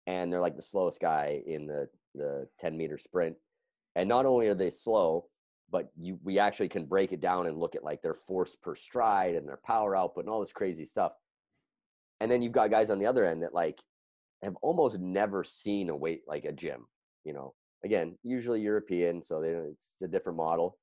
And 0.09 0.33
they're 0.33 0.41
like 0.41 0.57
the 0.57 0.63
slowest 0.63 1.01
guy 1.01 1.41
in 1.47 1.69
the 1.69 1.89
the 2.15 2.49
10 2.61 2.77
meter 2.77 2.99
sprint. 2.99 3.37
And 3.95 4.09
not 4.09 4.27
only 4.27 4.49
are 4.49 4.55
they 4.55 4.71
slow, 4.71 5.27
but 5.71 5.91
you 5.99 6.19
we 6.23 6.39
actually 6.39 6.69
can 6.69 6.87
break 6.87 7.13
it 7.13 7.21
down 7.21 7.47
and 7.47 7.59
look 7.59 7.75
at 7.75 7.85
like 7.85 8.03
their 8.03 8.15
force 8.15 8.57
per 8.57 8.75
stride 8.75 9.35
and 9.35 9.49
their 9.49 9.61
power 9.65 9.97
output 9.97 10.25
and 10.25 10.31
all 10.31 10.41
this 10.41 10.53
crazy 10.53 10.85
stuff. 10.85 11.13
And 12.21 12.31
then 12.31 12.43
you've 12.43 12.53
got 12.53 12.71
guys 12.71 12.91
on 12.91 12.99
the 12.99 13.07
other 13.07 13.25
end 13.25 13.43
that 13.43 13.55
like 13.55 13.81
have 14.43 14.57
almost 14.63 14.99
never 14.99 15.45
seen 15.45 15.89
a 15.89 15.97
weight 15.97 16.23
like 16.27 16.45
a 16.45 16.53
gym, 16.53 16.87
you 17.25 17.33
know. 17.33 17.55
Again, 17.85 18.17
usually 18.23 18.61
European, 18.61 19.23
so 19.23 19.41
they, 19.41 19.49
it's 19.49 20.03
a 20.03 20.07
different 20.07 20.37
model. 20.37 20.79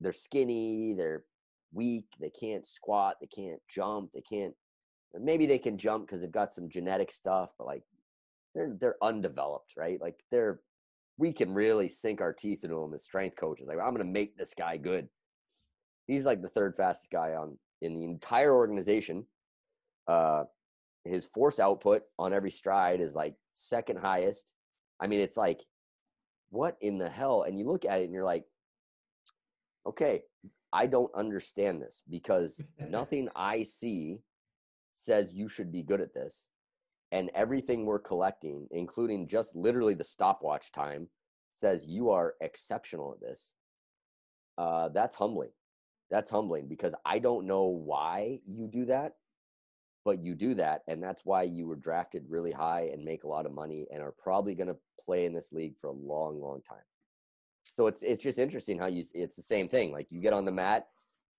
They're 0.00 0.14
skinny, 0.14 0.94
they're 0.94 1.24
weak, 1.72 2.06
they 2.18 2.30
can't 2.30 2.66
squat, 2.66 3.16
they 3.20 3.26
can't 3.26 3.60
jump, 3.68 4.10
they 4.14 4.22
can't 4.22 4.54
maybe 5.20 5.46
they 5.46 5.58
can 5.58 5.78
jump 5.78 6.06
because 6.06 6.20
they've 6.20 6.30
got 6.30 6.52
some 6.52 6.68
genetic 6.68 7.10
stuff, 7.12 7.50
but 7.58 7.66
like 7.66 7.82
they're 8.54 8.76
they're 8.78 8.96
undeveloped, 9.02 9.72
right? 9.76 10.00
Like 10.00 10.16
they're 10.30 10.60
we 11.18 11.32
can 11.32 11.54
really 11.54 11.88
sink 11.88 12.20
our 12.20 12.32
teeth 12.32 12.64
into 12.64 12.76
them 12.76 12.94
as 12.94 13.04
strength 13.04 13.36
coaches. 13.36 13.66
Like 13.68 13.78
I'm 13.78 13.94
going 13.94 14.06
to 14.06 14.12
make 14.12 14.36
this 14.36 14.54
guy 14.56 14.76
good. 14.76 15.08
He's 16.06 16.24
like 16.24 16.42
the 16.42 16.48
third 16.48 16.76
fastest 16.76 17.10
guy 17.10 17.34
on 17.34 17.56
in 17.82 17.94
the 17.94 18.04
entire 18.04 18.52
organization. 18.52 19.26
Uh, 20.08 20.44
his 21.04 21.26
force 21.26 21.60
output 21.60 22.02
on 22.18 22.32
every 22.32 22.50
stride 22.50 23.00
is 23.00 23.14
like 23.14 23.34
second 23.52 23.98
highest. 23.98 24.52
I 25.00 25.06
mean, 25.06 25.20
it's 25.20 25.36
like, 25.36 25.60
what 26.50 26.76
in 26.80 26.98
the 26.98 27.08
hell? 27.08 27.42
And 27.42 27.58
you 27.58 27.66
look 27.66 27.84
at 27.84 28.00
it 28.00 28.04
and 28.04 28.12
you're 28.12 28.24
like, 28.24 28.44
okay, 29.86 30.22
I 30.72 30.86
don't 30.86 31.14
understand 31.14 31.80
this 31.80 32.02
because 32.10 32.60
nothing 32.88 33.28
I 33.36 33.62
see 33.62 34.18
says 34.90 35.34
you 35.34 35.48
should 35.48 35.70
be 35.70 35.82
good 35.82 36.00
at 36.00 36.14
this 36.14 36.48
and 37.14 37.30
everything 37.32 37.86
we're 37.86 38.00
collecting, 38.00 38.66
including 38.72 39.28
just 39.28 39.54
literally 39.54 39.94
the 39.94 40.02
stopwatch 40.02 40.72
time, 40.72 41.06
says 41.52 41.86
you 41.86 42.10
are 42.10 42.34
exceptional 42.40 43.12
at 43.12 43.20
this. 43.20 43.52
Uh, 44.58 44.88
that's 44.88 45.14
humbling. 45.14 45.52
That's 46.10 46.28
humbling 46.28 46.66
because 46.66 46.92
I 47.06 47.20
don't 47.20 47.46
know 47.46 47.66
why 47.66 48.40
you 48.48 48.66
do 48.66 48.86
that, 48.86 49.12
but 50.04 50.24
you 50.24 50.34
do 50.34 50.56
that, 50.56 50.82
and 50.88 51.00
that's 51.00 51.24
why 51.24 51.44
you 51.44 51.68
were 51.68 51.76
drafted 51.76 52.24
really 52.28 52.50
high 52.50 52.90
and 52.92 53.04
make 53.04 53.22
a 53.22 53.28
lot 53.28 53.46
of 53.46 53.52
money 53.52 53.86
and 53.92 54.02
are 54.02 54.14
probably 54.18 54.56
going 54.56 54.66
to 54.66 54.76
play 55.04 55.24
in 55.24 55.32
this 55.32 55.52
league 55.52 55.76
for 55.80 55.86
a 55.86 55.92
long, 55.92 56.40
long 56.40 56.62
time. 56.68 56.78
So 57.62 57.86
it's 57.86 58.02
it's 58.02 58.22
just 58.22 58.40
interesting 58.40 58.76
how 58.76 58.86
you 58.86 59.04
it's 59.14 59.36
the 59.36 59.42
same 59.42 59.68
thing. 59.68 59.92
Like 59.92 60.08
you 60.10 60.20
get 60.20 60.32
on 60.32 60.44
the 60.44 60.50
mat 60.50 60.88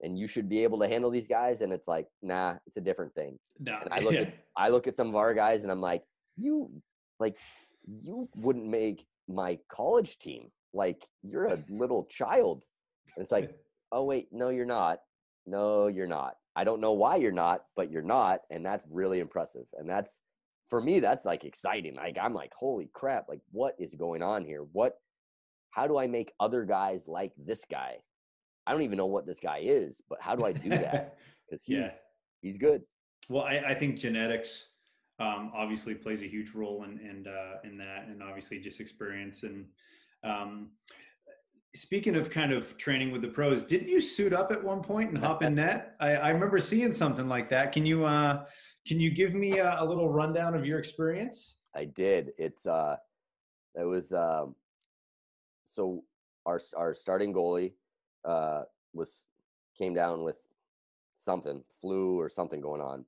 and 0.01 0.17
you 0.17 0.27
should 0.27 0.49
be 0.49 0.63
able 0.63 0.79
to 0.79 0.87
handle 0.87 1.09
these 1.09 1.27
guys 1.27 1.61
and 1.61 1.71
it's 1.71 1.87
like 1.87 2.07
nah 2.21 2.55
it's 2.67 2.77
a 2.77 2.81
different 2.81 3.13
thing. 3.13 3.37
No, 3.59 3.77
and 3.81 3.93
i 3.93 3.99
look 4.05 4.13
yeah. 4.13 4.21
at 4.21 4.33
i 4.57 4.69
look 4.69 4.87
at 4.87 4.95
some 4.95 5.09
of 5.09 5.15
our 5.15 5.33
guys 5.33 5.63
and 5.63 5.71
i'm 5.71 5.81
like 5.81 6.03
you 6.37 6.69
like 7.19 7.35
you 7.87 8.29
wouldn't 8.35 8.67
make 8.67 9.05
my 9.27 9.57
college 9.69 10.17
team. 10.17 10.49
Like 10.73 11.05
you're 11.23 11.45
a 11.45 11.63
little 11.69 12.05
child. 12.05 12.63
And 13.15 13.23
it's 13.23 13.31
like 13.31 13.55
oh 13.91 14.03
wait 14.03 14.27
no 14.31 14.49
you're 14.49 14.65
not. 14.65 14.99
No 15.45 15.87
you're 15.87 16.07
not. 16.07 16.35
I 16.55 16.63
don't 16.63 16.81
know 16.81 16.93
why 16.93 17.17
you're 17.17 17.31
not 17.31 17.61
but 17.75 17.91
you're 17.91 18.01
not. 18.01 18.41
And 18.49 18.65
that's 18.65 18.85
really 18.89 19.19
impressive. 19.19 19.65
And 19.73 19.89
that's 19.89 20.21
for 20.69 20.81
me 20.81 20.99
that's 20.99 21.25
like 21.25 21.45
exciting. 21.45 21.95
Like 21.95 22.17
i'm 22.21 22.33
like 22.33 22.51
holy 22.53 22.89
crap 22.93 23.29
like 23.29 23.41
what 23.51 23.75
is 23.79 23.95
going 23.95 24.21
on 24.21 24.45
here? 24.45 24.65
What 24.71 24.95
how 25.71 25.87
do 25.87 25.97
i 25.97 26.07
make 26.07 26.31
other 26.39 26.63
guys 26.63 27.05
like 27.05 27.33
this 27.37 27.65
guy 27.69 27.97
I 28.67 28.71
don't 28.71 28.81
even 28.81 28.97
know 28.97 29.05
what 29.05 29.25
this 29.25 29.39
guy 29.39 29.59
is, 29.63 30.01
but 30.09 30.19
how 30.21 30.35
do 30.35 30.45
I 30.45 30.51
do 30.51 30.69
that? 30.69 31.17
Because 31.47 31.63
he's 31.63 31.77
yeah. 31.77 31.91
he's 32.41 32.57
good. 32.57 32.81
Well, 33.29 33.43
I, 33.43 33.61
I 33.67 33.75
think 33.75 33.99
genetics 33.99 34.69
um, 35.19 35.51
obviously 35.55 35.93
plays 35.93 36.23
a 36.23 36.27
huge 36.27 36.55
role 36.55 36.85
in 36.85 36.97
in, 36.99 37.27
uh, 37.27 37.59
in 37.63 37.77
that, 37.77 38.07
and 38.07 38.23
obviously 38.23 38.57
just 38.57 38.79
experience. 38.79 39.43
And 39.43 39.67
um, 40.23 40.71
speaking 41.75 42.15
of 42.15 42.31
kind 42.31 42.51
of 42.51 42.77
training 42.77 43.11
with 43.11 43.21
the 43.21 43.27
pros, 43.27 43.61
didn't 43.61 43.89
you 43.89 44.01
suit 44.01 44.33
up 44.33 44.51
at 44.51 44.63
one 44.63 44.81
point 44.81 45.11
and 45.11 45.19
hop 45.19 45.43
in 45.43 45.53
net? 45.63 45.95
I, 45.99 46.15
I 46.15 46.29
remember 46.29 46.59
seeing 46.59 46.91
something 46.91 47.27
like 47.27 47.47
that. 47.51 47.71
Can 47.71 47.85
you 47.85 48.03
uh, 48.05 48.45
can 48.87 48.99
you 48.99 49.11
give 49.11 49.35
me 49.35 49.59
a, 49.59 49.77
a 49.79 49.85
little 49.85 50.09
rundown 50.09 50.55
of 50.55 50.65
your 50.65 50.79
experience? 50.79 51.59
I 51.75 51.85
did. 51.85 52.31
It's 52.39 52.65
uh, 52.65 52.95
it 53.75 53.83
was 53.83 54.11
um, 54.11 54.55
so 55.63 56.03
our 56.45 56.59
our 56.75 56.95
starting 56.95 57.33
goalie 57.33 57.73
uh, 58.25 58.63
was 58.93 59.25
came 59.77 59.93
down 59.93 60.23
with 60.23 60.37
something, 61.17 61.63
flu 61.81 62.19
or 62.19 62.29
something 62.29 62.61
going 62.61 62.81
on. 62.81 63.05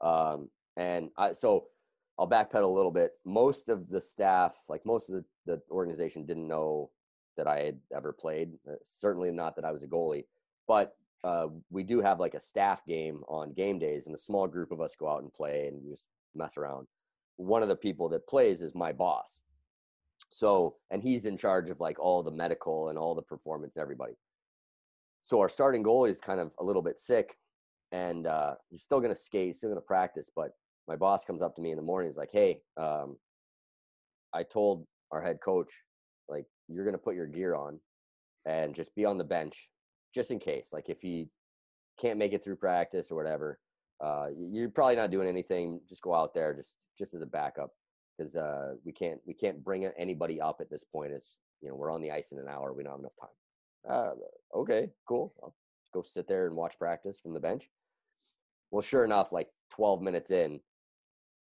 Um, 0.00 0.48
and 0.76 1.10
I, 1.16 1.32
so 1.32 1.66
I'll 2.18 2.28
backpedal 2.28 2.64
a 2.64 2.66
little 2.66 2.90
bit. 2.90 3.12
Most 3.24 3.68
of 3.68 3.88
the 3.88 4.00
staff, 4.00 4.56
like 4.68 4.84
most 4.86 5.08
of 5.08 5.16
the, 5.16 5.24
the 5.46 5.62
organization, 5.70 6.26
didn't 6.26 6.48
know 6.48 6.90
that 7.36 7.46
I 7.46 7.60
had 7.60 7.78
ever 7.94 8.12
played. 8.12 8.50
Uh, 8.68 8.74
certainly 8.84 9.30
not 9.30 9.56
that 9.56 9.64
I 9.64 9.72
was 9.72 9.82
a 9.82 9.86
goalie. 9.86 10.24
But 10.66 10.96
uh, 11.24 11.48
we 11.70 11.82
do 11.82 12.00
have 12.00 12.20
like 12.20 12.34
a 12.34 12.40
staff 12.40 12.84
game 12.86 13.22
on 13.28 13.52
game 13.52 13.78
days, 13.78 14.06
and 14.06 14.14
a 14.14 14.18
small 14.18 14.46
group 14.46 14.72
of 14.72 14.80
us 14.80 14.96
go 14.96 15.08
out 15.08 15.22
and 15.22 15.32
play 15.32 15.66
and 15.68 15.82
just 15.88 16.08
mess 16.34 16.56
around. 16.56 16.86
One 17.36 17.62
of 17.62 17.68
the 17.68 17.76
people 17.76 18.08
that 18.10 18.26
plays 18.26 18.62
is 18.62 18.74
my 18.74 18.92
boss. 18.92 19.42
So, 20.30 20.76
and 20.90 21.02
he's 21.02 21.24
in 21.24 21.36
charge 21.36 21.70
of 21.70 21.80
like 21.80 21.98
all 21.98 22.22
the 22.22 22.30
medical 22.30 22.88
and 22.88 22.98
all 22.98 23.14
the 23.14 23.22
performance, 23.22 23.76
everybody. 23.76 24.14
So 25.22 25.40
our 25.40 25.48
starting 25.48 25.84
goalie 25.84 26.10
is 26.10 26.20
kind 26.20 26.40
of 26.40 26.52
a 26.58 26.64
little 26.64 26.82
bit 26.82 26.98
sick, 26.98 27.36
and 27.92 28.26
uh, 28.26 28.54
he's 28.70 28.82
still 28.82 29.00
going 29.00 29.14
to 29.14 29.20
skate, 29.20 29.56
still 29.56 29.70
going 29.70 29.80
to 29.80 29.86
practice. 29.86 30.30
But 30.34 30.50
my 30.86 30.96
boss 30.96 31.24
comes 31.24 31.42
up 31.42 31.54
to 31.56 31.62
me 31.62 31.70
in 31.70 31.76
the 31.76 31.82
morning. 31.82 32.10
He's 32.10 32.16
like, 32.16 32.32
"Hey, 32.32 32.62
um, 32.76 33.16
I 34.32 34.42
told 34.42 34.86
our 35.10 35.22
head 35.22 35.38
coach, 35.44 35.70
like, 36.28 36.46
you're 36.68 36.84
going 36.84 36.94
to 36.94 36.98
put 36.98 37.14
your 37.14 37.26
gear 37.26 37.54
on, 37.54 37.80
and 38.46 38.74
just 38.74 38.94
be 38.94 39.04
on 39.04 39.18
the 39.18 39.24
bench, 39.24 39.68
just 40.14 40.30
in 40.30 40.38
case. 40.38 40.70
Like, 40.72 40.88
if 40.88 41.00
he 41.00 41.28
can't 42.00 42.18
make 42.18 42.32
it 42.32 42.44
through 42.44 42.56
practice 42.56 43.10
or 43.10 43.16
whatever, 43.16 43.58
uh, 44.00 44.28
you're 44.36 44.70
probably 44.70 44.96
not 44.96 45.10
doing 45.10 45.28
anything. 45.28 45.80
Just 45.88 46.02
go 46.02 46.14
out 46.14 46.34
there, 46.34 46.54
just 46.54 46.74
just 46.96 47.14
as 47.14 47.22
a 47.22 47.26
backup, 47.26 47.70
because 48.16 48.36
uh, 48.36 48.74
we 48.84 48.92
can't 48.92 49.20
we 49.26 49.34
can't 49.34 49.62
bring 49.62 49.84
anybody 49.98 50.40
up 50.40 50.58
at 50.60 50.70
this 50.70 50.84
point. 50.84 51.12
It's 51.12 51.38
you 51.60 51.68
know 51.68 51.74
we're 51.74 51.92
on 51.92 52.02
the 52.02 52.12
ice 52.12 52.32
in 52.32 52.38
an 52.38 52.48
hour. 52.48 52.72
We 52.72 52.82
don't 52.82 52.92
have 52.92 53.00
enough 53.00 53.16
time." 53.20 53.30
Uh, 53.88 54.12
okay, 54.54 54.90
cool. 55.06 55.32
I'll 55.42 55.54
go 55.92 56.02
sit 56.02 56.28
there 56.28 56.46
and 56.46 56.56
watch 56.56 56.78
practice 56.78 57.20
from 57.20 57.34
the 57.34 57.40
bench. 57.40 57.68
Well, 58.70 58.82
sure 58.82 59.04
enough, 59.04 59.32
like 59.32 59.48
12 59.74 60.02
minutes 60.02 60.30
in, 60.30 60.60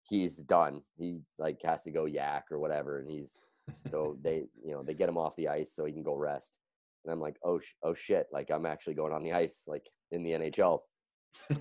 he's 0.04 0.38
done. 0.38 0.82
He 0.98 1.20
like 1.38 1.60
has 1.64 1.84
to 1.84 1.92
go 1.92 2.06
yak 2.06 2.46
or 2.52 2.60
whatever, 2.60 3.00
and 3.00 3.10
he's 3.10 3.46
so 3.92 4.18
they 4.24 4.46
you 4.64 4.72
know 4.72 4.84
they 4.84 4.94
get 4.94 5.10
him 5.10 5.18
off 5.18 5.36
the 5.36 5.48
ice 5.48 5.74
so 5.76 5.86
he 5.86 5.94
can 5.94 6.04
go 6.04 6.16
rest. 6.16 6.58
And 7.06 7.14
I'm 7.14 7.20
like, 7.20 7.38
oh 7.44 7.60
sh- 7.60 7.76
oh 7.84 7.94
shit, 7.94 8.28
like 8.32 8.50
I'm 8.52 8.66
actually 8.66 8.96
going 8.96 9.14
on 9.14 9.24
the 9.24 9.34
ice 9.34 9.64
like 9.68 9.88
in 10.12 10.24
the 10.24 10.32
NHL, 10.32 10.80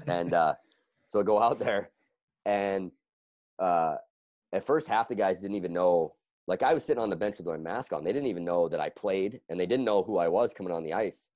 and 0.06 0.34
uh, 0.34 0.54
so 1.06 1.20
I 1.20 1.22
go 1.22 1.40
out 1.40 1.58
there, 1.58 1.90
and 2.44 2.90
uh, 3.58 3.96
at 4.52 4.64
first 4.66 4.88
half 4.88 5.08
the 5.08 5.14
guys 5.14 5.40
didn't 5.40 5.56
even 5.56 5.72
know 5.72 6.14
like 6.48 6.62
I 6.62 6.72
was 6.72 6.82
sitting 6.82 7.02
on 7.02 7.10
the 7.10 7.16
bench 7.16 7.36
with 7.36 7.46
my 7.46 7.58
mask 7.58 7.92
on. 7.92 8.02
They 8.02 8.12
didn't 8.12 8.28
even 8.28 8.44
know 8.44 8.70
that 8.70 8.80
I 8.80 8.88
played 8.88 9.40
and 9.50 9.60
they 9.60 9.66
didn't 9.66 9.84
know 9.84 10.02
who 10.02 10.16
I 10.16 10.28
was 10.28 10.54
coming 10.54 10.72
on 10.72 10.82
the 10.82 10.94
ice. 10.94 11.28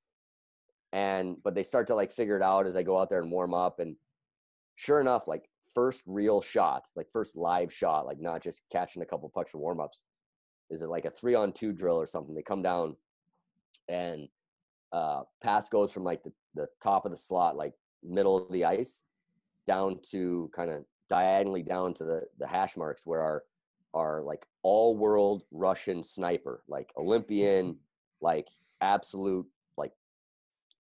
And 0.95 1.37
but 1.45 1.55
they 1.55 1.63
start 1.63 1.87
to 1.89 1.95
like 1.95 2.11
figure 2.11 2.37
it 2.37 2.43
out 2.43 2.67
as 2.67 2.75
I 2.75 2.83
go 2.83 2.99
out 2.99 3.11
there 3.11 3.21
and 3.21 3.31
warm 3.31 3.53
up. 3.53 3.79
And 3.79 3.97
sure 4.75 5.01
enough, 5.01 5.29
like 5.29 5.51
first 5.75 6.03
real 6.07 6.41
shot, 6.41 6.89
like 6.97 7.09
first 7.13 7.37
live 7.37 7.71
shot, 7.71 8.07
like 8.07 8.21
not 8.21 8.43
just 8.43 8.63
catching 8.73 9.03
a 9.03 9.07
couple 9.07 9.29
pucks 9.29 9.51
for 9.51 9.59
warm 9.59 9.81
ups. 9.81 10.01
Is 10.71 10.81
it 10.81 10.89
like 10.89 11.05
a 11.05 11.11
three 11.11 11.35
on 11.35 11.53
two 11.53 11.73
drill 11.73 12.01
or 12.01 12.07
something? 12.07 12.35
They 12.35 12.43
come 12.43 12.63
down 12.63 12.97
and 13.89 14.29
uh 14.93 15.23
pass 15.43 15.69
goes 15.69 15.93
from 15.93 16.05
like 16.05 16.23
the, 16.23 16.33
the 16.55 16.69
top 16.83 17.05
of 17.05 17.11
the 17.11 17.19
slot, 17.19 17.55
like 17.55 17.75
middle 18.03 18.39
of 18.39 18.51
the 18.51 18.65
ice, 18.65 19.03
down 19.67 20.01
to 20.11 20.51
kind 20.57 20.71
of 20.71 20.85
diagonally 21.11 21.63
down 21.63 21.93
to 21.93 22.05
the 22.05 22.23
the 22.39 22.47
hash 22.47 22.79
marks 22.79 23.07
where 23.07 23.21
our 23.21 23.43
our 23.93 24.23
like 24.23 24.47
all 24.63 24.97
world 24.97 25.43
Russian 25.51 26.03
sniper, 26.03 26.63
like 26.69 26.91
Olympian, 26.97 27.77
like 28.21 28.49
absolute, 28.81 29.47
like 29.77 29.93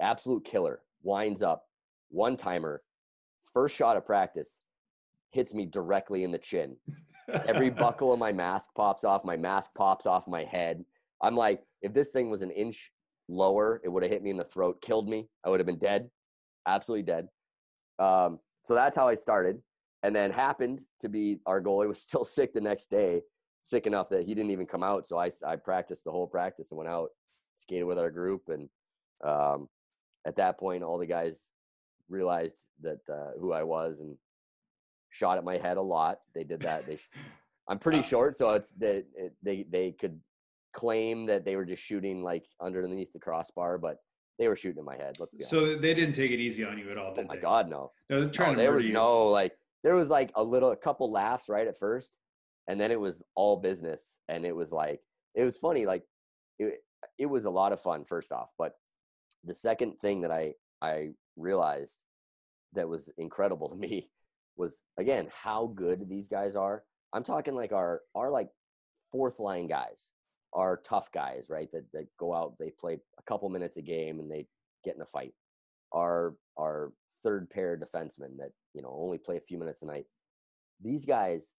absolute 0.00 0.44
killer, 0.44 0.80
winds 1.02 1.42
up, 1.42 1.64
one 2.10 2.36
timer, 2.36 2.82
first 3.52 3.76
shot 3.76 3.96
of 3.96 4.06
practice, 4.06 4.58
hits 5.30 5.54
me 5.54 5.66
directly 5.66 6.24
in 6.24 6.30
the 6.30 6.38
chin. 6.38 6.76
Every 7.46 7.70
buckle 7.84 8.12
of 8.12 8.18
my 8.18 8.32
mask 8.32 8.70
pops 8.76 9.04
off, 9.04 9.24
my 9.24 9.36
mask 9.36 9.70
pops 9.74 10.06
off 10.06 10.28
my 10.28 10.44
head. 10.44 10.84
I'm 11.22 11.36
like, 11.36 11.62
if 11.80 11.92
this 11.92 12.10
thing 12.10 12.30
was 12.30 12.42
an 12.42 12.50
inch 12.50 12.90
lower, 13.28 13.80
it 13.84 13.88
would 13.88 14.02
have 14.02 14.12
hit 14.12 14.22
me 14.22 14.30
in 14.30 14.36
the 14.36 14.44
throat, 14.44 14.80
killed 14.82 15.08
me. 15.08 15.28
I 15.44 15.48
would 15.48 15.60
have 15.60 15.66
been 15.66 15.78
dead, 15.78 16.10
absolutely 16.66 17.04
dead. 17.04 17.28
Um, 17.98 18.38
so 18.62 18.74
that's 18.74 18.96
how 18.96 19.08
I 19.08 19.14
started 19.14 19.60
and 20.02 20.14
then 20.14 20.30
happened 20.30 20.82
to 21.00 21.08
be 21.08 21.38
our 21.46 21.60
goalie 21.60 21.88
was 21.88 22.00
still 22.02 22.24
sick 22.24 22.52
the 22.52 22.60
next 22.60 22.90
day, 22.90 23.22
sick 23.62 23.86
enough 23.86 24.08
that 24.10 24.26
he 24.26 24.34
didn't 24.34 24.50
even 24.50 24.66
come 24.66 24.82
out. 24.82 25.06
So 25.06 25.16
I, 25.16 25.30
I 25.46 25.56
practiced 25.56 26.04
the 26.04 26.10
whole 26.10 26.26
practice 26.26 26.70
and 26.70 26.78
went 26.78 26.90
out, 26.90 27.10
skated 27.54 27.86
with 27.86 27.98
our 27.98 28.10
group. 28.10 28.48
And 28.48 28.68
um, 29.24 29.68
at 30.26 30.36
that 30.36 30.58
point, 30.58 30.82
all 30.82 30.98
the 30.98 31.06
guys 31.06 31.48
realized 32.08 32.66
that 32.82 32.98
uh, 33.10 33.38
who 33.40 33.52
I 33.52 33.62
was 33.62 34.00
and 34.00 34.16
shot 35.10 35.38
at 35.38 35.44
my 35.44 35.56
head 35.56 35.76
a 35.76 35.82
lot. 35.82 36.18
They 36.34 36.44
did 36.44 36.60
that. 36.62 36.86
They, 36.86 36.98
I'm 37.68 37.78
pretty 37.78 38.02
short, 38.02 38.36
so 38.36 38.50
it's 38.54 38.72
that 38.72 39.04
it, 39.14 39.32
they 39.42 39.64
they 39.70 39.92
could 39.92 40.18
claim 40.72 41.26
that 41.26 41.44
they 41.44 41.54
were 41.54 41.64
just 41.64 41.82
shooting 41.82 42.22
like 42.22 42.44
underneath 42.60 43.12
the 43.12 43.20
crossbar, 43.20 43.78
but 43.78 43.98
they 44.38 44.48
were 44.48 44.56
shooting 44.56 44.80
in 44.80 44.84
my 44.84 44.96
head. 44.96 45.16
Let's 45.20 45.32
be 45.32 45.44
so 45.44 45.60
honest. 45.60 45.82
they 45.82 45.94
didn't 45.94 46.14
take 46.14 46.32
it 46.32 46.40
easy 46.40 46.64
on 46.64 46.76
you 46.76 46.90
at 46.90 46.98
all, 46.98 47.14
did 47.14 47.24
oh 47.24 47.28
my 47.28 47.36
they? 47.36 47.40
God, 47.40 47.70
no. 47.70 47.92
No, 48.10 48.28
trying 48.28 48.56
no, 48.56 48.62
there 48.62 48.72
was 48.72 48.84
you. 48.84 48.92
no 48.92 49.28
like 49.28 49.52
there 49.84 49.94
was 49.94 50.10
like 50.10 50.32
a 50.34 50.42
little 50.42 50.72
a 50.72 50.76
couple 50.76 51.12
laughs 51.12 51.48
right 51.48 51.68
at 51.68 51.78
first 51.78 52.18
and 52.68 52.80
then 52.80 52.90
it 52.90 53.00
was 53.00 53.22
all 53.34 53.56
business 53.56 54.18
and 54.28 54.44
it 54.44 54.54
was 54.54 54.72
like 54.72 55.00
it 55.34 55.44
was 55.44 55.58
funny 55.58 55.86
like 55.86 56.04
it, 56.58 56.82
it 57.18 57.26
was 57.26 57.44
a 57.44 57.50
lot 57.50 57.72
of 57.72 57.80
fun 57.80 58.04
first 58.04 58.32
off 58.32 58.50
but 58.58 58.74
the 59.44 59.54
second 59.54 59.94
thing 60.00 60.20
that 60.20 60.30
i 60.30 60.52
i 60.80 61.08
realized 61.36 62.04
that 62.72 62.88
was 62.88 63.10
incredible 63.18 63.68
to 63.68 63.76
me 63.76 64.08
was 64.56 64.80
again 64.98 65.28
how 65.34 65.72
good 65.74 66.08
these 66.08 66.28
guys 66.28 66.54
are 66.54 66.84
i'm 67.12 67.24
talking 67.24 67.54
like 67.54 67.72
our 67.72 68.00
our 68.14 68.30
like 68.30 68.48
fourth 69.10 69.40
line 69.40 69.66
guys 69.66 70.08
are 70.54 70.80
tough 70.84 71.10
guys 71.12 71.46
right 71.48 71.70
that, 71.72 71.84
that 71.92 72.06
go 72.18 72.34
out 72.34 72.54
they 72.58 72.70
play 72.78 72.98
a 73.18 73.22
couple 73.22 73.48
minutes 73.48 73.78
a 73.78 73.82
game 73.82 74.20
and 74.20 74.30
they 74.30 74.46
get 74.84 74.94
in 74.94 75.00
a 75.00 75.06
fight 75.06 75.32
our 75.92 76.34
our 76.58 76.92
third 77.22 77.48
pair 77.50 77.76
defensemen 77.76 78.36
that 78.38 78.50
you 78.74 78.82
know 78.82 78.94
only 78.98 79.18
play 79.18 79.36
a 79.36 79.40
few 79.40 79.58
minutes 79.58 79.82
a 79.82 79.86
night. 79.86 80.06
These 80.82 81.06
guys, 81.06 81.52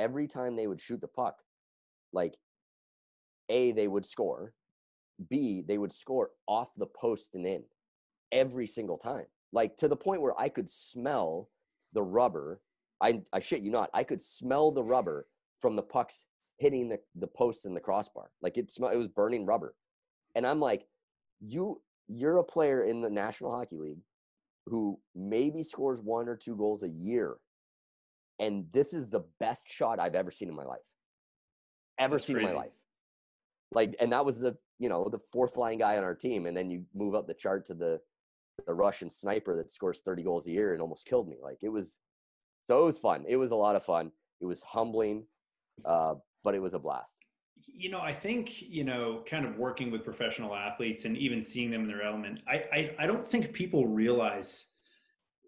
every 0.00 0.26
time 0.26 0.56
they 0.56 0.66
would 0.66 0.80
shoot 0.80 1.00
the 1.00 1.08
puck, 1.08 1.36
like 2.12 2.34
a 3.48 3.72
they 3.72 3.86
would 3.86 4.06
score, 4.06 4.54
b 5.28 5.62
they 5.66 5.78
would 5.78 5.92
score 5.92 6.30
off 6.48 6.70
the 6.76 6.86
post 6.86 7.34
and 7.34 7.46
in 7.46 7.62
every 8.32 8.66
single 8.66 8.96
time, 8.96 9.26
like 9.52 9.76
to 9.76 9.88
the 9.88 9.96
point 9.96 10.22
where 10.22 10.38
I 10.40 10.48
could 10.48 10.70
smell 10.70 11.50
the 11.92 12.02
rubber. 12.02 12.60
I 13.00 13.20
I 13.32 13.40
shit 13.40 13.62
you 13.62 13.70
not, 13.70 13.90
I 13.92 14.04
could 14.04 14.22
smell 14.22 14.72
the 14.72 14.82
rubber 14.82 15.26
from 15.58 15.76
the 15.76 15.82
pucks 15.82 16.24
hitting 16.58 16.88
the 16.88 16.98
the 17.14 17.26
post 17.26 17.66
and 17.66 17.76
the 17.76 17.80
crossbar. 17.80 18.30
Like 18.40 18.56
it 18.56 18.70
smelled, 18.70 18.94
it 18.94 18.98
was 18.98 19.08
burning 19.08 19.44
rubber, 19.44 19.74
and 20.34 20.46
I'm 20.46 20.60
like, 20.60 20.86
you 21.40 21.82
you're 22.08 22.38
a 22.38 22.44
player 22.44 22.84
in 22.84 23.02
the 23.02 23.10
National 23.10 23.50
Hockey 23.52 23.76
League 23.76 24.02
who 24.66 24.98
maybe 25.14 25.62
scores 25.62 26.00
one 26.00 26.28
or 26.28 26.36
two 26.36 26.56
goals 26.56 26.82
a 26.82 26.88
year. 26.88 27.36
And 28.40 28.64
this 28.72 28.92
is 28.92 29.08
the 29.08 29.22
best 29.38 29.68
shot 29.68 30.00
I've 30.00 30.16
ever 30.16 30.32
seen 30.32 30.48
in 30.48 30.56
my 30.56 30.64
life. 30.64 30.80
Ever 31.98 32.16
That's 32.16 32.26
seen 32.26 32.36
crazy. 32.36 32.48
in 32.48 32.54
my 32.54 32.60
life. 32.60 32.72
Like, 33.72 33.94
and 34.00 34.12
that 34.12 34.24
was 34.24 34.40
the, 34.40 34.56
you 34.80 34.88
know, 34.88 35.08
the 35.08 35.20
fourth 35.32 35.56
line 35.56 35.78
guy 35.78 35.96
on 35.96 36.02
our 36.02 36.14
team. 36.14 36.46
And 36.46 36.56
then 36.56 36.70
you 36.70 36.84
move 36.94 37.14
up 37.14 37.28
the 37.28 37.34
chart 37.34 37.66
to 37.66 37.74
the 37.74 38.00
the 38.66 38.74
Russian 38.74 39.08
sniper 39.08 39.56
that 39.56 39.70
scores 39.70 40.00
30 40.00 40.22
goals 40.22 40.46
a 40.46 40.50
year 40.50 40.74
and 40.74 40.82
almost 40.82 41.06
killed 41.06 41.28
me. 41.28 41.36
Like 41.42 41.58
it 41.62 41.70
was 41.70 41.96
so 42.62 42.82
it 42.82 42.84
was 42.84 42.98
fun. 42.98 43.24
It 43.28 43.36
was 43.36 43.52
a 43.52 43.56
lot 43.56 43.76
of 43.76 43.82
fun. 43.82 44.10
It 44.40 44.46
was 44.46 44.62
humbling, 44.62 45.24
uh, 45.84 46.16
but 46.44 46.54
it 46.54 46.60
was 46.60 46.74
a 46.74 46.78
blast 46.78 47.16
you 47.80 47.90
know, 47.90 48.00
I 48.00 48.12
think, 48.12 48.60
you 48.62 48.84
know, 48.84 49.22
kind 49.26 49.46
of 49.46 49.56
working 49.56 49.90
with 49.90 50.04
professional 50.04 50.54
athletes 50.54 51.04
and 51.04 51.16
even 51.16 51.42
seeing 51.42 51.70
them 51.70 51.82
in 51.82 51.88
their 51.88 52.02
element, 52.02 52.40
I, 52.46 52.64
I, 52.72 52.94
I 53.00 53.06
don't 53.06 53.26
think 53.26 53.52
people 53.52 53.86
realize 53.86 54.66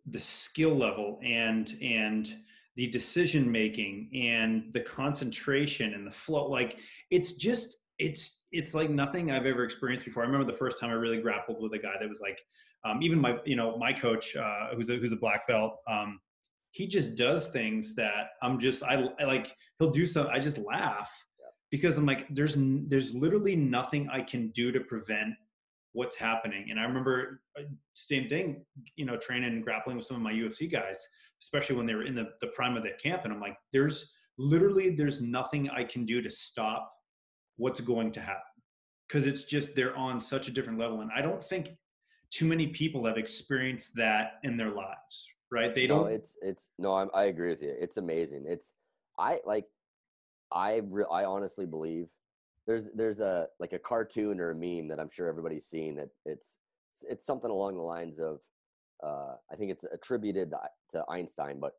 the 0.07 0.19
skill 0.21 0.75
level 0.75 1.21
and, 1.23 1.73
and 1.83 2.35
the 2.77 2.87
decision 2.89 3.51
making 3.51 4.11
and 4.15 4.73
the 4.73 4.81
concentration 4.81 5.95
and 5.95 6.07
the 6.07 6.11
flow. 6.11 6.49
Like 6.49 6.79
it's 7.11 7.35
just, 7.35 7.77
it's, 7.99 8.41
it's 8.51 8.75
like 8.75 8.91
nothing 8.91 9.31
I've 9.31 9.47
ever 9.47 9.65
experienced 9.65 10.05
before. 10.05 10.23
I 10.23 10.27
remember 10.27 10.51
the 10.51 10.59
first 10.59 10.79
time 10.79 10.91
I 10.91 10.95
really 10.95 11.21
grappled 11.21 11.63
with 11.63 11.73
a 11.75 11.79
guy 11.79 11.95
that 12.01 12.09
was 12.09 12.21
like, 12.21 12.41
um, 12.85 13.03
even 13.03 13.21
my, 13.21 13.39
you 13.45 13.57
know, 13.57 13.77
my 13.77 13.93
coach, 13.93 14.35
uh, 14.37 14.75
who's 14.75 14.91
a, 14.91 14.97
who's 14.97 15.13
a 15.13 15.17
black 15.17 15.47
belt, 15.47 15.77
um, 15.89 16.19
he 16.71 16.87
just 16.87 17.15
does 17.15 17.49
things 17.49 17.95
that 17.95 18.31
I'm 18.43 18.59
just, 18.59 18.83
I, 18.83 19.09
I 19.21 19.25
like, 19.25 19.55
he'll 19.79 19.91
do 19.91 20.07
some, 20.07 20.27
I 20.29 20.39
just 20.39 20.59
laugh 20.59 21.11
because 21.73 21.97
I'm 21.97 22.07
like, 22.07 22.27
there's 22.31 22.55
there's 22.59 23.15
literally 23.15 23.57
nothing 23.57 24.09
I 24.13 24.21
can 24.21 24.51
do 24.51 24.71
to 24.71 24.81
prevent 24.81 25.35
what's 25.93 26.17
happening. 26.17 26.69
And 26.71 26.81
I 26.81 26.85
remember 26.85 27.41
uh, 27.59 27.63
same 27.95 28.29
thing, 28.29 28.65
you 28.97 29.05
know, 29.05 29.17
training 29.17 29.53
and 29.53 29.63
grappling 29.63 29.97
with 29.97 30.07
some 30.07 30.17
of 30.17 30.23
my 30.23 30.33
UFC 30.33 30.71
guys, 30.71 31.07
especially 31.43 31.77
when 31.77 31.87
they 31.87 31.95
were 31.95 32.05
in 32.05 32.15
the, 32.15 32.31
the 32.41 32.49
prime 32.49 32.77
of 32.77 32.83
their 32.83 32.97
camp. 32.97 33.23
And 33.25 33.33
I'm 33.33 33.41
like, 33.41 33.57
there's 33.73 34.13
literally 34.39 34.91
there's 34.91 35.21
nothing 35.21 35.69
I 35.71 35.85
can 35.85 36.07
do 36.07 36.23
to 36.23 36.31
stop 36.31 36.91
what's 37.57 37.81
going 37.81 38.13
to 38.13 38.21
happen. 38.21 38.43
Cause 39.11 39.27
it's 39.27 39.45
just 39.45 39.75
they're 39.75 39.97
on 39.97 40.19
such 40.19 40.49
a 40.49 40.51
different 40.51 40.79
level. 40.79 41.03
And 41.03 41.11
I 41.15 41.21
don't 41.21 41.45
think 41.45 41.71
too 42.31 42.47
many 42.47 42.69
people 42.69 43.05
have 43.07 43.19
experienced 43.19 43.93
that 43.97 44.39
in 44.43 44.57
their 44.57 44.71
lives. 44.71 45.29
Right. 45.51 45.75
They 45.75 45.87
don't 45.87 46.05
no, 46.05 46.07
it's 46.07 46.33
it's 46.41 46.69
no, 46.79 46.95
I'm, 46.95 47.11
I 47.13 47.25
agree 47.25 47.51
with 47.51 47.61
you. 47.61 47.75
It's 47.79 47.99
amazing. 47.99 48.47
It's 48.49 48.73
I 49.19 49.41
like 49.45 49.67
I 50.51 50.81
re- 50.89 51.05
I 51.13 51.25
honestly 51.25 51.67
believe 51.67 52.07
there's 52.67 52.89
there's 52.95 53.21
a 53.21 53.47
like 53.59 53.73
a 53.73 53.79
cartoon 53.79 54.41
or 54.41 54.51
a 54.51 54.55
meme 54.55 54.89
that 54.89 55.01
I'm 55.01 55.11
sure 55.11 55.29
everybody's 55.29 55.67
seen 55.67 55.97
that 55.97 56.09
it's 56.25 56.59
it's, 57.09 57.25
something 57.25 57.51
along 57.51 57.77
the 57.77 57.83
lines 57.83 58.19
of 58.19 58.39
uh, 59.03 59.35
I 59.51 59.57
think 59.57 59.73
it's 59.73 59.85
attributed 59.93 60.53
to 60.91 61.05
Einstein, 61.09 61.61
but 61.61 61.73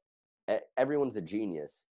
everyone's 0.77 1.15
a 1.15 1.21
genius. 1.21 1.85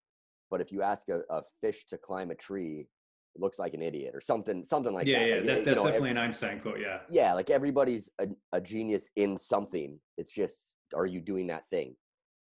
But 0.50 0.60
if 0.60 0.70
you 0.70 0.82
ask 0.82 1.08
a, 1.08 1.22
a 1.30 1.42
fish 1.62 1.86
to 1.86 1.96
climb 1.96 2.30
a 2.30 2.34
tree, 2.34 2.88
it 3.34 3.40
looks 3.40 3.58
like 3.58 3.72
an 3.72 3.80
idiot 3.80 4.14
or 4.14 4.20
something, 4.20 4.62
something 4.62 4.92
like 4.92 5.06
yeah, 5.06 5.20
that. 5.20 5.28
Yeah, 5.28 5.34
like, 5.36 5.44
that's, 5.44 5.64
that's 5.64 5.76
know, 5.76 5.84
definitely 5.84 6.10
every, 6.10 6.10
an 6.10 6.18
Einstein 6.18 6.60
quote. 6.60 6.78
Yeah. 6.78 6.98
Yeah, 7.08 7.32
like 7.32 7.48
everybody's 7.48 8.10
a, 8.20 8.26
a 8.52 8.60
genius 8.60 9.08
in 9.16 9.38
something. 9.38 9.98
It's 10.18 10.34
just, 10.34 10.74
are 10.94 11.06
you 11.06 11.20
doing 11.20 11.46
that 11.46 11.64
thing? 11.70 11.96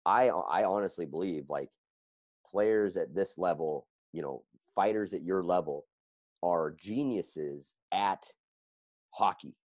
I 0.05 0.29
I 0.29 0.65
honestly 0.65 1.07
believe 1.07 1.45
like 1.49 1.71
players 2.45 2.99
at 2.99 3.15
this 3.15 3.39
level, 3.39 3.87
you 4.13 4.21
know, 4.21 4.43
fighters 4.75 5.15
at 5.15 5.23
your 5.23 5.43
level, 5.43 5.87
are 6.45 6.77
geniuses 6.79 7.75
at 7.93 8.27
hockey. 9.11 9.57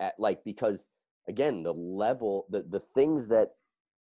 At 0.00 0.14
like 0.18 0.44
because 0.44 0.84
again, 1.28 1.62
the 1.64 1.74
level, 1.74 2.46
the 2.50 2.62
the 2.62 2.80
things 2.80 3.28
that 3.28 3.52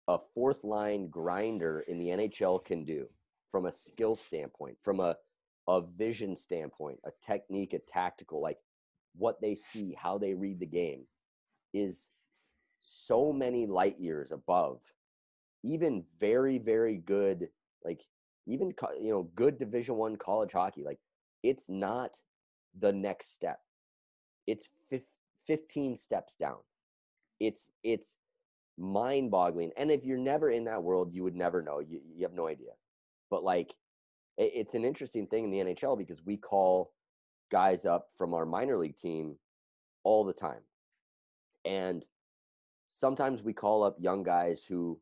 a 0.07 0.19
fourth 0.35 0.63
line 0.63 1.09
grinder 1.09 1.81
in 1.87 1.97
the 1.97 2.09
NHL 2.09 2.63
can 2.63 2.85
do 2.85 3.07
from 3.49 3.65
a 3.65 3.71
skill 3.71 4.15
standpoint, 4.15 4.79
from 4.79 4.99
a 5.01 5.17
a 5.67 5.81
vision 5.81 6.35
standpoint, 6.35 6.99
a 7.05 7.11
technique, 7.25 7.73
a 7.73 7.79
tactical, 7.79 8.41
like 8.41 8.59
what 9.15 9.41
they 9.41 9.55
see, 9.55 9.95
how 9.99 10.17
they 10.17 10.35
read 10.35 10.59
the 10.59 10.65
game, 10.67 11.07
is 11.73 12.09
so 12.79 13.33
many 13.33 13.65
light 13.67 13.99
years 13.99 14.31
above 14.31 14.79
even 15.65 16.03
very 16.19 16.59
very 16.59 16.97
good 16.97 17.49
like 17.83 18.03
even 18.45 18.71
you 19.01 19.11
know 19.11 19.23
good 19.35 19.57
division 19.57 19.95
1 19.95 20.15
college 20.17 20.53
hockey 20.53 20.83
like 20.83 20.99
it's 21.45 21.69
not 21.69 22.17
the 22.77 22.91
next 22.91 23.33
step. 23.33 23.59
It's 24.47 24.69
15 25.45 25.95
steps 25.95 26.35
down. 26.35 26.57
It's 27.39 27.69
it's 27.83 28.17
mind 28.77 29.31
boggling 29.31 29.71
and 29.77 29.89
if 29.89 30.03
you're 30.03 30.17
never 30.17 30.49
in 30.49 30.65
that 30.65 30.83
world 30.83 31.13
you 31.13 31.23
would 31.23 31.35
never 31.35 31.61
know 31.61 31.79
you, 31.79 32.01
you 32.13 32.23
have 32.23 32.33
no 32.33 32.47
idea. 32.47 32.71
But 33.29 33.43
like 33.43 33.73
it, 34.37 34.51
it's 34.53 34.73
an 34.73 34.83
interesting 34.83 35.27
thing 35.27 35.45
in 35.45 35.51
the 35.51 35.73
nhl 35.73 35.97
because 35.97 36.25
we 36.25 36.37
call 36.37 36.91
guys 37.51 37.85
up 37.85 38.07
from 38.17 38.33
our 38.33 38.45
minor 38.45 38.77
league 38.77 38.97
team 38.97 39.35
all 40.03 40.23
the 40.25 40.33
time. 40.33 40.61
And 41.63 42.05
sometimes 42.87 43.43
we 43.43 43.53
call 43.53 43.83
up 43.83 43.95
young 43.99 44.23
guys 44.23 44.65
who 44.67 44.99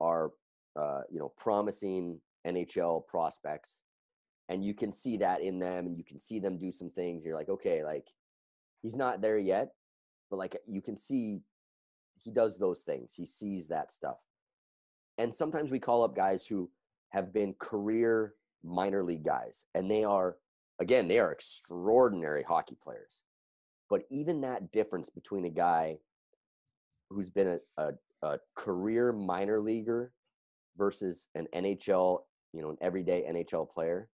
are 0.00 0.30
uh, 0.76 1.02
you 1.10 1.18
know 1.18 1.32
promising 1.38 2.20
nhl 2.46 3.06
prospects 3.06 3.78
and 4.48 4.64
you 4.64 4.74
can 4.74 4.92
see 4.92 5.16
that 5.18 5.40
in 5.40 5.58
them 5.58 5.86
and 5.86 5.96
you 5.96 6.04
can 6.04 6.18
see 6.18 6.38
them 6.38 6.58
do 6.58 6.72
some 6.72 6.90
things 6.90 7.24
you're 7.24 7.34
like 7.34 7.48
okay 7.48 7.84
like 7.84 8.08
he's 8.82 8.96
not 8.96 9.20
there 9.20 9.38
yet 9.38 9.72
but 10.30 10.38
like 10.38 10.56
you 10.66 10.80
can 10.80 10.96
see 10.96 11.42
he 12.22 12.30
does 12.30 12.58
those 12.58 12.82
things 12.82 13.12
he 13.14 13.26
sees 13.26 13.68
that 13.68 13.92
stuff. 13.92 14.16
And 15.18 15.32
sometimes 15.32 15.70
we 15.70 15.78
call 15.78 16.04
up 16.04 16.16
guys 16.16 16.46
who 16.46 16.70
have 17.10 17.32
been 17.32 17.54
career 17.58 18.34
minor 18.64 19.02
league 19.02 19.24
guys 19.24 19.64
and 19.74 19.90
they 19.90 20.04
are 20.04 20.36
again 20.80 21.08
they 21.08 21.18
are 21.18 21.32
extraordinary 21.32 22.42
hockey 22.42 22.76
players. 22.82 23.22
But 23.90 24.02
even 24.10 24.40
that 24.40 24.72
difference 24.72 25.10
between 25.10 25.44
a 25.44 25.50
guy 25.50 25.98
who's 27.10 27.30
been 27.30 27.58
a, 27.76 27.82
a, 27.82 27.92
a 28.22 28.38
career 28.54 29.12
minor 29.12 29.60
leaguer 29.60 30.12
versus 30.78 31.26
an 31.34 31.46
nhl 31.54 32.20
you 32.54 32.62
know 32.62 32.70
an 32.70 32.78
everyday 32.80 33.24
nhl 33.30 33.68
player 33.68 34.08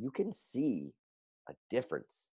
you 0.00 0.10
can 0.10 0.32
see 0.32 0.92
a 1.48 1.52
difference. 1.68 2.28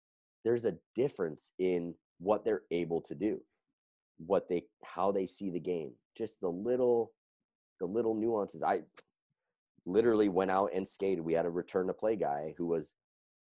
There's 0.43 0.65
a 0.65 0.75
difference 0.95 1.51
in 1.59 1.95
what 2.19 2.45
they're 2.45 2.63
able 2.71 3.01
to 3.01 3.15
do 3.15 3.41
what 4.17 4.47
they 4.47 4.63
how 4.83 5.11
they 5.11 5.27
see 5.27 5.49
the 5.49 5.59
game 5.59 5.91
just 6.17 6.39
the 6.39 6.47
little 6.49 7.11
the 7.79 7.85
little 7.85 8.15
nuances. 8.15 8.63
I 8.63 8.81
literally 9.85 10.29
went 10.29 10.49
out 10.49 10.69
and 10.73 10.87
skated. 10.87 11.23
We 11.23 11.33
had 11.33 11.45
a 11.45 11.49
return 11.49 11.87
to 11.87 11.93
play 11.93 12.15
guy 12.15 12.53
who 12.57 12.67
was 12.67 12.93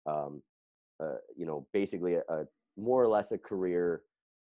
um 0.06 0.42
uh, 1.02 1.18
you 1.36 1.46
know 1.46 1.66
basically 1.74 2.16
a, 2.16 2.22
a 2.30 2.46
more 2.78 3.02
or 3.02 3.08
less 3.08 3.32
a 3.32 3.38
career 3.38 4.02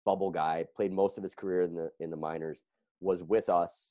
bubble 0.04 0.30
guy 0.30 0.64
played 0.76 0.92
most 0.92 1.16
of 1.16 1.22
his 1.24 1.34
career 1.34 1.62
in 1.62 1.74
the 1.74 1.90
in 1.98 2.10
the 2.10 2.16
minors 2.16 2.62
was 3.00 3.22
with 3.22 3.48
us. 3.48 3.90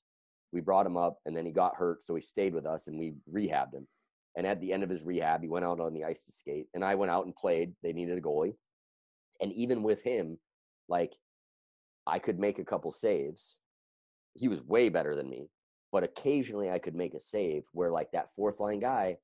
We 0.54 0.62
brought 0.62 0.86
him 0.86 0.98
up 0.98 1.20
and 1.26 1.36
then 1.36 1.46
he 1.46 1.52
got 1.52 1.76
hurt 1.76 2.04
so 2.04 2.16
he 2.16 2.22
stayed 2.22 2.54
with 2.54 2.66
us 2.66 2.88
and 2.88 2.98
we 2.98 3.14
rehabbed 3.34 3.74
him 3.74 3.88
and 4.36 4.48
at 4.48 4.62
the 4.62 4.72
end 4.72 4.84
of 4.84 4.90
his 4.90 5.04
rehab, 5.04 5.42
he 5.42 5.50
went 5.50 5.66
out 5.66 5.80
on 5.80 5.94
the 5.94 6.06
ice 6.06 6.22
to 6.22 6.32
skate. 6.32 6.68
And 6.74 6.86
I 6.86 6.96
went 6.96 7.12
out 7.12 7.26
and 7.26 7.36
played. 7.36 7.74
They 7.84 7.94
needed 7.94 8.18
a 8.18 8.22
goalie. 8.22 8.56
And 9.42 9.52
even 9.54 9.84
with 9.84 10.04
him, 10.04 10.38
like 10.88 11.14
I 12.08 12.20
could 12.20 12.40
make 12.40 12.60
a 12.60 12.66
couple 12.66 12.92
saves. 12.92 13.58
He 14.34 14.48
was 14.48 14.62
way 14.62 14.90
better 14.90 15.16
than 15.16 15.30
me. 15.30 15.50
But 15.92 16.04
occasionally 16.04 16.70
I 16.70 16.80
could 16.80 16.96
make 16.96 17.14
a 17.14 17.20
save 17.20 17.66
where 17.74 17.92
like 17.92 18.12
that 18.12 18.34
fourth 18.36 18.60
line 18.60 18.80
guy 18.80 19.18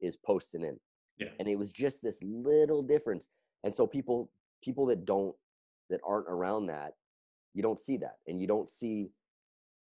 is 0.00 0.16
posting 0.16 0.64
in. 0.64 0.80
Yeah. 1.18 1.28
And 1.38 1.46
it 1.46 1.58
was 1.58 1.70
just 1.70 2.02
this 2.02 2.20
little 2.22 2.82
difference. 2.82 3.28
And 3.64 3.74
so 3.74 3.86
people 3.86 4.30
people 4.62 4.86
that 4.86 5.04
don't 5.04 5.34
that 5.90 6.00
aren't 6.06 6.28
around 6.28 6.66
that, 6.66 6.94
you 7.52 7.62
don't 7.62 7.78
see 7.78 7.98
that. 7.98 8.16
And 8.26 8.40
you 8.40 8.46
don't 8.46 8.70
see 8.70 9.10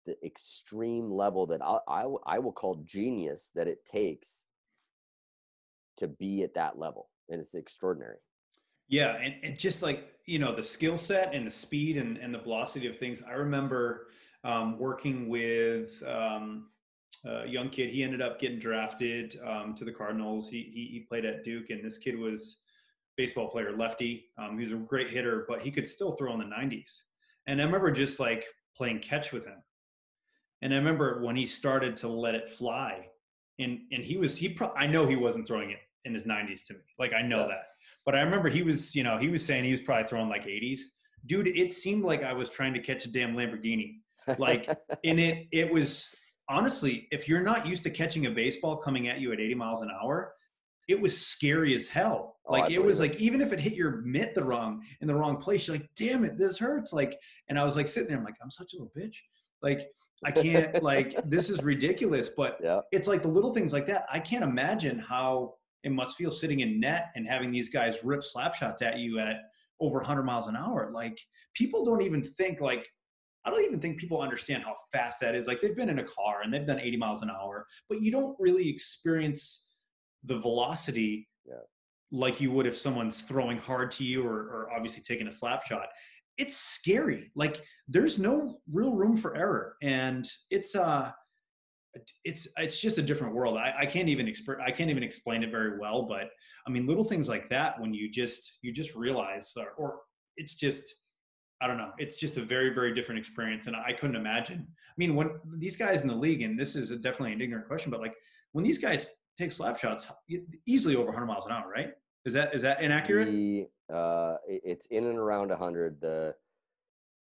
the 0.05 0.15
extreme 0.25 1.11
level 1.11 1.45
that 1.47 1.61
I, 1.61 1.79
I, 1.87 2.05
I 2.25 2.39
will 2.39 2.53
call 2.53 2.81
genius 2.85 3.51
that 3.55 3.67
it 3.67 3.85
takes 3.85 4.43
to 5.97 6.07
be 6.07 6.43
at 6.43 6.53
that 6.53 6.77
level 6.77 7.09
and 7.29 7.39
it's 7.39 7.53
extraordinary. 7.53 8.17
Yeah 8.87 9.15
and, 9.15 9.35
and 9.43 9.57
just 9.57 9.81
like 9.81 10.11
you 10.25 10.37
know 10.37 10.55
the 10.55 10.63
skill 10.63 10.97
set 10.97 11.33
and 11.33 11.47
the 11.47 11.51
speed 11.51 11.97
and, 11.97 12.17
and 12.17 12.33
the 12.33 12.39
velocity 12.39 12.87
of 12.87 12.97
things 12.97 13.21
i 13.27 13.33
remember 13.33 14.07
um, 14.43 14.79
working 14.79 15.29
with 15.29 16.01
um, 16.03 16.67
a 17.25 17.47
young 17.47 17.69
kid 17.69 17.89
he 17.89 18.03
ended 18.03 18.21
up 18.21 18.39
getting 18.39 18.59
drafted 18.59 19.39
um, 19.45 19.75
to 19.75 19.85
the 19.85 19.91
cardinals. 19.91 20.49
He, 20.49 20.71
he, 20.73 20.89
he, 20.91 20.99
played 21.07 21.25
at 21.25 21.43
duke 21.43 21.69
and 21.69 21.83
this 21.83 21.97
kid 21.97 22.17
was 22.17 22.57
baseball 23.17 23.49
player 23.49 23.75
lefty. 23.77 24.25
Um, 24.37 24.57
he 24.57 24.63
was 24.63 24.73
a 24.73 24.77
great 24.77 25.11
hitter 25.11 25.45
but 25.47 25.61
he 25.61 25.71
could 25.71 25.87
still 25.87 26.13
throw 26.13 26.33
in 26.33 26.39
the 26.39 26.45
90s 26.45 27.01
and 27.47 27.61
i 27.61 27.63
remember 27.63 27.91
just 27.91 28.19
like 28.19 28.45
playing 28.75 28.99
catch 28.99 29.31
with 29.31 29.45
him. 29.45 29.61
And 30.61 30.73
i 30.73 30.77
remember 30.77 31.21
when 31.23 31.35
he 31.35 31.45
started 31.45 31.97
to 31.97 32.07
let 32.07 32.35
it 32.35 32.49
fly 32.49 33.07
and 33.61 33.79
and 33.91 34.03
he 34.03 34.17
was 34.17 34.35
he 34.37 34.49
pro- 34.49 34.73
I 34.75 34.87
know 34.87 35.07
he 35.07 35.15
wasn't 35.15 35.47
throwing 35.47 35.71
it 35.71 35.79
in 36.05 36.13
his 36.13 36.23
90s 36.23 36.65
to 36.67 36.73
me. 36.73 36.79
Like 36.99 37.13
I 37.13 37.21
know 37.21 37.41
yeah. 37.41 37.47
that. 37.47 37.63
But 38.05 38.15
I 38.15 38.21
remember 38.21 38.49
he 38.49 38.63
was, 38.63 38.95
you 38.95 39.03
know, 39.03 39.17
he 39.17 39.27
was 39.27 39.45
saying 39.45 39.63
he 39.63 39.71
was 39.71 39.81
probably 39.81 40.07
throwing 40.07 40.29
like 40.29 40.45
80s. 40.45 40.79
Dude, 41.27 41.47
it 41.47 41.71
seemed 41.71 42.03
like 42.03 42.23
I 42.23 42.33
was 42.33 42.49
trying 42.49 42.73
to 42.73 42.79
catch 42.79 43.05
a 43.05 43.11
damn 43.11 43.35
Lamborghini. 43.35 43.97
Like 44.37 44.69
in 45.03 45.19
it 45.19 45.47
it 45.51 45.71
was 45.71 46.07
honestly, 46.49 47.07
if 47.11 47.27
you're 47.27 47.41
not 47.41 47.65
used 47.65 47.83
to 47.83 47.89
catching 47.89 48.25
a 48.25 48.31
baseball 48.31 48.77
coming 48.77 49.07
at 49.07 49.19
you 49.19 49.31
at 49.31 49.39
80 49.39 49.55
miles 49.55 49.81
an 49.81 49.89
hour, 50.01 50.33
it 50.87 50.99
was 50.99 51.19
scary 51.19 51.75
as 51.75 51.87
hell. 51.87 52.37
Oh, 52.45 52.53
like 52.53 52.71
it 52.71 52.83
was 52.83 52.99
it. 52.99 53.03
like 53.03 53.15
even 53.15 53.39
if 53.41 53.53
it 53.53 53.59
hit 53.59 53.73
your 53.73 54.01
mitt 54.01 54.33
the 54.33 54.43
wrong 54.43 54.81
in 54.99 55.07
the 55.07 55.15
wrong 55.15 55.37
place, 55.37 55.67
you're 55.67 55.77
like, 55.77 55.89
damn 55.95 56.25
it, 56.25 56.37
this 56.37 56.57
hurts. 56.57 56.91
Like, 56.91 57.17
and 57.49 57.59
I 57.59 57.63
was 57.63 57.75
like 57.75 57.87
sitting 57.87 58.09
there, 58.09 58.17
I'm 58.17 58.23
like, 58.23 58.35
I'm 58.43 58.51
such 58.51 58.73
a 58.73 58.77
little 58.77 58.91
bitch. 58.97 59.15
Like 59.61 59.87
I 60.25 60.31
can't 60.31 60.81
like 60.83 61.15
this 61.25 61.49
is 61.49 61.63
ridiculous. 61.63 62.29
But 62.35 62.57
yeah. 62.63 62.81
it's 62.91 63.07
like 63.07 63.21
the 63.21 63.29
little 63.29 63.53
things 63.53 63.73
like 63.73 63.85
that. 63.87 64.05
I 64.11 64.19
can't 64.19 64.43
imagine 64.43 64.99
how 64.99 65.55
it 65.83 65.91
must 65.91 66.17
feel 66.17 66.31
sitting 66.31 66.59
in 66.59 66.79
net 66.79 67.11
and 67.15 67.27
having 67.27 67.51
these 67.51 67.69
guys 67.69 68.03
rip 68.03 68.23
slap 68.23 68.53
shots 68.53 68.81
at 68.81 68.99
you 68.99 69.19
at 69.19 69.37
over 69.79 69.97
100 69.97 70.23
miles 70.23 70.47
an 70.47 70.55
hour. 70.55 70.91
Like 70.93 71.17
people 71.55 71.83
don't 71.83 72.01
even 72.01 72.23
think 72.23 72.61
like 72.61 72.87
I 73.43 73.49
don't 73.49 73.63
even 73.63 73.79
think 73.79 73.97
people 73.97 74.21
understand 74.21 74.63
how 74.63 74.75
fast 74.91 75.19
that 75.21 75.33
is. 75.33 75.47
Like 75.47 75.61
they've 75.61 75.75
been 75.75 75.89
in 75.89 75.99
a 75.99 76.03
car 76.03 76.41
and 76.43 76.53
they've 76.53 76.65
done 76.65 76.79
80 76.79 76.97
miles 76.97 77.21
an 77.23 77.31
hour, 77.31 77.65
but 77.89 78.01
you 78.01 78.11
don't 78.11 78.35
really 78.39 78.69
experience 78.69 79.65
the 80.23 80.37
velocity 80.37 81.27
yeah. 81.47 81.55
like 82.11 82.39
you 82.39 82.51
would 82.51 82.67
if 82.67 82.77
someone's 82.77 83.21
throwing 83.21 83.57
hard 83.57 83.89
to 83.93 84.05
you 84.05 84.23
or, 84.23 84.35
or 84.35 84.69
obviously 84.75 85.01
taking 85.01 85.27
a 85.27 85.31
slap 85.31 85.65
shot. 85.65 85.87
It's 86.41 86.57
scary. 86.57 87.31
Like 87.35 87.61
there's 87.87 88.17
no 88.17 88.59
real 88.71 88.93
room 88.93 89.15
for 89.15 89.35
error, 89.35 89.75
and 89.83 90.27
it's 90.49 90.75
uh 90.75 91.11
it's 92.23 92.47
it's 92.57 92.79
just 92.79 92.97
a 92.97 93.01
different 93.01 93.35
world. 93.35 93.57
I, 93.57 93.73
I 93.79 93.85
can't 93.85 94.09
even 94.09 94.25
exp- 94.25 94.59
I 94.59 94.71
can't 94.71 94.89
even 94.89 95.03
explain 95.03 95.43
it 95.43 95.51
very 95.51 95.77
well, 95.77 96.03
but 96.03 96.31
I 96.65 96.71
mean 96.71 96.87
little 96.87 97.03
things 97.03 97.29
like 97.29 97.47
that 97.49 97.79
when 97.79 97.93
you 97.93 98.09
just 98.09 98.57
you 98.63 98.71
just 98.71 98.95
realize 98.95 99.53
or, 99.55 99.69
or 99.77 99.99
it's 100.35 100.55
just 100.55 100.95
I 101.61 101.67
don't 101.67 101.77
know. 101.77 101.91
It's 101.99 102.15
just 102.15 102.37
a 102.37 102.43
very, 102.43 102.73
very 102.73 102.91
different 102.91 103.19
experience, 103.19 103.67
and 103.67 103.75
I 103.75 103.93
couldn't 103.93 104.15
imagine. 104.15 104.65
I 104.67 104.95
mean, 104.97 105.15
when 105.15 105.39
these 105.57 105.77
guys 105.77 106.01
in 106.01 106.07
the 106.07 106.15
league, 106.15 106.41
and 106.41 106.59
this 106.59 106.75
is 106.75 106.89
definitely 106.89 107.33
an 107.33 107.41
ignorant 107.41 107.67
question, 107.67 107.91
but 107.91 108.01
like 108.01 108.15
when 108.53 108.63
these 108.63 108.79
guys 108.79 109.11
take 109.37 109.51
slap 109.51 109.77
shots, 109.77 110.07
easily 110.65 110.95
over 110.95 111.05
100 111.05 111.27
miles 111.27 111.45
an 111.45 111.51
hour, 111.51 111.69
right? 111.69 111.91
Is 112.25 112.33
that 112.33 112.55
is 112.55 112.63
that 112.63 112.81
inaccurate? 112.81 113.29
Uh, 113.93 114.37
it's 114.47 114.85
in 114.87 115.05
and 115.05 115.17
around 115.17 115.49
100. 115.49 116.01
The 116.01 116.35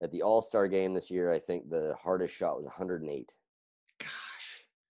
at 0.02 0.12
the 0.12 0.22
All 0.22 0.42
Star 0.42 0.68
game 0.68 0.94
this 0.94 1.10
year, 1.10 1.32
I 1.32 1.38
think 1.38 1.68
the 1.68 1.94
hardest 2.02 2.34
shot 2.34 2.56
was 2.56 2.64
108 2.64 3.32
Gosh. 4.00 4.08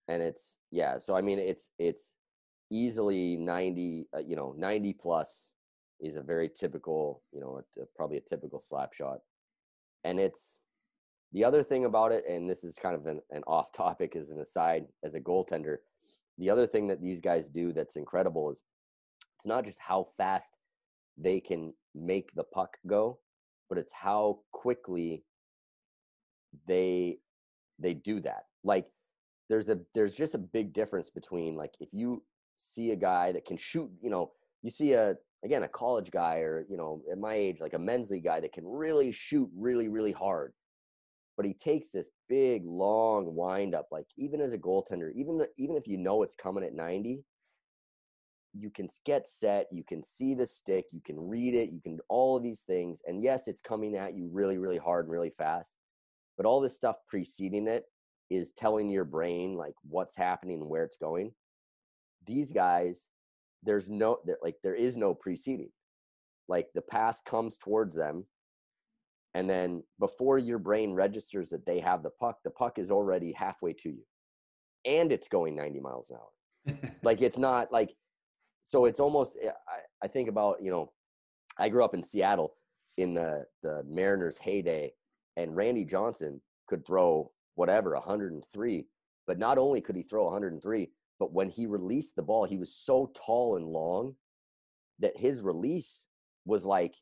and 0.09 0.23
it's 0.23 0.59
yeah 0.71 0.99
so 0.99 1.17
i 1.17 1.23
mean 1.23 1.39
it's 1.39 1.71
it's 1.79 2.13
easily 2.71 3.37
90 3.39 4.09
uh, 4.15 4.19
you 4.19 4.37
know 4.37 4.55
90 4.59 4.93
plus 4.93 5.49
is 5.99 6.17
a 6.17 6.23
very 6.23 6.51
typical 6.51 7.23
you 7.33 7.41
know 7.41 7.63
a, 7.79 7.81
a, 7.81 7.87
probably 7.97 8.19
a 8.19 8.21
typical 8.21 8.61
slap 8.61 8.93
shot 8.93 9.21
and 10.05 10.21
it's 10.21 10.59
the 11.33 11.45
other 11.45 11.63
thing 11.63 11.85
about 11.85 12.13
it, 12.13 12.25
and 12.29 12.49
this 12.49 12.65
is 12.65 12.77
kind 12.77 12.95
of 12.95 13.07
an, 13.07 13.21
an 13.31 13.43
off 13.47 13.73
topic 13.73 14.17
as 14.17 14.31
an 14.31 14.41
aside 14.41 14.87
as 15.05 15.15
a 15.15 15.21
goaltender. 15.21 15.79
The 16.39 16.51
other 16.51 16.67
thing 16.67 16.87
that 16.89 17.03
these 17.03 17.21
guys 17.21 17.49
do 17.49 17.73
that's 17.73 17.97
incredible 17.97 18.51
is 18.51 18.63
it's 19.37 19.47
not 19.47 19.65
just 19.65 19.79
how 19.81 20.07
fast 20.17 20.57
they 21.19 21.41
can 21.41 21.73
make 21.95 22.31
the 22.35 22.45
puck 22.45 22.77
go, 22.87 23.19
but 23.69 23.79
it's 23.79 23.93
how 23.93 24.41
quickly 24.53 25.25
they 26.67 27.19
they 27.79 27.95
do 27.95 28.21
that. 28.21 28.45
Like 28.65 28.87
there's 29.49 29.69
a 29.69 29.79
there's 29.95 30.15
just 30.15 30.35
a 30.35 30.39
big 30.39 30.73
difference 30.73 31.11
between 31.11 31.57
like 31.57 31.75
if 31.81 31.89
you 31.93 32.23
see 32.57 32.91
a 32.93 32.97
guy 32.97 33.33
that 33.33 33.45
can 33.45 33.57
shoot, 33.57 33.91
you 34.01 34.11
know, 34.11 34.33
you 34.63 34.71
see 34.71 34.93
a 34.93 35.17
again 35.45 35.63
a 35.63 35.69
college 35.69 36.11
guy 36.11 36.39
or 36.39 36.67
you 36.69 36.77
know 36.77 37.01
at 37.11 37.19
my 37.19 37.35
age 37.35 37.61
like 37.61 37.75
a 37.75 37.79
men's 37.79 38.11
league 38.11 38.25
guy 38.25 38.41
that 38.41 38.53
can 38.53 38.67
really 38.67 39.13
shoot 39.13 39.49
really 39.57 39.89
really 39.89 40.13
hard 40.13 40.53
but 41.37 41.47
he 41.47 41.55
takes 41.55 41.91
this 41.91 42.11
big 42.29 42.65
long 42.65 43.35
wind 43.35 43.75
up 43.75 43.87
like 43.93 44.07
even 44.17 44.41
as 44.41 44.53
a 44.53 44.59
goaltender 44.59 45.11
even 45.15 45.39
the, 45.39 45.49
even 45.57 45.77
if 45.77 45.87
you 45.87 45.97
know 45.97 46.23
it's 46.23 46.35
coming 46.35 46.65
at 46.65 46.75
90 46.75 47.23
you 48.55 48.71
can 48.71 48.89
get 49.05 49.29
set 49.29 49.67
you 49.71 49.85
can 49.85 50.03
see 50.03 50.35
the 50.35 50.47
stick 50.47 50.87
you 50.93 51.01
can 51.05 51.17
read 51.19 51.55
it 51.55 51.71
you 51.71 51.81
can 51.81 51.99
all 52.09 52.37
of 52.37 52.43
these 52.43 52.63
things 52.63 53.03
and 53.07 53.23
yes 53.23 53.47
it's 53.47 53.61
coming 53.61 53.95
at 53.95 54.17
you 54.17 54.29
really 54.33 54.59
really 54.59 54.79
hard 54.79 55.05
and 55.05 55.13
really 55.13 55.31
fast 55.31 55.79
but 56.39 56.47
all 56.47 56.61
this 56.61 56.77
stuff 56.77 56.97
preceding 57.09 57.67
it 57.69 57.85
is 58.31 58.53
telling 58.53 58.89
your 58.89 59.05
brain 59.05 59.55
like 59.55 59.75
what's 59.83 60.17
happening 60.17 60.61
and 60.61 60.69
where 60.69 60.85
it's 60.85 60.97
going. 60.97 61.33
These 62.27 62.53
guys 62.53 63.09
there's 63.65 63.91
no 63.91 64.19
like 64.43 64.55
there 64.63 64.77
is 64.77 64.97
no 64.97 65.15
preceding. 65.15 65.71
Like 66.49 66.69
the 66.75 66.83
pass 66.83 67.21
comes 67.21 67.57
towards 67.57 67.95
them 67.95 68.25
and 69.35 69.51
then 69.51 69.83
before 69.99 70.39
your 70.39 70.59
brain 70.59 70.93
registers 70.93 71.51
that 71.51 71.67
they 71.67 71.81
have 71.81 72.03
the 72.03 72.11
puck 72.11 72.39
the 72.45 72.51
puck 72.51 72.79
is 72.79 72.91
already 72.91 73.33
halfway 73.33 73.73
to 73.73 73.91
you 73.91 74.05
and 74.85 75.11
it's 75.11 75.29
going 75.29 75.57
90 75.57 75.81
miles 75.81 76.11
an 76.11 76.17
hour. 76.17 76.79
Like 77.03 77.23
it's 77.23 77.39
not 77.39 77.73
like 77.73 77.95
so 78.69 78.85
it's 78.85 79.01
almost 79.01 79.37
eh, 79.43 79.49
I, 79.49 80.05
I 80.05 80.09
think 80.09 80.29
about 80.29 80.63
you 80.63 80.71
know 80.71 80.93
i 81.59 81.69
grew 81.69 81.85
up 81.85 81.95
in 81.95 82.03
seattle 82.03 82.55
in 82.97 83.15
the 83.15 83.45
the 83.63 83.83
mariners 83.89 84.37
heyday 84.37 84.93
and 85.37 85.57
randy 85.57 85.85
johnson 85.85 86.41
could 86.69 86.87
throw 86.87 87.31
whatever 87.55 87.95
103 87.95 88.87
but 89.27 89.39
not 89.39 89.59
only 89.59 89.81
could 89.81 89.97
he 89.97 90.03
throw 90.03 90.25
103 90.25 90.91
but 91.19 91.33
when 91.33 91.51
he 91.51 91.67
released 91.67 92.15
the 92.15 92.23
ball, 92.23 92.45
he 92.45 92.59
was 92.59 92.73
so 92.73 93.11
tall 93.15 93.57
and 93.57 93.67
long 93.67 94.15
that 95.01 95.17
his 95.17 95.43
release 95.43 96.07
was 96.45 96.65
like, 96.65 96.95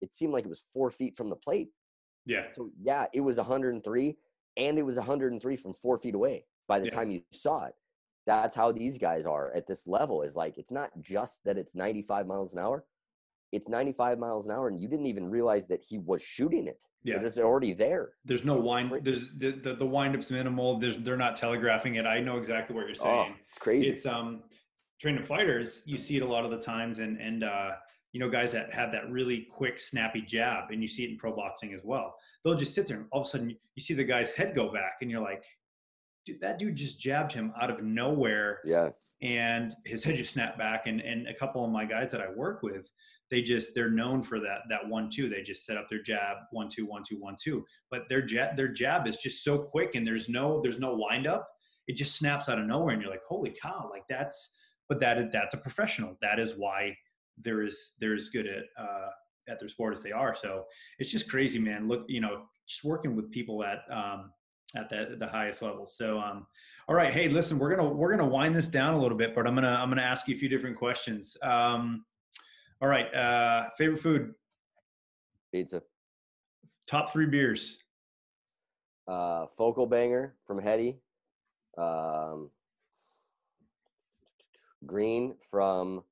it 0.00 0.12
seemed 0.12 0.32
like 0.32 0.44
it 0.44 0.48
was 0.48 0.64
four 0.72 0.90
feet 0.90 1.16
from 1.16 1.30
the 1.30 1.36
plate. 1.36 1.68
Yeah. 2.26 2.48
So 2.50 2.70
yeah, 2.82 3.06
it 3.14 3.20
was 3.20 3.36
103, 3.36 4.16
and 4.56 4.78
it 4.78 4.82
was 4.82 4.96
103 4.96 5.56
from 5.56 5.74
four 5.74 5.98
feet 5.98 6.14
away 6.14 6.44
by 6.66 6.80
the 6.80 6.86
Yeah. 6.86 6.90
time 6.90 7.10
you 7.10 7.22
saw 7.32 7.66
it. 7.66 7.74
That's 8.26 8.54
how 8.54 8.70
these 8.72 8.98
guys 8.98 9.26
are 9.26 9.52
at 9.54 9.66
this 9.66 9.86
level. 9.86 10.22
Is 10.22 10.36
like 10.36 10.58
it's 10.58 10.70
not 10.70 10.90
just 11.00 11.44
that 11.44 11.56
it's 11.58 11.74
95 11.74 12.26
miles 12.26 12.52
an 12.52 12.58
hour. 12.58 12.84
It's 13.52 13.68
95 13.68 14.18
miles 14.20 14.46
an 14.46 14.52
hour, 14.52 14.68
and 14.68 14.78
you 14.78 14.86
didn't 14.86 15.06
even 15.06 15.28
realize 15.28 15.66
that 15.68 15.82
he 15.82 15.98
was 15.98 16.22
shooting 16.22 16.68
it. 16.68 16.84
Yeah. 17.02 17.16
It 17.16 17.24
is 17.24 17.38
already 17.38 17.72
there. 17.72 18.10
There's 18.24 18.44
no 18.44 18.56
wind. 18.56 18.92
There's 19.02 19.26
the, 19.38 19.50
the 19.52 19.74
the 19.74 19.86
wind 19.86 20.14
up's 20.14 20.30
minimal. 20.30 20.78
There's 20.78 20.98
they're 20.98 21.16
not 21.16 21.34
telegraphing 21.34 21.96
it. 21.96 22.06
I 22.06 22.20
know 22.20 22.36
exactly 22.36 22.76
what 22.76 22.82
you're 22.86 22.96
Oh, 23.00 23.24
saying. 23.24 23.34
it's 23.48 23.58
crazy. 23.58 23.88
It's 23.88 24.06
um 24.06 24.42
training 25.00 25.24
fighters. 25.24 25.82
You 25.86 25.96
see 25.98 26.16
it 26.18 26.22
a 26.22 26.26
lot 26.26 26.44
of 26.44 26.50
the 26.50 26.58
times, 26.58 26.98
and 27.00 27.20
and 27.20 27.42
uh, 27.42 27.70
you 28.12 28.20
know 28.20 28.28
guys 28.30 28.52
that 28.52 28.72
have 28.72 28.92
that 28.92 29.10
really 29.10 29.48
quick, 29.50 29.80
snappy 29.80 30.20
jab, 30.22 30.70
and 30.70 30.80
you 30.82 30.86
see 30.88 31.04
it 31.04 31.10
in 31.10 31.16
pro 31.16 31.34
boxing 31.34 31.72
as 31.74 31.80
well. 31.82 32.14
They'll 32.44 32.54
just 32.54 32.74
sit 32.74 32.86
there, 32.86 32.98
and 32.98 33.06
all 33.10 33.22
of 33.22 33.26
a 33.26 33.30
sudden 33.30 33.50
you 33.50 33.82
see 33.82 33.94
the 33.94 34.04
guy's 34.04 34.30
head 34.30 34.54
go 34.54 34.70
back, 34.72 34.98
and 35.00 35.10
you're 35.10 35.22
like, 35.22 35.42
dude, 36.26 36.40
that 36.40 36.58
dude 36.58 36.76
just 36.76 37.00
jabbed 37.00 37.32
him 37.32 37.52
out 37.60 37.70
of 37.70 37.82
nowhere. 37.82 38.60
Yeah. 38.64 38.90
and 39.22 39.74
his 39.84 40.04
head 40.04 40.16
just 40.16 40.32
snapped 40.32 40.58
back. 40.58 40.86
And 40.86 41.00
and 41.00 41.28
a 41.28 41.34
couple 41.34 41.64
of 41.64 41.70
my 41.70 41.84
guys 41.84 42.10
that 42.12 42.20
i 42.20 42.30
work 42.30 42.62
with 42.62 42.90
they 43.30 43.42
just 43.42 43.74
they're 43.74 43.90
known 43.90 44.22
for 44.22 44.40
that 44.40 44.62
that 44.68 44.88
one 44.88 45.08
two. 45.08 45.28
They 45.28 45.42
just 45.42 45.64
set 45.64 45.76
up 45.76 45.88
their 45.88 46.02
jab 46.02 46.38
one 46.50 46.68
two 46.68 46.84
one 46.86 47.02
two 47.08 47.16
one 47.16 47.36
two. 47.42 47.64
But 47.90 48.08
their 48.08 48.22
jab 48.22 48.56
their 48.56 48.68
jab 48.68 49.06
is 49.06 49.16
just 49.16 49.44
so 49.44 49.58
quick 49.58 49.94
and 49.94 50.06
there's 50.06 50.28
no 50.28 50.60
there's 50.60 50.78
no 50.78 50.94
wind 50.94 51.26
up 51.26 51.48
it 51.86 51.96
just 51.96 52.16
snaps 52.16 52.48
out 52.48 52.58
of 52.58 52.66
nowhere 52.66 52.92
and 52.92 53.02
you're 53.02 53.10
like 53.10 53.22
holy 53.28 53.54
cow 53.60 53.88
like 53.90 54.04
that's 54.08 54.54
but 54.88 55.00
that 55.00 55.30
that's 55.32 55.54
a 55.54 55.58
professional. 55.58 56.16
That 56.20 56.38
is 56.38 56.54
why 56.56 56.96
they're 57.38 57.62
as 57.62 57.92
they're 58.00 58.14
as 58.14 58.28
good 58.28 58.46
at 58.46 58.64
uh 58.78 59.08
at 59.48 59.58
their 59.60 59.68
sport 59.68 59.94
as 59.94 60.02
they 60.02 60.12
are. 60.12 60.34
So 60.34 60.64
it's 60.98 61.10
just 61.10 61.30
crazy 61.30 61.58
man. 61.58 61.88
Look 61.88 62.04
you 62.08 62.20
know 62.20 62.42
just 62.68 62.84
working 62.84 63.14
with 63.16 63.30
people 63.30 63.64
at 63.64 63.78
um 63.90 64.32
at 64.76 64.88
the, 64.88 65.16
the 65.18 65.26
highest 65.26 65.62
level. 65.62 65.86
So 65.86 66.18
um 66.18 66.46
all 66.88 66.94
right. 66.94 67.12
Hey 67.12 67.28
listen 67.28 67.58
we're 67.58 67.74
gonna 67.74 67.88
we're 67.88 68.10
gonna 68.16 68.28
wind 68.28 68.54
this 68.54 68.68
down 68.68 68.94
a 68.94 69.00
little 69.00 69.18
bit 69.18 69.34
but 69.34 69.46
i'm 69.46 69.54
gonna 69.54 69.68
i'm 69.68 69.88
gonna 69.88 70.02
ask 70.02 70.28
you 70.28 70.34
a 70.34 70.38
few 70.38 70.48
different 70.48 70.76
questions. 70.76 71.36
Um 71.42 72.04
all 72.80 72.88
right 72.88 73.12
uh 73.14 73.70
favorite 73.76 74.00
food? 74.00 74.34
Pizza. 75.52 75.82
top 76.86 77.12
three 77.12 77.26
beers. 77.26 77.78
Uh, 79.08 79.46
Focal 79.56 79.86
Banger 79.86 80.36
from 80.46 80.60
Hetty, 80.62 81.00
um, 81.76 82.48
Green 84.86 85.34
from 85.50 86.04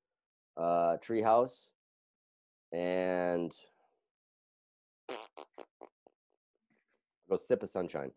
uh, 0.57 0.97
Treehouse, 0.97 1.67
and 2.73 3.53
go 7.31 7.37
Sip 7.37 7.63
of 7.63 7.69
Sunshine. 7.71 8.11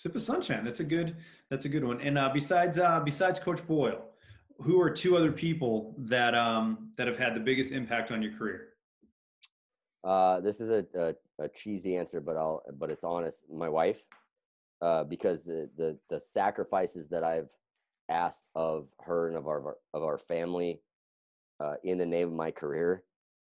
Sip 0.00 0.14
of 0.14 0.22
sunshine 0.22 0.64
that's 0.64 0.82
a 0.86 0.88
good 0.94 1.08
that's 1.50 1.64
a 1.64 1.68
good 1.74 1.84
one 1.90 2.00
and 2.06 2.16
uh 2.22 2.30
besides 2.40 2.78
uh 2.78 3.00
besides 3.10 3.38
coach 3.40 3.62
boyle 3.66 4.02
who 4.64 4.80
are 4.80 4.90
two 5.02 5.12
other 5.18 5.32
people 5.44 5.72
that 6.14 6.34
um 6.46 6.90
that 6.96 7.06
have 7.10 7.18
had 7.24 7.32
the 7.34 7.44
biggest 7.48 7.70
impact 7.80 8.08
on 8.14 8.18
your 8.24 8.32
career 8.38 8.60
Uh, 10.04 10.36
this 10.46 10.58
is 10.64 10.70
a, 10.70 10.82
a, 10.94 11.08
a 11.44 11.48
cheesy 11.60 11.92
answer, 12.00 12.20
but 12.28 12.36
I'll 12.42 12.62
but 12.80 12.88
it's 12.94 13.04
honest. 13.14 13.38
My 13.64 13.68
wife, 13.80 14.00
uh, 14.86 15.02
because 15.14 15.40
the, 15.50 15.60
the 15.80 15.90
the 16.12 16.20
sacrifices 16.20 17.04
that 17.12 17.24
I've 17.32 17.50
asked 18.08 18.46
of 18.54 18.80
her 19.06 19.20
and 19.28 19.36
of 19.36 19.46
our 19.52 19.76
of 19.96 20.02
our 20.08 20.18
family, 20.32 20.72
uh, 21.62 21.76
in 21.82 21.98
the 21.98 22.06
name 22.06 22.28
of 22.28 22.34
my 22.44 22.52
career, 22.62 23.02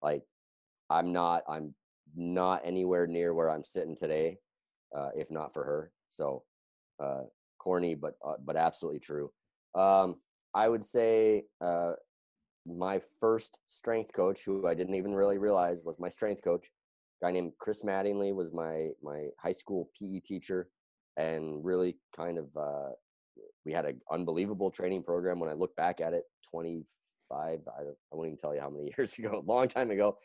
like 0.09 0.23
I'm 0.89 1.09
not 1.12 1.43
I'm 1.55 1.74
not 2.14 2.62
anywhere 2.73 3.06
near 3.18 3.35
where 3.35 3.51
I'm 3.51 3.64
sitting 3.64 3.97
today, 3.97 4.39
uh, 4.97 5.10
if 5.23 5.28
not 5.39 5.52
for 5.52 5.64
her. 5.70 5.81
So, 6.09 6.45
uh, 7.01 7.23
corny, 7.59 7.95
but 7.95 8.15
uh, 8.27 8.35
but 8.45 8.57
absolutely 8.57 9.01
true. 9.01 9.31
Um, 9.74 10.16
I 10.55 10.69
would 10.69 10.85
say 10.85 11.45
uh, 11.61 11.93
my 12.66 13.01
first 13.20 13.59
strength 13.66 14.12
coach, 14.12 14.41
who 14.45 14.66
I 14.66 14.74
didn't 14.74 14.95
even 14.95 15.15
really 15.15 15.39
realize 15.39 15.83
was 15.85 15.99
my 15.99 16.09
strength 16.09 16.43
coach, 16.43 16.66
guy 17.23 17.31
named 17.31 17.53
Chris 17.59 17.83
Mattingly, 17.83 18.35
was 18.35 18.53
my 18.53 18.91
my 19.03 19.27
high 19.39 19.53
school 19.53 19.91
PE 19.99 20.20
teacher, 20.20 20.69
and 21.16 21.65
really 21.65 21.97
kind 22.16 22.39
of 22.39 22.47
uh, 22.57 22.91
we 23.65 23.73
had 23.73 23.85
an 23.85 24.01
unbelievable 24.11 24.70
training 24.70 25.03
program. 25.03 25.41
When 25.41 25.51
I 25.51 25.55
look 25.55 25.74
back 25.77 26.01
at 26.01 26.12
it, 26.12 26.24
25, 26.51 26.87
I, 27.41 27.51
don't, 27.53 27.97
I 28.12 28.16
won't 28.16 28.28
even 28.28 28.39
tell 28.39 28.55
you 28.55 28.61
how 28.61 28.70
many 28.70 28.93
years 28.99 29.19
ago, 29.19 29.43
a 29.47 29.51
long 29.51 29.69
time 29.69 29.91
ago, 29.91 30.19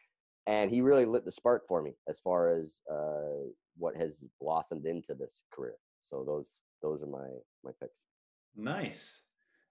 and 0.47 0.71
he 0.71 0.81
really 0.81 1.05
lit 1.05 1.25
the 1.25 1.31
spark 1.31 1.67
for 1.67 1.81
me 1.81 1.93
as 2.07 2.19
far 2.19 2.49
as 2.49 2.81
uh, 2.91 3.47
what 3.77 3.95
has 3.95 4.19
blossomed 4.39 4.85
into 4.85 5.13
this 5.13 5.43
career. 5.53 5.75
So 6.01 6.23
those 6.25 6.57
those 6.81 7.03
are 7.03 7.07
my 7.07 7.27
my 7.63 7.71
picks. 7.79 8.01
Nice. 8.55 9.21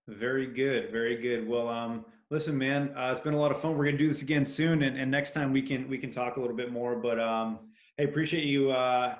Very 0.09 0.47
good. 0.47 0.90
Very 0.90 1.16
good. 1.16 1.47
Well, 1.47 1.68
um, 1.68 2.05
listen, 2.30 2.56
man, 2.56 2.94
uh, 2.97 3.10
it's 3.12 3.20
been 3.20 3.34
a 3.34 3.38
lot 3.38 3.51
of 3.51 3.60
fun. 3.60 3.76
We're 3.76 3.84
gonna 3.84 3.98
do 3.98 4.09
this 4.09 4.22
again 4.22 4.44
soon, 4.44 4.82
and, 4.82 4.97
and 4.97 5.10
next 5.10 5.32
time 5.32 5.52
we 5.52 5.62
can 5.62 5.88
we 5.88 5.98
can 5.98 6.10
talk 6.10 6.36
a 6.36 6.40
little 6.40 6.56
bit 6.56 6.72
more. 6.72 6.97
But 6.97 7.20
um, 7.20 7.70
hey, 7.97 8.05
appreciate 8.05 8.44
you. 8.44 8.70
Uh, 8.70 9.16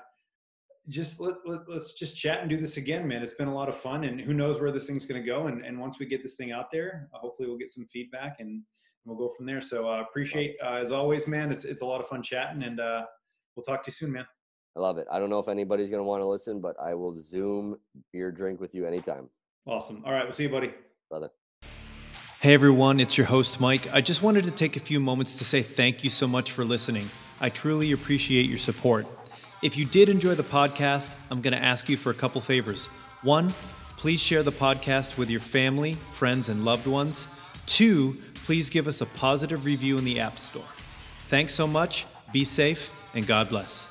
just 0.89 1.19
let, 1.19 1.35
let, 1.45 1.61
let's 1.69 1.93
just 1.93 2.17
chat 2.17 2.39
and 2.41 2.49
do 2.49 2.57
this 2.57 2.77
again, 2.77 3.07
man. 3.07 3.21
It's 3.21 3.35
been 3.35 3.47
a 3.47 3.53
lot 3.53 3.69
of 3.69 3.77
fun, 3.77 4.03
and 4.03 4.19
who 4.19 4.33
knows 4.33 4.59
where 4.59 4.71
this 4.71 4.87
thing's 4.87 5.05
gonna 5.05 5.23
go. 5.23 5.47
And, 5.47 5.63
and 5.63 5.79
once 5.79 5.99
we 5.99 6.05
get 6.07 6.23
this 6.23 6.35
thing 6.35 6.51
out 6.51 6.71
there, 6.71 7.07
hopefully 7.13 7.47
we'll 7.47 7.57
get 7.57 7.69
some 7.69 7.85
feedback 7.85 8.37
and 8.39 8.63
we'll 9.05 9.17
go 9.17 9.33
from 9.35 9.45
there. 9.45 9.61
So 9.61 9.89
uh, 9.89 10.01
appreciate 10.01 10.55
uh, 10.63 10.73
as 10.75 10.91
always, 10.91 11.27
man. 11.27 11.51
It's 11.51 11.65
it's 11.65 11.81
a 11.81 11.85
lot 11.85 12.01
of 12.01 12.07
fun 12.07 12.21
chatting, 12.21 12.63
and 12.63 12.79
uh, 12.79 13.05
we'll 13.55 13.63
talk 13.63 13.83
to 13.83 13.89
you 13.89 13.93
soon, 13.93 14.11
man. 14.11 14.25
I 14.75 14.79
love 14.79 14.97
it. 14.97 15.07
I 15.11 15.19
don't 15.19 15.29
know 15.29 15.39
if 15.39 15.47
anybody's 15.49 15.89
gonna 15.89 16.03
want 16.03 16.21
to 16.21 16.27
listen, 16.27 16.61
but 16.61 16.75
I 16.81 16.93
will 16.93 17.21
Zoom 17.21 17.77
beer 18.13 18.31
drink 18.31 18.59
with 18.61 18.73
you 18.73 18.85
anytime, 18.85 19.29
Awesome. 19.67 20.01
All 20.05 20.11
right, 20.13 20.23
we'll 20.23 20.33
see 20.33 20.43
you, 20.43 20.49
buddy. 20.49 20.71
brother. 21.09 21.29
Hey 22.39 22.55
everyone, 22.55 22.99
it's 22.99 23.17
your 23.19 23.27
host 23.27 23.59
Mike. 23.59 23.93
I 23.93 24.01
just 24.01 24.23
wanted 24.23 24.45
to 24.45 24.51
take 24.51 24.75
a 24.75 24.79
few 24.79 24.99
moments 24.99 25.37
to 25.37 25.43
say 25.45 25.61
thank 25.61 26.03
you 26.03 26.09
so 26.09 26.25
much 26.27 26.51
for 26.51 26.65
listening. 26.65 27.05
I 27.39 27.49
truly 27.49 27.91
appreciate 27.91 28.49
your 28.49 28.57
support. 28.57 29.05
If 29.61 29.77
you 29.77 29.85
did 29.85 30.09
enjoy 30.09 30.33
the 30.33 30.43
podcast, 30.43 31.15
I'm 31.29 31.41
going 31.41 31.53
to 31.53 31.63
ask 31.63 31.87
you 31.87 31.97
for 31.97 32.09
a 32.09 32.15
couple 32.15 32.41
favors. 32.41 32.87
One, 33.21 33.49
please 33.95 34.19
share 34.19 34.41
the 34.41 34.51
podcast 34.51 35.19
with 35.19 35.29
your 35.29 35.39
family, 35.39 35.93
friends, 36.13 36.49
and 36.49 36.65
loved 36.65 36.87
ones. 36.87 37.27
Two, 37.67 38.17
please 38.45 38.69
give 38.69 38.87
us 38.87 39.01
a 39.01 39.05
positive 39.05 39.65
review 39.65 39.97
in 39.97 40.03
the 40.03 40.19
App 40.19 40.39
Store. 40.39 40.63
Thanks 41.27 41.53
so 41.53 41.67
much, 41.67 42.05
be 42.31 42.43
safe, 42.43 42.91
and 43.13 43.25
God 43.25 43.49
bless. 43.49 43.90